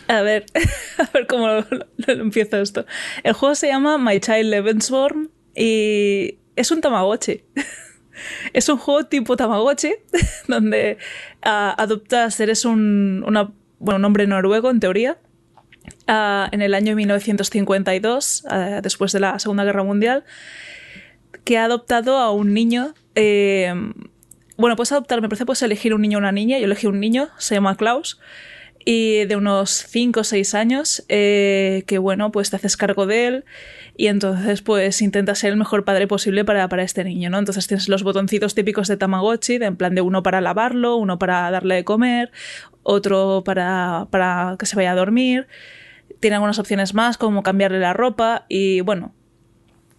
A 0.07 0.23
ver, 0.23 0.47
a 0.99 1.11
ver 1.13 1.27
cómo 1.27 1.49
lo, 1.49 1.65
empiezo 2.07 2.59
esto. 2.59 2.87
El 3.25 3.33
juego 3.33 3.57
se 3.57 3.67
llama 3.67 3.99
My 3.99 4.21
Child 4.21 4.51
Levensborn 4.51 5.31
y 5.57 6.39
es 6.55 6.71
un 6.71 6.81
Tamagotchi. 6.81 7.43
Es 8.53 8.69
un 8.69 8.79
juego 8.79 9.05
tipo 9.05 9.37
Tamagotchi, 9.37 9.95
donde 10.49 10.99
uh, 11.45 11.75
adoptas, 11.77 12.39
eres 12.41 12.65
un, 12.65 13.25
bueno, 13.79 13.99
un 13.99 14.05
hombre 14.05 14.27
noruego 14.27 14.71
en 14.71 14.81
teoría, 14.81 15.19
uh, 16.09 16.49
en 16.53 16.63
el 16.63 16.75
año 16.75 16.97
1952, 16.97 18.45
uh, 18.45 18.49
ah, 18.51 18.81
después 18.83 19.13
de 19.13 19.21
la 19.21 19.39
Segunda 19.39 19.65
Guerra 19.65 19.85
Mundial, 19.85 20.25
que 21.45 21.59
ha 21.59 21.65
adoptado 21.65 22.19
a 22.19 22.31
un 22.33 22.55
niño. 22.55 22.95
Eh, 23.15 23.73
bueno, 24.57 24.75
puedes 24.75 24.93
adoptar, 24.93 25.21
me 25.21 25.29
parece 25.29 25.45
puedes 25.45 25.63
elegir 25.63 25.95
un 25.95 26.01
niño 26.01 26.19
o 26.19 26.21
una 26.21 26.33
niña. 26.33 26.59
Yo 26.59 26.65
elegí 26.65 26.87
un 26.87 26.99
niño, 26.99 27.29
se 27.39 27.55
llama 27.55 27.77
Klaus 27.77 28.19
y 28.89 29.25
de 29.25 29.35
unos 29.35 29.85
5 29.89 30.21
o 30.21 30.25
6 30.25 30.55
años, 30.55 31.05
eh, 31.09 31.83
que 31.89 31.99
bueno, 31.99 32.31
pues 32.31 32.51
te 32.51 32.57
haces 32.57 32.77
cargo 32.77 33.05
de 33.07 33.27
él 33.27 33.45
y 33.97 34.07
entonces 34.07 34.63
pues 34.63 35.03
intentas 35.03 35.41
ser 35.41 35.51
el 35.51 35.59
mejor 35.59 35.85
padre 35.85 36.07
posible 36.07 36.45
para, 36.45 36.69
para, 36.69 36.85
este 36.85 37.03
niño, 37.03 37.29
¿no? 37.29 37.41
Entonces 37.41 37.67
tienes 37.67 37.89
los 37.89 38.05
botoncitos 38.05 38.55
típicos 38.55 38.87
de 38.87 38.97
Tamagotchi, 38.97 39.57
en 39.57 39.75
plan 39.75 39.97
de 39.97 40.03
uno 40.03 40.23
para 40.23 40.41
lavarlo, 40.41 40.95
uno 40.99 41.19
para 41.19 41.51
darle 41.51 41.75
de 41.75 41.85
comer, 41.85 42.31
otro 42.85 43.43
para, 43.45 44.07
para 44.11 44.55
que 44.57 44.67
se 44.67 44.77
vaya 44.77 44.93
a 44.93 44.95
dormir. 44.95 45.49
Tiene 46.21 46.37
algunas 46.37 46.61
opciones 46.61 46.95
más, 46.95 47.19
como 47.19 47.43
cambiarle 47.43 47.81
la 47.81 47.93
ropa 47.93 48.47
y 48.49 48.83
bueno, 48.83 49.13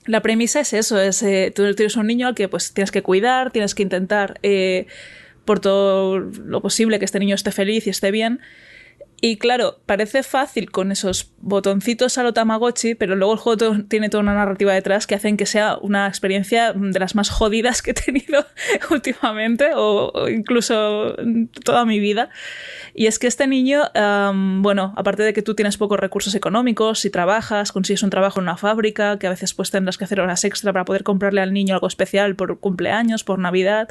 la 0.06 0.22
premisa 0.22 0.62
es 0.62 0.72
eso, 0.72 0.98
es 0.98 1.22
eh, 1.24 1.52
tú 1.54 1.76
tienes 1.76 1.98
un 1.98 2.08
niño 2.08 2.28
al 2.28 2.36
que 2.36 2.48
pues 2.48 2.74
tienes 2.74 2.92
que 2.92 3.04
cuidar, 3.04 3.52
tienes 3.52 3.76
que 3.76 3.84
intentar 3.84 4.40
eh, 4.44 4.88
por 5.44 5.60
todo 5.60 6.20
lo 6.20 6.62
posible 6.62 7.00
que 7.00 7.06
este 7.06 7.20
niño 7.20 7.36
esté 7.36 7.52
feliz 7.52 7.86
y 7.86 7.90
esté 7.90 8.12
bien 8.12 8.40
y 9.20 9.38
claro, 9.38 9.80
parece 9.88 10.22
fácil 10.22 10.70
con 10.70 10.92
esos 10.92 11.32
botoncitos 11.40 12.20
a 12.20 12.24
lo 12.24 12.34
Tamagotchi, 12.34 12.94
pero 12.94 13.16
luego 13.16 13.34
el 13.34 13.40
juego 13.40 13.76
tiene 13.88 14.10
toda 14.10 14.22
una 14.22 14.36
narrativa 14.36 14.74
detrás 14.74 15.08
que 15.08 15.16
hacen 15.16 15.38
que 15.38 15.48
sea 15.48 15.78
una 15.82 16.08
experiencia 16.08 16.72
de 16.74 17.00
las 17.00 17.16
más 17.16 17.32
jodidas 17.32 17.82
que 17.82 17.92
he 17.92 17.94
tenido 17.96 18.46
últimamente 18.92 19.72
o, 19.76 20.30
incluso 20.30 21.16
toda 21.64 21.84
mi 21.86 22.00
vida. 22.00 22.30
Y 22.94 23.08
es 23.08 23.18
que 23.18 23.26
este 23.26 23.48
niño, 23.48 23.86
bueno, 24.62 24.94
aparte 24.96 25.24
de 25.24 25.34
que 25.34 25.42
tú 25.42 25.56
tienes 25.56 25.78
pocos 25.78 26.00
recursos 26.00 26.36
económicos, 26.36 27.00
si 27.00 27.10
trabajas, 27.10 27.72
consigues 27.72 28.04
un 28.04 28.12
trabajo 28.12 28.40
en 28.40 28.44
una 28.44 28.58
fábrica, 28.58 29.18
que 29.18 29.26
a 29.26 29.32
veces 29.32 29.56
pues 29.56 29.72
tendrás 29.72 29.98
que 29.98 30.04
hacer 30.04 30.20
horas 30.20 30.44
extra 30.44 30.72
para 30.72 30.86
poder 30.86 31.04
comprarle 31.04 31.42
al 31.42 31.54
niño 31.54 31.74
algo 31.74 31.88
especial 31.88 32.36
por 32.36 32.60
cumpleaños, 32.60 33.24
por 33.24 33.40
Navidad. 33.40 33.90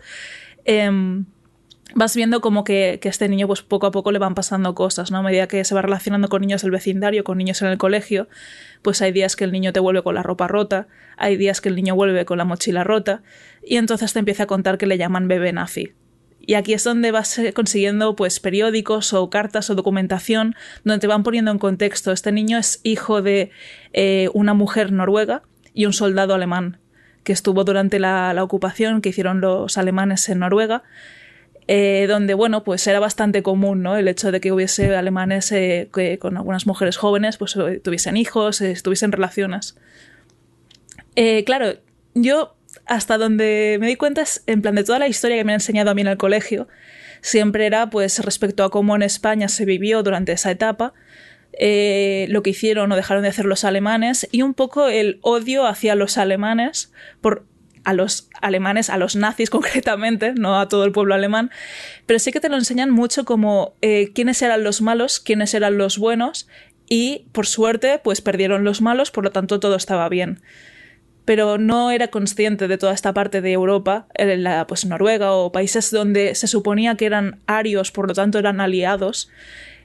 Eh, 0.65 1.25
vas 1.97 2.15
viendo 2.15 2.43
como 2.43 2.63
que, 2.63 2.99
que, 3.01 3.09
este 3.09 3.27
niño 3.29 3.47
pues 3.47 3.63
poco 3.63 3.87
a 3.87 3.91
poco 3.91 4.13
le 4.13 4.19
van 4.19 4.35
pasando 4.35 4.75
cosas, 4.75 5.11
¿no? 5.11 5.19
A 5.19 5.23
medida 5.23 5.49
que 5.49 5.65
se 5.65 5.75
va 5.75 5.81
relacionando 5.81 6.29
con 6.29 6.43
niños 6.43 6.61
del 6.61 6.71
vecindario, 6.71 7.25
con 7.25 7.39
niños 7.39 7.63
en 7.63 7.69
el 7.69 7.79
colegio, 7.79 8.29
pues 8.83 9.01
hay 9.01 9.13
días 9.13 9.35
que 9.35 9.45
el 9.45 9.51
niño 9.51 9.73
te 9.73 9.81
vuelve 9.81 10.03
con 10.03 10.15
la 10.15 10.23
ropa 10.23 10.47
rota, 10.47 10.89
hay 11.17 11.39
días 11.39 11.63
que 11.63 11.71
el 11.71 11.75
niño 11.75 11.95
vuelve 11.95 12.27
con 12.27 12.37
la 12.37 12.45
mochila 12.45 12.85
rota, 12.85 13.23
y 13.65 13.79
entonces 13.79 14.13
te 14.13 14.19
empieza 14.19 14.43
a 14.43 14.47
contar 14.47 14.77
que 14.77 14.85
le 14.85 14.99
llaman 14.99 15.27
bebé 15.27 15.55
nazi. 15.55 15.95
Y 16.39 16.53
aquí 16.53 16.75
es 16.75 16.85
donde 16.85 17.13
vas 17.13 17.39
eh, 17.39 17.55
consiguiendo 17.55 18.15
pues 18.15 18.41
periódicos 18.41 19.15
o 19.15 19.31
cartas 19.31 19.71
o 19.71 19.75
documentación 19.75 20.55
donde 20.85 21.01
te 21.01 21.07
van 21.07 21.23
poniendo 21.23 21.51
en 21.51 21.59
contexto. 21.59 22.13
Este 22.13 22.31
niño 22.31 22.59
es 22.59 22.81
hijo 22.85 23.23
de 23.23 23.51
eh, 23.95 24.29
una 24.35 24.53
mujer 24.53 24.93
noruega 24.93 25.43
y 25.73 25.87
un 25.87 25.95
soldado 25.95 26.35
alemán 26.35 26.79
que 27.25 27.33
estuvo 27.33 27.65
durante 27.65 27.99
la, 27.99 28.35
la 28.35 28.45
ocupación 28.45 29.01
que 29.01 29.09
hicieron 29.09 29.41
los 29.41 29.79
alemanes 29.79 30.29
en 30.29 30.41
Noruega 30.41 30.85
eh, 31.69 32.07
donde, 32.09 32.35
bueno, 32.35 32.63
pues 32.63 32.87
era 32.87 33.01
bastante 33.01 33.43
común, 33.43 33.83
¿no? 33.83 33.97
El 33.97 34.07
hecho 34.07 34.31
de 34.31 34.41
que 34.41 34.53
hubiese 34.53 34.95
alemanes 34.95 35.51
eh, 35.51 35.89
que 35.93 36.19
con 36.19 36.37
algunas 36.37 36.67
mujeres 36.67 36.97
jóvenes, 36.97 37.39
pues 37.39 37.57
eh, 37.57 37.81
tuviesen 37.83 38.17
hijos, 38.17 38.61
estuviesen 38.61 39.11
relaciones. 39.11 39.77
claro, 41.45 41.75
yo 42.15 42.55
hasta 42.85 43.19
donde 43.19 43.79
me 43.81 43.89
di 43.89 43.97
cuenta 43.97 44.23
es, 44.23 44.45
en 44.47 44.63
plan, 44.63 44.77
de 44.77 44.85
toda 44.85 45.01
la 45.01 45.09
historia 45.09 45.37
que 45.37 45.45
me 45.45 45.53
han 45.53 45.57
enseñado 45.57 45.91
a 45.91 45.95
mí 45.95 46.03
en 46.03 46.09
el 46.09 46.19
colegio, 46.19 46.69
siempre 47.21 47.67
era, 47.67 47.91
pues, 47.91 48.21
respecto 48.21 48.63
a 48.63 48.71
cómo 48.71 48.95
en 48.95 49.03
España 49.03 49.49
se 49.49 49.65
vivió 49.65 50.05
durante 50.05 50.33
esa 50.33 50.53
etapa, 50.53 50.93
lo 51.53 52.43
que 52.43 52.51
hicieron 52.51 52.93
o 52.93 52.97
dejaron 52.97 53.23
de 53.25 53.31
hacer 53.31 53.47
los 53.47 53.65
alemanes 53.65 54.29
y 54.31 54.43
un 54.43 54.55
poco 54.55 54.89
el 54.89 55.19
odio 55.23 55.67
hacia 55.67 55.95
los 55.95 56.19
alemanes 56.19 56.93
por 57.21 57.45
a 57.87 57.93
los 57.93 58.29
alemanes, 58.43 58.91
a 58.91 58.99
los 58.99 59.15
nazis 59.15 59.49
concretamente, 59.57 60.35
no 60.35 60.59
a 60.61 60.69
todo 60.69 60.85
el 60.85 60.93
pueblo 60.93 61.15
alemán, 61.15 61.51
pero 62.05 62.19
sí 62.19 62.33
que 62.33 62.41
te 62.41 62.49
lo 62.49 62.57
enseñan 62.57 62.91
mucho 62.91 63.25
como 63.25 63.75
eh, 63.81 64.11
quiénes 64.13 64.43
eran 64.43 64.65
los 64.65 64.83
malos, 64.83 65.21
quiénes 65.21 65.55
eran 65.55 65.79
los 65.79 65.97
buenos 65.97 66.49
y 66.89 67.27
por 67.31 67.47
suerte 67.47 68.01
pues 68.03 68.21
perdieron 68.21 68.65
los 68.65 68.83
malos, 68.83 69.13
por 69.13 69.23
lo 69.23 69.31
tanto 69.31 69.61
todo 69.61 69.77
estaba 69.77 70.09
bien. 70.09 70.43
Pero 71.25 71.59
no 71.59 71.93
era 71.93 72.09
consciente 72.09 72.69
de 72.69 72.77
toda 72.77 72.93
esta 72.93 73.15
parte 73.15 73.41
de 73.41 73.53
Europa, 73.53 74.07
en 74.15 74.43
la, 74.43 74.67
pues 74.67 74.85
Noruega 74.85 75.33
o 75.33 75.53
países 75.53 75.93
donde 75.93 76.35
se 76.35 76.49
suponía 76.49 76.97
que 76.97 77.07
eran 77.07 77.41
arios, 77.47 77.93
por 77.93 78.09
lo 78.09 78.15
tanto 78.15 78.39
eran 78.39 78.61
aliados, 78.61 79.31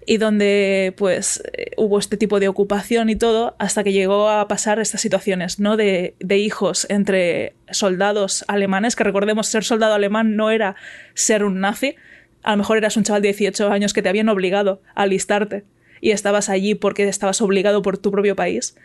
y 0.06 0.18
donde 0.18 0.94
pues 0.98 1.44
eh, 1.54 1.72
hubo 1.78 2.00
este 2.00 2.18
tipo 2.18 2.40
de 2.40 2.48
ocupación 2.48 3.10
y 3.10 3.16
todo 3.16 3.56
hasta 3.60 3.84
que 3.84 3.94
llegó 3.94 4.30
a 4.30 4.48
pasar 4.48 4.80
estas 4.80 5.02
situaciones, 5.02 5.60
¿no? 5.60 5.78
De, 5.78 6.16
de, 6.20 6.38
hijos 6.38 6.88
entre 6.90 7.54
soldados 7.70 8.44
alemanes, 8.48 8.96
que 8.96 9.04
recordemos 9.04 9.48
ser 9.48 9.64
soldado 9.64 9.94
alemán 9.94 10.36
no 10.36 10.50
era 10.50 10.76
ser 11.14 11.44
un 11.44 11.60
nazi, 11.60 11.96
a 12.44 12.52
lo 12.52 12.58
mejor 12.58 12.78
eras 12.78 12.98
un 12.98 13.04
chaval 13.04 13.22
de 13.22 13.30
18 13.30 13.72
años 13.72 13.94
que 13.94 14.02
te 14.02 14.10
habían 14.10 14.30
obligado 14.30 14.82
a 14.96 15.04
alistarte 15.04 15.64
y 16.02 16.12
estabas 16.12 16.50
allí 16.50 16.74
porque 16.74 17.08
estabas 17.08 17.42
obligado 17.42 17.82
por 17.82 17.98
tu 17.98 18.12
propio 18.12 18.36
país. 18.36 18.76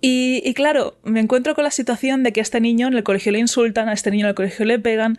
Y, 0.00 0.42
y, 0.44 0.54
claro, 0.54 0.98
me 1.04 1.20
encuentro 1.20 1.54
con 1.54 1.64
la 1.64 1.70
situación 1.70 2.22
de 2.22 2.32
que 2.32 2.40
a 2.40 2.42
este 2.42 2.60
niño 2.60 2.86
en 2.86 2.94
el 2.94 3.02
colegio 3.02 3.32
le 3.32 3.38
insultan, 3.38 3.88
a 3.88 3.92
este 3.92 4.10
niño 4.10 4.26
en 4.26 4.30
el 4.30 4.34
colegio 4.34 4.64
le 4.64 4.78
pegan, 4.78 5.18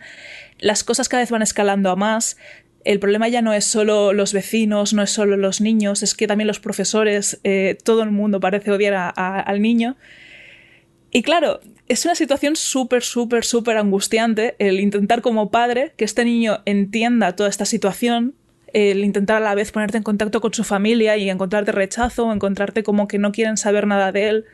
las 0.58 0.84
cosas 0.84 1.08
cada 1.08 1.22
vez 1.22 1.30
van 1.30 1.42
escalando 1.42 1.90
a 1.90 1.96
más, 1.96 2.36
el 2.88 3.00
problema 3.00 3.28
ya 3.28 3.42
no 3.42 3.52
es 3.52 3.66
solo 3.66 4.14
los 4.14 4.32
vecinos, 4.32 4.94
no 4.94 5.02
es 5.02 5.10
solo 5.10 5.36
los 5.36 5.60
niños, 5.60 6.02
es 6.02 6.14
que 6.14 6.26
también 6.26 6.46
los 6.46 6.58
profesores, 6.58 7.38
eh, 7.44 7.76
todo 7.84 8.02
el 8.02 8.10
mundo 8.10 8.40
parece 8.40 8.70
odiar 8.70 9.12
al 9.14 9.60
niño. 9.60 9.98
Y 11.10 11.20
claro, 11.20 11.60
es 11.86 12.06
una 12.06 12.14
situación 12.14 12.56
súper, 12.56 13.02
súper, 13.02 13.44
súper 13.44 13.76
angustiante 13.76 14.56
el 14.58 14.80
intentar 14.80 15.20
como 15.20 15.50
padre 15.50 15.92
que 15.98 16.06
este 16.06 16.24
niño 16.24 16.60
entienda 16.64 17.36
toda 17.36 17.50
esta 17.50 17.66
situación, 17.66 18.34
el 18.72 19.04
intentar 19.04 19.36
a 19.36 19.40
la 19.40 19.54
vez 19.54 19.70
ponerte 19.70 19.98
en 19.98 20.02
contacto 20.02 20.40
con 20.40 20.54
su 20.54 20.64
familia 20.64 21.18
y 21.18 21.28
encontrarte 21.28 21.72
rechazo 21.72 22.28
o 22.28 22.32
encontrarte 22.32 22.84
como 22.84 23.06
que 23.06 23.18
no 23.18 23.32
quieren 23.32 23.58
saber 23.58 23.86
nada 23.86 24.12
de 24.12 24.30
él. 24.30 24.44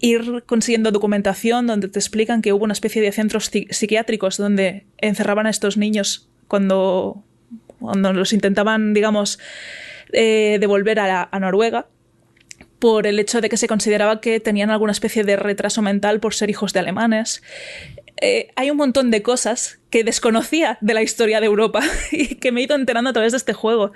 Ir 0.00 0.44
consiguiendo 0.44 0.90
documentación 0.90 1.66
donde 1.66 1.88
te 1.88 1.98
explican 1.98 2.42
que 2.42 2.52
hubo 2.52 2.64
una 2.64 2.74
especie 2.74 3.00
de 3.00 3.10
centros 3.10 3.50
psiquiátricos 3.70 4.36
donde 4.36 4.84
encerraban 4.98 5.46
a 5.46 5.50
estos 5.50 5.78
niños 5.78 6.28
cuando, 6.52 7.24
cuando 7.80 8.12
los 8.12 8.34
intentaban, 8.34 8.92
digamos, 8.92 9.38
eh, 10.12 10.58
devolver 10.60 11.00
a, 11.00 11.30
Noruega 11.40 11.86
por 12.78 13.06
el 13.06 13.18
hecho 13.18 13.40
de 13.40 13.48
que 13.48 13.56
se 13.56 13.66
consideraba 13.66 14.20
que 14.20 14.38
tenían 14.38 14.68
alguna 14.68 14.92
especie 14.92 15.24
de 15.24 15.36
retraso 15.36 15.80
mental 15.80 16.20
por 16.20 16.34
ser 16.34 16.50
hijos 16.50 16.74
de 16.74 16.80
alemanes. 16.80 17.42
Eh, 18.24 18.52
hay 18.54 18.70
un 18.70 18.76
montón 18.76 19.10
de 19.10 19.20
cosas 19.20 19.80
que 19.90 20.04
desconocía 20.04 20.78
de 20.80 20.94
la 20.94 21.02
historia 21.02 21.40
de 21.40 21.46
Europa 21.46 21.82
y 22.12 22.36
que 22.36 22.52
me 22.52 22.60
he 22.60 22.64
ido 22.64 22.76
enterando 22.76 23.10
a 23.10 23.12
través 23.12 23.32
de 23.32 23.38
este 23.38 23.52
juego. 23.52 23.92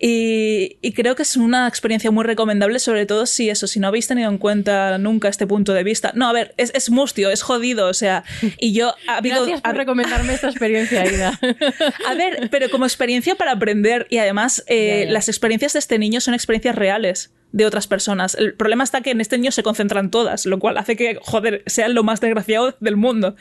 Y, 0.00 0.78
creo 0.94 1.16
que 1.16 1.24
es 1.24 1.36
una 1.36 1.66
experiencia 1.66 2.12
muy 2.12 2.24
recomendable, 2.24 2.78
sobre 2.78 3.04
todo 3.04 3.26
si 3.26 3.50
eso, 3.50 3.66
si 3.66 3.80
no 3.80 3.88
habéis 3.88 4.06
tenido 4.06 4.30
en 4.30 4.38
cuenta 4.38 4.96
nunca 4.98 5.28
este 5.28 5.44
punto 5.44 5.74
de 5.74 5.82
vista. 5.82 6.12
No, 6.14 6.28
a 6.28 6.32
ver, 6.32 6.54
es, 6.56 6.70
es 6.72 6.88
mustio, 6.88 7.30
es 7.30 7.42
jodido, 7.42 7.88
o 7.88 7.94
sea, 7.94 8.22
y 8.58 8.72
yo... 8.72 8.94
Ha 9.08 9.16
habido, 9.16 9.38
Gracias 9.38 9.60
por 9.60 9.74
recomendarme 9.74 10.34
esta 10.34 10.50
experiencia, 10.50 11.04
Ida. 11.04 11.40
a 12.06 12.14
ver, 12.14 12.48
pero 12.52 12.70
como 12.70 12.84
experiencia 12.84 13.34
para 13.34 13.50
aprender 13.50 14.06
y 14.08 14.18
además 14.18 14.62
eh, 14.68 15.06
las 15.08 15.28
experiencias 15.28 15.72
de 15.72 15.80
este 15.80 15.98
niño 15.98 16.20
son 16.20 16.34
experiencias 16.34 16.76
reales 16.76 17.32
de 17.52 17.66
otras 17.66 17.86
personas. 17.86 18.34
El 18.34 18.54
problema 18.54 18.84
está 18.84 19.00
que 19.00 19.10
en 19.10 19.20
este 19.20 19.38
niño 19.38 19.50
se 19.50 19.62
concentran 19.62 20.10
todas, 20.10 20.46
lo 20.46 20.58
cual 20.58 20.78
hace 20.78 20.96
que, 20.96 21.18
joder, 21.22 21.62
sea 21.66 21.88
lo 21.88 22.02
más 22.02 22.20
desgraciado 22.20 22.76
del 22.80 22.96
mundo 22.96 23.36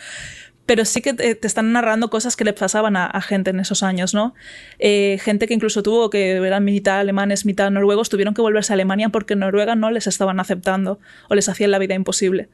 pero 0.67 0.83
sí 0.83 1.01
que 1.01 1.13
te, 1.13 1.39
están 1.41 1.71
narrando 1.71 2.09
cosas 2.09 2.35
que 2.35 2.43
le 2.43 2.53
pasaban 2.53 2.97
a, 2.97 3.21
gente 3.21 3.49
en 3.49 3.59
esos 3.59 3.83
años, 3.83 4.13
¿no? 4.13 4.35
Eh, 4.79 5.17
gente 5.21 5.47
que 5.47 5.53
incluso 5.53 5.81
tuvo 5.81 6.09
que 6.09 6.33
eran 6.33 6.65
mitad 6.65 6.99
alemanes, 6.99 7.45
mitad 7.45 7.71
noruegos, 7.71 8.09
tuvieron 8.09 8.33
que 8.33 8.41
volverse 8.41 8.73
a 8.73 8.75
Alemania 8.75 9.09
porque 9.09 9.33
en 9.33 9.39
Noruega 9.39 9.75
no 9.75 9.89
les 9.91 10.07
estaban 10.07 10.41
aceptando 10.41 10.99
o 11.29 11.35
les 11.35 11.47
hacían 11.47 11.71
la 11.71 11.79
vida 11.79 11.95
imposible. 11.95 12.49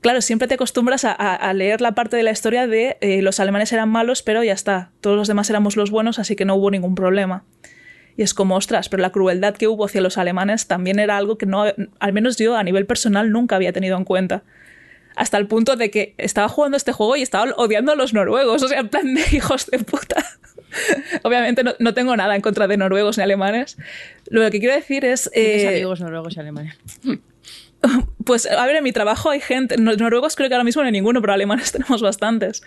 Claro, 0.00 0.20
siempre 0.20 0.48
te 0.48 0.54
acostumbras 0.54 1.04
a, 1.04 1.52
leer 1.52 1.80
la 1.80 1.92
parte 1.92 2.16
de 2.16 2.22
la 2.22 2.30
historia 2.30 2.66
de 2.66 2.96
eh, 3.00 3.22
los 3.22 3.38
alemanes 3.40 3.72
eran 3.72 3.88
malos, 3.88 4.22
pero 4.22 4.42
ya 4.42 4.52
está, 4.52 4.90
todos 5.00 5.16
los 5.16 5.28
demás 5.28 5.50
éramos 5.50 5.76
los 5.76 5.90
buenos, 5.90 6.18
así 6.18 6.36
que 6.36 6.44
no 6.44 6.54
hubo 6.54 6.70
ningún 6.70 6.94
problema. 6.94 7.44
Y 8.16 8.22
es 8.22 8.34
como, 8.34 8.56
ostras, 8.56 8.88
pero 8.88 9.00
la 9.00 9.10
crueldad 9.10 9.54
que 9.54 9.68
hubo 9.68 9.84
hacia 9.84 10.00
los 10.00 10.18
alemanes 10.18 10.66
también 10.66 10.98
era 10.98 11.16
algo 11.16 11.38
que 11.38 11.46
no, 11.46 11.64
al 11.98 12.12
menos 12.12 12.36
yo 12.36 12.56
a 12.56 12.62
nivel 12.62 12.86
personal 12.86 13.30
nunca 13.32 13.56
había 13.56 13.72
tenido 13.72 13.96
en 13.96 14.04
cuenta 14.04 14.42
hasta 15.16 15.38
el 15.38 15.46
punto 15.46 15.76
de 15.76 15.90
que 15.90 16.14
estaba 16.18 16.48
jugando 16.48 16.76
este 16.76 16.92
juego 16.92 17.16
y 17.16 17.22
estaba 17.22 17.52
odiando 17.56 17.92
a 17.92 17.96
los 17.96 18.14
noruegos, 18.14 18.62
o 18.62 18.68
sea, 18.68 18.80
en 18.80 18.88
plan 18.88 19.14
de 19.14 19.22
hijos 19.32 19.66
de 19.66 19.78
puta. 19.78 20.24
Obviamente 21.22 21.62
no, 21.78 21.94
tengo 21.94 22.16
nada 22.16 22.34
en 22.34 22.40
contra 22.40 22.66
de 22.66 22.76
noruegos 22.76 23.18
ni 23.18 23.24
alemanes. 23.24 23.76
Lo 24.30 24.50
que 24.50 24.58
quiero 24.58 24.74
decir 24.74 25.04
es... 25.04 25.30
Eh, 25.34 25.68
amigos 25.68 26.00
noruegos 26.00 26.36
y 26.36 26.40
alemanes? 26.40 26.76
Pues, 28.24 28.46
a 28.46 28.64
ver, 28.64 28.76
en 28.76 28.84
mi 28.84 28.92
trabajo 28.92 29.30
hay 29.30 29.40
gente... 29.40 29.76
Noruegos 29.76 30.36
creo 30.36 30.48
que 30.48 30.54
ahora 30.54 30.62
mismo 30.62 30.82
no 30.82 30.86
hay 30.86 30.92
ninguno, 30.92 31.20
pero 31.20 31.32
alemanes 31.32 31.72
tenemos 31.72 32.00
bastantes. 32.00 32.62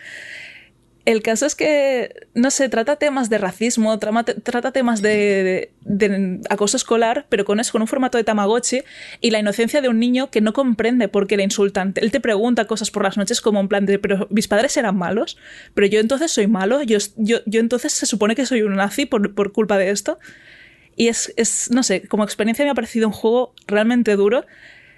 El 1.05 1.21
caso 1.21 1.45
es 1.45 1.53
que, 1.53 2.27
no 2.33 2.49
sé, 2.49 2.67
trata 2.67 2.95
temas 2.95 3.29
de 3.29 3.37
racismo, 3.37 3.99
trata 3.99 4.71
temas 4.71 5.03
de, 5.03 5.71
acoso 6.49 6.77
escolar, 6.77 7.27
pero 7.29 7.45
con 7.45 7.59
eso, 7.59 7.71
con 7.71 7.83
un 7.83 7.87
formato 7.87 8.17
de 8.17 8.23
Tamagotchi 8.23 8.81
y 9.21 9.29
la 9.29 9.37
inocencia 9.37 9.81
de 9.81 9.89
un 9.89 9.99
niño 9.99 10.31
que 10.31 10.41
no 10.41 10.51
comprende 10.51 11.07
por 11.07 11.27
qué 11.27 11.37
le 11.37 11.43
insultan. 11.43 11.93
Él 11.97 12.11
te 12.11 12.19
pregunta 12.19 12.65
cosas 12.65 12.89
por 12.89 13.03
las 13.03 13.17
noches 13.17 13.39
como 13.39 13.59
en 13.59 13.67
plan 13.67 13.85
de, 13.85 13.99
pero 13.99 14.27
mis 14.31 14.47
padres 14.47 14.75
eran 14.77 14.97
malos, 14.97 15.37
pero 15.75 15.85
yo 15.85 15.99
entonces 15.99 16.31
soy 16.31 16.47
malo, 16.47 16.81
yo, 16.81 16.97
yo, 17.17 17.37
yo 17.45 17.59
entonces 17.59 17.93
se 17.93 18.07
supone 18.07 18.33
que 18.33 18.47
soy 18.47 18.63
un 18.63 18.75
nazi 18.75 19.05
por, 19.05 19.35
por 19.35 19.51
culpa 19.51 19.77
de 19.77 19.91
esto. 19.91 20.17
Y 20.95 21.09
es, 21.09 21.33
es, 21.37 21.69
no 21.71 21.83
sé, 21.83 22.07
como 22.07 22.23
experiencia 22.23 22.65
me 22.65 22.71
ha 22.71 22.75
parecido 22.75 23.07
un 23.07 23.13
juego 23.13 23.53
realmente 23.67 24.15
duro 24.15 24.45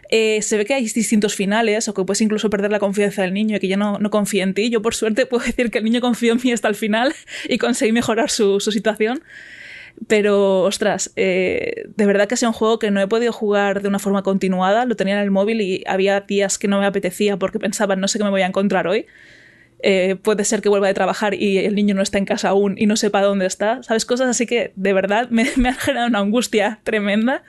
eh, 0.09 0.41
se 0.41 0.57
ve 0.57 0.65
que 0.65 0.73
hay 0.73 0.83
distintos 0.83 1.35
finales 1.35 1.87
o 1.87 1.93
que 1.93 2.03
puedes 2.03 2.21
incluso 2.21 2.49
perder 2.49 2.71
la 2.71 2.79
confianza 2.79 3.21
del 3.23 3.33
niño 3.33 3.57
y 3.57 3.59
que 3.59 3.67
ya 3.67 3.77
no, 3.77 3.97
no 3.99 4.09
confía 4.09 4.43
en 4.43 4.53
ti. 4.53 4.69
Yo 4.69 4.81
por 4.81 4.95
suerte 4.95 5.25
puedo 5.27 5.43
decir 5.45 5.71
que 5.71 5.79
el 5.79 5.83
niño 5.83 6.01
confió 6.01 6.33
en 6.33 6.39
mí 6.43 6.51
hasta 6.51 6.67
el 6.67 6.75
final 6.75 7.13
y 7.49 7.57
conseguí 7.57 7.91
mejorar 7.91 8.29
su, 8.29 8.59
su 8.59 8.71
situación. 8.71 9.21
Pero, 10.05 10.61
ostras, 10.61 11.11
eh, 11.15 11.85
de 11.95 12.05
verdad 12.05 12.27
que 12.27 12.35
es 12.35 12.43
un 12.43 12.53
juego 12.53 12.77
que 12.77 12.91
no 12.91 13.01
he 13.01 13.07
podido 13.07 13.33
jugar 13.33 13.81
de 13.81 13.87
una 13.87 13.97
forma 13.99 14.21
continuada. 14.21 14.85
Lo 14.85 14.95
tenía 14.95 15.15
en 15.15 15.23
el 15.23 15.31
móvil 15.31 15.59
y 15.61 15.83
había 15.87 16.21
días 16.21 16.59
que 16.59 16.67
no 16.67 16.79
me 16.79 16.85
apetecía 16.85 17.37
porque 17.37 17.57
pensaba, 17.57 17.95
no 17.95 18.07
sé 18.07 18.19
qué 18.19 18.23
me 18.23 18.29
voy 18.29 18.43
a 18.43 18.45
encontrar 18.45 18.87
hoy. 18.87 19.07
Eh, 19.79 20.15
puede 20.21 20.43
ser 20.43 20.61
que 20.61 20.69
vuelva 20.69 20.87
de 20.87 20.93
trabajar 20.93 21.33
y 21.33 21.59
el 21.59 21.75
niño 21.75 21.93
no 21.95 22.01
está 22.01 22.17
en 22.17 22.25
casa 22.25 22.49
aún 22.49 22.75
y 22.77 22.85
no 22.85 22.95
sepa 22.95 23.21
dónde 23.21 23.47
está. 23.47 23.81
¿Sabes? 23.81 24.05
Cosas 24.05 24.27
así 24.27 24.45
que 24.45 24.71
de 24.75 24.93
verdad 24.93 25.29
me, 25.31 25.47
me 25.55 25.69
han 25.69 25.75
generado 25.75 26.07
una 26.07 26.19
angustia 26.19 26.79
tremenda. 26.83 27.43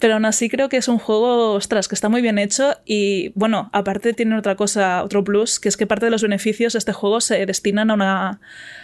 Pero 0.00 0.14
aún 0.14 0.24
así 0.24 0.48
creo 0.48 0.68
que 0.70 0.78
es 0.78 0.88
un 0.88 0.98
juego, 0.98 1.52
ostras, 1.52 1.86
que 1.86 1.94
está 1.94 2.08
muy 2.08 2.22
bien 2.22 2.38
hecho 2.38 2.74
y 2.86 3.32
bueno, 3.34 3.68
aparte 3.72 4.14
tiene 4.14 4.36
otra 4.36 4.56
cosa, 4.56 5.04
otro 5.04 5.22
plus, 5.22 5.60
que 5.60 5.68
es 5.68 5.76
que 5.76 5.86
parte 5.86 6.06
de 6.06 6.10
los 6.10 6.22
beneficios 6.22 6.72
de 6.72 6.78
este 6.78 6.94
juego 6.94 7.20
se 7.20 7.44
destinan 7.44 7.90
a 7.90 7.94
una, 7.94 8.40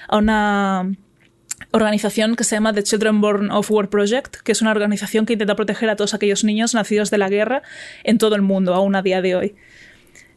a 0.08 0.16
una 0.18 0.92
organización 1.70 2.36
que 2.36 2.44
se 2.44 2.56
llama 2.56 2.74
The 2.74 2.82
Children 2.82 3.22
Born 3.22 3.50
of 3.50 3.70
War 3.70 3.88
Project, 3.88 4.36
que 4.36 4.52
es 4.52 4.60
una 4.60 4.72
organización 4.72 5.24
que 5.24 5.32
intenta 5.32 5.56
proteger 5.56 5.88
a 5.88 5.96
todos 5.96 6.12
aquellos 6.12 6.44
niños 6.44 6.74
nacidos 6.74 7.10
de 7.10 7.16
la 7.16 7.30
guerra 7.30 7.62
en 8.04 8.18
todo 8.18 8.36
el 8.36 8.42
mundo, 8.42 8.74
aún 8.74 8.94
a 8.94 9.00
día 9.00 9.22
de 9.22 9.36
hoy. 9.36 9.54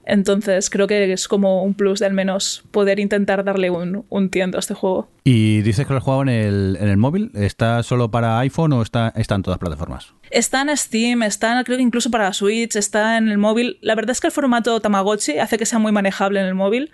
Entonces 0.10 0.72
creo 0.72 0.88
que 0.88 1.14
es 1.14 1.28
como 1.28 1.64
un 1.64 1.76
plus 1.76 2.00
de 2.00 2.08
al 2.08 2.14
menos 2.14 2.64
poder 2.72 3.00
intentar 3.00 3.44
darle 3.44 3.70
un, 3.70 4.06
un 4.10 4.30
tiento 4.32 4.58
a 4.58 4.60
este 4.60 4.74
juego. 4.74 5.08
¿Y 5.24 5.62
dices 5.62 5.86
que 5.86 5.94
lo 5.94 6.00
has 6.00 6.04
jugado 6.04 6.24
en 6.24 6.30
el, 6.30 6.78
en 6.82 6.90
el 6.90 6.98
móvil? 6.98 7.30
¿Está 7.36 7.84
solo 7.84 8.10
para 8.10 8.40
iPhone 8.40 8.74
o 8.74 8.82
está, 8.82 9.14
está 9.16 9.36
en 9.36 9.44
todas 9.44 9.60
plataformas? 9.60 10.16
Está 10.32 10.62
en 10.64 10.76
Steam, 10.76 11.22
está 11.22 11.64
creo 11.64 11.78
que 11.78 11.84
incluso 11.84 12.10
para 12.10 12.34
Switch, 12.34 12.76
está 12.76 13.18
en 13.18 13.28
el 13.28 13.38
móvil. 13.38 13.78
La 13.82 13.94
verdad 13.94 14.12
es 14.12 14.20
que 14.20 14.28
el 14.28 14.34
formato 14.34 14.80
Tamagotchi 14.80 15.38
hace 15.38 15.60
que 15.60 15.68
sea 15.68 15.78
muy 15.78 15.92
manejable 15.92 16.40
en 16.40 16.48
el 16.48 16.56
móvil. 16.56 16.92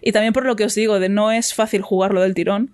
Y 0.00 0.12
también 0.12 0.32
por 0.32 0.46
lo 0.46 0.56
que 0.56 0.64
os 0.64 0.74
digo, 0.74 0.98
de 0.98 1.10
no 1.10 1.30
es 1.32 1.52
fácil 1.52 1.82
jugarlo 1.82 2.22
del 2.22 2.32
tirón. 2.32 2.70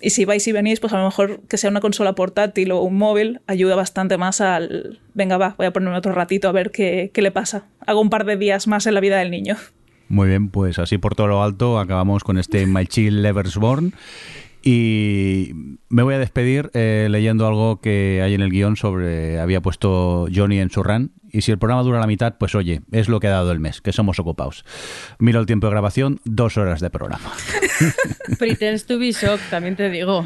Y 0.00 0.10
si 0.10 0.24
vais 0.24 0.46
y 0.46 0.52
venís, 0.52 0.80
pues 0.80 0.92
a 0.92 0.98
lo 0.98 1.04
mejor 1.04 1.40
que 1.48 1.56
sea 1.56 1.70
una 1.70 1.80
consola 1.80 2.14
portátil 2.14 2.70
o 2.72 2.82
un 2.82 2.96
móvil 2.96 3.40
ayuda 3.46 3.74
bastante 3.74 4.16
más 4.16 4.40
al... 4.40 5.00
Venga, 5.14 5.38
va, 5.38 5.54
voy 5.58 5.66
a 5.66 5.72
ponerme 5.72 5.96
otro 5.96 6.12
ratito 6.12 6.48
a 6.48 6.52
ver 6.52 6.70
qué, 6.70 7.10
qué 7.12 7.22
le 7.22 7.30
pasa. 7.30 7.66
Hago 7.86 8.00
un 8.00 8.10
par 8.10 8.24
de 8.24 8.36
días 8.36 8.68
más 8.68 8.86
en 8.86 8.94
la 8.94 9.00
vida 9.00 9.18
del 9.18 9.30
niño. 9.30 9.56
Muy 10.08 10.28
bien, 10.28 10.48
pues 10.48 10.78
así 10.78 10.98
por 10.98 11.14
todo 11.14 11.26
lo 11.26 11.42
alto 11.42 11.78
acabamos 11.78 12.24
con 12.24 12.38
este 12.38 12.66
My 12.66 12.86
Chill 12.86 13.22
Leversborn. 13.22 13.92
Y 14.62 15.52
me 15.88 16.02
voy 16.02 16.14
a 16.14 16.18
despedir 16.18 16.70
eh, 16.74 17.08
leyendo 17.10 17.46
algo 17.46 17.80
que 17.80 18.20
hay 18.22 18.34
en 18.34 18.40
el 18.40 18.50
guion 18.50 18.76
sobre. 18.76 19.40
Había 19.40 19.60
puesto 19.60 20.26
Johnny 20.34 20.58
en 20.58 20.70
su 20.70 20.82
run. 20.82 21.12
Y 21.30 21.42
si 21.42 21.52
el 21.52 21.58
programa 21.58 21.82
dura 21.82 22.00
la 22.00 22.06
mitad, 22.06 22.36
pues 22.38 22.54
oye, 22.54 22.80
es 22.90 23.08
lo 23.08 23.20
que 23.20 23.26
ha 23.26 23.30
dado 23.30 23.52
el 23.52 23.60
mes, 23.60 23.82
que 23.82 23.92
somos 23.92 24.18
ocupados. 24.18 24.64
Miro 25.18 25.40
el 25.40 25.46
tiempo 25.46 25.66
de 25.66 25.72
grabación, 25.72 26.20
dos 26.24 26.56
horas 26.56 26.80
de 26.80 26.88
programa. 26.88 27.30
Pretends 28.38 28.86
to 28.86 28.98
be 28.98 29.12
shocked, 29.12 29.50
también 29.50 29.76
te 29.76 29.90
digo. 29.90 30.24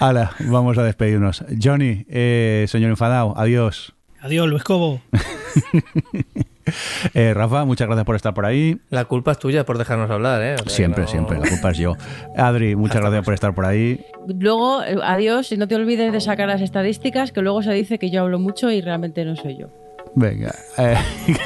Hala, 0.00 0.32
vamos 0.40 0.76
a 0.76 0.84
despedirnos. 0.84 1.44
Johnny, 1.62 2.04
eh, 2.08 2.66
señor 2.68 2.90
enfadado, 2.90 3.34
adiós. 3.38 3.94
Adiós, 4.20 4.48
Luis 4.48 4.64
Cobo. 4.64 5.00
Eh, 7.14 7.32
Rafa, 7.34 7.64
muchas 7.64 7.86
gracias 7.86 8.06
por 8.06 8.16
estar 8.16 8.34
por 8.34 8.46
ahí. 8.46 8.78
La 8.90 9.04
culpa 9.04 9.32
es 9.32 9.38
tuya 9.38 9.64
por 9.64 9.78
dejarnos 9.78 10.10
hablar, 10.10 10.42
¿eh? 10.42 10.54
O 10.54 10.58
sea, 10.64 10.68
Siempre, 10.70 11.04
no- 11.04 11.08
siempre, 11.10 11.38
la 11.38 11.48
culpa 11.48 11.70
es 11.70 11.78
yo. 11.78 11.96
Adri, 12.36 12.74
muchas 12.76 13.00
gracias 13.02 13.24
por 13.24 13.34
estar 13.34 13.54
por 13.54 13.66
ahí. 13.66 14.04
Luego, 14.26 14.82
eh, 14.82 14.96
adiós, 15.02 15.52
y 15.52 15.56
no 15.56 15.68
te 15.68 15.74
olvides 15.76 16.12
de 16.12 16.20
sacar 16.20 16.48
las 16.48 16.60
estadísticas, 16.60 17.30
que 17.32 17.42
luego 17.42 17.62
se 17.62 17.72
dice 17.72 17.98
que 17.98 18.10
yo 18.10 18.22
hablo 18.22 18.38
mucho 18.38 18.70
y 18.70 18.80
realmente 18.80 19.24
no 19.24 19.36
soy 19.36 19.58
yo. 19.58 19.68
Venga, 20.16 20.54
eh, 20.78 20.96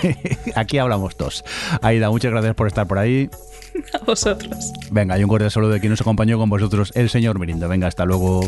aquí 0.55 0.79
hablamos 0.79 1.17
todos. 1.17 1.45
Aida, 1.83 2.11
muchas 2.11 2.31
gracias 2.31 2.55
por 2.55 2.67
estar 2.67 2.87
por 2.87 2.99
ahí. 2.99 3.29
A 3.95 4.05
vosotros. 4.05 4.73
Venga, 4.91 5.19
y 5.19 5.23
un 5.25 5.29
cordial 5.29 5.51
saludo 5.51 5.71
de 5.73 5.81
quien 5.81 5.91
nos 5.91 6.01
acompañó 6.01 6.39
con 6.39 6.49
vosotros, 6.51 6.93
el 6.95 7.09
señor 7.11 7.39
Mirindo. 7.39 7.69
Venga, 7.69 7.87
hasta 7.87 8.05
luego. 8.05 8.41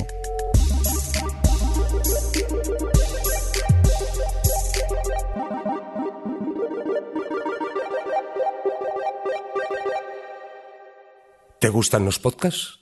¿Te 11.61 11.69
gustan 11.69 12.07
los 12.07 12.19
podcasts? 12.19 12.81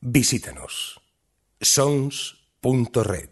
Visítanos. 0.00 1.00
Sons.red. 1.60 3.29